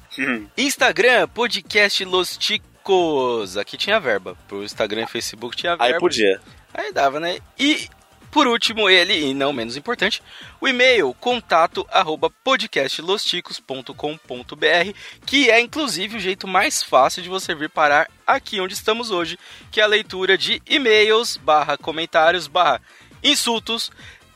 Instagram, 0.58 1.30
podcast 1.30 2.04
Los 2.04 2.38
Ticos. 2.38 3.56
Aqui 3.56 3.78
tinha 3.78 3.98
verba. 4.00 4.36
Pro 4.48 4.64
Instagram 4.64 5.04
e 5.04 5.08
Facebook 5.08 5.56
tinha 5.56 5.78
verba. 5.78 5.96
aí 5.96 6.00
podia. 6.00 6.42
Aí 6.74 6.92
dava, 6.92 7.20
né? 7.20 7.38
E 7.58 7.88
por 8.32 8.48
último, 8.48 8.90
ele, 8.90 9.30
e 9.30 9.34
não 9.34 9.52
menos 9.52 9.76
importante, 9.76 10.22
o 10.62 10.68
e-mail 10.68 11.12
contato 11.20 11.84
arroba 11.90 12.30
podcastlosticos.com.br, 12.44 14.94
que 15.26 15.50
é 15.50 15.60
inclusive 15.60 16.18
o 16.18 16.20
jeito 16.20 16.48
mais 16.48 16.84
fácil 16.84 17.24
de 17.24 17.30
você 17.30 17.56
vir 17.56 17.72
parar 17.72 18.08
aqui 18.28 18.62
onde 18.62 18.76
estamos 18.76 19.10
hoje, 19.10 19.40
que 19.72 19.82
é 19.82 19.84
a 19.84 19.88
leitura 19.88 20.38
de 20.38 20.62
e-mails, 20.70 21.38
barra 21.38 21.76
comentários, 21.76 22.46
barra 22.46 22.80
insultos 23.24 23.92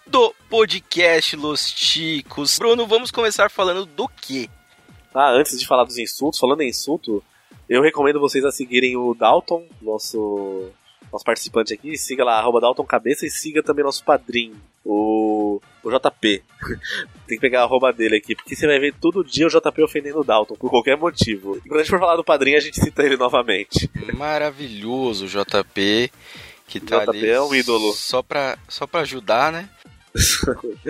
do 0.06 0.34
podcast 0.50 1.36
Los 1.36 1.72
Ticos. 1.72 2.58
Bruno, 2.58 2.86
vamos 2.86 3.12
começar 3.12 3.50
falando 3.50 3.86
do 3.86 4.08
quê? 4.08 4.50
Ah, 5.14 5.32
antes 5.32 5.60
de 5.60 5.68
falar 5.68 5.84
dos 5.84 5.98
insultos, 5.98 6.40
falando 6.40 6.62
em 6.62 6.70
insulto, 6.70 7.24
eu 7.70 7.82
recomendo 7.82 8.20
vocês 8.20 8.44
a 8.44 8.52
seguirem 8.52 8.98
o 8.98 9.14
Dalton, 9.14 9.66
nosso, 9.82 10.70
nosso 11.12 11.24
participante 11.24 11.74
aqui. 11.74 11.98
Siga 11.98 12.24
lá, 12.24 12.40
arroba 12.40 12.60
Dalton 12.60 12.84
Cabeça, 12.84 13.26
e 13.26 13.30
siga 13.30 13.64
também 13.64 13.86
nosso 13.86 14.04
padrinho, 14.04 14.56
o, 14.84 15.62
o 15.84 15.90
JP. 15.92 16.44
Tem 17.28 17.38
que 17.38 17.42
pegar 17.42 17.62
a 17.62 17.64
arroba 17.64 17.94
dele 17.94 18.18
aqui, 18.18 18.36
porque 18.36 18.56
você 18.56 18.68
vai 18.68 18.80
ver 18.80 18.94
todo 19.00 19.24
dia 19.24 19.48
o 19.48 19.50
JP 19.50 19.84
ofendendo 19.84 20.20
o 20.20 20.24
Dalton, 20.24 20.56
por 20.56 20.70
qualquer 20.70 20.98
motivo. 20.98 21.58
E 21.58 21.70
quando 21.70 21.80
a 21.80 21.84
gente 21.84 21.92
for 21.92 22.00
falar 22.00 22.16
do 22.16 22.24
padrinho, 22.24 22.58
a 22.58 22.62
gente 22.62 22.80
cita 22.80 23.04
ele 23.04 23.18
novamente. 23.18 23.90
Maravilhoso, 24.14 25.28
JP, 25.28 26.12
que 26.68 26.80
tá 26.80 27.00
JP 27.00 27.10
ali 27.10 27.30
é 27.30 27.42
um 27.42 27.54
ídolo. 27.54 27.94
Só 27.94 28.22
pra, 28.22 28.58
só 28.68 28.86
pra 28.86 29.02
ajudar, 29.02 29.52
né? 29.52 29.70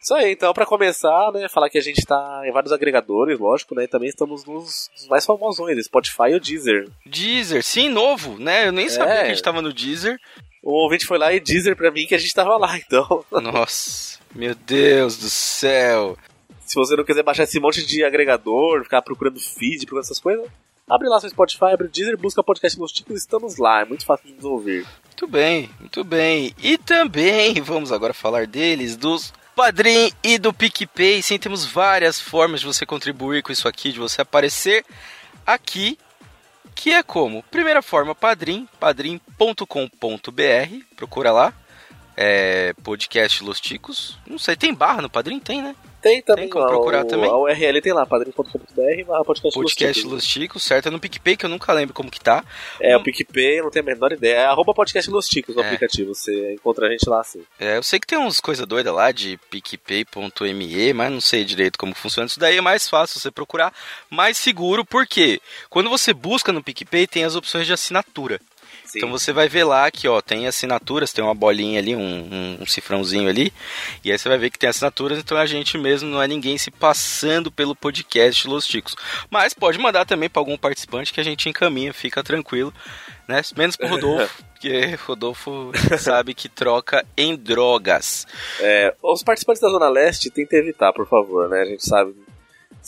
Isso 0.00 0.14
aí, 0.14 0.32
então, 0.32 0.54
pra 0.54 0.64
começar, 0.64 1.32
né, 1.32 1.48
falar 1.48 1.68
que 1.68 1.76
a 1.76 1.82
gente 1.82 2.02
tá 2.06 2.42
em 2.46 2.52
vários 2.52 2.72
agregadores, 2.72 3.38
lógico, 3.38 3.74
né, 3.74 3.84
e 3.84 3.88
também 3.88 4.08
estamos 4.08 4.44
nos, 4.44 4.88
nos 4.96 5.08
mais 5.08 5.26
famosões, 5.26 5.84
Spotify 5.84 6.30
e 6.30 6.34
o 6.36 6.40
Deezer. 6.40 6.88
Deezer, 7.04 7.62
sim, 7.64 7.88
novo, 7.88 8.38
né? 8.38 8.68
Eu 8.68 8.72
nem 8.72 8.88
sabia 8.88 9.12
É. 9.14 9.20
que 9.22 9.26
a 9.26 9.34
gente 9.34 9.42
tava 9.42 9.60
no 9.60 9.72
Deezer. 9.72 10.16
O 10.62 10.84
ouvinte 10.84 11.04
foi 11.04 11.18
lá 11.18 11.32
e 11.32 11.40
Deezer 11.40 11.76
pra 11.76 11.90
mim 11.90 12.06
que 12.06 12.14
a 12.14 12.18
gente 12.18 12.32
tava 12.32 12.56
lá, 12.56 12.78
então. 12.78 13.24
Nossa, 13.42 14.18
meu 14.34 14.54
Deus 14.54 15.16
do 15.18 15.28
céu. 15.28 16.16
Se 16.64 16.76
você 16.76 16.94
não 16.96 17.04
quiser 17.04 17.22
baixar 17.24 17.42
esse 17.42 17.58
monte 17.58 17.84
de 17.84 18.04
agregador, 18.04 18.84
ficar 18.84 19.02
procurando 19.02 19.40
feed, 19.40 19.80
procurando 19.84 20.04
essas 20.04 20.20
coisas, 20.20 20.46
abre 20.88 21.08
lá 21.08 21.18
seu 21.20 21.28
Spotify, 21.30 21.66
abre 21.72 21.86
o 21.86 21.90
Deezer, 21.90 22.16
busca 22.16 22.42
podcast 22.42 22.78
Los 22.78 22.92
Ticos, 22.92 23.16
estamos 23.16 23.56
lá, 23.58 23.80
é 23.80 23.84
muito 23.84 24.06
fácil 24.06 24.28
de 24.28 24.34
nos 24.34 24.44
ouvir. 24.44 24.86
Muito 25.18 25.32
bem, 25.32 25.70
muito 25.80 26.04
bem. 26.04 26.54
E 26.62 26.78
também 26.78 27.54
vamos 27.60 27.90
agora 27.90 28.14
falar 28.14 28.46
deles, 28.46 28.96
dos 28.96 29.32
Padrim 29.56 30.12
e 30.22 30.38
do 30.38 30.52
PicPay. 30.52 31.20
Sim, 31.24 31.40
temos 31.40 31.64
várias 31.64 32.20
formas 32.20 32.60
de 32.60 32.66
você 32.66 32.86
contribuir 32.86 33.42
com 33.42 33.50
isso 33.50 33.66
aqui, 33.66 33.90
de 33.90 33.98
você 33.98 34.22
aparecer 34.22 34.84
aqui. 35.44 35.98
Que 36.72 36.92
é 36.92 37.02
como? 37.02 37.42
Primeira 37.50 37.82
forma, 37.82 38.14
Padrim, 38.14 38.68
padrim.com.br. 38.78 39.64
Procura 40.94 41.32
lá. 41.32 41.52
É, 42.16 42.72
podcast 42.84 43.42
Los 43.42 43.60
Ticos. 43.60 44.16
Não 44.24 44.38
sei, 44.38 44.54
tem 44.54 44.72
barra 44.72 45.02
no 45.02 45.10
Padrim? 45.10 45.40
Tem, 45.40 45.60
né? 45.60 45.74
Tem 46.00 46.22
também, 46.22 46.44
Tem 46.44 46.50
como 46.50 46.66
procurar 46.66 47.04
o, 47.04 47.08
também? 47.08 47.28
A 47.28 47.36
URL 47.36 47.80
tem 47.82 47.92
lá, 47.92 48.06
padrim.com.br 48.06 49.04
barra 49.06 49.24
podcast, 49.24 49.58
Podcast 49.58 50.00
Ticos. 50.00 50.12
Los 50.12 50.24
Ticos, 50.26 50.62
certo? 50.62 50.86
É 50.86 50.90
no 50.92 51.00
PicPay 51.00 51.36
que 51.36 51.44
eu 51.44 51.50
nunca 51.50 51.72
lembro 51.72 51.92
como 51.92 52.08
que 52.10 52.20
tá. 52.20 52.44
É, 52.80 52.96
o 52.96 53.02
PicPay, 53.02 53.60
não 53.60 53.70
tenho 53.70 53.84
a 53.84 53.86
menor 53.86 54.12
ideia. 54.12 54.36
É 54.38 54.44
arroba 54.46 54.72
podcast 54.72 55.10
Los 55.10 55.26
Ticos 55.26 55.56
no 55.56 55.62
É. 55.62 55.66
aplicativo, 55.66 56.14
você 56.14 56.54
encontra 56.54 56.86
a 56.86 56.90
gente 56.90 57.08
lá 57.08 57.20
assim. 57.20 57.42
É, 57.58 57.76
eu 57.76 57.82
sei 57.82 57.98
que 57.98 58.06
tem 58.06 58.16
uns 58.18 58.40
coisa 58.40 58.64
doida 58.64 58.92
lá 58.92 59.10
de 59.10 59.38
picpay.me, 59.50 60.92
mas 60.92 61.10
não 61.10 61.20
sei 61.20 61.44
direito 61.44 61.78
como 61.78 61.94
funciona. 61.94 62.26
Isso 62.26 62.38
daí 62.38 62.56
é 62.58 62.60
mais 62.60 62.88
fácil 62.88 63.18
você 63.18 63.30
procurar, 63.30 63.72
mais 64.10 64.36
seguro, 64.36 64.84
porque 64.84 65.40
quando 65.68 65.90
você 65.90 66.12
busca 66.14 66.52
no 66.52 66.62
PicPay 66.62 67.06
tem 67.06 67.24
as 67.24 67.34
opções 67.34 67.66
de 67.66 67.72
assinatura. 67.72 68.40
Sim. 68.88 68.98
Então 68.98 69.10
você 69.10 69.32
vai 69.32 69.48
ver 69.48 69.64
lá 69.64 69.90
que 69.90 70.08
ó, 70.08 70.20
tem 70.20 70.46
assinaturas, 70.46 71.12
tem 71.12 71.22
uma 71.22 71.34
bolinha 71.34 71.78
ali, 71.78 71.94
um, 71.94 72.00
um- 72.00 72.58
um 72.62 72.66
cifrãozinho 72.66 73.28
ali, 73.28 73.52
e 74.02 74.10
aí 74.10 74.18
você 74.18 74.28
vai 74.28 74.38
ver 74.38 74.50
que 74.50 74.58
tem 74.58 74.70
assinaturas, 74.70 75.18
então 75.18 75.36
a 75.36 75.44
gente 75.46 75.76
mesmo 75.76 76.08
não 76.08 76.22
é 76.22 76.26
ninguém 76.26 76.56
se 76.56 76.70
passando 76.70 77.50
pelo 77.52 77.76
podcast 77.76 78.48
Los 78.48 78.66
Ticos. 78.66 78.96
Mas 79.30 79.52
pode 79.52 79.78
mandar 79.78 80.04
também 80.06 80.28
para 80.30 80.40
algum 80.40 80.56
participante 80.56 81.12
que 81.12 81.20
a 81.20 81.24
gente 81.24 81.48
encaminha, 81.48 81.92
fica 81.92 82.22
tranquilo, 82.24 82.72
né? 83.28 83.42
Menos 83.56 83.76
pro 83.76 83.88
Rodolfo, 83.88 84.42
porque 84.54 84.98
Rodolfo 85.06 85.70
sabe 85.98 86.32
que 86.34 86.48
troca 86.48 87.04
em 87.16 87.36
drogas. 87.36 88.26
É, 88.60 88.94
os 89.02 89.22
participantes 89.22 89.60
da 89.60 89.68
Zona 89.68 89.88
Leste 89.88 90.30
tentem 90.30 90.60
evitar, 90.60 90.92
por 90.94 91.06
favor, 91.06 91.48
né? 91.48 91.60
A 91.60 91.66
gente 91.66 91.84
sabe, 91.86 92.14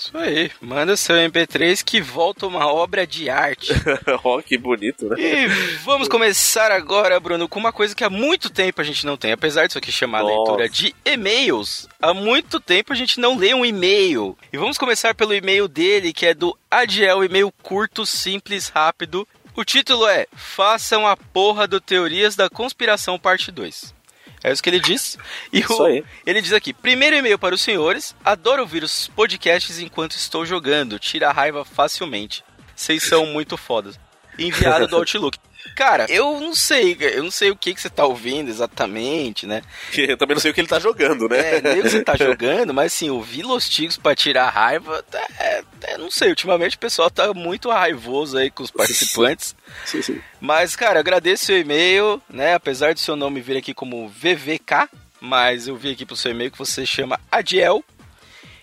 Isso 0.00 0.16
aí, 0.16 0.50
manda 0.62 0.96
seu 0.96 1.14
MP3 1.14 1.84
que 1.84 2.00
volta 2.00 2.46
uma 2.46 2.66
obra 2.66 3.06
de 3.06 3.28
arte. 3.28 3.70
Ó, 4.24 4.40
que 4.40 4.56
bonito, 4.56 5.06
né? 5.10 5.16
E 5.18 5.46
vamos 5.84 6.08
começar 6.08 6.72
agora, 6.72 7.20
Bruno, 7.20 7.46
com 7.46 7.60
uma 7.60 7.70
coisa 7.70 7.94
que 7.94 8.02
há 8.02 8.08
muito 8.08 8.48
tempo 8.48 8.80
a 8.80 8.84
gente 8.84 9.04
não 9.04 9.18
tem. 9.18 9.32
Apesar 9.32 9.66
disso 9.66 9.76
aqui 9.76 9.92
chamar 9.92 10.22
Nossa. 10.22 10.34
leitura 10.34 10.68
de 10.70 10.94
e-mails, 11.04 11.86
há 12.00 12.14
muito 12.14 12.58
tempo 12.58 12.94
a 12.94 12.96
gente 12.96 13.20
não 13.20 13.36
lê 13.36 13.52
um 13.52 13.62
e-mail. 13.62 14.38
E 14.50 14.56
vamos 14.56 14.78
começar 14.78 15.14
pelo 15.14 15.34
e-mail 15.34 15.68
dele, 15.68 16.14
que 16.14 16.24
é 16.24 16.32
do 16.32 16.56
Adiel, 16.70 17.22
e-mail 17.22 17.52
curto, 17.62 18.06
simples, 18.06 18.68
rápido. 18.68 19.28
O 19.54 19.64
título 19.66 20.06
é 20.06 20.26
Façam 20.34 21.06
a 21.06 21.14
porra 21.14 21.68
do 21.68 21.78
Teorias 21.78 22.34
da 22.34 22.48
Conspiração 22.48 23.18
Parte 23.18 23.52
2. 23.52 23.99
É 24.42 24.50
isso 24.52 24.62
que 24.62 24.70
ele 24.70 24.80
diz. 24.80 25.18
E 25.52 25.60
Isso 25.60 25.82
o- 25.82 25.84
aí. 25.86 26.04
ele 26.24 26.40
diz 26.40 26.52
aqui: 26.52 26.72
primeiro 26.72 27.16
e-mail 27.16 27.38
para 27.38 27.54
os 27.54 27.60
senhores. 27.60 28.14
Adoro 28.24 28.62
ouvir 28.62 28.82
os 28.82 29.08
podcasts 29.08 29.78
enquanto 29.78 30.12
estou 30.12 30.46
jogando. 30.46 30.98
Tira 30.98 31.28
a 31.28 31.32
raiva 31.32 31.64
facilmente. 31.64 32.42
Vocês 32.74 33.02
são 33.02 33.26
muito 33.26 33.56
fodas. 33.58 33.98
Enviado 34.40 34.86
do 34.88 34.96
Outlook. 34.98 35.38
Cara, 35.76 36.06
eu 36.08 36.40
não 36.40 36.54
sei, 36.54 36.96
eu 36.98 37.22
não 37.22 37.30
sei 37.30 37.50
o 37.50 37.56
que, 37.56 37.74
que 37.74 37.80
você 37.80 37.88
tá 37.90 38.04
ouvindo 38.04 38.48
exatamente, 38.48 39.46
né? 39.46 39.62
Eu 39.96 40.16
também 40.16 40.34
não 40.34 40.40
sei 40.40 40.50
o 40.50 40.54
que 40.54 40.60
ele 40.60 40.68
tá 40.68 40.78
jogando, 40.80 41.28
né? 41.28 41.56
É, 41.56 41.60
nem 41.60 41.80
o 41.80 41.82
que 41.82 41.90
você 41.90 42.02
tá 42.02 42.16
jogando, 42.18 42.72
mas 42.74 42.92
assim, 42.94 43.10
ouvir 43.10 43.42
Los 43.42 43.68
Tigos 43.68 43.96
pra 43.96 44.14
tirar 44.14 44.48
raiva, 44.48 45.04
é, 45.38 45.62
é, 45.82 45.98
não 45.98 46.10
sei, 46.10 46.30
ultimamente 46.30 46.76
o 46.76 46.78
pessoal 46.78 47.10
tá 47.10 47.32
muito 47.34 47.70
raivoso 47.70 48.38
aí 48.38 48.50
com 48.50 48.62
os 48.62 48.70
participantes. 48.70 49.54
Sim, 49.84 50.00
sim. 50.02 50.20
Mas, 50.40 50.74
cara, 50.74 50.98
agradeço 50.98 51.46
seu 51.46 51.58
e-mail, 51.58 52.20
né? 52.28 52.54
Apesar 52.54 52.94
do 52.94 53.00
seu 53.00 53.14
nome 53.14 53.40
vir 53.40 53.56
aqui 53.58 53.74
como 53.74 54.08
VVK, 54.08 54.88
mas 55.20 55.68
eu 55.68 55.76
vi 55.76 55.90
aqui 55.92 56.06
pro 56.06 56.16
seu 56.16 56.30
e-mail 56.30 56.50
que 56.50 56.58
você 56.58 56.84
chama 56.86 57.20
Adiel. 57.30 57.84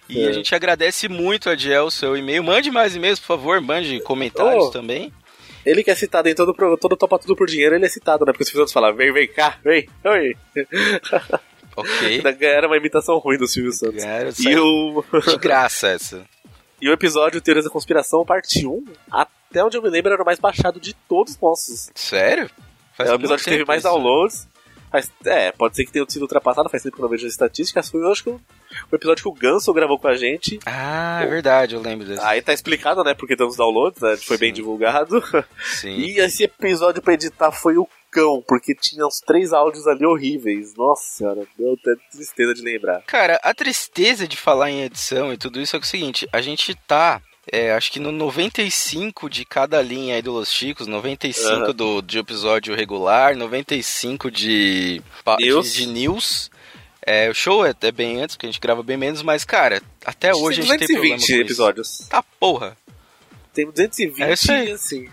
E 0.10 0.24
É. 0.26 0.30
a 0.30 0.32
gente 0.32 0.54
agradece 0.56 1.08
muito, 1.08 1.50
Adiel, 1.50 1.86
o 1.86 1.92
seu 1.92 2.16
e-mail. 2.18 2.44
Mande 2.44 2.72
mais 2.72 2.96
e-mails, 2.96 3.20
por 3.20 3.28
favor, 3.28 3.62
mande 3.62 4.00
comentários 4.02 4.66
Oh. 4.66 4.72
também. 4.72 5.14
Ele 5.70 5.84
que 5.84 5.92
é 5.92 5.96
citado 5.96 6.30
em 6.30 6.36
todo, 6.36 6.54
todo 6.78 6.96
Topa 6.96 7.20
Tudo 7.20 7.36
por 7.36 7.48
Dinheiro, 7.48 7.76
ele 7.76 7.86
é 7.86 7.90
citado, 7.90 8.26
né? 8.26 8.32
Porque 8.32 8.44
as 8.44 8.50
pessoas 8.50 8.72
falam, 8.72 8.96
vem, 8.96 9.12
vem 9.12 9.28
cá, 9.28 9.58
vem, 9.64 9.88
oi. 10.04 10.36
Ok. 11.76 12.22
Era 12.42 12.68
uma 12.68 12.78
imitação 12.78 13.18
ruim 13.20 13.38
do 13.38 13.48
Silvio 13.48 13.72
Santos. 13.72 14.04
Cara, 14.04 14.30
E 14.40 14.58
o, 14.58 15.04
De 15.28 15.38
graça 15.38 15.90
essa. 15.90 16.26
e 16.82 16.90
o 16.90 16.94
episódio 16.94 17.40
Teorias 17.40 17.66
da 17.66 17.72
Conspiração, 17.72 18.26
parte 18.26 18.66
1, 18.66 18.84
até 19.12 19.64
onde 19.64 19.78
eu 19.78 19.82
me 19.82 19.90
lembro, 19.90 20.12
era 20.12 20.22
o 20.24 20.26
mais 20.26 20.40
baixado 20.40 20.80
de 20.80 20.94
todos 21.08 21.34
os 21.36 21.40
nossos. 21.40 21.92
Sério? 21.94 22.50
Faz 22.96 23.10
é 23.10 23.14
o 23.14 23.16
episódio 23.16 23.44
que 23.44 23.52
teve 23.52 23.66
mais 23.66 23.84
downloads. 23.84 24.48
Faz- 24.92 25.12
é, 25.26 25.52
pode 25.52 25.76
ser 25.76 25.86
que 25.86 25.92
tenha 25.92 26.06
sido 26.10 26.24
ultrapassado, 26.24 26.68
faz 26.70 26.82
tempo 26.82 26.96
que 26.96 27.02
eu 27.02 27.04
não 27.04 27.10
vejo 27.12 27.28
as 27.28 27.34
estatísticas. 27.34 27.90
Foi, 27.92 28.02
eu 28.02 28.12
acho 28.12 28.24
que 28.24 28.36
o 28.92 28.96
episódio 28.96 29.24
que 29.24 29.30
o 29.30 29.34
Ganso 29.34 29.74
gravou 29.74 29.98
com 30.00 30.08
a 30.08 30.16
gente. 30.16 30.60
Ah, 30.66 31.20
é 31.24 31.28
verdade, 31.28 31.76
eu 31.76 31.82
lembro 31.82 32.06
desse. 32.08 32.22
Aí 32.24 32.42
tá 32.42 32.54
explicado, 32.54 33.04
né? 33.04 33.14
Porque 33.14 33.36
deu 33.36 33.48
os 33.48 33.56
downloads, 33.58 34.02
né? 34.02 34.18
Foi 34.18 34.38
bem 34.38 34.50
Sim. 34.50 34.56
divulgado. 34.56 35.22
Sim. 35.64 35.96
E 35.96 36.20
esse 36.20 36.44
episódio 36.44 37.02
pra 37.02 37.14
editar 37.14 37.52
foi 37.52 37.78
o 37.78 37.88
cão, 38.10 38.42
porque 38.48 38.74
tinha 38.74 39.06
uns 39.06 39.20
três 39.20 39.52
áudios 39.54 39.86
ali 39.88 40.06
horríveis. 40.06 40.74
Nossa 40.76 41.04
senhora, 41.18 41.42
deu 41.58 41.74
até 41.74 41.96
tristeza 42.12 42.54
de 42.54 42.62
lembrar. 42.62 43.02
Cara, 43.06 43.40
a 43.44 43.54
tristeza 43.54 44.28
de 44.28 44.38
falar 44.38 44.72
em 44.72 44.82
edição 44.84 45.34
e 45.34 45.38
tudo 45.38 45.60
isso 45.62 45.76
é, 45.76 45.80
o 45.80 45.84
seguinte, 45.84 46.28
a 46.32 46.42
gente 46.42 46.74
tá, 46.88 47.22
é, 47.52 47.74
acho 47.74 47.92
que 47.92 48.00
no 48.00 48.12
95 48.12 49.30
de 49.30 49.46
cada 49.46 49.82
linha 49.82 50.16
aí 50.16 50.22
do 50.22 50.32
Los 50.32 50.52
Chicos, 50.52 50.88
95 50.88 51.50
Aham. 51.50 51.74
do, 51.74 52.02
de 52.02 52.18
episódio 52.20 52.74
regular, 52.76 53.36
95 53.36 54.32
de, 54.32 55.02
de- 55.40 55.72
de 55.74 55.86
news. 55.86 56.50
É, 57.10 57.30
o 57.30 57.34
show 57.34 57.66
é 57.66 57.70
até 57.70 57.90
bem 57.90 58.22
antes, 58.22 58.36
porque 58.36 58.48
a 58.48 58.50
gente 58.50 58.60
grava 58.60 58.84
bem 58.84 58.98
menos, 58.98 59.22
mas, 59.22 59.46
cara, 59.46 59.82
até 60.06 60.36
hoje 60.36 60.60
a 60.60 60.64
gente 60.66 60.78
tem 60.80 60.88
problema 60.88 61.16
com 61.16 61.20
220 61.22 61.24
isso. 61.24 61.42
episódios. 61.42 61.98
Tá 62.10 62.22
porra. 62.38 62.76
Tem 63.54 63.66
220 63.66 64.22
É 64.22 64.34
isso 64.34 64.52
aí. 64.52 64.72
assim. 64.72 65.10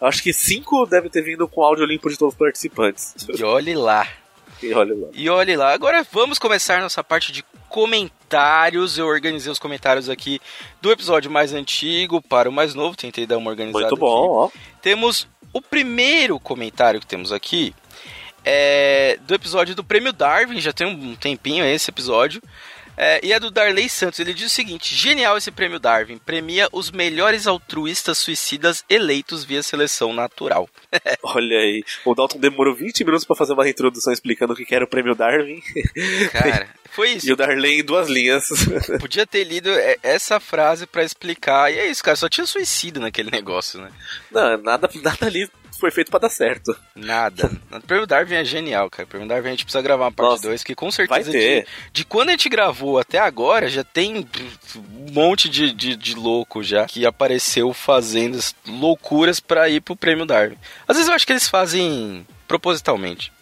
Acho 0.00 0.20
que 0.20 0.32
5 0.32 0.84
deve 0.86 1.08
ter 1.08 1.22
vindo 1.22 1.46
com 1.46 1.62
áudio 1.62 1.86
limpo 1.86 2.10
de 2.10 2.18
todos 2.18 2.34
os 2.34 2.38
participantes. 2.38 3.14
E 3.38 3.44
olhe 3.44 3.72
lá. 3.74 4.06
E 4.62 4.72
olha 4.74 4.94
lá. 4.94 5.08
E 5.12 5.28
olhe 5.28 5.56
lá. 5.56 5.72
Agora 5.72 6.06
vamos 6.12 6.38
começar 6.38 6.80
nossa 6.80 7.02
parte 7.02 7.32
de 7.32 7.44
comentários. 7.68 8.96
Eu 8.96 9.06
organizei 9.06 9.50
os 9.50 9.58
comentários 9.58 10.08
aqui 10.08 10.40
do 10.80 10.92
episódio 10.92 11.28
mais 11.30 11.52
antigo 11.52 12.22
para 12.22 12.48
o 12.48 12.52
mais 12.52 12.72
novo. 12.72 12.96
Tentei 12.96 13.26
dar 13.26 13.38
uma 13.38 13.50
organizada. 13.50 13.80
Muito 13.86 13.94
aqui. 13.94 14.00
bom, 14.00 14.28
ó. 14.30 14.50
Temos 14.80 15.26
o 15.52 15.60
primeiro 15.60 16.38
comentário 16.38 17.00
que 17.00 17.06
temos 17.06 17.32
aqui. 17.32 17.74
É 18.44 19.18
do 19.26 19.34
episódio 19.34 19.74
do 19.74 19.84
Prêmio 19.84 20.12
Darwin. 20.12 20.60
Já 20.60 20.72
tem 20.72 20.86
um 20.86 21.14
tempinho 21.14 21.64
esse 21.64 21.90
episódio. 21.90 22.42
É, 22.96 23.24
e 23.24 23.32
é 23.32 23.40
do 23.40 23.50
Darley 23.50 23.88
Santos. 23.88 24.20
Ele 24.20 24.34
diz 24.34 24.46
o 24.46 24.54
seguinte: 24.54 24.94
genial 24.94 25.36
esse 25.36 25.50
prêmio 25.50 25.80
Darwin. 25.80 26.18
Premia 26.18 26.68
os 26.72 26.90
melhores 26.90 27.46
altruístas 27.46 28.18
suicidas 28.18 28.84
eleitos 28.88 29.44
via 29.44 29.62
seleção 29.62 30.12
natural. 30.12 30.68
Olha 31.22 31.58
aí. 31.58 31.82
O 32.04 32.14
Dalton 32.14 32.38
demorou 32.38 32.74
20 32.74 33.04
minutos 33.04 33.24
pra 33.24 33.36
fazer 33.36 33.54
uma 33.54 33.68
introdução 33.68 34.12
explicando 34.12 34.52
o 34.52 34.56
que 34.56 34.74
era 34.74 34.84
o 34.84 34.88
prêmio 34.88 35.14
Darwin. 35.14 35.62
Cara, 36.30 36.68
foi 36.90 37.12
isso. 37.12 37.28
e 37.28 37.32
o 37.32 37.36
Darley 37.36 37.80
em 37.80 37.84
duas 37.84 38.08
linhas. 38.08 38.48
Podia 39.00 39.26
ter 39.26 39.44
lido 39.44 39.70
é, 39.70 39.96
essa 40.02 40.38
frase 40.38 40.86
pra 40.86 41.02
explicar. 41.02 41.72
E 41.72 41.78
é 41.78 41.90
isso, 41.90 42.04
cara. 42.04 42.16
Só 42.16 42.28
tinha 42.28 42.46
suicídio 42.46 43.00
naquele 43.00 43.30
negócio, 43.30 43.80
né? 43.80 43.90
Não, 44.30 44.58
nada, 44.58 44.88
nada 45.02 45.26
ali 45.26 45.48
foi 45.82 45.90
feito 45.90 46.10
pra 46.10 46.20
dar 46.20 46.28
certo. 46.28 46.74
Nada. 46.94 47.50
O 47.72 47.80
Prêmio 47.80 48.06
Darwin 48.06 48.34
é 48.36 48.44
genial, 48.44 48.88
cara. 48.88 49.04
O 49.04 49.08
Prêmio 49.08 49.26
Darwin 49.28 49.48
a 49.48 49.50
gente 49.50 49.64
precisa 49.64 49.82
gravar 49.82 50.04
uma 50.04 50.12
parte 50.12 50.30
Nossa, 50.30 50.48
2, 50.48 50.62
que 50.62 50.74
com 50.74 50.86
vai 50.86 50.92
certeza 50.92 51.32
ter. 51.32 51.62
de, 51.62 51.68
de 51.92 52.04
quando 52.04 52.28
a 52.28 52.32
gente 52.32 52.48
gravou 52.48 52.98
até 52.98 53.18
agora, 53.18 53.68
já 53.68 53.82
tem 53.82 54.18
um 54.18 55.12
monte 55.12 55.48
de, 55.48 55.72
de, 55.72 55.96
de 55.96 56.14
louco 56.14 56.62
já 56.62 56.86
que 56.86 57.04
apareceu 57.04 57.72
fazendo 57.72 58.36
as 58.38 58.54
loucuras 58.66 59.40
pra 59.40 59.68
ir 59.68 59.80
pro 59.80 59.96
Prêmio 59.96 60.24
Darwin. 60.24 60.56
Às 60.86 60.96
vezes 60.96 61.08
eu 61.08 61.14
acho 61.14 61.26
que 61.26 61.32
eles 61.32 61.48
fazem 61.48 62.24
propositalmente. 62.46 63.32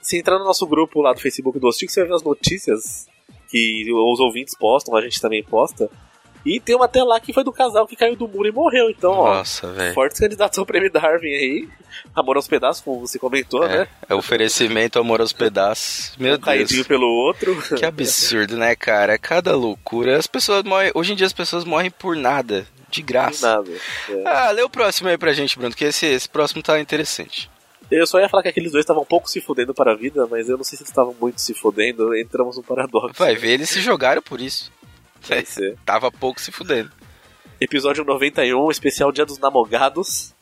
Se 0.00 0.18
entrar 0.18 0.38
no 0.38 0.44
nosso 0.44 0.66
grupo 0.66 1.02
lá 1.02 1.12
do 1.12 1.20
Facebook 1.20 1.58
do 1.58 1.68
Hostil, 1.68 1.88
você 1.88 2.00
vai 2.00 2.08
ver 2.08 2.14
as 2.14 2.22
notícias 2.22 3.06
que 3.50 3.92
os 3.92 4.20
ouvintes 4.20 4.56
postam, 4.56 4.96
a 4.96 5.02
gente 5.02 5.20
também 5.20 5.42
posta. 5.42 5.90
E 6.44 6.58
tem 6.58 6.74
uma 6.74 6.86
até 6.86 7.02
lá 7.04 7.20
que 7.20 7.32
foi 7.32 7.44
do 7.44 7.52
casal 7.52 7.86
que 7.86 7.94
caiu 7.94 8.16
do 8.16 8.26
muro 8.26 8.48
e 8.48 8.52
morreu. 8.52 8.88
Então, 8.88 9.14
Nossa, 9.14 9.66
ó, 9.66 9.72
velho. 9.72 9.92
fortes 9.94 10.18
candidatos 10.18 10.58
ao 10.58 10.64
prêmio 10.66 10.90
Darwin 10.90 11.28
aí. 11.28 11.68
Amor 12.14 12.36
aos 12.36 12.48
pedaços, 12.48 12.82
como 12.82 13.00
você 13.06 13.18
comentou, 13.18 13.62
É, 13.64 13.80
né? 13.80 13.88
é 14.08 14.14
oferecimento, 14.14 14.98
amor 14.98 15.20
aos 15.20 15.32
pedaços. 15.32 16.16
Meu 16.18 16.36
um 16.36 16.38
caidinho 16.40 16.78
Deus. 16.78 16.86
pelo 16.86 17.06
outro. 17.06 17.54
Que 17.76 17.84
absurdo, 17.84 18.56
né, 18.56 18.74
cara? 18.74 19.18
Cada 19.18 19.54
loucura. 19.54 20.16
As 20.16 20.26
pessoas 20.26 20.62
morrem. 20.64 20.90
Hoje 20.94 21.12
em 21.12 21.16
dia 21.16 21.26
as 21.26 21.32
pessoas 21.32 21.64
morrem 21.64 21.90
por 21.90 22.16
nada. 22.16 22.66
De 22.90 23.02
graça. 23.02 23.56
Nada. 23.56 23.70
É. 24.08 24.22
Ah, 24.26 24.50
lê 24.50 24.62
o 24.62 24.70
próximo 24.70 25.08
aí 25.08 25.18
pra 25.18 25.32
gente, 25.32 25.56
Bruno, 25.58 25.74
que 25.74 25.84
esse, 25.84 26.06
esse 26.06 26.28
próximo 26.28 26.62
tá 26.62 26.80
interessante. 26.80 27.50
Eu 27.90 28.06
só 28.06 28.18
ia 28.18 28.28
falar 28.28 28.42
que 28.44 28.48
aqueles 28.48 28.72
dois 28.72 28.82
estavam 28.82 29.02
um 29.02 29.06
pouco 29.06 29.28
se 29.28 29.40
fodendo 29.40 29.74
para 29.74 29.92
a 29.92 29.96
vida, 29.96 30.26
mas 30.30 30.48
eu 30.48 30.56
não 30.56 30.64
sei 30.64 30.76
se 30.76 30.82
eles 30.84 30.90
estavam 30.90 31.14
muito 31.20 31.40
se 31.40 31.52
fodendo. 31.54 32.16
Entramos 32.16 32.56
num 32.56 32.62
paradoxo. 32.62 33.14
Vai 33.18 33.34
ver, 33.36 33.50
eles 33.52 33.68
se 33.68 33.80
jogaram 33.80 34.22
por 34.22 34.40
isso. 34.40 34.72
Vai 35.28 35.44
ser. 35.44 35.76
Tava 35.84 36.10
pouco 36.10 36.40
se 36.40 36.50
fudendo. 36.50 36.90
Episódio 37.60 38.04
91, 38.04 38.70
especial 38.70 39.12
Dia 39.12 39.26
dos 39.26 39.38
Namogados. 39.38 40.34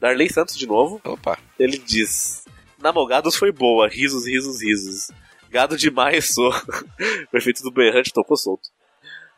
Darley 0.00 0.30
Santos 0.30 0.56
de 0.56 0.66
novo. 0.66 1.00
Opa. 1.04 1.38
Ele 1.58 1.78
diz: 1.78 2.44
Namogados 2.78 3.36
foi 3.36 3.52
boa, 3.52 3.88
risos, 3.88 4.26
risos, 4.26 4.62
risos. 4.62 5.10
Gado 5.50 5.76
demais, 5.76 6.28
sou. 6.34 6.50
o 7.32 7.36
efeito 7.36 7.62
do 7.62 7.70
berrante 7.70 8.12
tocou 8.12 8.36
solto. 8.36 8.68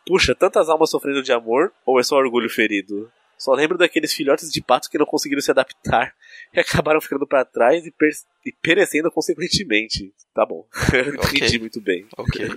Puxa, 0.07 0.35
tantas 0.35 0.69
almas 0.69 0.91
sofrendo 0.91 1.23
de 1.23 1.33
amor 1.33 1.73
ou 1.85 1.99
é 1.99 2.03
só 2.03 2.17
orgulho 2.17 2.51
ferido? 2.51 3.11
Só 3.39 3.55
lembro 3.55 3.79
daqueles 3.79 4.13
filhotes 4.13 4.51
de 4.51 4.61
pato 4.61 4.91
que 4.91 4.99
não 4.99 5.07
conseguiram 5.07 5.41
se 5.41 5.51
adaptar 5.51 6.15
e 6.53 6.61
acabaram 6.61 7.01
ficando 7.01 7.27
pra 7.27 7.45
trás 7.45 7.87
e, 7.87 7.95
e 8.45 8.53
perecendo 8.53 9.11
consequentemente. 9.11 10.13
Tá 10.35 10.45
bom. 10.45 10.67
Eu 10.93 11.15
Ok. 11.21 11.39
Entendi 11.39 11.59
muito 11.59 11.81
bem. 11.81 12.07
Ok. 12.17 12.49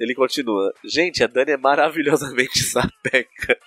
Ele 0.00 0.14
continua. 0.14 0.72
Gente, 0.82 1.22
a 1.22 1.26
Dani 1.26 1.52
é 1.52 1.56
maravilhosamente 1.58 2.58
sapeca. 2.64 3.58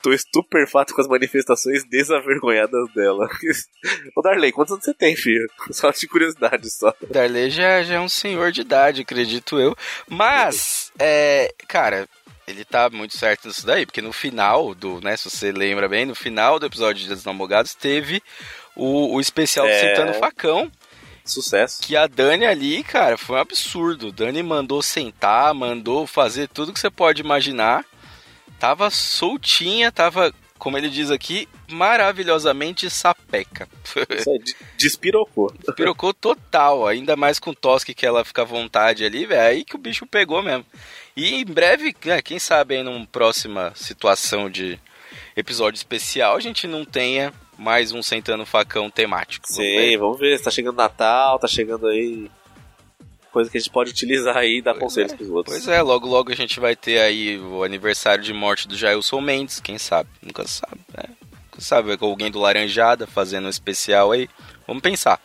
Tô 0.00 0.12
estupefato 0.12 0.94
com 0.94 1.00
as 1.00 1.08
manifestações 1.08 1.84
desavergonhadas 1.84 2.92
dela. 2.94 3.28
Ô 4.16 4.22
Darley, 4.22 4.52
quantos 4.52 4.72
anos 4.72 4.84
você 4.84 4.94
tem, 4.94 5.16
filho? 5.16 5.44
Só 5.72 5.90
de 5.90 6.06
curiosidade, 6.06 6.70
só. 6.70 6.94
Darley 7.10 7.50
já, 7.50 7.82
já 7.82 7.94
é 7.96 8.00
um 8.00 8.08
senhor 8.08 8.52
de 8.52 8.60
idade, 8.60 9.02
acredito 9.02 9.58
eu. 9.58 9.76
Mas, 10.08 10.92
é, 10.96 11.52
cara, 11.66 12.08
ele 12.46 12.64
tá 12.64 12.88
muito 12.90 13.16
certo 13.16 13.48
nisso 13.48 13.66
daí, 13.66 13.84
porque 13.84 14.02
no 14.02 14.12
final 14.12 14.74
do, 14.74 15.00
né, 15.00 15.16
se 15.16 15.28
você 15.28 15.50
lembra 15.50 15.88
bem, 15.88 16.04
no 16.04 16.14
final 16.14 16.58
do 16.58 16.66
episódio 16.66 17.02
de 17.02 17.08
dos 17.08 17.24
Namogados 17.24 17.74
teve 17.74 18.22
o, 18.76 19.16
o 19.16 19.20
especial 19.20 19.66
É. 19.66 19.80
Sentando 19.80 20.12
o 20.12 20.20
Facão, 20.20 20.70
Sucesso. 21.24 21.80
que 21.82 21.96
a 21.96 22.06
Dani 22.06 22.44
ali, 22.44 22.84
cara, 22.84 23.16
foi 23.16 23.36
um 23.36 23.40
absurdo. 23.40 24.12
Dani 24.12 24.42
mandou 24.42 24.82
sentar, 24.82 25.54
mandou 25.54 26.06
fazer 26.06 26.48
tudo 26.48 26.72
que 26.72 26.80
você 26.80 26.90
pode 26.90 27.22
imaginar. 27.22 27.84
Tava 28.58 28.90
soltinha, 28.90 29.90
tava, 29.90 30.32
como 30.58 30.76
ele 30.76 30.88
diz 30.90 31.10
aqui, 31.10 31.48
maravilhosamente 31.68 32.90
sapeca. 32.90 33.68
Despirocou. 34.76 35.52
Pirocou 35.74 36.12
total, 36.12 36.86
ainda 36.86 37.16
mais 37.16 37.38
com 37.38 37.50
o 37.50 37.54
Toski 37.54 37.94
que 37.94 38.06
ela 38.06 38.24
fica 38.24 38.42
à 38.42 38.44
vontade 38.44 39.04
ali, 39.04 39.24
velho. 39.24 39.42
Aí 39.42 39.64
que 39.64 39.76
o 39.76 39.78
bicho 39.78 40.06
pegou 40.06 40.42
mesmo. 40.42 40.66
E 41.16 41.34
em 41.34 41.44
breve, 41.44 41.94
né, 42.04 42.20
quem 42.20 42.38
sabe 42.38 42.76
aí 42.76 42.82
numa 42.82 43.06
próxima 43.06 43.72
situação 43.74 44.50
de 44.50 44.78
episódio 45.36 45.76
especial, 45.78 46.36
a 46.36 46.40
gente 46.40 46.66
não 46.66 46.84
tenha 46.84 47.32
mais 47.58 47.92
um 47.92 48.02
Sentando 48.02 48.44
Facão 48.44 48.90
temático. 48.90 49.46
Vamos 49.48 49.56
Sim, 49.56 49.76
ver. 49.76 49.96
vamos 49.96 50.18
ver. 50.18 50.40
Tá 50.40 50.50
chegando 50.50 50.76
Natal, 50.76 51.38
tá 51.38 51.46
chegando 51.46 51.86
aí. 51.86 52.30
Coisa 53.32 53.50
que 53.50 53.56
a 53.56 53.60
gente 53.60 53.70
pode 53.70 53.90
utilizar 53.90 54.36
aí 54.36 54.58
e 54.58 54.62
dar 54.62 54.74
conselhos 54.74 55.12
pros 55.12 55.28
outros. 55.28 55.56
Pois 55.56 55.68
é, 55.68 55.82
logo 55.82 56.06
logo 56.06 56.30
a 56.30 56.36
gente 56.36 56.60
vai 56.60 56.76
ter 56.76 57.00
aí 57.00 57.38
o 57.38 57.64
aniversário 57.64 58.22
de 58.22 58.32
morte 58.32 58.68
do 58.68 58.76
Jailson 58.76 59.20
Mendes, 59.20 59.58
quem 59.58 59.76
sabe? 59.76 60.08
Nunca 60.22 60.46
sabe, 60.46 60.80
né? 60.96 61.04
Nunca 61.50 61.60
sabe, 61.60 61.96
com 61.96 62.06
alguém 62.06 62.30
do 62.30 62.38
Laranjada 62.38 63.08
fazendo 63.08 63.46
um 63.46 63.50
especial 63.50 64.12
aí. 64.12 64.28
Vamos 64.66 64.82
pensar. 64.82 65.20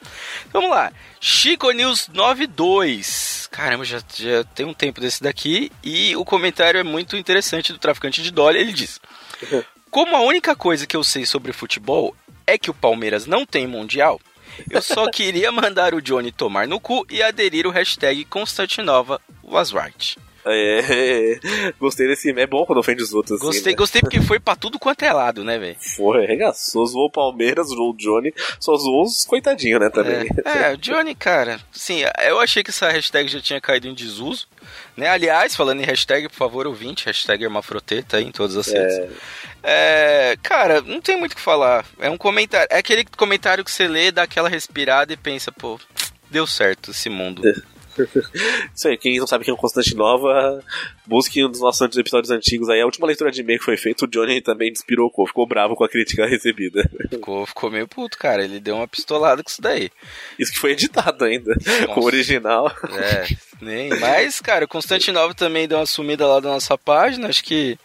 Vamos 0.51 0.69
lá. 0.69 0.91
Chico 1.19 1.71
News 1.71 2.09
92. 2.11 3.47
Caramba, 3.51 3.85
já, 3.85 3.99
já 4.15 4.43
tem 4.43 4.65
um 4.65 4.73
tempo 4.73 4.99
desse 4.99 5.21
daqui. 5.23 5.71
E 5.83 6.15
o 6.15 6.25
comentário 6.25 6.79
é 6.79 6.83
muito 6.83 7.15
interessante 7.15 7.71
do 7.71 7.79
traficante 7.79 8.21
de 8.21 8.31
dólar. 8.31 8.55
Ele 8.55 8.73
diz: 8.73 8.99
Como 9.91 10.15
a 10.15 10.21
única 10.21 10.55
coisa 10.55 10.85
que 10.85 10.95
eu 10.95 11.03
sei 11.03 11.25
sobre 11.25 11.51
futebol 11.51 12.15
é 12.45 12.57
que 12.57 12.69
o 12.69 12.73
Palmeiras 12.73 13.25
não 13.25 13.43
tem 13.43 13.65
mundial, 13.65 14.21
eu 14.69 14.81
só 14.81 15.09
queria 15.11 15.51
mandar 15.51 15.95
o 15.95 16.01
Johnny 16.01 16.31
tomar 16.31 16.67
no 16.67 16.79
cu 16.79 17.05
e 17.09 17.23
aderir 17.23 17.65
o 17.65 17.71
hashtag 17.71 18.23
Constantinova 18.25 19.19
was 19.43 19.71
right. 19.71 20.15
É, 20.49 21.39
gostei 21.79 22.07
desse. 22.07 22.29
É 22.31 22.47
bom 22.47 22.65
quando 22.65 22.79
ofende 22.79 23.03
os 23.03 23.13
outros. 23.13 23.37
assim, 23.37 23.45
Gostei, 23.45 23.73
né? 23.73 23.77
gostei 23.77 24.01
porque 24.01 24.21
foi 24.21 24.39
pra 24.39 24.55
tudo 24.55 24.79
quanto 24.79 25.03
é 25.03 25.11
lado, 25.11 25.43
né, 25.43 25.57
velho? 25.57 25.77
Foi, 25.95 26.23
arregaçou. 26.23 26.85
Zoou 26.85 27.07
o 27.07 27.11
Palmeiras, 27.11 27.67
zoou 27.67 27.91
o 27.91 27.97
Johnny. 27.97 28.33
Só 28.59 28.75
zoou 28.75 29.03
os 29.03 29.25
coitadinhos, 29.25 29.79
né, 29.79 29.89
também. 29.89 30.29
É, 30.45 30.71
é, 30.71 30.73
o 30.73 30.77
Johnny, 30.77 31.15
cara, 31.15 31.59
sim, 31.71 32.01
eu 32.25 32.39
achei 32.39 32.63
que 32.63 32.69
essa 32.69 32.89
hashtag 32.89 33.29
já 33.29 33.41
tinha 33.41 33.61
caído 33.61 33.87
em 33.87 33.93
desuso. 33.93 34.47
Né? 34.95 35.07
Aliás, 35.09 35.55
falando 35.55 35.81
em 35.81 35.85
hashtag, 35.85 36.27
por 36.29 36.35
favor, 36.35 36.67
ouvinte, 36.67 37.05
hashtag 37.05 37.43
Hermafroteta 37.43 38.17
aí 38.17 38.25
em 38.25 38.31
todas 38.31 38.55
as 38.57 38.67
redes. 38.67 38.99
É, 39.63 40.37
cara, 40.41 40.81
não 40.81 41.01
tem 41.01 41.17
muito 41.17 41.33
o 41.33 41.35
que 41.35 41.41
falar. 41.41 41.85
É 41.99 42.09
um 42.09 42.17
comentário. 42.17 42.67
É 42.69 42.77
aquele 42.77 43.03
comentário 43.05 43.63
que 43.63 43.71
você 43.71 43.87
lê, 43.87 44.11
dá 44.11 44.23
aquela 44.23 44.49
respirada 44.49 45.11
e 45.13 45.17
pensa, 45.17 45.51
pô, 45.51 45.79
deu 46.29 46.45
certo 46.45 46.91
esse 46.91 47.09
mundo. 47.09 47.41
Isso 48.75 48.87
aí, 48.87 48.97
quem 48.97 49.17
não 49.19 49.27
sabe 49.27 49.43
quem 49.43 49.51
é 49.51 49.55
o 49.55 49.57
Constantinova, 49.57 50.63
busque 51.05 51.43
um 51.43 51.49
dos 51.49 51.61
nossos 51.61 51.97
episódios 51.97 52.31
antigos 52.31 52.69
aí. 52.69 52.81
A 52.81 52.85
última 52.85 53.07
leitura 53.07 53.31
de 53.31 53.41
e-mail 53.41 53.59
que 53.59 53.65
foi 53.65 53.77
feita, 53.77 54.05
o 54.05 54.07
Johnny 54.07 54.41
também 54.41 54.71
despirocou, 54.71 55.27
ficou 55.27 55.47
bravo 55.47 55.75
com 55.75 55.83
a 55.83 55.89
crítica 55.89 56.25
recebida. 56.25 56.89
Ficou, 57.09 57.45
ficou 57.45 57.71
meio 57.71 57.87
puto, 57.87 58.17
cara. 58.17 58.43
Ele 58.43 58.59
deu 58.59 58.75
uma 58.75 58.87
pistolada 58.87 59.43
com 59.43 59.49
isso 59.49 59.61
daí. 59.61 59.89
Isso 60.37 60.51
que 60.51 60.59
foi 60.59 60.71
editado 60.71 61.25
ainda, 61.25 61.55
com 61.93 62.01
o 62.01 62.05
original. 62.05 62.71
É, 62.93 63.27
nem. 63.61 63.89
Mas, 63.99 64.39
cara, 64.39 64.65
o 64.65 64.67
Constantinova 64.67 65.33
também 65.33 65.67
deu 65.67 65.77
uma 65.77 65.85
sumida 65.85 66.27
lá 66.27 66.39
da 66.39 66.49
nossa 66.49 66.77
página. 66.77 67.27
Acho 67.27 67.43
que 67.43 67.77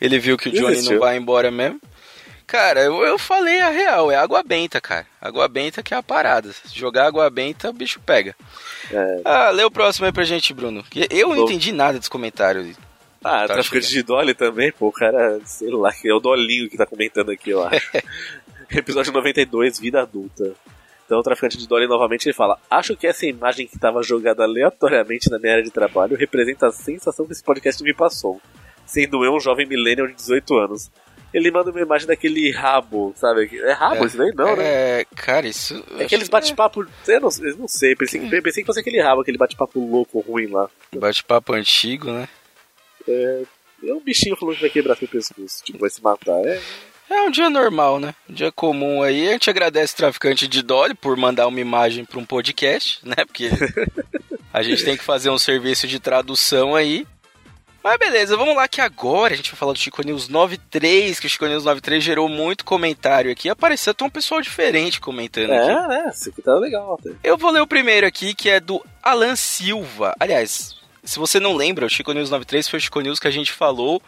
ele 0.00 0.18
viu 0.18 0.36
que 0.36 0.48
o 0.48 0.52
Johnny 0.52 0.68
Desistiu. 0.68 0.94
não 0.94 1.00
vai 1.00 1.16
embora 1.16 1.50
mesmo. 1.50 1.80
Cara, 2.52 2.82
eu, 2.82 3.02
eu 3.02 3.16
falei 3.18 3.62
a 3.62 3.70
real, 3.70 4.10
é 4.12 4.14
água 4.14 4.42
benta, 4.42 4.78
cara. 4.78 5.06
Água 5.18 5.48
benta 5.48 5.82
que 5.82 5.94
é 5.94 5.96
a 5.96 6.02
parada. 6.02 6.52
Se 6.52 6.78
jogar 6.78 7.06
água 7.06 7.30
benta, 7.30 7.70
o 7.70 7.72
bicho 7.72 7.98
pega. 7.98 8.36
Ah, 9.24 9.48
lê 9.48 9.64
o 9.64 9.70
próximo 9.70 10.04
aí 10.04 10.12
pra 10.12 10.22
gente, 10.22 10.52
Bruno. 10.52 10.84
Eu 11.08 11.30
não 11.30 11.44
entendi 11.44 11.72
nada 11.72 11.96
desse 11.98 12.10
comentário. 12.10 12.76
Ah, 13.24 13.46
Tá 13.48 13.54
traficante 13.54 13.86
chegando. 13.86 14.02
de 14.02 14.02
Dolly 14.02 14.34
também, 14.34 14.70
pô, 14.70 14.88
o 14.88 14.92
cara, 14.92 15.40
sei 15.46 15.70
lá, 15.70 15.94
é 16.04 16.12
o 16.12 16.20
Dolinho 16.20 16.68
que 16.68 16.76
tá 16.76 16.84
comentando 16.84 17.30
aqui, 17.30 17.48
eu 17.48 17.64
acho. 17.64 17.90
Episódio 18.70 19.14
92, 19.14 19.80
Vida 19.80 20.02
Adulta. 20.02 20.52
Então 21.06 21.20
o 21.20 21.22
traficante 21.22 21.56
de 21.56 21.66
Dolly 21.66 21.86
novamente 21.86 22.26
ele 22.26 22.34
fala: 22.34 22.58
Acho 22.70 22.94
que 22.94 23.06
essa 23.06 23.24
imagem 23.24 23.66
que 23.66 23.76
estava 23.76 24.02
jogada 24.02 24.42
aleatoriamente 24.42 25.30
na 25.30 25.38
minha 25.38 25.52
área 25.52 25.64
de 25.64 25.70
trabalho 25.70 26.18
representa 26.18 26.66
a 26.66 26.72
sensação 26.72 27.24
que 27.24 27.32
esse 27.32 27.42
podcast 27.42 27.82
me 27.82 27.94
passou. 27.94 28.42
Sendo 28.84 29.24
eu 29.24 29.34
um 29.34 29.40
jovem 29.40 29.66
millennial 29.66 30.06
de 30.06 30.12
18 30.12 30.54
anos. 30.58 30.90
Ele 31.32 31.50
manda 31.50 31.70
uma 31.70 31.80
imagem 31.80 32.06
daquele 32.06 32.50
rabo, 32.50 33.12
sabe? 33.16 33.50
É 33.60 33.72
rabo 33.72 34.04
isso 34.06 34.16
daí? 34.18 34.32
Não, 34.34 34.54
né? 34.56 34.64
É, 35.00 35.06
cara, 35.16 35.46
isso. 35.46 35.82
É 35.98 36.04
aqueles 36.04 36.28
bate-papo. 36.28 36.86
Eu 37.08 37.20
não, 37.20 37.28
eu 37.42 37.56
não 37.56 37.68
sei, 37.68 37.94
pensei, 37.96 38.20
que- 38.20 38.40
pensei 38.42 38.62
que 38.62 38.66
fosse 38.66 38.80
aquele 38.80 39.00
rabo, 39.00 39.22
aquele 39.22 39.38
bate-papo 39.38 39.80
louco, 39.80 40.20
ruim 40.20 40.46
lá. 40.48 40.68
Bate-papo 40.94 41.54
antigo, 41.54 42.10
né? 42.10 42.28
É, 43.08 43.42
é 43.86 43.92
um 43.94 44.00
bichinho 44.00 44.36
falando 44.36 44.56
que 44.56 44.60
vai 44.62 44.70
quebrar 44.70 44.96
seu 44.96 45.08
pescoço, 45.08 45.64
tipo, 45.64 45.78
vai 45.78 45.90
se 45.90 46.02
matar. 46.02 46.38
É, 46.44 46.60
É 47.10 47.20
um 47.22 47.30
dia 47.30 47.50
normal, 47.50 47.98
né? 47.98 48.14
Um 48.28 48.32
dia 48.34 48.50
comum 48.52 49.02
aí. 49.02 49.28
A 49.28 49.32
gente 49.32 49.50
agradece 49.50 49.94
o 49.94 49.96
traficante 49.96 50.46
de 50.46 50.62
Dolly 50.62 50.94
por 50.94 51.16
mandar 51.16 51.46
uma 51.46 51.60
imagem 51.60 52.04
para 52.04 52.18
um 52.18 52.24
podcast, 52.24 53.00
né? 53.02 53.16
Porque 53.26 53.48
a 54.52 54.62
gente 54.62 54.84
tem 54.84 54.96
que 54.96 55.04
fazer 55.04 55.30
um 55.30 55.38
serviço 55.38 55.86
de 55.86 55.98
tradução 55.98 56.74
aí. 56.74 57.06
Mas 57.82 57.98
beleza, 57.98 58.36
vamos 58.36 58.54
lá 58.54 58.68
que 58.68 58.80
agora 58.80 59.34
a 59.34 59.36
gente 59.36 59.50
vai 59.50 59.58
falar 59.58 59.72
do 59.72 59.78
Chico 59.78 60.06
News 60.06 60.28
93, 60.28 61.18
que 61.18 61.26
o 61.26 61.30
Chico 61.30 61.46
News 61.46 61.64
93 61.64 62.02
gerou 62.02 62.28
muito 62.28 62.64
comentário 62.64 63.32
aqui. 63.32 63.48
Apareceu 63.48 63.90
até 63.90 64.04
um 64.04 64.10
pessoal 64.10 64.40
diferente 64.40 65.00
comentando 65.00 65.50
aqui. 65.50 65.70
é, 65.70 65.88
né? 65.88 66.10
Isso 66.14 66.28
aqui 66.28 66.40
tá 66.40 66.54
legal 66.54 66.96
até. 66.98 67.10
Eu 67.24 67.36
vou 67.36 67.50
ler 67.50 67.60
o 67.60 67.66
primeiro 67.66 68.06
aqui, 68.06 68.34
que 68.34 68.48
é 68.48 68.60
do 68.60 68.84
Alan 69.02 69.34
Silva. 69.34 70.14
Aliás, 70.20 70.76
se 71.02 71.18
você 71.18 71.40
não 71.40 71.56
lembra, 71.56 71.84
o 71.84 71.90
Chico 71.90 72.12
News 72.12 72.30
93 72.30 72.68
foi 72.68 72.78
o 72.78 72.80
Chico 72.80 73.00
News 73.00 73.18
que 73.18 73.28
a 73.28 73.32
gente 73.32 73.52
falou 73.52 74.00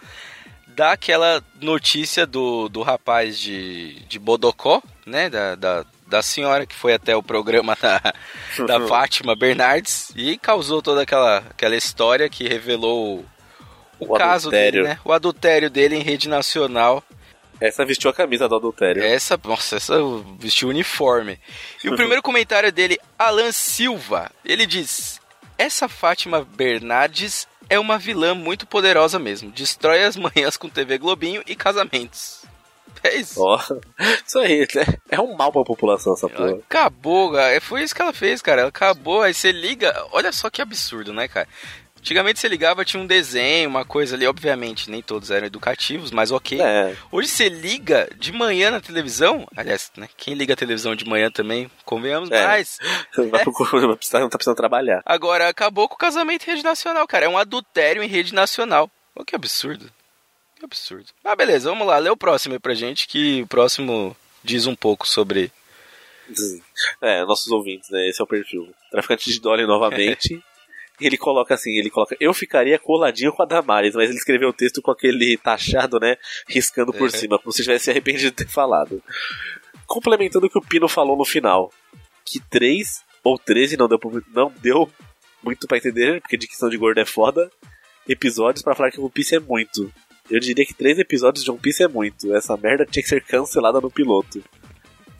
daquela 0.68 1.42
notícia 1.60 2.26
do, 2.26 2.68
do 2.68 2.82
rapaz 2.82 3.38
de, 3.38 4.00
de 4.06 4.20
Bodocó, 4.20 4.80
né? 5.04 5.28
Da, 5.28 5.56
da, 5.56 5.84
da 6.06 6.22
senhora 6.22 6.64
que 6.64 6.76
foi 6.76 6.94
até 6.94 7.16
o 7.16 7.22
programa 7.22 7.76
da, 7.80 8.00
da 8.66 8.86
Fátima 8.86 9.34
Bernardes 9.34 10.12
e 10.14 10.38
causou 10.38 10.80
toda 10.80 11.02
aquela, 11.02 11.38
aquela 11.38 11.74
história 11.74 12.28
que 12.28 12.46
revelou 12.46 13.24
o, 14.00 14.06
o 14.06 14.14
O 14.14 14.18
caso 14.18 14.48
adultério. 14.48 14.82
dele, 14.82 14.94
né? 14.94 15.00
O 15.04 15.12
adultério 15.12 15.70
dele 15.70 15.96
em 15.96 16.02
rede 16.02 16.28
nacional. 16.28 17.02
Essa 17.60 17.84
vestiu 17.84 18.10
a 18.10 18.14
camisa 18.14 18.48
do 18.48 18.56
adultério. 18.56 19.02
Essa, 19.02 19.38
nossa, 19.44 19.76
essa 19.76 19.94
vestiu 20.38 20.68
uniforme. 20.68 21.38
E 21.82 21.88
o 21.88 21.94
primeiro 21.96 22.22
comentário 22.22 22.70
dele, 22.72 22.98
Alan 23.18 23.52
Silva, 23.52 24.30
ele 24.44 24.66
diz: 24.66 25.20
Essa 25.56 25.88
Fátima 25.88 26.44
Bernardes 26.44 27.46
é 27.70 27.78
uma 27.78 27.96
vilã 27.96 28.34
muito 28.34 28.66
poderosa 28.66 29.18
mesmo. 29.18 29.50
Destrói 29.52 30.02
as 30.02 30.16
manhãs 30.16 30.56
com 30.56 30.68
TV 30.68 30.98
Globinho 30.98 31.42
e 31.46 31.54
casamentos. 31.54 32.42
É 33.02 33.14
isso. 33.16 33.40
Ó, 33.42 33.58
isso 34.26 34.38
aí, 34.38 34.66
né? 34.74 34.84
É 35.10 35.20
um 35.20 35.34
mal 35.36 35.52
pra 35.52 35.62
população 35.64 36.12
essa 36.14 36.26
Ela 36.26 36.36
porra. 36.36 36.60
acabou, 36.68 37.32
cara. 37.32 37.60
Foi 37.60 37.82
isso 37.82 37.94
que 37.94 38.02
ela 38.02 38.12
fez, 38.12 38.42
cara. 38.42 38.62
Ela 38.62 38.68
acabou, 38.70 39.22
aí 39.22 39.32
você 39.32 39.52
liga. 39.52 39.94
Olha 40.10 40.32
só 40.32 40.50
que 40.50 40.60
absurdo, 40.60 41.12
né, 41.12 41.28
cara? 41.28 41.46
Antigamente 42.04 42.38
você 42.38 42.48
ligava, 42.48 42.84
tinha 42.84 43.02
um 43.02 43.06
desenho, 43.06 43.66
uma 43.66 43.82
coisa 43.82 44.14
ali, 44.14 44.26
obviamente, 44.26 44.90
nem 44.90 45.00
todos 45.00 45.30
eram 45.30 45.46
educativos, 45.46 46.10
mas 46.10 46.30
ok. 46.30 46.60
É, 46.60 46.94
Hoje 47.10 47.28
você 47.28 47.48
liga 47.48 48.06
de 48.18 48.30
manhã 48.30 48.70
na 48.70 48.78
televisão, 48.78 49.48
aliás, 49.56 49.90
né? 49.96 50.06
Quem 50.14 50.34
liga 50.34 50.52
a 50.52 50.56
televisão 50.56 50.94
de 50.94 51.06
manhã 51.06 51.30
também, 51.30 51.70
convenhamos 51.82 52.30
É. 52.30 52.62
procurar, 53.42 53.86
vai 53.86 53.96
precisar- 53.96 54.20
não 54.20 54.28
tá 54.28 54.36
precisando 54.36 54.54
trabalhar. 54.58 55.00
Agora 55.06 55.48
acabou 55.48 55.88
com 55.88 55.94
o 55.94 55.98
casamento 55.98 56.42
em 56.46 56.50
rede 56.50 56.62
nacional, 56.62 57.06
cara. 57.08 57.24
É 57.24 57.28
um 57.28 57.38
adultério 57.38 58.02
em 58.02 58.06
rede 58.06 58.34
nacional. 58.34 58.90
Olha 59.16 59.24
que 59.24 59.34
absurdo. 59.34 59.90
Que 60.58 60.64
absurdo. 60.66 61.06
Ah, 61.24 61.34
beleza, 61.34 61.70
vamos 61.70 61.86
lá, 61.86 61.96
lê 61.96 62.10
o 62.10 62.16
próximo 62.18 62.52
aí 62.52 62.58
pra 62.60 62.74
gente, 62.74 63.08
que 63.08 63.40
o 63.40 63.46
próximo 63.46 64.14
diz 64.42 64.66
um 64.66 64.74
pouco 64.76 65.08
sobre 65.08 65.50
É, 67.00 67.24
nossos 67.24 67.48
ouvintes, 67.50 67.88
né? 67.88 68.06
Esse 68.10 68.20
é 68.20 68.24
o 68.24 68.26
perfil. 68.26 68.74
Traficante 68.90 69.30
de 69.30 69.40
Dolly 69.40 69.66
novamente. 69.66 70.44
Ele 71.00 71.16
coloca 71.16 71.54
assim, 71.54 71.76
ele 71.76 71.90
coloca, 71.90 72.16
eu 72.20 72.32
ficaria 72.32 72.78
coladinho 72.78 73.32
com 73.32 73.42
a 73.42 73.46
Damares, 73.46 73.94
mas 73.96 74.08
ele 74.08 74.18
escreveu 74.18 74.50
o 74.50 74.52
texto 74.52 74.80
com 74.80 74.92
aquele 74.92 75.36
taxado, 75.36 75.98
né, 75.98 76.16
riscando 76.48 76.92
por 76.92 77.02
Uhum. 77.02 77.10
cima, 77.10 77.38
como 77.38 77.52
se 77.52 77.62
tivesse 77.62 77.86
se 77.86 77.90
arrependido 77.90 78.30
de 78.30 78.36
ter 78.44 78.48
falado. 78.48 79.02
Complementando 79.86 80.46
o 80.46 80.50
que 80.50 80.58
o 80.58 80.62
Pino 80.62 80.88
falou 80.88 81.16
no 81.16 81.24
final, 81.24 81.72
que 82.24 82.40
3 82.48 83.02
ou 83.24 83.38
13 83.38 83.76
não 83.76 83.88
deu, 83.88 83.98
não 84.32 84.52
deu 84.62 84.90
muito 85.42 85.66
pra 85.66 85.76
entender, 85.78 86.20
porque 86.20 86.36
dicção 86.36 86.68
de 86.70 86.76
gordo 86.76 86.98
é 87.00 87.04
foda, 87.04 87.50
episódios 88.08 88.62
pra 88.62 88.74
falar 88.74 88.90
que 88.90 89.00
One 89.00 89.10
Piece 89.10 89.34
é 89.34 89.40
muito. 89.40 89.92
Eu 90.30 90.40
diria 90.40 90.64
que 90.64 90.72
três 90.72 90.98
episódios 90.98 91.44
de 91.44 91.50
One 91.50 91.60
Piece 91.60 91.82
é 91.82 91.88
muito. 91.88 92.34
Essa 92.34 92.56
merda 92.56 92.86
tinha 92.86 93.02
que 93.02 93.08
ser 93.08 93.22
cancelada 93.22 93.80
no 93.80 93.90
piloto. 93.90 94.42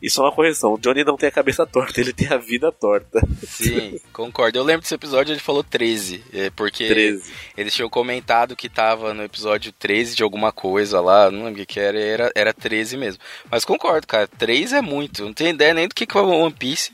E 0.04 0.10
só 0.10 0.24
uma 0.24 0.32
correção, 0.32 0.74
o 0.74 0.78
Johnny 0.78 1.02
não 1.02 1.16
tem 1.16 1.30
a 1.30 1.32
cabeça 1.32 1.64
torta, 1.66 1.98
ele 1.98 2.12
tem 2.12 2.28
a 2.28 2.36
vida 2.36 2.70
torta. 2.70 3.26
Sim, 3.42 3.98
concordo. 4.12 4.58
Eu 4.58 4.62
lembro 4.62 4.82
desse 4.82 4.94
episódio, 4.94 5.32
ele 5.32 5.40
falou 5.40 5.64
13, 5.64 6.22
é, 6.30 6.50
porque 6.50 6.86
13. 6.86 7.32
eles 7.56 7.72
tinham 7.72 7.88
comentado 7.88 8.54
que 8.54 8.68
tava 8.68 9.14
no 9.14 9.24
episódio 9.24 9.72
13 9.72 10.14
de 10.14 10.22
alguma 10.22 10.52
coisa 10.52 11.00
lá, 11.00 11.30
não 11.30 11.46
lembro 11.46 11.62
o 11.62 11.66
que 11.66 11.80
era, 11.80 11.98
era, 11.98 12.32
era 12.34 12.52
13 12.52 12.98
mesmo. 12.98 13.22
Mas 13.50 13.64
concordo, 13.64 14.06
cara, 14.06 14.28
3 14.28 14.74
é 14.74 14.82
muito, 14.82 15.24
não 15.24 15.32
tenho 15.32 15.54
ideia 15.54 15.72
nem 15.72 15.88
do 15.88 15.94
que 15.94 16.04
que 16.04 16.18
é 16.18 16.20
One 16.20 16.52
Piece. 16.52 16.92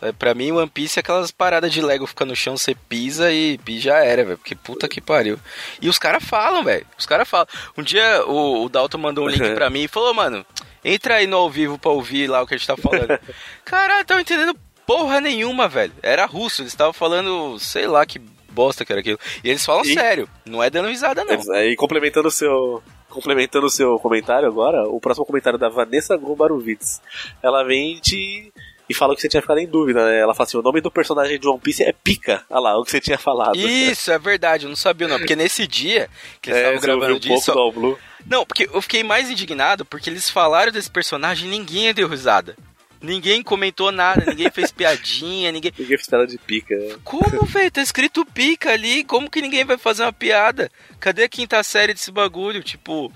É, 0.00 0.12
Pra 0.12 0.32
mim, 0.32 0.52
One 0.52 0.70
Piece 0.70 0.98
é 0.98 1.00
aquelas 1.00 1.32
paradas 1.32 1.72
de 1.72 1.82
Lego 1.82 2.06
fica 2.06 2.24
no 2.24 2.36
chão, 2.36 2.56
você 2.56 2.76
pisa 2.76 3.32
e, 3.32 3.58
e 3.66 3.78
já 3.80 4.04
era, 4.04 4.24
velho. 4.24 4.38
Porque 4.38 4.54
puta 4.54 4.88
que 4.88 5.00
pariu. 5.00 5.36
E 5.82 5.88
os 5.88 5.98
caras 5.98 6.22
falam, 6.24 6.62
velho. 6.62 6.86
Os 6.96 7.06
caras 7.06 7.28
falam. 7.28 7.48
Um 7.76 7.82
dia 7.82 8.24
o, 8.24 8.64
o 8.64 8.68
Dalton 8.68 8.98
mandou 8.98 9.24
um 9.24 9.28
link 9.28 9.52
pra 9.54 9.68
mim 9.68 9.82
e 9.82 9.88
falou, 9.88 10.14
mano, 10.14 10.46
entra 10.84 11.16
aí 11.16 11.26
no 11.26 11.36
ao 11.36 11.50
vivo 11.50 11.78
pra 11.78 11.90
ouvir 11.90 12.26
lá 12.28 12.42
o 12.42 12.46
que 12.46 12.54
a 12.54 12.56
gente 12.56 12.66
tá 12.66 12.76
falando. 12.76 13.18
Caralho, 13.64 14.04
tava 14.04 14.20
entendendo 14.20 14.56
porra 14.86 15.20
nenhuma, 15.20 15.68
velho. 15.68 15.92
Era 16.02 16.26
russo, 16.26 16.62
eles 16.62 16.72
estavam 16.72 16.92
falando, 16.92 17.58
sei 17.58 17.86
lá 17.86 18.04
que 18.04 18.18
bosta 18.50 18.84
que 18.84 18.92
era 18.92 19.00
aquilo. 19.00 19.18
E 19.44 19.48
eles 19.50 19.64
falam 19.64 19.82
E- 19.84 19.94
sério, 19.94 20.28
não 20.44 20.62
é 20.62 20.68
dando 20.68 20.88
risada, 20.88 21.24
não. 21.24 21.56
E 21.62 21.76
complementando 21.76 22.28
o 22.28 22.32
seu. 22.32 22.82
Complementando 23.08 23.66
o 23.66 23.70
seu 23.70 23.98
comentário 23.98 24.46
agora, 24.46 24.84
o 24.88 25.00
próximo 25.00 25.26
comentário 25.26 25.58
da 25.58 25.68
Vanessa 25.68 26.16
Gombarovitz. 26.16 27.02
Ela 27.42 27.64
vem 27.64 28.00
de. 28.00 28.52
E 28.90 28.94
fala 28.94 29.14
que 29.14 29.20
você 29.20 29.28
tinha 29.28 29.40
ficado 29.40 29.58
em 29.60 29.68
dúvida, 29.68 30.04
né? 30.04 30.18
Ela 30.18 30.34
fala 30.34 30.48
assim: 30.48 30.56
o 30.58 30.62
nome 30.62 30.80
do 30.80 30.90
personagem 30.90 31.38
de 31.38 31.46
One 31.46 31.60
Piece 31.60 31.84
é 31.84 31.92
Pica. 31.92 32.44
Olha 32.50 32.60
lá, 32.60 32.76
o 32.78 32.84
que 32.84 32.90
você 32.90 33.00
tinha 33.00 33.16
falado. 33.16 33.54
Isso, 33.56 34.10
é 34.10 34.18
verdade, 34.18 34.64
eu 34.64 34.68
não 34.68 34.74
sabia 34.74 35.06
não, 35.06 35.16
porque 35.16 35.36
nesse 35.36 35.64
dia 35.64 36.10
que 36.42 36.50
eles 36.50 36.58
É, 36.60 36.62
estavam 36.74 36.80
gravando 36.80 37.16
um 37.16 37.20
pouco 37.20 37.36
disso, 37.36 37.52
All 37.52 37.70
Blue. 37.70 37.96
Não, 38.26 38.44
porque 38.44 38.68
eu 38.70 38.82
fiquei 38.82 39.04
mais 39.04 39.30
indignado 39.30 39.84
porque 39.84 40.10
eles 40.10 40.28
falaram 40.28 40.72
desse 40.72 40.90
personagem 40.90 41.46
e 41.46 41.50
ninguém 41.50 41.94
deu 41.94 42.08
risada. 42.08 42.56
Ninguém 43.00 43.42
comentou 43.42 43.90
nada, 43.92 44.24
ninguém 44.26 44.50
fez 44.50 44.70
piadinha, 44.72 45.52
ninguém. 45.52 45.72
Ninguém 45.78 45.96
fez 45.96 46.08
piada 46.08 46.26
de 46.26 46.36
pica. 46.36 46.74
Como, 47.04 47.46
velho? 47.46 47.70
Tá 47.70 47.80
escrito 47.80 48.26
pica 48.26 48.72
ali, 48.72 49.04
como 49.04 49.30
que 49.30 49.40
ninguém 49.40 49.64
vai 49.64 49.78
fazer 49.78 50.02
uma 50.02 50.12
piada? 50.12 50.68
Cadê 50.98 51.22
a 51.22 51.28
quinta 51.28 51.62
série 51.62 51.94
desse 51.94 52.10
bagulho? 52.10 52.62
Tipo, 52.62 53.10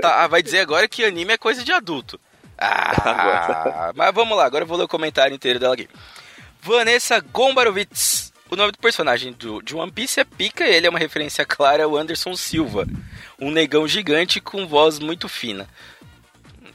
tá- 0.00 0.22
ah, 0.22 0.28
vai 0.28 0.42
dizer 0.42 0.60
agora 0.60 0.88
que 0.88 1.04
anime 1.04 1.32
é 1.34 1.36
coisa 1.36 1.62
de 1.64 1.72
adulto. 1.72 2.18
Ah, 2.58 3.92
mas 3.94 4.14
vamos 4.14 4.36
lá, 4.36 4.44
agora 4.44 4.64
eu 4.64 4.68
vou 4.68 4.76
ler 4.76 4.84
o 4.84 4.88
comentário 4.88 5.34
inteiro 5.34 5.58
dela 5.58 5.74
aqui. 5.74 5.88
Vanessa 6.60 7.20
Gombarovitz. 7.20 8.32
O 8.50 8.56
nome 8.56 8.72
do 8.72 8.78
personagem 8.78 9.32
do, 9.32 9.60
de 9.60 9.76
One 9.76 9.92
Piece 9.92 10.20
é 10.20 10.24
Pica 10.24 10.66
e 10.66 10.74
ele 10.74 10.86
é 10.86 10.90
uma 10.90 10.98
referência 10.98 11.44
clara 11.44 11.84
ao 11.84 11.94
Anderson 11.94 12.34
Silva, 12.34 12.86
um 13.38 13.50
negão 13.50 13.86
gigante 13.86 14.40
com 14.40 14.66
voz 14.66 14.98
muito 14.98 15.28
fina. 15.28 15.68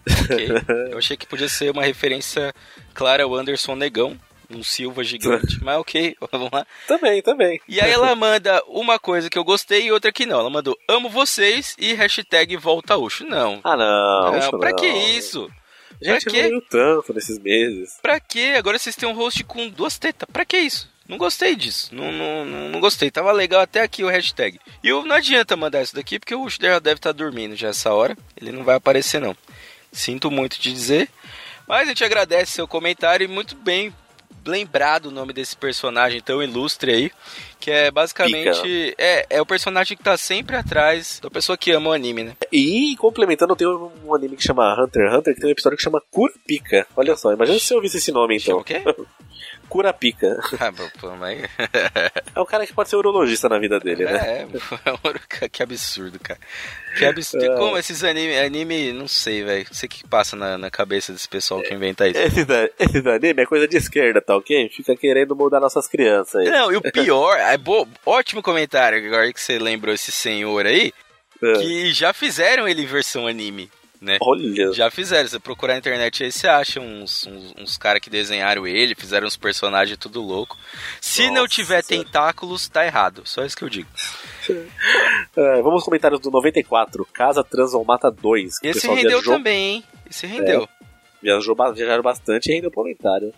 Ok, 0.07 0.49
eu 0.91 0.97
achei 0.97 1.17
que 1.17 1.25
podia 1.25 1.49
ser 1.49 1.71
uma 1.71 1.83
referência 1.83 2.53
clara 2.93 3.23
ao 3.23 3.33
Anderson 3.33 3.75
Negão, 3.75 4.19
um 4.51 4.63
Silva 4.63 5.03
gigante, 5.03 5.57
mas 5.65 5.79
ok, 5.79 6.15
vamos 6.31 6.49
lá. 6.51 6.65
Também, 6.87 7.21
também. 7.23 7.59
E 7.67 7.81
aí 7.81 7.91
ela 7.91 8.15
manda 8.15 8.61
uma 8.67 8.99
coisa 8.99 9.29
que 9.29 9.37
eu 9.37 9.43
gostei 9.43 9.87
e 9.87 9.91
outra 9.91 10.11
que 10.11 10.27
não. 10.27 10.39
Ela 10.39 10.49
mandou 10.49 10.77
amo 10.87 11.09
vocês 11.09 11.75
e 11.79 11.93
hashtag 11.93 12.55
volta 12.55 12.97
Ucho. 12.97 13.25
Não. 13.25 13.59
Ah, 13.63 13.75
não. 13.75 14.31
não, 14.31 14.59
pra 14.59 14.71
não. 14.71 14.77
que 14.77 14.87
isso? 14.87 15.49
Pra 16.03 16.19
quê? 16.19 16.37
evoluiu 16.37 16.61
tanto 16.69 17.13
nesses 17.13 17.39
meses. 17.39 17.97
Pra 18.01 18.19
quê? 18.19 18.53
Agora 18.57 18.77
vocês 18.77 18.95
têm 18.95 19.07
um 19.07 19.13
host 19.13 19.43
com 19.43 19.69
duas 19.69 19.97
tetas. 19.97 20.27
Pra 20.31 20.45
que 20.45 20.57
isso? 20.57 20.91
Não 21.07 21.17
gostei 21.17 21.55
disso. 21.55 21.93
Não, 21.93 22.11
não, 22.11 22.45
não, 22.45 22.69
não 22.69 22.79
gostei. 22.79 23.11
Tava 23.11 23.31
legal 23.31 23.61
até 23.61 23.81
aqui 23.81 24.03
o 24.03 24.09
hashtag. 24.09 24.59
E 24.83 24.87
eu, 24.87 25.03
não 25.05 25.15
adianta 25.15 25.57
mandar 25.57 25.81
isso 25.81 25.95
daqui, 25.95 26.17
porque 26.17 26.33
o 26.33 26.43
Ucho 26.43 26.57
já 26.61 26.79
deve 26.79 26.97
estar 26.97 27.11
dormindo 27.11 27.55
já 27.55 27.69
essa 27.69 27.93
hora. 27.93 28.17
Ele 28.39 28.51
não 28.51 28.63
vai 28.63 28.75
aparecer, 28.75 29.19
não. 29.19 29.35
Sinto 29.91 30.31
muito 30.31 30.59
de 30.59 30.73
dizer. 30.73 31.09
Mas 31.67 31.83
a 31.83 31.85
gente 31.85 32.03
agradece 32.03 32.53
seu 32.53 32.67
comentário 32.67 33.25
e 33.25 33.27
muito 33.27 33.55
bem 33.55 33.93
lembrado 34.45 35.07
o 35.07 35.11
nome 35.11 35.33
desse 35.33 35.55
personagem 35.55 36.21
tão 36.21 36.41
ilustre 36.41 36.91
aí. 36.91 37.11
Que 37.59 37.71
é 37.71 37.91
basicamente. 37.91 38.93
É, 38.97 39.25
é 39.29 39.41
o 39.41 39.45
personagem 39.45 39.95
que 39.95 40.03
tá 40.03 40.17
sempre 40.17 40.55
atrás 40.55 41.19
da 41.21 41.29
pessoa 41.29 41.57
que 41.57 41.71
ama 41.71 41.91
o 41.91 41.93
anime, 41.93 42.23
né? 42.23 42.35
E 42.51 42.95
complementando, 42.97 43.55
tem 43.55 43.67
um 43.67 44.13
anime 44.13 44.35
que 44.35 44.43
chama 44.43 44.73
Hunter 44.73 45.07
x 45.07 45.17
Hunter, 45.17 45.33
que 45.33 45.39
tem 45.39 45.49
um 45.49 45.53
episódio 45.53 45.77
que 45.77 45.83
chama 45.83 46.03
Kurapika. 46.11 46.85
Olha 46.95 47.15
só, 47.15 47.31
imagina 47.31 47.57
se 47.57 47.65
você 47.65 47.75
ouvisse 47.75 47.97
esse 47.97 48.11
nome 48.11 48.35
então. 48.35 48.45
Chama 48.45 48.61
o 48.61 48.63
quê? 48.63 48.83
Kurapika. 49.69 50.37
Ah, 50.59 50.71
pô, 50.99 51.11
mas... 51.15 51.41
É 52.35 52.39
o 52.39 52.45
cara 52.45 52.65
que 52.65 52.73
pode 52.73 52.89
ser 52.89 52.95
urologista 52.95 53.49
na 53.49 53.59
vida 53.59 53.79
dele, 53.79 54.05
né? 54.05 54.45
É, 55.41 55.49
que 55.49 55.63
absurdo, 55.63 56.19
cara. 56.19 56.39
Que 56.97 57.05
absurdo. 57.05 57.45
É. 57.45 57.57
Como 57.57 57.77
esses 57.77 58.03
anime, 58.03 58.37
anime, 58.37 58.93
não 58.93 59.07
sei, 59.07 59.43
velho. 59.43 59.65
Não 59.67 59.73
sei 59.73 59.87
o 59.87 59.89
que 59.89 60.07
passa 60.07 60.35
na, 60.35 60.57
na 60.57 60.69
cabeça 60.69 61.11
desse 61.11 61.27
pessoal 61.27 61.61
que 61.61 61.73
inventa 61.73 62.07
isso. 62.07 62.19
Esse, 62.19 62.45
da, 62.45 62.69
esse 62.79 62.97
anime 63.09 63.41
é 63.41 63.45
coisa 63.45 63.67
de 63.67 63.77
esquerda, 63.77 64.21
tá 64.21 64.35
ok? 64.37 64.69
Fica 64.69 64.95
querendo 64.95 65.35
mudar 65.35 65.59
nossas 65.59 65.87
crianças 65.87 66.35
aí. 66.41 66.49
Não, 66.49 66.71
e 66.71 66.77
o 66.77 66.81
pior, 66.91 67.37
é 67.37 67.57
bo, 67.57 67.87
ótimo 68.05 68.41
comentário 68.41 69.05
agora 69.05 69.31
que 69.33 69.41
você 69.41 69.57
lembrou 69.59 69.93
esse 69.93 70.11
senhor 70.11 70.65
aí, 70.65 70.93
É. 71.43 71.53
que 71.53 71.93
já 71.93 72.13
fizeram 72.13 72.67
ele 72.67 72.85
versão 72.85 73.27
anime, 73.27 73.69
né? 74.03 74.17
Olha. 74.21 74.71
Já 74.73 74.91
fizeram, 74.91 75.25
se 75.27 75.31
você 75.31 75.39
procurar 75.39 75.73
na 75.73 75.79
internet 75.79 76.23
aí, 76.23 76.31
você 76.31 76.47
acha 76.47 76.79
uns, 76.79 77.25
uns, 77.25 77.53
uns 77.57 77.77
caras 77.77 78.01
que 78.01 78.09
desenharam 78.09 78.67
ele, 78.67 78.93
fizeram 78.95 79.25
uns 79.25 79.37
personagens 79.37 79.97
tudo 79.97 80.21
louco. 80.21 80.57
Se 81.01 81.27
não 81.27 81.43
Nossa. 81.43 81.47
tiver 81.47 81.83
tentáculos, 81.83 82.67
tá 82.67 82.85
errado. 82.85 83.21
Só 83.25 83.43
isso 83.45 83.57
que 83.57 83.63
eu 83.63 83.69
digo. 83.69 83.89
É, 85.35 85.55
vamos 85.61 85.73
aos 85.75 85.83
comentários 85.85 86.19
do 86.19 86.29
94, 86.29 87.05
Casa 87.11 87.43
Transou 87.43 87.83
Mata 87.83 88.11
2. 88.11 88.59
que 88.59 88.67
o 88.67 88.69
Esse 88.71 88.87
rendeu 88.87 89.09
viajou, 89.19 89.33
também, 89.33 89.75
hein? 89.75 89.83
Esse 90.09 90.27
rendeu. 90.27 90.67
Viajou, 91.21 91.55
ba- 91.55 91.71
viajaram 91.71 92.03
bastante 92.03 92.51
e 92.51 92.53
rendeu 92.55 92.69
comentário. 92.69 93.33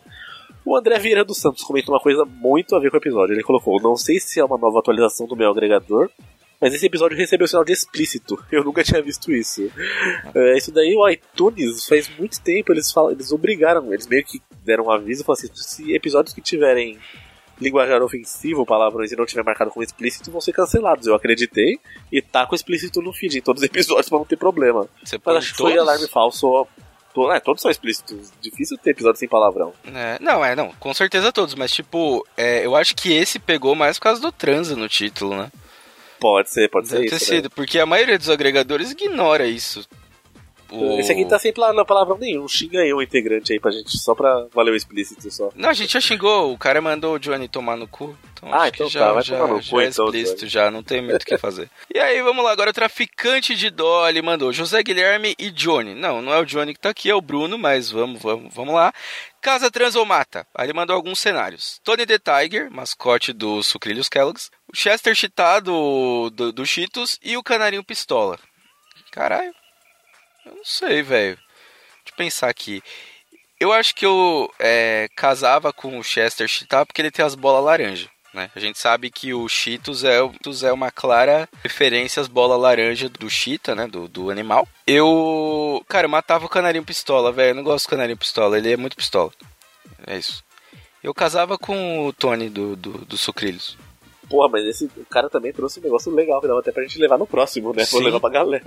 O 0.65 0.75
André 0.75 0.97
Vieira 0.99 1.23
dos 1.23 1.37
Santos 1.37 1.63
comentou 1.63 1.93
uma 1.93 2.01
coisa 2.01 2.25
muito 2.25 2.75
a 2.75 2.79
ver 2.79 2.89
com 2.89 2.97
o 2.97 2.99
episódio. 2.99 3.33
Ele 3.33 3.43
colocou: 3.43 3.79
Não 3.81 3.95
sei 3.95 4.19
se 4.19 4.39
é 4.39 4.43
uma 4.43 4.57
nova 4.57 4.79
atualização 4.79 5.25
do 5.27 5.35
meu 5.37 5.49
agregador, 5.51 6.09
mas 6.59 6.73
esse 6.73 6.85
episódio 6.85 7.17
recebeu 7.17 7.47
sinal 7.47 7.65
de 7.65 7.73
explícito. 7.73 8.43
Eu 8.51 8.63
nunca 8.63 8.83
tinha 8.83 9.01
visto 9.01 9.31
isso. 9.31 9.71
É, 10.33 10.57
isso 10.57 10.71
daí, 10.71 10.95
o 10.95 11.07
iTunes, 11.09 11.85
faz 11.85 12.09
muito 12.17 12.41
tempo, 12.41 12.71
eles, 12.71 12.91
falam, 12.91 13.11
eles 13.11 13.31
obrigaram, 13.31 13.93
eles 13.93 14.07
meio 14.07 14.23
que 14.23 14.41
deram 14.63 14.85
um 14.85 14.91
aviso 14.91 15.21
e 15.21 15.25
falaram 15.25 15.43
assim: 15.43 15.53
se 15.55 15.93
episódios 15.93 16.33
que 16.33 16.41
tiverem 16.41 16.99
linguajar 17.59 18.01
ofensivo, 18.01 18.65
palavrões 18.65 19.11
e 19.11 19.15
não 19.15 19.25
tiver 19.25 19.43
marcado 19.43 19.71
como 19.71 19.83
explícito, 19.83 20.31
vão 20.31 20.41
ser 20.41 20.53
cancelados. 20.53 21.07
Eu 21.07 21.15
acreditei 21.15 21.79
e 22.11 22.21
tá 22.21 22.45
com 22.45 22.55
explícito 22.55 23.01
no 23.01 23.13
feed 23.13 23.37
em 23.37 23.41
todos 23.41 23.61
os 23.61 23.65
episódios 23.69 24.09
pra 24.09 24.17
não 24.17 24.25
ter 24.25 24.37
problema. 24.37 24.87
Você 25.03 25.19
Mas 25.23 25.37
acho 25.37 25.51
que 25.51 25.57
foi 25.57 25.77
alarme 25.77 26.07
falso. 26.07 26.67
É, 27.33 27.39
todos 27.39 27.61
são 27.61 27.71
explícitos. 27.71 28.33
Difícil 28.41 28.77
ter 28.77 28.89
episódio 28.89 29.17
sem 29.17 29.29
palavrão. 29.29 29.73
É, 29.85 30.17
não, 30.19 30.43
é, 30.43 30.53
não, 30.53 30.73
com 30.73 30.93
certeza 30.93 31.31
todos, 31.31 31.55
mas 31.55 31.71
tipo, 31.71 32.27
é, 32.35 32.65
eu 32.65 32.75
acho 32.75 32.93
que 32.93 33.13
esse 33.13 33.39
pegou 33.39 33.73
mais 33.73 33.97
por 33.97 34.03
causa 34.03 34.21
do 34.21 34.33
transa 34.33 34.75
no 34.75 34.89
título, 34.89 35.35
né? 35.35 35.49
Pode 36.19 36.49
ser, 36.49 36.69
pode 36.69 36.87
ser 36.87 36.95
Deve 36.95 37.09
ter 37.09 37.15
isso. 37.17 37.31
né? 37.31 37.37
sido, 37.37 37.49
porque 37.49 37.79
a 37.79 37.85
maioria 37.85 38.17
dos 38.17 38.29
agregadores 38.29 38.91
ignora 38.91 39.45
isso. 39.45 39.85
O- 40.71 40.99
Esse 40.99 41.11
aqui 41.11 41.25
tá 41.25 41.37
sem 41.37 41.53
pala- 41.53 41.85
palavrão 41.85 42.17
nenhum. 42.17 42.47
Xinga 42.47 42.79
aí 42.81 42.93
um 42.93 43.01
integrante 43.01 43.53
aí 43.53 43.59
pra 43.59 43.71
gente, 43.71 43.97
só 43.97 44.15
pra 44.15 44.47
valer 44.53 44.71
o 44.71 44.75
explícito 44.75 45.29
só. 45.31 45.51
Não, 45.55 45.69
a 45.69 45.73
gente 45.73 45.93
já 45.93 46.01
xingou, 46.01 46.51
o 46.53 46.57
cara 46.57 46.81
mandou 46.81 47.15
o 47.15 47.19
Johnny 47.19 47.47
tomar 47.47 47.75
no 47.77 47.87
cu. 47.87 48.17
Então 48.33 48.49
Ah, 48.53 48.67
então 48.67 48.89
já, 48.89 48.99
tá, 49.07 49.13
vai 49.13 49.23
já, 49.23 49.37
tomar 49.37 49.53
no 49.55 49.61
já 49.61 49.69
cu 49.71 49.81
é 49.81 49.85
então, 49.87 50.05
explícito 50.05 50.39
Johnny. 50.41 50.49
já, 50.49 50.71
não 50.71 50.83
tem 50.83 51.01
muito 51.01 51.21
o 51.21 51.25
que 51.25 51.37
fazer. 51.37 51.69
e 51.93 51.99
aí, 51.99 52.21
vamos 52.21 52.43
lá, 52.43 52.51
agora 52.51 52.69
o 52.71 52.73
traficante 52.73 53.55
de 53.55 53.69
Dolly 53.69 54.21
mandou 54.21 54.51
José 54.51 54.81
Guilherme 54.83 55.35
e 55.39 55.49
Johnny. 55.51 55.93
Não, 55.95 56.21
não 56.21 56.33
é 56.33 56.39
o 56.39 56.45
Johnny 56.45 56.73
que 56.73 56.79
tá 56.79 56.89
aqui, 56.89 57.09
é 57.09 57.15
o 57.15 57.21
Bruno, 57.21 57.57
mas 57.57 57.89
vamos, 57.91 58.21
vamos, 58.21 58.53
vamos 58.53 58.73
lá. 58.73 58.93
Casa 59.41 59.69
Trans 59.69 59.95
ou 59.95 60.05
Mata. 60.05 60.47
Aí 60.55 60.65
ele 60.65 60.73
mandou 60.73 60.95
alguns 60.95 61.19
cenários. 61.19 61.79
Tony 61.83 62.05
the 62.05 62.17
Tiger, 62.17 62.71
mascote 62.71 63.31
do 63.31 63.61
Sucrilhos 63.61 64.09
Kellogg's. 64.09 64.49
O 64.73 64.75
Chester 64.75 65.13
Chitá 65.13 65.59
do, 65.59 66.31
do, 66.31 66.51
do 66.51 66.65
Cheetos 66.65 67.19
e 67.23 67.37
o 67.37 67.43
Canarinho 67.43 67.83
Pistola. 67.83 68.39
Caralho. 69.11 69.53
Eu 70.45 70.55
não 70.55 70.65
sei, 70.65 71.01
velho. 71.01 71.35
Deixa 71.35 72.11
eu 72.11 72.15
pensar 72.15 72.49
aqui. 72.49 72.83
Eu 73.59 73.71
acho 73.71 73.95
que 73.95 74.05
eu 74.05 74.51
é, 74.59 75.07
casava 75.15 75.71
com 75.71 75.97
o 75.97 76.03
Chester 76.03 76.47
Chitá 76.47 76.85
porque 76.85 77.01
ele 77.01 77.11
tem 77.11 77.23
as 77.25 77.35
bolas 77.35 77.63
laranja, 77.63 78.09
né? 78.33 78.51
A 78.53 78.59
gente 78.59 78.77
sabe 78.77 79.09
que 79.09 79.33
o 79.33 79.47
Cheetos 79.47 80.03
é, 80.03 80.17
é 80.17 80.73
uma 80.73 80.91
clara 80.91 81.47
referência 81.63 82.21
às 82.21 82.27
bolas 82.27 82.59
laranja 82.59 83.07
do 83.07 83.29
Cheetah, 83.29 83.73
né? 83.73 83.87
Do, 83.87 84.07
do 84.07 84.29
animal. 84.29 84.67
Eu, 84.85 85.83
cara, 85.87 86.05
eu 86.05 86.09
matava 86.11 86.45
o 86.45 86.49
canarinho 86.49 86.83
pistola, 86.83 87.31
velho. 87.31 87.51
Eu 87.51 87.55
não 87.55 87.63
gosto 87.63 87.85
do 87.87 87.91
canarinho 87.91 88.17
pistola, 88.17 88.57
ele 88.57 88.73
é 88.73 88.77
muito 88.77 88.97
pistola. 88.97 89.31
É 90.05 90.17
isso. 90.17 90.43
Eu 91.01 91.13
casava 91.13 91.57
com 91.57 92.05
o 92.05 92.11
Tony 92.11 92.49
do, 92.49 92.75
do, 92.75 93.05
do 93.05 93.17
Sucrilhos. 93.17 93.77
Porra, 94.29 94.49
mas 94.49 94.65
esse 94.65 94.89
cara 95.09 95.29
também 95.29 95.53
trouxe 95.53 95.79
um 95.79 95.83
negócio 95.83 96.11
legal 96.13 96.41
que 96.41 96.47
dava 96.47 96.59
até 96.59 96.71
pra 96.71 96.83
gente 96.83 96.97
levar 96.99 97.17
no 97.17 97.27
próximo, 97.27 97.73
né? 97.73 97.85
Vou 97.91 98.01
levar 98.01 98.19
pra 98.19 98.29
galera. 98.29 98.63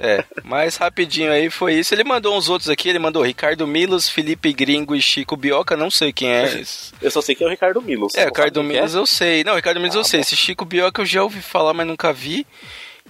É, 0.00 0.24
mas 0.44 0.76
rapidinho 0.76 1.30
aí 1.30 1.50
foi 1.50 1.74
isso. 1.74 1.94
Ele 1.94 2.04
mandou 2.04 2.36
uns 2.36 2.48
outros 2.48 2.68
aqui, 2.70 2.88
ele 2.88 2.98
mandou 2.98 3.22
Ricardo 3.22 3.66
Milos, 3.66 4.08
Felipe 4.08 4.52
Gringo 4.52 4.94
e 4.94 5.02
Chico 5.02 5.36
Bioca, 5.36 5.76
não 5.76 5.90
sei 5.90 6.12
quem 6.12 6.30
é 6.32 6.44
esse. 6.60 6.92
Eu 7.00 7.10
só 7.10 7.20
sei 7.20 7.34
que 7.34 7.44
é 7.44 7.46
o 7.46 7.50
Ricardo 7.50 7.80
Milos. 7.82 8.14
É, 8.14 8.24
Ricardo 8.24 8.60
quem 8.60 8.68
Milos 8.70 8.94
eu 8.94 9.06
sei. 9.06 9.44
Não, 9.44 9.54
Ricardo 9.54 9.80
Milos 9.80 9.96
Ah, 9.96 10.00
eu 10.00 10.04
sei. 10.04 10.20
bom. 10.20 10.22
Esse 10.22 10.36
Chico 10.36 10.64
Bioca 10.64 11.02
eu 11.02 11.06
já 11.06 11.22
ouvi 11.22 11.40
falar, 11.42 11.74
mas 11.74 11.86
nunca 11.86 12.12
vi. 12.12 12.46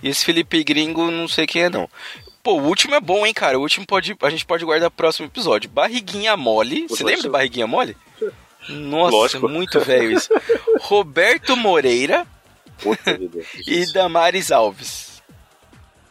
E 0.03 0.09
esse 0.09 0.25
Felipe 0.25 0.63
Gringo 0.65 1.11
não 1.11 1.29
sei 1.29 1.47
quem 1.47 1.63
é 1.63 1.71
não. 1.71 1.89
Pô, 2.43 2.55
o 2.55 2.65
último 2.67 2.95
é 2.97 3.01
bom, 3.01 3.25
hein, 3.25 3.33
cara. 3.33 3.57
O 3.57 3.63
último 3.63 3.87
pode, 3.87 4.17
a 4.21 4.31
gente 4.31 4.45
pode 4.45 4.65
guardar 4.65 4.91
pro 4.91 4.97
próximo 5.05 5.29
episódio. 5.29 5.71
Barriguinha 5.71 6.37
Mole. 6.37 6.89
Você 6.89 7.05
lembra 7.05 7.21
de 7.23 7.29
mas- 7.29 7.33
Barriguinha 7.33 7.67
Mole? 7.69 7.97
Nossa, 8.69 9.17
Lógico. 9.17 9.49
muito 9.49 9.81
velho 9.81 10.13
isso. 10.13 10.31
Roberto 10.81 11.57
Moreira 11.57 12.27
e 13.67 13.93
Damares 13.93 14.51
Alves. 14.53 15.23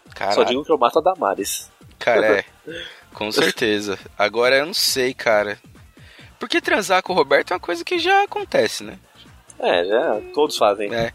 Só 0.07 0.13
Caralho. 0.15 0.45
digo 0.45 0.65
que 0.65 0.71
eu 0.71 0.77
mato 0.77 0.99
a 0.99 1.01
Damares. 1.01 1.71
Cara, 1.97 2.39
é. 2.39 2.45
Com 3.13 3.31
certeza. 3.31 3.97
Agora 4.17 4.57
eu 4.57 4.65
não 4.65 4.73
sei, 4.73 5.13
cara. 5.13 5.59
Porque 6.39 6.61
transar 6.61 7.03
com 7.03 7.13
o 7.13 7.15
Roberto 7.15 7.51
é 7.51 7.53
uma 7.55 7.59
coisa 7.59 7.83
que 7.83 7.99
já 7.99 8.23
acontece, 8.23 8.83
né? 8.83 8.97
É, 9.59 9.83
já 9.85 10.21
todos 10.33 10.57
fazem. 10.57 10.93
É. 10.93 11.13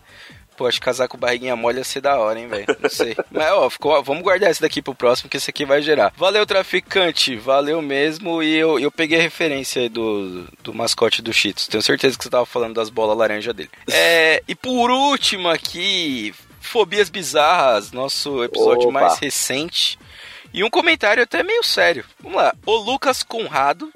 Pô, 0.56 0.66
acho 0.66 0.80
que 0.80 0.84
casar 0.84 1.08
com 1.08 1.18
barriguinha 1.18 1.54
mole 1.54 1.78
ia 1.78 1.84
ser 1.84 2.00
da 2.00 2.18
hora, 2.18 2.38
hein, 2.38 2.48
velho? 2.48 2.66
Não 2.80 2.88
sei. 2.88 3.16
Mas, 3.30 3.52
ó, 3.52 3.68
ficou, 3.68 4.02
vamos 4.02 4.22
guardar 4.22 4.50
esse 4.50 4.60
daqui 4.60 4.80
pro 4.80 4.94
próximo, 4.94 5.28
que 5.28 5.36
esse 5.36 5.50
aqui 5.50 5.64
vai 5.64 5.82
gerar. 5.82 6.12
Valeu, 6.16 6.46
traficante. 6.46 7.36
Valeu 7.36 7.82
mesmo. 7.82 8.42
E 8.42 8.54
eu, 8.54 8.78
eu 8.78 8.90
peguei 8.90 9.18
a 9.18 9.22
referência 9.22 9.82
aí 9.82 9.88
do, 9.88 10.46
do 10.62 10.74
mascote 10.74 11.20
do 11.20 11.32
Cheetos. 11.32 11.66
Tenho 11.66 11.82
certeza 11.82 12.16
que 12.16 12.24
você 12.24 12.30
tava 12.30 12.46
falando 12.46 12.74
das 12.74 12.88
bolas 12.88 13.16
laranja 13.16 13.52
dele. 13.52 13.70
É, 13.90 14.42
e 14.48 14.54
por 14.54 14.90
último 14.90 15.48
aqui, 15.48 16.34
Fobias 16.60 17.08
Bizarras, 17.08 17.92
nosso 17.92 18.42
episódio 18.42 18.88
Opa. 18.88 19.00
mais 19.00 19.18
recente. 19.18 19.98
E 20.52 20.64
um 20.64 20.70
comentário 20.70 21.22
até 21.22 21.42
meio 21.42 21.62
sério. 21.62 22.04
Vamos 22.20 22.38
lá. 22.38 22.54
O 22.64 22.76
Lucas 22.76 23.22
Conrado. 23.22 23.92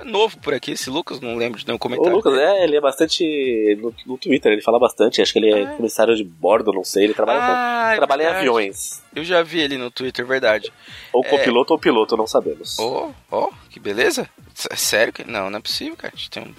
É 0.00 0.04
novo 0.04 0.38
por 0.38 0.54
aqui, 0.54 0.72
esse 0.72 0.88
Lucas, 0.90 1.20
não 1.20 1.36
lembro 1.36 1.58
de 1.58 1.66
nenhum 1.66 1.76
O 1.76 1.78
comentário. 1.78 2.14
Lucas, 2.16 2.34
é, 2.38 2.64
ele 2.64 2.76
é 2.76 2.80
bastante. 2.80 3.76
No, 3.80 3.94
no 4.06 4.18
Twitter, 4.18 4.52
ele 4.52 4.62
fala 4.62 4.78
bastante. 4.78 5.20
Acho 5.20 5.32
que 5.32 5.38
ele 5.38 5.50
é 5.52 5.62
Ah. 5.64 5.76
comissário 5.76 6.14
de 6.16 6.24
bordo, 6.24 6.72
não 6.72 6.84
sei. 6.84 7.04
Ele 7.04 7.14
trabalha, 7.14 7.38
Ah, 7.42 7.92
é 7.92 7.96
trabalha 7.96 8.22
em 8.22 8.26
aviões. 8.26 9.02
Eu 9.14 9.24
já 9.24 9.42
vi 9.42 9.60
ele 9.60 9.76
no 9.76 9.90
Twitter, 9.90 10.24
verdade. 10.26 10.72
Ou 11.12 11.24
É. 11.24 11.28
copiloto 11.28 11.72
ou 11.72 11.78
piloto, 11.78 12.16
não 12.16 12.26
sabemos. 12.26 12.78
Ó, 12.78 13.10
ó, 13.30 13.48
que 13.68 13.78
beleza. 13.78 14.28
Sério? 14.54 15.12
que 15.12 15.24
Não, 15.24 15.50
não 15.50 15.58
é 15.58 15.62
possível, 15.62 15.96
cara. 15.96 16.12
A 16.14 16.16
gente 16.16 16.30
tem 16.30 16.54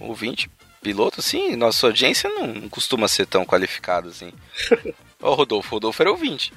um 0.00 0.08
ouvinte, 0.08 0.50
piloto, 0.82 1.20
assim. 1.20 1.56
Nossa 1.56 1.86
audiência 1.86 2.28
não, 2.30 2.46
não 2.46 2.68
costuma 2.68 3.08
ser 3.08 3.26
tão 3.26 3.44
qualificada 3.44 4.08
assim. 4.08 4.32
Ó, 5.22 5.30
o 5.30 5.34
Rodolfo. 5.34 5.68
O 5.68 5.76
Rodolfo 5.76 6.02
era 6.02 6.10
ouvinte. 6.10 6.52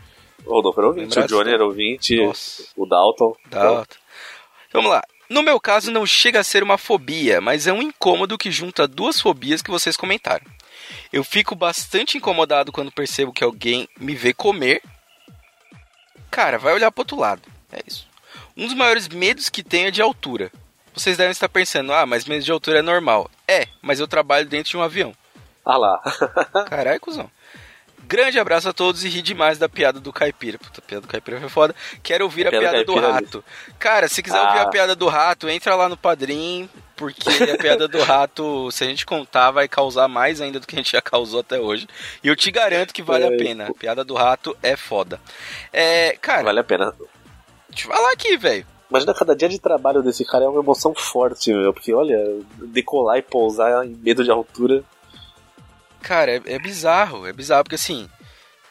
O 0.45 0.51
Rodolfo 0.53 0.79
era 0.79 0.87
ouvinte, 0.87 1.09
Lembrasse 1.15 1.33
o 1.33 1.37
Johnny 1.37 1.53
era 1.53 1.65
ouvinte, 1.65 2.15
Nossa. 2.25 2.63
o 2.75 2.85
Dalton. 2.85 3.35
Tá. 3.49 3.85
Vamos 4.73 4.91
lá. 4.91 5.01
No 5.29 5.43
meu 5.43 5.59
caso, 5.59 5.91
não 5.91 6.05
chega 6.05 6.39
a 6.39 6.43
ser 6.43 6.63
uma 6.63 6.77
fobia, 6.77 7.41
mas 7.41 7.67
é 7.67 7.73
um 7.73 7.81
incômodo 7.81 8.37
que 8.37 8.51
junta 8.51 8.87
duas 8.87 9.19
fobias 9.19 9.61
que 9.61 9.71
vocês 9.71 9.97
comentaram. 9.97 10.45
Eu 11.11 11.23
fico 11.23 11.55
bastante 11.55 12.17
incomodado 12.17 12.71
quando 12.71 12.91
percebo 12.91 13.33
que 13.33 13.43
alguém 13.43 13.89
me 13.99 14.15
vê 14.15 14.33
comer. 14.33 14.81
Cara, 16.31 16.57
vai 16.57 16.73
olhar 16.73 16.91
pro 16.91 17.01
outro 17.01 17.17
lado. 17.17 17.41
É 17.71 17.81
isso. 17.85 18.07
Um 18.55 18.65
dos 18.65 18.75
maiores 18.75 19.07
medos 19.07 19.49
que 19.49 19.63
tenho 19.63 19.87
é 19.87 19.91
de 19.91 20.01
altura. 20.01 20.51
Vocês 20.93 21.17
devem 21.17 21.31
estar 21.31 21.49
pensando, 21.49 21.93
ah, 21.93 22.05
mas 22.05 22.25
medo 22.25 22.43
de 22.43 22.51
altura 22.51 22.79
é 22.79 22.81
normal. 22.81 23.29
É, 23.47 23.67
mas 23.81 23.99
eu 23.99 24.07
trabalho 24.07 24.47
dentro 24.47 24.71
de 24.71 24.77
um 24.77 24.81
avião. 24.81 25.13
Ah 25.63 25.77
lá. 25.77 26.01
Caralho, 26.67 26.99
cuzão. 26.99 27.29
Grande 28.07 28.39
abraço 28.39 28.69
a 28.69 28.73
todos 28.73 29.03
e 29.03 29.09
ri 29.09 29.21
demais 29.21 29.57
da 29.57 29.67
piada 29.67 29.99
do 29.99 30.13
caipira. 30.13 30.57
Puta, 30.57 30.79
a 30.79 30.81
piada 30.81 31.01
do 31.01 31.07
caipira 31.09 31.39
foi 31.41 31.49
foda. 31.49 31.75
Quero 32.01 32.23
ouvir 32.23 32.47
a, 32.47 32.49
piada 32.49 32.69
piada 32.69 32.85
do 32.85 32.93
caipira, 32.93 33.11
rato. 33.13 33.43
Cara, 33.77 34.07
se 34.07 34.23
quiser 34.23 34.39
ouvir 34.41 34.59
Ah. 34.59 34.63
a 34.63 34.69
piada 34.69 34.95
do 34.95 35.07
rato, 35.07 35.49
entra 35.49 35.75
lá 35.75 35.89
no 35.89 35.97
Padrim, 35.97 36.69
porque 36.95 37.29
a 37.51 37.57
piada 37.57 37.87
do 37.87 38.01
rato, 38.01 38.71
se 38.71 38.83
a 38.83 38.87
gente 38.87 39.05
contar, 39.05 39.51
vai 39.51 39.67
causar 39.67 40.07
mais 40.07 40.39
ainda 40.39 40.59
do 40.59 40.65
que 40.65 40.75
a 40.75 40.79
gente 40.79 40.93
já 40.93 41.01
causou 41.01 41.41
até 41.41 41.59
hoje. 41.59 41.85
E 42.23 42.27
eu 42.29 42.35
te 42.35 42.49
garanto 42.49 42.93
que 42.93 43.03
vale 43.03 43.25
a 43.25 43.33
É, 43.33 43.37
pena. 43.37 43.67
A 43.67 43.73
piada 43.73 44.03
do 44.05 44.13
rato 44.15 44.55
é 44.63 44.75
foda. 44.77 45.19
É, 45.73 46.17
cara, 46.21 46.43
Vale 46.43 46.59
a 46.61 46.63
pena. 46.63 46.93
deixa 47.69 47.87
eu 47.89 47.93
falar 47.93 48.11
aqui, 48.13 48.37
velho. 48.37 48.65
Imagina 48.89 49.13
cada 49.13 49.35
dia 49.35 49.49
de 49.49 49.59
trabalho 49.59 50.01
desse 50.01 50.23
cara 50.23 50.45
é 50.45 50.47
uma 50.47 50.61
emoção 50.61 50.95
forte, 50.95 51.51
meu. 51.51 51.73
Porque 51.73 51.93
olha, 51.93 52.17
decolar 52.55 53.17
e 53.17 53.21
pousar 53.21 53.85
em 53.85 53.89
medo 54.01 54.23
de 54.23 54.31
altura. 54.31 54.81
Cara, 56.07 56.37
é, 56.37 56.41
é 56.45 56.57
bizarro, 56.57 57.27
é 57.27 57.33
bizarro, 57.33 57.65
porque 57.65 57.75
assim, 57.75 58.09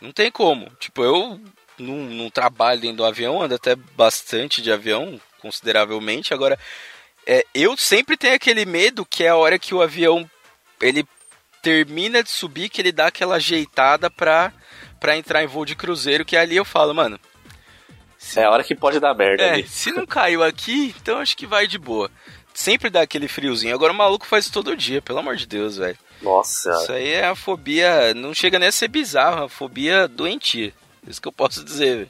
não 0.00 0.10
tem 0.10 0.30
como. 0.30 0.70
Tipo, 0.80 1.04
eu 1.04 1.38
não, 1.78 1.96
não 1.96 2.30
trabalho 2.30 2.80
dentro 2.80 2.96
do 2.96 3.04
avião, 3.04 3.42
ando 3.42 3.54
até 3.54 3.76
bastante 3.76 4.62
de 4.62 4.72
avião, 4.72 5.20
consideravelmente. 5.38 6.32
Agora, 6.32 6.58
é, 7.26 7.44
eu 7.54 7.76
sempre 7.76 8.16
tenho 8.16 8.34
aquele 8.34 8.64
medo 8.64 9.04
que 9.04 9.22
é 9.22 9.28
a 9.28 9.36
hora 9.36 9.58
que 9.58 9.74
o 9.74 9.82
avião 9.82 10.28
ele 10.80 11.06
termina 11.60 12.22
de 12.22 12.30
subir, 12.30 12.70
que 12.70 12.80
ele 12.80 12.90
dá 12.90 13.08
aquela 13.08 13.34
ajeitada 13.36 14.08
pra, 14.10 14.50
pra 14.98 15.14
entrar 15.18 15.42
em 15.42 15.46
voo 15.46 15.66
de 15.66 15.76
cruzeiro, 15.76 16.24
que 16.24 16.38
ali 16.38 16.56
eu 16.56 16.64
falo, 16.64 16.94
mano. 16.94 17.20
Se, 18.16 18.40
É 18.40 18.44
a 18.44 18.50
hora 18.50 18.64
que 18.64 18.74
pode 18.74 18.98
dar 18.98 19.12
merda 19.12 19.42
é, 19.42 19.50
ali. 19.52 19.68
se 19.68 19.92
não 19.92 20.06
caiu 20.06 20.42
aqui, 20.42 20.94
então 21.02 21.18
acho 21.18 21.36
que 21.36 21.46
vai 21.46 21.66
de 21.66 21.76
boa. 21.76 22.10
Sempre 22.54 22.88
dá 22.88 23.02
aquele 23.02 23.28
friozinho. 23.28 23.74
Agora 23.74 23.92
o 23.92 23.96
maluco 23.96 24.24
faz 24.24 24.48
todo 24.48 24.74
dia, 24.74 25.02
pelo 25.02 25.18
amor 25.18 25.36
de 25.36 25.46
Deus, 25.46 25.76
velho. 25.76 25.98
Nossa, 26.22 26.70
Isso 26.70 26.92
aí 26.92 27.10
é 27.12 27.26
a 27.26 27.34
fobia, 27.34 28.14
não 28.14 28.32
chega 28.34 28.58
nem 28.58 28.68
a 28.68 28.72
ser 28.72 28.88
bizarro, 28.88 29.36
é 29.38 29.40
uma 29.42 29.48
fobia 29.48 30.08
doentia. 30.08 30.72
Isso 31.06 31.20
que 31.20 31.28
eu 31.28 31.32
posso 31.32 31.64
dizer. 31.64 32.08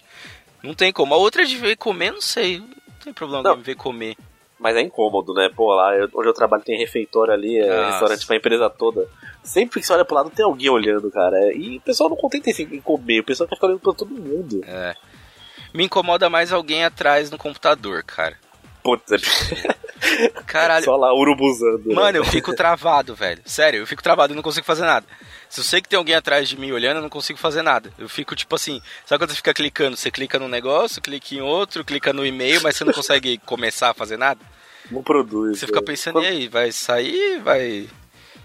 Não 0.62 0.74
tem 0.74 0.92
como. 0.92 1.12
A 1.14 1.16
outra 1.16 1.44
de 1.44 1.56
ver 1.56 1.76
comer, 1.76 2.12
não 2.12 2.20
sei. 2.20 2.58
Não 2.60 2.68
tem 3.04 3.12
problema 3.12 3.42
Não. 3.42 3.56
me 3.56 3.62
ver 3.62 3.74
comer. 3.76 4.16
mas 4.58 4.74
é 4.74 4.80
incômodo, 4.80 5.34
né? 5.34 5.50
Pô, 5.54 5.74
lá 5.74 5.94
eu- 5.94 6.08
onde 6.14 6.28
eu 6.28 6.32
trabalho 6.32 6.62
tem 6.62 6.78
refeitório 6.78 7.32
ali, 7.32 7.58
é 7.58 7.66
Nossa. 7.68 7.90
restaurante 7.90 8.26
pra 8.26 8.36
empresa 8.36 8.70
toda. 8.70 9.06
Sempre 9.44 9.80
que 9.80 9.86
você 9.86 9.92
olha 9.92 10.04
pro 10.04 10.14
lado 10.16 10.30
tem 10.30 10.44
alguém 10.44 10.70
olhando, 10.70 11.10
cara. 11.10 11.52
E 11.52 11.76
o 11.76 11.80
pessoal 11.82 12.08
não 12.08 12.16
contenta 12.16 12.48
em 12.50 12.80
comer, 12.80 13.20
o 13.20 13.24
pessoal 13.24 13.46
quer 13.46 13.54
ficar 13.56 13.66
olhando 13.66 13.80
pra 13.80 13.92
todo 13.92 14.10
mundo. 14.10 14.62
É. 14.66 14.94
Me 15.74 15.84
incomoda 15.84 16.30
mais 16.30 16.52
alguém 16.54 16.84
atrás 16.84 17.30
no 17.30 17.36
computador, 17.36 18.02
cara. 18.02 18.36
Putz, 18.82 19.10
Caralho. 20.46 20.84
só 20.84 20.96
lá 20.96 21.12
urubuzando. 21.14 21.82
né? 21.88 21.94
Mano, 21.94 22.18
eu 22.18 22.24
fico 22.24 22.54
travado, 22.54 23.14
velho. 23.14 23.40
Sério, 23.44 23.80
eu 23.80 23.86
fico 23.86 24.02
travado, 24.02 24.32
eu 24.32 24.36
não 24.36 24.42
consigo 24.42 24.66
fazer 24.66 24.82
nada. 24.84 25.06
Se 25.48 25.60
eu 25.60 25.64
sei 25.64 25.80
que 25.80 25.88
tem 25.88 25.96
alguém 25.96 26.14
atrás 26.14 26.48
de 26.48 26.58
mim 26.58 26.72
olhando, 26.72 26.96
eu 26.96 27.02
não 27.02 27.08
consigo 27.08 27.38
fazer 27.38 27.62
nada. 27.62 27.90
Eu 27.98 28.08
fico 28.08 28.34
tipo 28.34 28.54
assim, 28.54 28.80
sabe 29.04 29.20
quando 29.20 29.30
você 29.30 29.36
fica 29.36 29.54
clicando? 29.54 29.96
Você 29.96 30.10
clica 30.10 30.38
num 30.38 30.48
negócio, 30.48 31.00
clica 31.00 31.34
em 31.34 31.40
outro, 31.40 31.84
clica 31.84 32.12
no 32.12 32.24
e-mail, 32.26 32.60
mas 32.62 32.76
você 32.76 32.84
não 32.84 32.92
consegue 32.92 33.38
começar 33.46 33.90
a 33.90 33.94
fazer 33.94 34.16
nada? 34.16 34.40
Não 34.90 35.02
produz. 35.02 35.58
Você 35.58 35.66
fica 35.66 35.80
né? 35.80 35.86
pensando, 35.86 36.14
Quando- 36.14 36.24
e 36.24 36.28
aí, 36.28 36.48
vai 36.48 36.70
sair, 36.72 37.40
vai. 37.40 37.88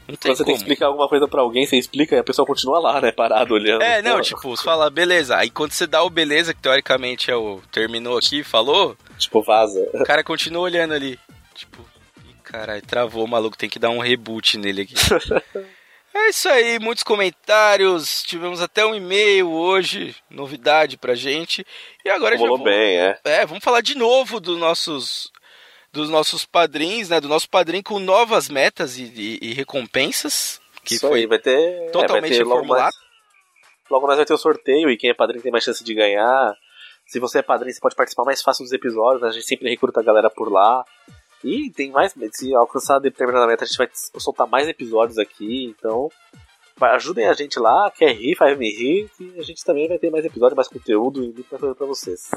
Não 0.07 0.15
tem 0.17 0.31
Quando 0.31 0.37
você 0.37 0.43
tem 0.43 0.45
como. 0.45 0.57
que 0.57 0.61
explicar 0.63 0.87
alguma 0.87 1.07
coisa 1.07 1.27
pra 1.27 1.41
alguém, 1.41 1.65
você 1.65 1.77
explica 1.77 2.15
e 2.15 2.19
a 2.19 2.23
pessoa 2.23 2.45
continua 2.45 2.79
lá, 2.79 2.99
né? 2.99 3.11
Parado 3.11 3.53
olhando. 3.53 3.81
É, 3.81 4.01
não, 4.01 4.15
Pô, 4.17 4.21
tipo, 4.21 4.41
você 4.57 4.63
fala, 4.63 4.89
beleza. 4.89 5.37
Aí 5.37 5.49
quando 5.49 5.71
você 5.71 5.85
dá 5.87 6.03
o 6.03 6.09
beleza, 6.09 6.53
que 6.53 6.61
teoricamente 6.61 7.29
é 7.31 7.35
o 7.35 7.61
terminou 7.71 8.17
aqui, 8.17 8.43
falou, 8.43 8.97
Tipo, 9.17 9.41
vaza. 9.41 9.79
o 9.93 10.03
cara 10.03 10.23
continua 10.23 10.63
olhando 10.63 10.93
ali. 10.93 11.17
Tipo, 11.61 11.85
ih, 12.25 12.33
caralho, 12.43 12.81
travou 12.81 13.23
o 13.23 13.27
maluco, 13.27 13.57
tem 13.57 13.69
que 13.69 13.79
dar 13.79 13.89
um 13.89 13.99
reboot 13.99 14.57
nele 14.57 14.81
aqui. 14.83 14.93
É 16.13 16.27
isso 16.27 16.49
aí, 16.49 16.77
muitos 16.77 17.05
comentários. 17.05 18.21
Tivemos 18.23 18.61
até 18.61 18.85
um 18.85 18.93
e-mail 18.93 19.49
hoje, 19.49 20.13
novidade 20.29 20.97
pra 20.97 21.15
gente. 21.15 21.65
E 22.03 22.09
agora 22.09 22.35
já 22.35 22.41
Rolou 22.41 22.57
vou- 22.57 22.65
bem, 22.65 22.97
é. 22.99 23.17
É, 23.23 23.45
vamos 23.45 23.63
falar 23.63 23.79
de 23.79 23.95
novo 23.95 24.41
dos 24.41 24.57
nossos 24.57 25.31
dos 25.93 26.09
nossos 26.09 26.43
padrinhos, 26.43 27.07
né? 27.07 27.21
Do 27.21 27.29
nosso 27.29 27.49
padrinho 27.49 27.81
com 27.81 27.97
novas 27.97 28.49
metas 28.49 28.97
e, 28.97 29.03
e- 29.05 29.39
e 29.41 29.53
recompensas. 29.53 30.59
Que 30.83 30.95
Isso 30.95 31.07
foi 31.07 31.19
aí, 31.21 31.27
vai 31.27 31.39
ter. 31.39 31.57
é, 31.57 31.79
vai 31.83 31.91
totalmente 31.91 32.33
ter 32.37 32.43
logo 32.43 32.55
reformulado. 32.61 32.95
logo 33.89 34.05
mais 34.07 34.17
vai 34.17 34.25
ter 34.25 34.33
o 34.33 34.37
sorteio 34.37 34.89
e 34.89 34.97
quem 34.97 35.11
é 35.11 35.13
padrinho 35.13 35.41
tem 35.41 35.51
mais 35.51 35.63
chance 35.63 35.81
de 35.81 35.93
ganhar. 35.93 36.53
Se 37.07 37.19
você 37.21 37.39
é 37.39 37.41
padrinho, 37.41 37.73
você 37.73 37.79
pode 37.79 37.95
participar 37.95 38.25
mais 38.25 38.41
fácil 38.41 38.65
dos 38.65 38.73
episódios, 38.73 39.21
né? 39.21 39.29
a 39.29 39.31
gente 39.31 39.45
sempre 39.45 39.69
recruta 39.69 40.01
a 40.01 40.03
galera 40.03 40.29
por 40.29 40.51
lá. 40.51 40.83
E 41.43 41.69
tem 41.71 41.91
mais, 41.91 42.13
se 42.33 42.53
alcançar 42.53 42.99
determinada 42.99 43.47
meta, 43.47 43.63
a 43.63 43.67
gente 43.67 43.77
vai 43.77 43.89
soltar 43.93 44.47
mais 44.47 44.67
episódios 44.67 45.17
aqui, 45.17 45.65
então 45.65 46.09
ajudem 46.79 47.27
a 47.27 47.33
gente 47.33 47.59
lá, 47.59 47.91
quer 47.91 48.11
rir, 48.11 48.35
faz 48.35 48.57
me 48.57 48.69
rir, 48.71 49.09
que 49.17 49.39
a 49.39 49.43
gente 49.43 49.63
também 49.63 49.87
vai 49.87 49.99
ter 49.99 50.09
mais 50.09 50.25
episódio, 50.25 50.55
mais 50.55 50.67
conteúdo 50.67 51.23
e 51.23 51.27
muito 51.27 51.47
mais 51.51 51.59
coisa 51.59 51.75
pra 51.75 51.85
vocês. 51.85 52.31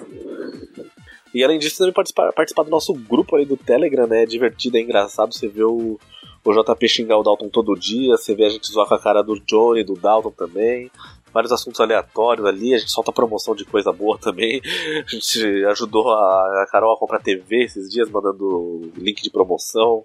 E 1.33 1.43
além 1.43 1.59
disso, 1.59 1.79
também 1.79 1.93
participar, 1.93 2.33
participar 2.33 2.63
do 2.63 2.71
nosso 2.71 2.93
grupo 2.95 3.35
ali 3.37 3.45
do 3.45 3.57
Telegram, 3.57 4.07
né? 4.07 4.23
É 4.23 4.27
divertido, 4.27 4.77
é 4.77 4.81
engraçado 4.81 5.33
você 5.33 5.49
ver 5.49 5.65
o, 5.65 5.99
o 6.45 6.53
JP 6.53 6.89
xingar 6.89 7.19
o 7.19 7.23
Dalton 7.23 7.49
todo 7.49 7.75
dia, 7.75 8.17
você 8.17 8.35
vê 8.35 8.45
a 8.45 8.49
gente 8.49 8.71
zoar 8.71 8.87
com 8.87 8.95
a 8.95 9.01
cara 9.01 9.23
do 9.23 9.41
Johnny, 9.41 9.83
do 9.83 9.95
Dalton 9.95 10.31
também. 10.31 10.91
Vários 11.35 11.51
assuntos 11.51 11.81
aleatórios 11.81 12.47
ali, 12.47 12.73
a 12.73 12.79
gente 12.79 12.93
solta 12.93 13.11
promoção 13.11 13.57
de 13.57 13.65
coisa 13.65 13.93
boa 13.93 14.17
também. 14.17 14.63
A 15.05 15.11
gente 15.11 15.65
ajudou 15.67 16.09
a, 16.13 16.63
a 16.63 16.69
Carol 16.71 16.95
a 16.95 16.97
comprar 16.97 17.19
TV 17.19 17.65
esses 17.65 17.91
dias, 17.91 18.09
mandando 18.09 18.93
link 18.97 19.21
de 19.21 19.31
promoção. 19.31 20.05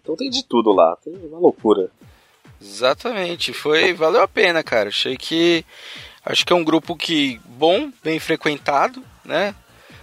Então 0.00 0.16
tem 0.16 0.30
de 0.30 0.42
tudo 0.42 0.72
lá, 0.72 0.96
tem 1.04 1.14
uma 1.26 1.38
loucura. 1.38 1.90
Exatamente, 2.60 3.52
foi 3.52 3.92
valeu 3.92 4.22
a 4.22 4.26
pena, 4.26 4.64
cara. 4.64 4.88
Achei 4.88 5.18
que 5.18 5.66
acho 6.24 6.46
que 6.46 6.52
é 6.52 6.56
um 6.56 6.64
grupo 6.64 6.96
que 6.96 7.38
bom, 7.44 7.92
bem 8.02 8.18
frequentado, 8.18 9.04
né? 9.24 9.54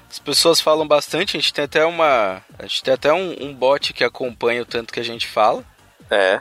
As 0.08 0.20
pessoas 0.20 0.62
falam 0.62 0.88
bastante, 0.88 1.36
a 1.36 1.40
gente 1.40 1.54
tem 1.54 1.66
até 1.66 1.84
uma, 1.84 2.42
a 2.58 2.68
gente 2.68 2.84
tem 2.84 2.94
até 2.94 3.12
um, 3.12 3.36
um 3.42 3.54
bot 3.54 3.92
que 3.94 4.04
acompanha 4.04 4.62
o 4.62 4.66
tanto 4.66 4.94
que 4.94 5.00
a 5.00 5.04
gente 5.04 5.28
fala. 5.28 5.66
É. 6.10 6.40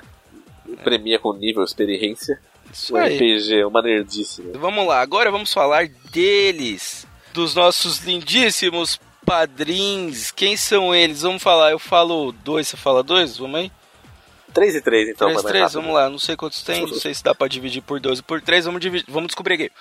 Premia 0.85 1.19
com 1.19 1.33
nível, 1.33 1.65
experiência. 1.65 2.39
Isso 2.75 2.95
Um 2.95 2.97
aí. 2.99 3.15
RPG, 3.17 3.65
uma 3.65 3.81
nerdice. 3.81 4.43
né? 4.43 4.53
Vamos 4.57 4.87
lá, 4.87 5.01
agora 5.01 5.31
vamos 5.31 5.53
falar 5.53 5.89
deles, 6.11 7.07
dos 7.33 7.55
nossos 7.55 8.01
lindíssimos 8.01 9.01
padrinhos. 9.25 10.31
Quem 10.31 10.57
são 10.57 10.95
eles? 10.95 11.23
Vamos 11.23 11.43
falar. 11.43 11.71
Eu 11.71 11.79
falo 11.79 12.33
dois, 12.33 12.69
você 12.69 12.77
fala 12.77 13.03
dois? 13.03 13.37
Vamos 13.39 13.61
aí? 13.61 13.73
3 14.53 14.77
e 14.77 14.81
3, 14.83 15.09
então. 15.09 15.27
Três, 15.29 15.35
vai 15.35 15.43
mais 15.43 15.47
três, 15.53 15.63
rápido. 15.65 15.81
vamos 15.81 15.95
lá. 15.97 16.09
Não 16.11 16.19
sei 16.19 16.37
quantos 16.37 16.63
tem, 16.63 16.83
não 16.83 16.95
sei 16.95 17.13
se 17.13 17.25
dá 17.25 17.35
pra 17.35 17.49
dividir 17.49 17.83
por 17.83 17.99
dois 17.99 18.19
ou 18.21 18.25
por 18.25 18.41
três. 18.41 18.65
Vamos, 18.65 18.81
dividir, 18.81 19.05
vamos 19.09 19.29
descobrir 19.29 19.55
aqui. 19.55 19.73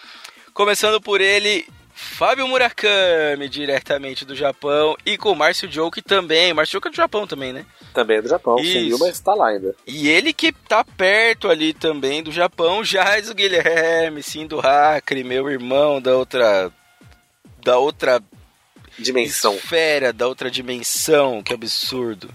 Começando 0.53 0.99
por 0.99 1.21
ele, 1.21 1.67
Fábio 1.93 2.47
Murakami, 2.47 3.47
diretamente 3.47 4.25
do 4.25 4.35
Japão. 4.35 4.95
E 5.05 5.17
com 5.17 5.31
o 5.31 5.35
Márcio 5.35 5.71
Joke 5.71 6.01
também. 6.01 6.53
Márcio 6.53 6.73
Joke 6.73 6.87
é 6.87 6.91
do 6.91 6.95
Japão 6.97 7.27
também, 7.27 7.53
né? 7.53 7.65
Também 7.93 8.17
é 8.17 8.21
do 8.21 8.27
Japão, 8.29 8.57
Isso. 8.59 8.79
sumiu, 8.79 8.97
mas 8.99 9.19
tá 9.19 9.33
lá 9.33 9.49
ainda. 9.49 9.75
E 9.85 10.09
ele 10.09 10.33
que 10.33 10.51
tá 10.51 10.83
perto 10.83 11.49
ali 11.49 11.73
também 11.73 12.23
do 12.23 12.31
Japão, 12.31 12.83
Jais 12.85 13.29
o 13.29 13.35
Guilherme, 13.35 14.23
sim, 14.23 14.47
do 14.47 14.59
Acre, 14.59 15.23
meu 15.23 15.49
irmão 15.49 16.01
da 16.01 16.15
outra. 16.17 16.71
Da 17.63 17.77
outra 17.77 18.21
Dimensão. 18.99 19.55
esfera, 19.55 20.11
da 20.11 20.27
outra 20.27 20.51
dimensão, 20.51 21.41
que 21.41 21.53
absurdo. 21.53 22.29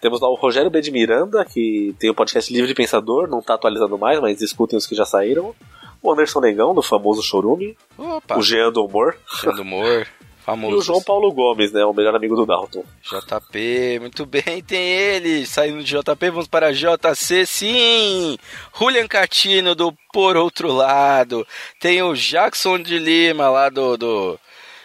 Temos 0.00 0.20
lá 0.20 0.28
o 0.28 0.34
Rogério 0.34 0.70
B. 0.70 0.80
de 0.80 0.90
Miranda, 0.90 1.44
que 1.44 1.94
tem 1.98 2.10
o 2.10 2.14
podcast 2.14 2.52
Livre 2.52 2.68
de 2.68 2.74
Pensador, 2.74 3.28
não 3.28 3.40
tá 3.42 3.54
atualizando 3.54 3.96
mais, 3.98 4.20
mas 4.20 4.40
escutem 4.40 4.76
os 4.76 4.86
que 4.86 4.94
já 4.94 5.04
saíram. 5.04 5.54
O 6.02 6.12
Anderson 6.12 6.40
Negão, 6.40 6.74
do 6.74 6.82
famoso 6.82 7.22
Chorume. 7.22 7.76
Opa, 7.96 8.36
O 8.38 8.42
Jean 8.42 8.72
do 8.72 8.84
Humor. 8.84 9.16
Jean 9.40 9.52
do 9.52 9.62
Humor, 9.62 10.06
famoso. 10.44 10.74
E 10.74 10.78
o 10.78 10.82
João 10.82 11.02
Paulo 11.02 11.32
Gomes, 11.32 11.70
né? 11.72 11.84
O 11.84 11.92
melhor 11.94 12.14
amigo 12.16 12.34
do 12.34 12.44
Dalton. 12.44 12.84
JP, 13.02 13.98
muito 14.00 14.26
bem, 14.26 14.60
tem 14.66 14.82
ele. 14.82 15.46
Saindo 15.46 15.82
de 15.84 15.96
JP, 15.96 16.30
vamos 16.30 16.48
para 16.48 16.72
JC, 16.72 17.46
sim. 17.46 18.36
Julian 18.76 19.06
Catino 19.06 19.74
do 19.76 19.94
Por 20.12 20.36
Outro 20.36 20.72
Lado. 20.72 21.46
Tem 21.78 22.02
o 22.02 22.14
Jackson 22.14 22.78
de 22.78 22.98
Lima 22.98 23.48
lá 23.48 23.68
do. 23.68 23.96
do 23.96 24.38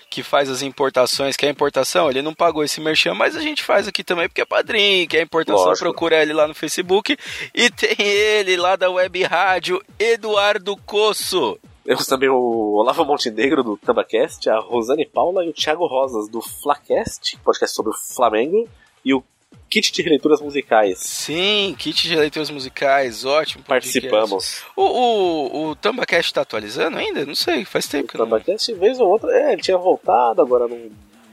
que 0.09 0.23
faz 0.23 0.49
as 0.49 0.61
importações, 0.61 1.35
que 1.35 1.45
é 1.45 1.49
importação, 1.49 2.09
ele 2.09 2.21
não 2.21 2.34
pagou 2.34 2.63
esse 2.63 2.79
merchan, 2.79 3.13
mas 3.13 3.35
a 3.35 3.41
gente 3.41 3.63
faz 3.63 3.88
aqui 3.88 4.03
também 4.03 4.27
porque 4.27 4.41
é 4.41 4.45
padrinho, 4.45 5.07
que 5.07 5.17
é 5.17 5.21
importação, 5.21 5.65
Lógico. 5.65 5.85
procura 5.85 6.21
ele 6.21 6.34
lá 6.34 6.47
no 6.47 6.55
Facebook. 6.55 7.17
E 7.53 7.69
tem 7.69 7.95
ele 7.99 8.57
lá 8.57 8.75
da 8.75 8.89
Web 8.89 9.23
Rádio, 9.23 9.81
Eduardo 9.99 10.75
Coço. 10.77 11.59
Temos 11.84 12.05
também 12.05 12.27
o 12.27 12.73
Olavo 12.75 13.05
Montenegro, 13.05 13.63
do 13.63 13.77
Tambacast, 13.77 14.49
a 14.49 14.59
Rosane 14.59 15.05
Paula 15.05 15.45
e 15.45 15.49
o 15.49 15.53
Thiago 15.53 15.88
Rosas, 15.88 16.27
do 16.27 16.41
Flacast, 16.41 17.38
podcast 17.43 17.73
sobre 17.73 17.91
o 17.91 17.95
Flamengo. 17.95 18.67
E 19.05 19.13
o 19.13 19.23
Kit 19.69 19.91
de 19.91 20.02
Releituras 20.02 20.41
Musicais. 20.41 20.99
Sim, 20.99 21.76
kit 21.77 22.07
de 22.07 22.15
leituras 22.15 22.49
musicais, 22.49 23.26
ótimo. 23.26 23.64
Participamos. 23.64 24.64
O, 24.76 24.84
o, 24.84 25.69
o 25.69 25.76
Tambacast 25.76 26.34
tá 26.34 26.41
atualizando 26.41 26.98
ainda? 26.98 27.26
Não 27.26 27.35
sei, 27.35 27.65
faz 27.65 27.88
tempo 27.88 28.07
que 28.07 28.15
O 28.15 28.19
não... 28.19 28.26
Tambacast, 28.26 28.73
vez 28.73 28.99
ou 28.99 29.10
outra, 29.10 29.31
é, 29.31 29.53
ele 29.53 29.61
tinha 29.61 29.77
voltado, 29.77 30.41
agora 30.41 30.68
não, 30.68 30.80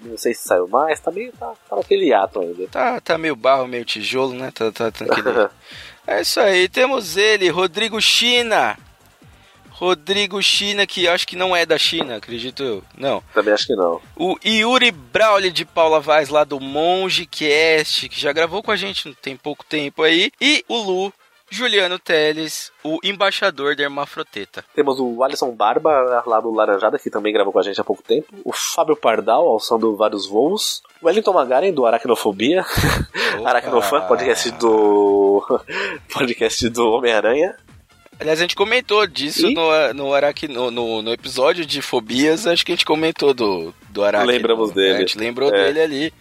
não 0.03 0.19
sei 0.19 0.35
se 0.35 0.43
saiu 0.43 0.67
mais, 0.67 0.99
tá 1.01 1.11
meio, 1.11 1.33
tá, 1.33 1.53
tá 1.69 1.77
naquele 1.77 2.13
ato 2.13 2.41
ainda. 2.41 2.67
Tá, 2.69 3.01
tá 3.01 3.17
meio 3.17 3.37
barro, 3.37 3.69
meio 3.69 3.85
tijolo, 3.85 4.35
né? 4.35 4.51
Tá, 4.53 4.71
tá, 4.73 4.91
tá 4.91 5.05
É 6.07 6.21
isso 6.21 6.39
aí, 6.39 6.69
temos 6.69 7.17
ele, 7.17 7.49
Rodrigo 7.49 8.01
China. 8.01 8.77
Rodrigo 9.75 10.41
China, 10.41 10.87
que 10.87 11.09
acho 11.09 11.27
que 11.27 11.35
não 11.35 11.55
é 11.55 11.67
da 11.67 11.77
China, 11.77 12.17
acredito 12.17 12.63
eu. 12.63 12.83
Não. 12.97 13.21
Também 13.35 13.53
acho 13.53 13.67
que 13.67 13.75
não. 13.75 14.01
O 14.17 14.39
Yuri 14.45 14.93
Brauli 14.93 15.51
de 15.51 15.65
Paula 15.65 15.99
Vaz, 15.99 16.29
lá 16.29 16.45
do 16.45 16.61
Monge 16.61 17.27
Cast, 17.27 18.09
que 18.09 18.21
já 18.21 18.33
gravou 18.33 18.63
com 18.63 18.71
a 18.71 18.77
gente 18.77 19.13
tem 19.17 19.37
pouco 19.37 19.65
tempo 19.65 20.05
aí. 20.05 20.31
E 20.41 20.65
o 20.69 20.77
Lu, 20.77 21.13
Juliano 21.51 21.99
Teles, 21.99 22.71
o 22.85 23.01
embaixador 23.03 23.75
da 23.75 23.83
Hermafroteta. 23.83 24.65
Temos 24.77 25.01
o 25.01 25.23
Alisson 25.25 25.51
Barba, 25.51 26.23
lá 26.25 26.41
do 26.41 26.53
Laranjada, 26.53 26.99
que 26.99 27.11
também 27.11 27.33
gravou 27.33 27.53
com 27.53 27.59
a 27.59 27.63
gente 27.63 27.81
há 27.81 27.85
pouco 27.85 28.03
tempo. 28.03 28.33
O 28.45 28.53
Fábio 28.53 28.95
Pardal, 28.95 29.47
alçando 29.49 29.97
vários 29.97 30.25
voos. 30.25 30.83
O 31.03 31.07
Wellington 31.07 31.33
Magaren, 31.33 31.73
do 31.73 31.85
Aracnofobia. 31.85 32.65
Aracnofan, 33.45 34.03
podcast 34.03 34.51
do. 34.53 35.61
podcast 36.15 36.69
do 36.69 36.93
Homem-Aranha. 36.93 37.57
Aliás, 38.19 38.39
a 38.39 38.43
gente 38.43 38.55
comentou 38.57 39.07
disso 39.07 39.47
E? 39.49 39.55
no, 39.55 39.95
no, 39.95 40.15
Araki, 40.15 40.49
no, 40.49 40.71
no, 40.71 41.03
no 41.03 41.13
episódio 41.13 41.67
de 41.67 41.83
Fobias, 41.83 42.47
acho 42.47 42.65
que 42.65 42.73
a 42.73 42.75
gente 42.75 42.85
comentou 42.87 43.35
do, 43.35 43.75
do 43.91 44.05
Araki. 44.05 44.27
Lembramos 44.27 44.73
dele. 44.73 44.97
A 44.97 45.01
gente 45.01 45.19
lembrou 45.19 45.53
É. 45.55 45.65
dele 45.67 45.81
ali. 45.81 46.15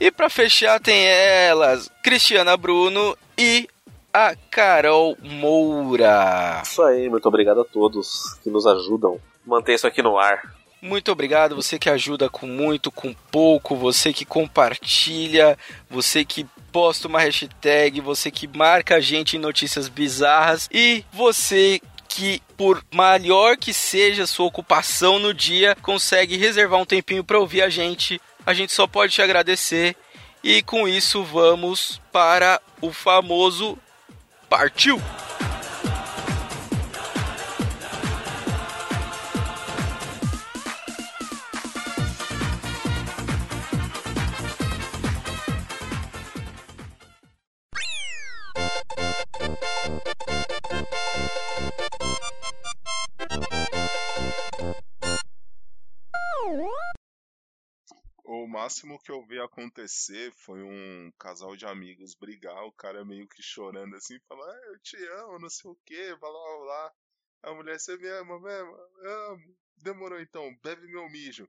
E 0.00 0.10
pra 0.10 0.30
fechar 0.30 0.78
tem 0.80 1.04
elas, 1.06 1.90
Cristiana 2.02 2.56
Bruno 2.56 3.16
e 3.36 3.68
a 4.12 4.34
Carol 4.50 5.16
Moura. 5.22 6.62
Isso 6.64 6.82
aí, 6.82 7.08
muito 7.08 7.26
obrigado 7.26 7.60
a 7.60 7.64
todos 7.64 8.08
que 8.42 8.50
nos 8.50 8.66
ajudam. 8.66 9.20
Manter 9.44 9.74
isso 9.74 9.86
aqui 9.86 10.02
no 10.02 10.18
ar. 10.18 10.56
Muito 10.80 11.10
obrigado, 11.10 11.56
você 11.56 11.76
que 11.78 11.90
ajuda 11.90 12.28
com 12.28 12.46
muito, 12.46 12.90
com 12.92 13.12
pouco, 13.32 13.74
você 13.74 14.12
que 14.12 14.24
compartilha, 14.24 15.58
você 15.90 16.24
que 16.24 16.46
posta 16.78 17.08
uma 17.08 17.18
hashtag, 17.18 18.00
você 18.00 18.30
que 18.30 18.46
marca 18.46 18.94
a 18.94 19.00
gente 19.00 19.36
em 19.36 19.40
notícias 19.40 19.88
bizarras 19.88 20.68
e 20.72 21.04
você 21.12 21.80
que, 22.08 22.40
por 22.56 22.84
maior 22.94 23.56
que 23.56 23.74
seja 23.74 24.22
a 24.22 24.26
sua 24.28 24.46
ocupação 24.46 25.18
no 25.18 25.34
dia, 25.34 25.76
consegue 25.82 26.36
reservar 26.36 26.78
um 26.80 26.84
tempinho 26.84 27.24
para 27.24 27.40
ouvir 27.40 27.62
a 27.62 27.68
gente. 27.68 28.20
A 28.46 28.54
gente 28.54 28.72
só 28.72 28.86
pode 28.86 29.12
te 29.12 29.20
agradecer. 29.20 29.96
E 30.40 30.62
com 30.62 30.86
isso 30.86 31.24
vamos 31.24 32.00
para 32.12 32.60
o 32.80 32.92
famoso 32.92 33.76
Partiu! 34.48 35.02
O 58.24 58.46
máximo 58.46 58.98
que 59.02 59.10
eu 59.10 59.24
vi 59.26 59.40
acontecer 59.40 60.30
foi 60.44 60.62
um 60.62 61.10
casal 61.18 61.56
de 61.56 61.64
amigos 61.64 62.14
brigar, 62.14 62.62
o 62.64 62.72
cara 62.72 63.04
meio 63.04 63.26
que 63.26 63.42
chorando 63.42 63.96
assim, 63.96 64.18
falar, 64.28 64.50
ah, 64.50 64.60
eu 64.66 64.78
te 64.80 64.96
amo, 65.22 65.38
não 65.38 65.48
sei 65.48 65.70
o 65.70 65.78
que, 65.86 66.14
blá 66.16 66.30
blá 66.30 66.58
blá. 66.64 66.92
A 67.44 67.54
mulher, 67.54 67.78
você 67.80 67.96
me 67.96 68.08
ama 68.08 68.38
mesmo? 68.40 68.76
Amo. 69.02 69.56
Demorou 69.78 70.20
então, 70.20 70.54
bebe 70.62 70.86
meu 70.88 71.08
mijo. 71.08 71.48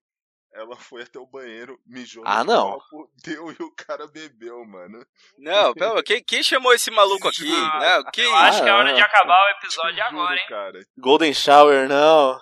Ela 0.54 0.76
foi 0.78 1.04
até 1.04 1.20
o 1.20 1.28
banheiro, 1.28 1.80
mijou 1.86 2.24
Ah, 2.26 2.44
no 2.44 2.54
não. 2.54 2.72
copo, 2.80 3.12
deu 3.24 3.52
e 3.52 3.56
o 3.62 3.72
cara 3.76 4.08
bebeu, 4.08 4.64
mano. 4.66 5.06
Não, 5.38 5.74
pera, 5.74 6.02
quem, 6.02 6.24
quem 6.24 6.42
chamou 6.42 6.74
esse 6.74 6.90
maluco 6.90 7.28
aqui? 7.28 7.50
Não, 7.50 8.04
que 8.12 8.22
Eu 8.22 8.34
acho 8.36 8.64
que 8.64 8.70
é 8.70 8.74
hora 8.74 8.92
Ah, 8.92 8.94
de 8.94 9.02
acabar 9.02 9.46
o 9.48 9.50
episódio 9.58 10.02
agora, 10.04 10.30
Juro, 10.30 10.40
hein? 10.42 10.46
cara. 10.48 10.80
Golden 10.98 11.34
Shower, 11.34 11.90
não. 11.90 12.40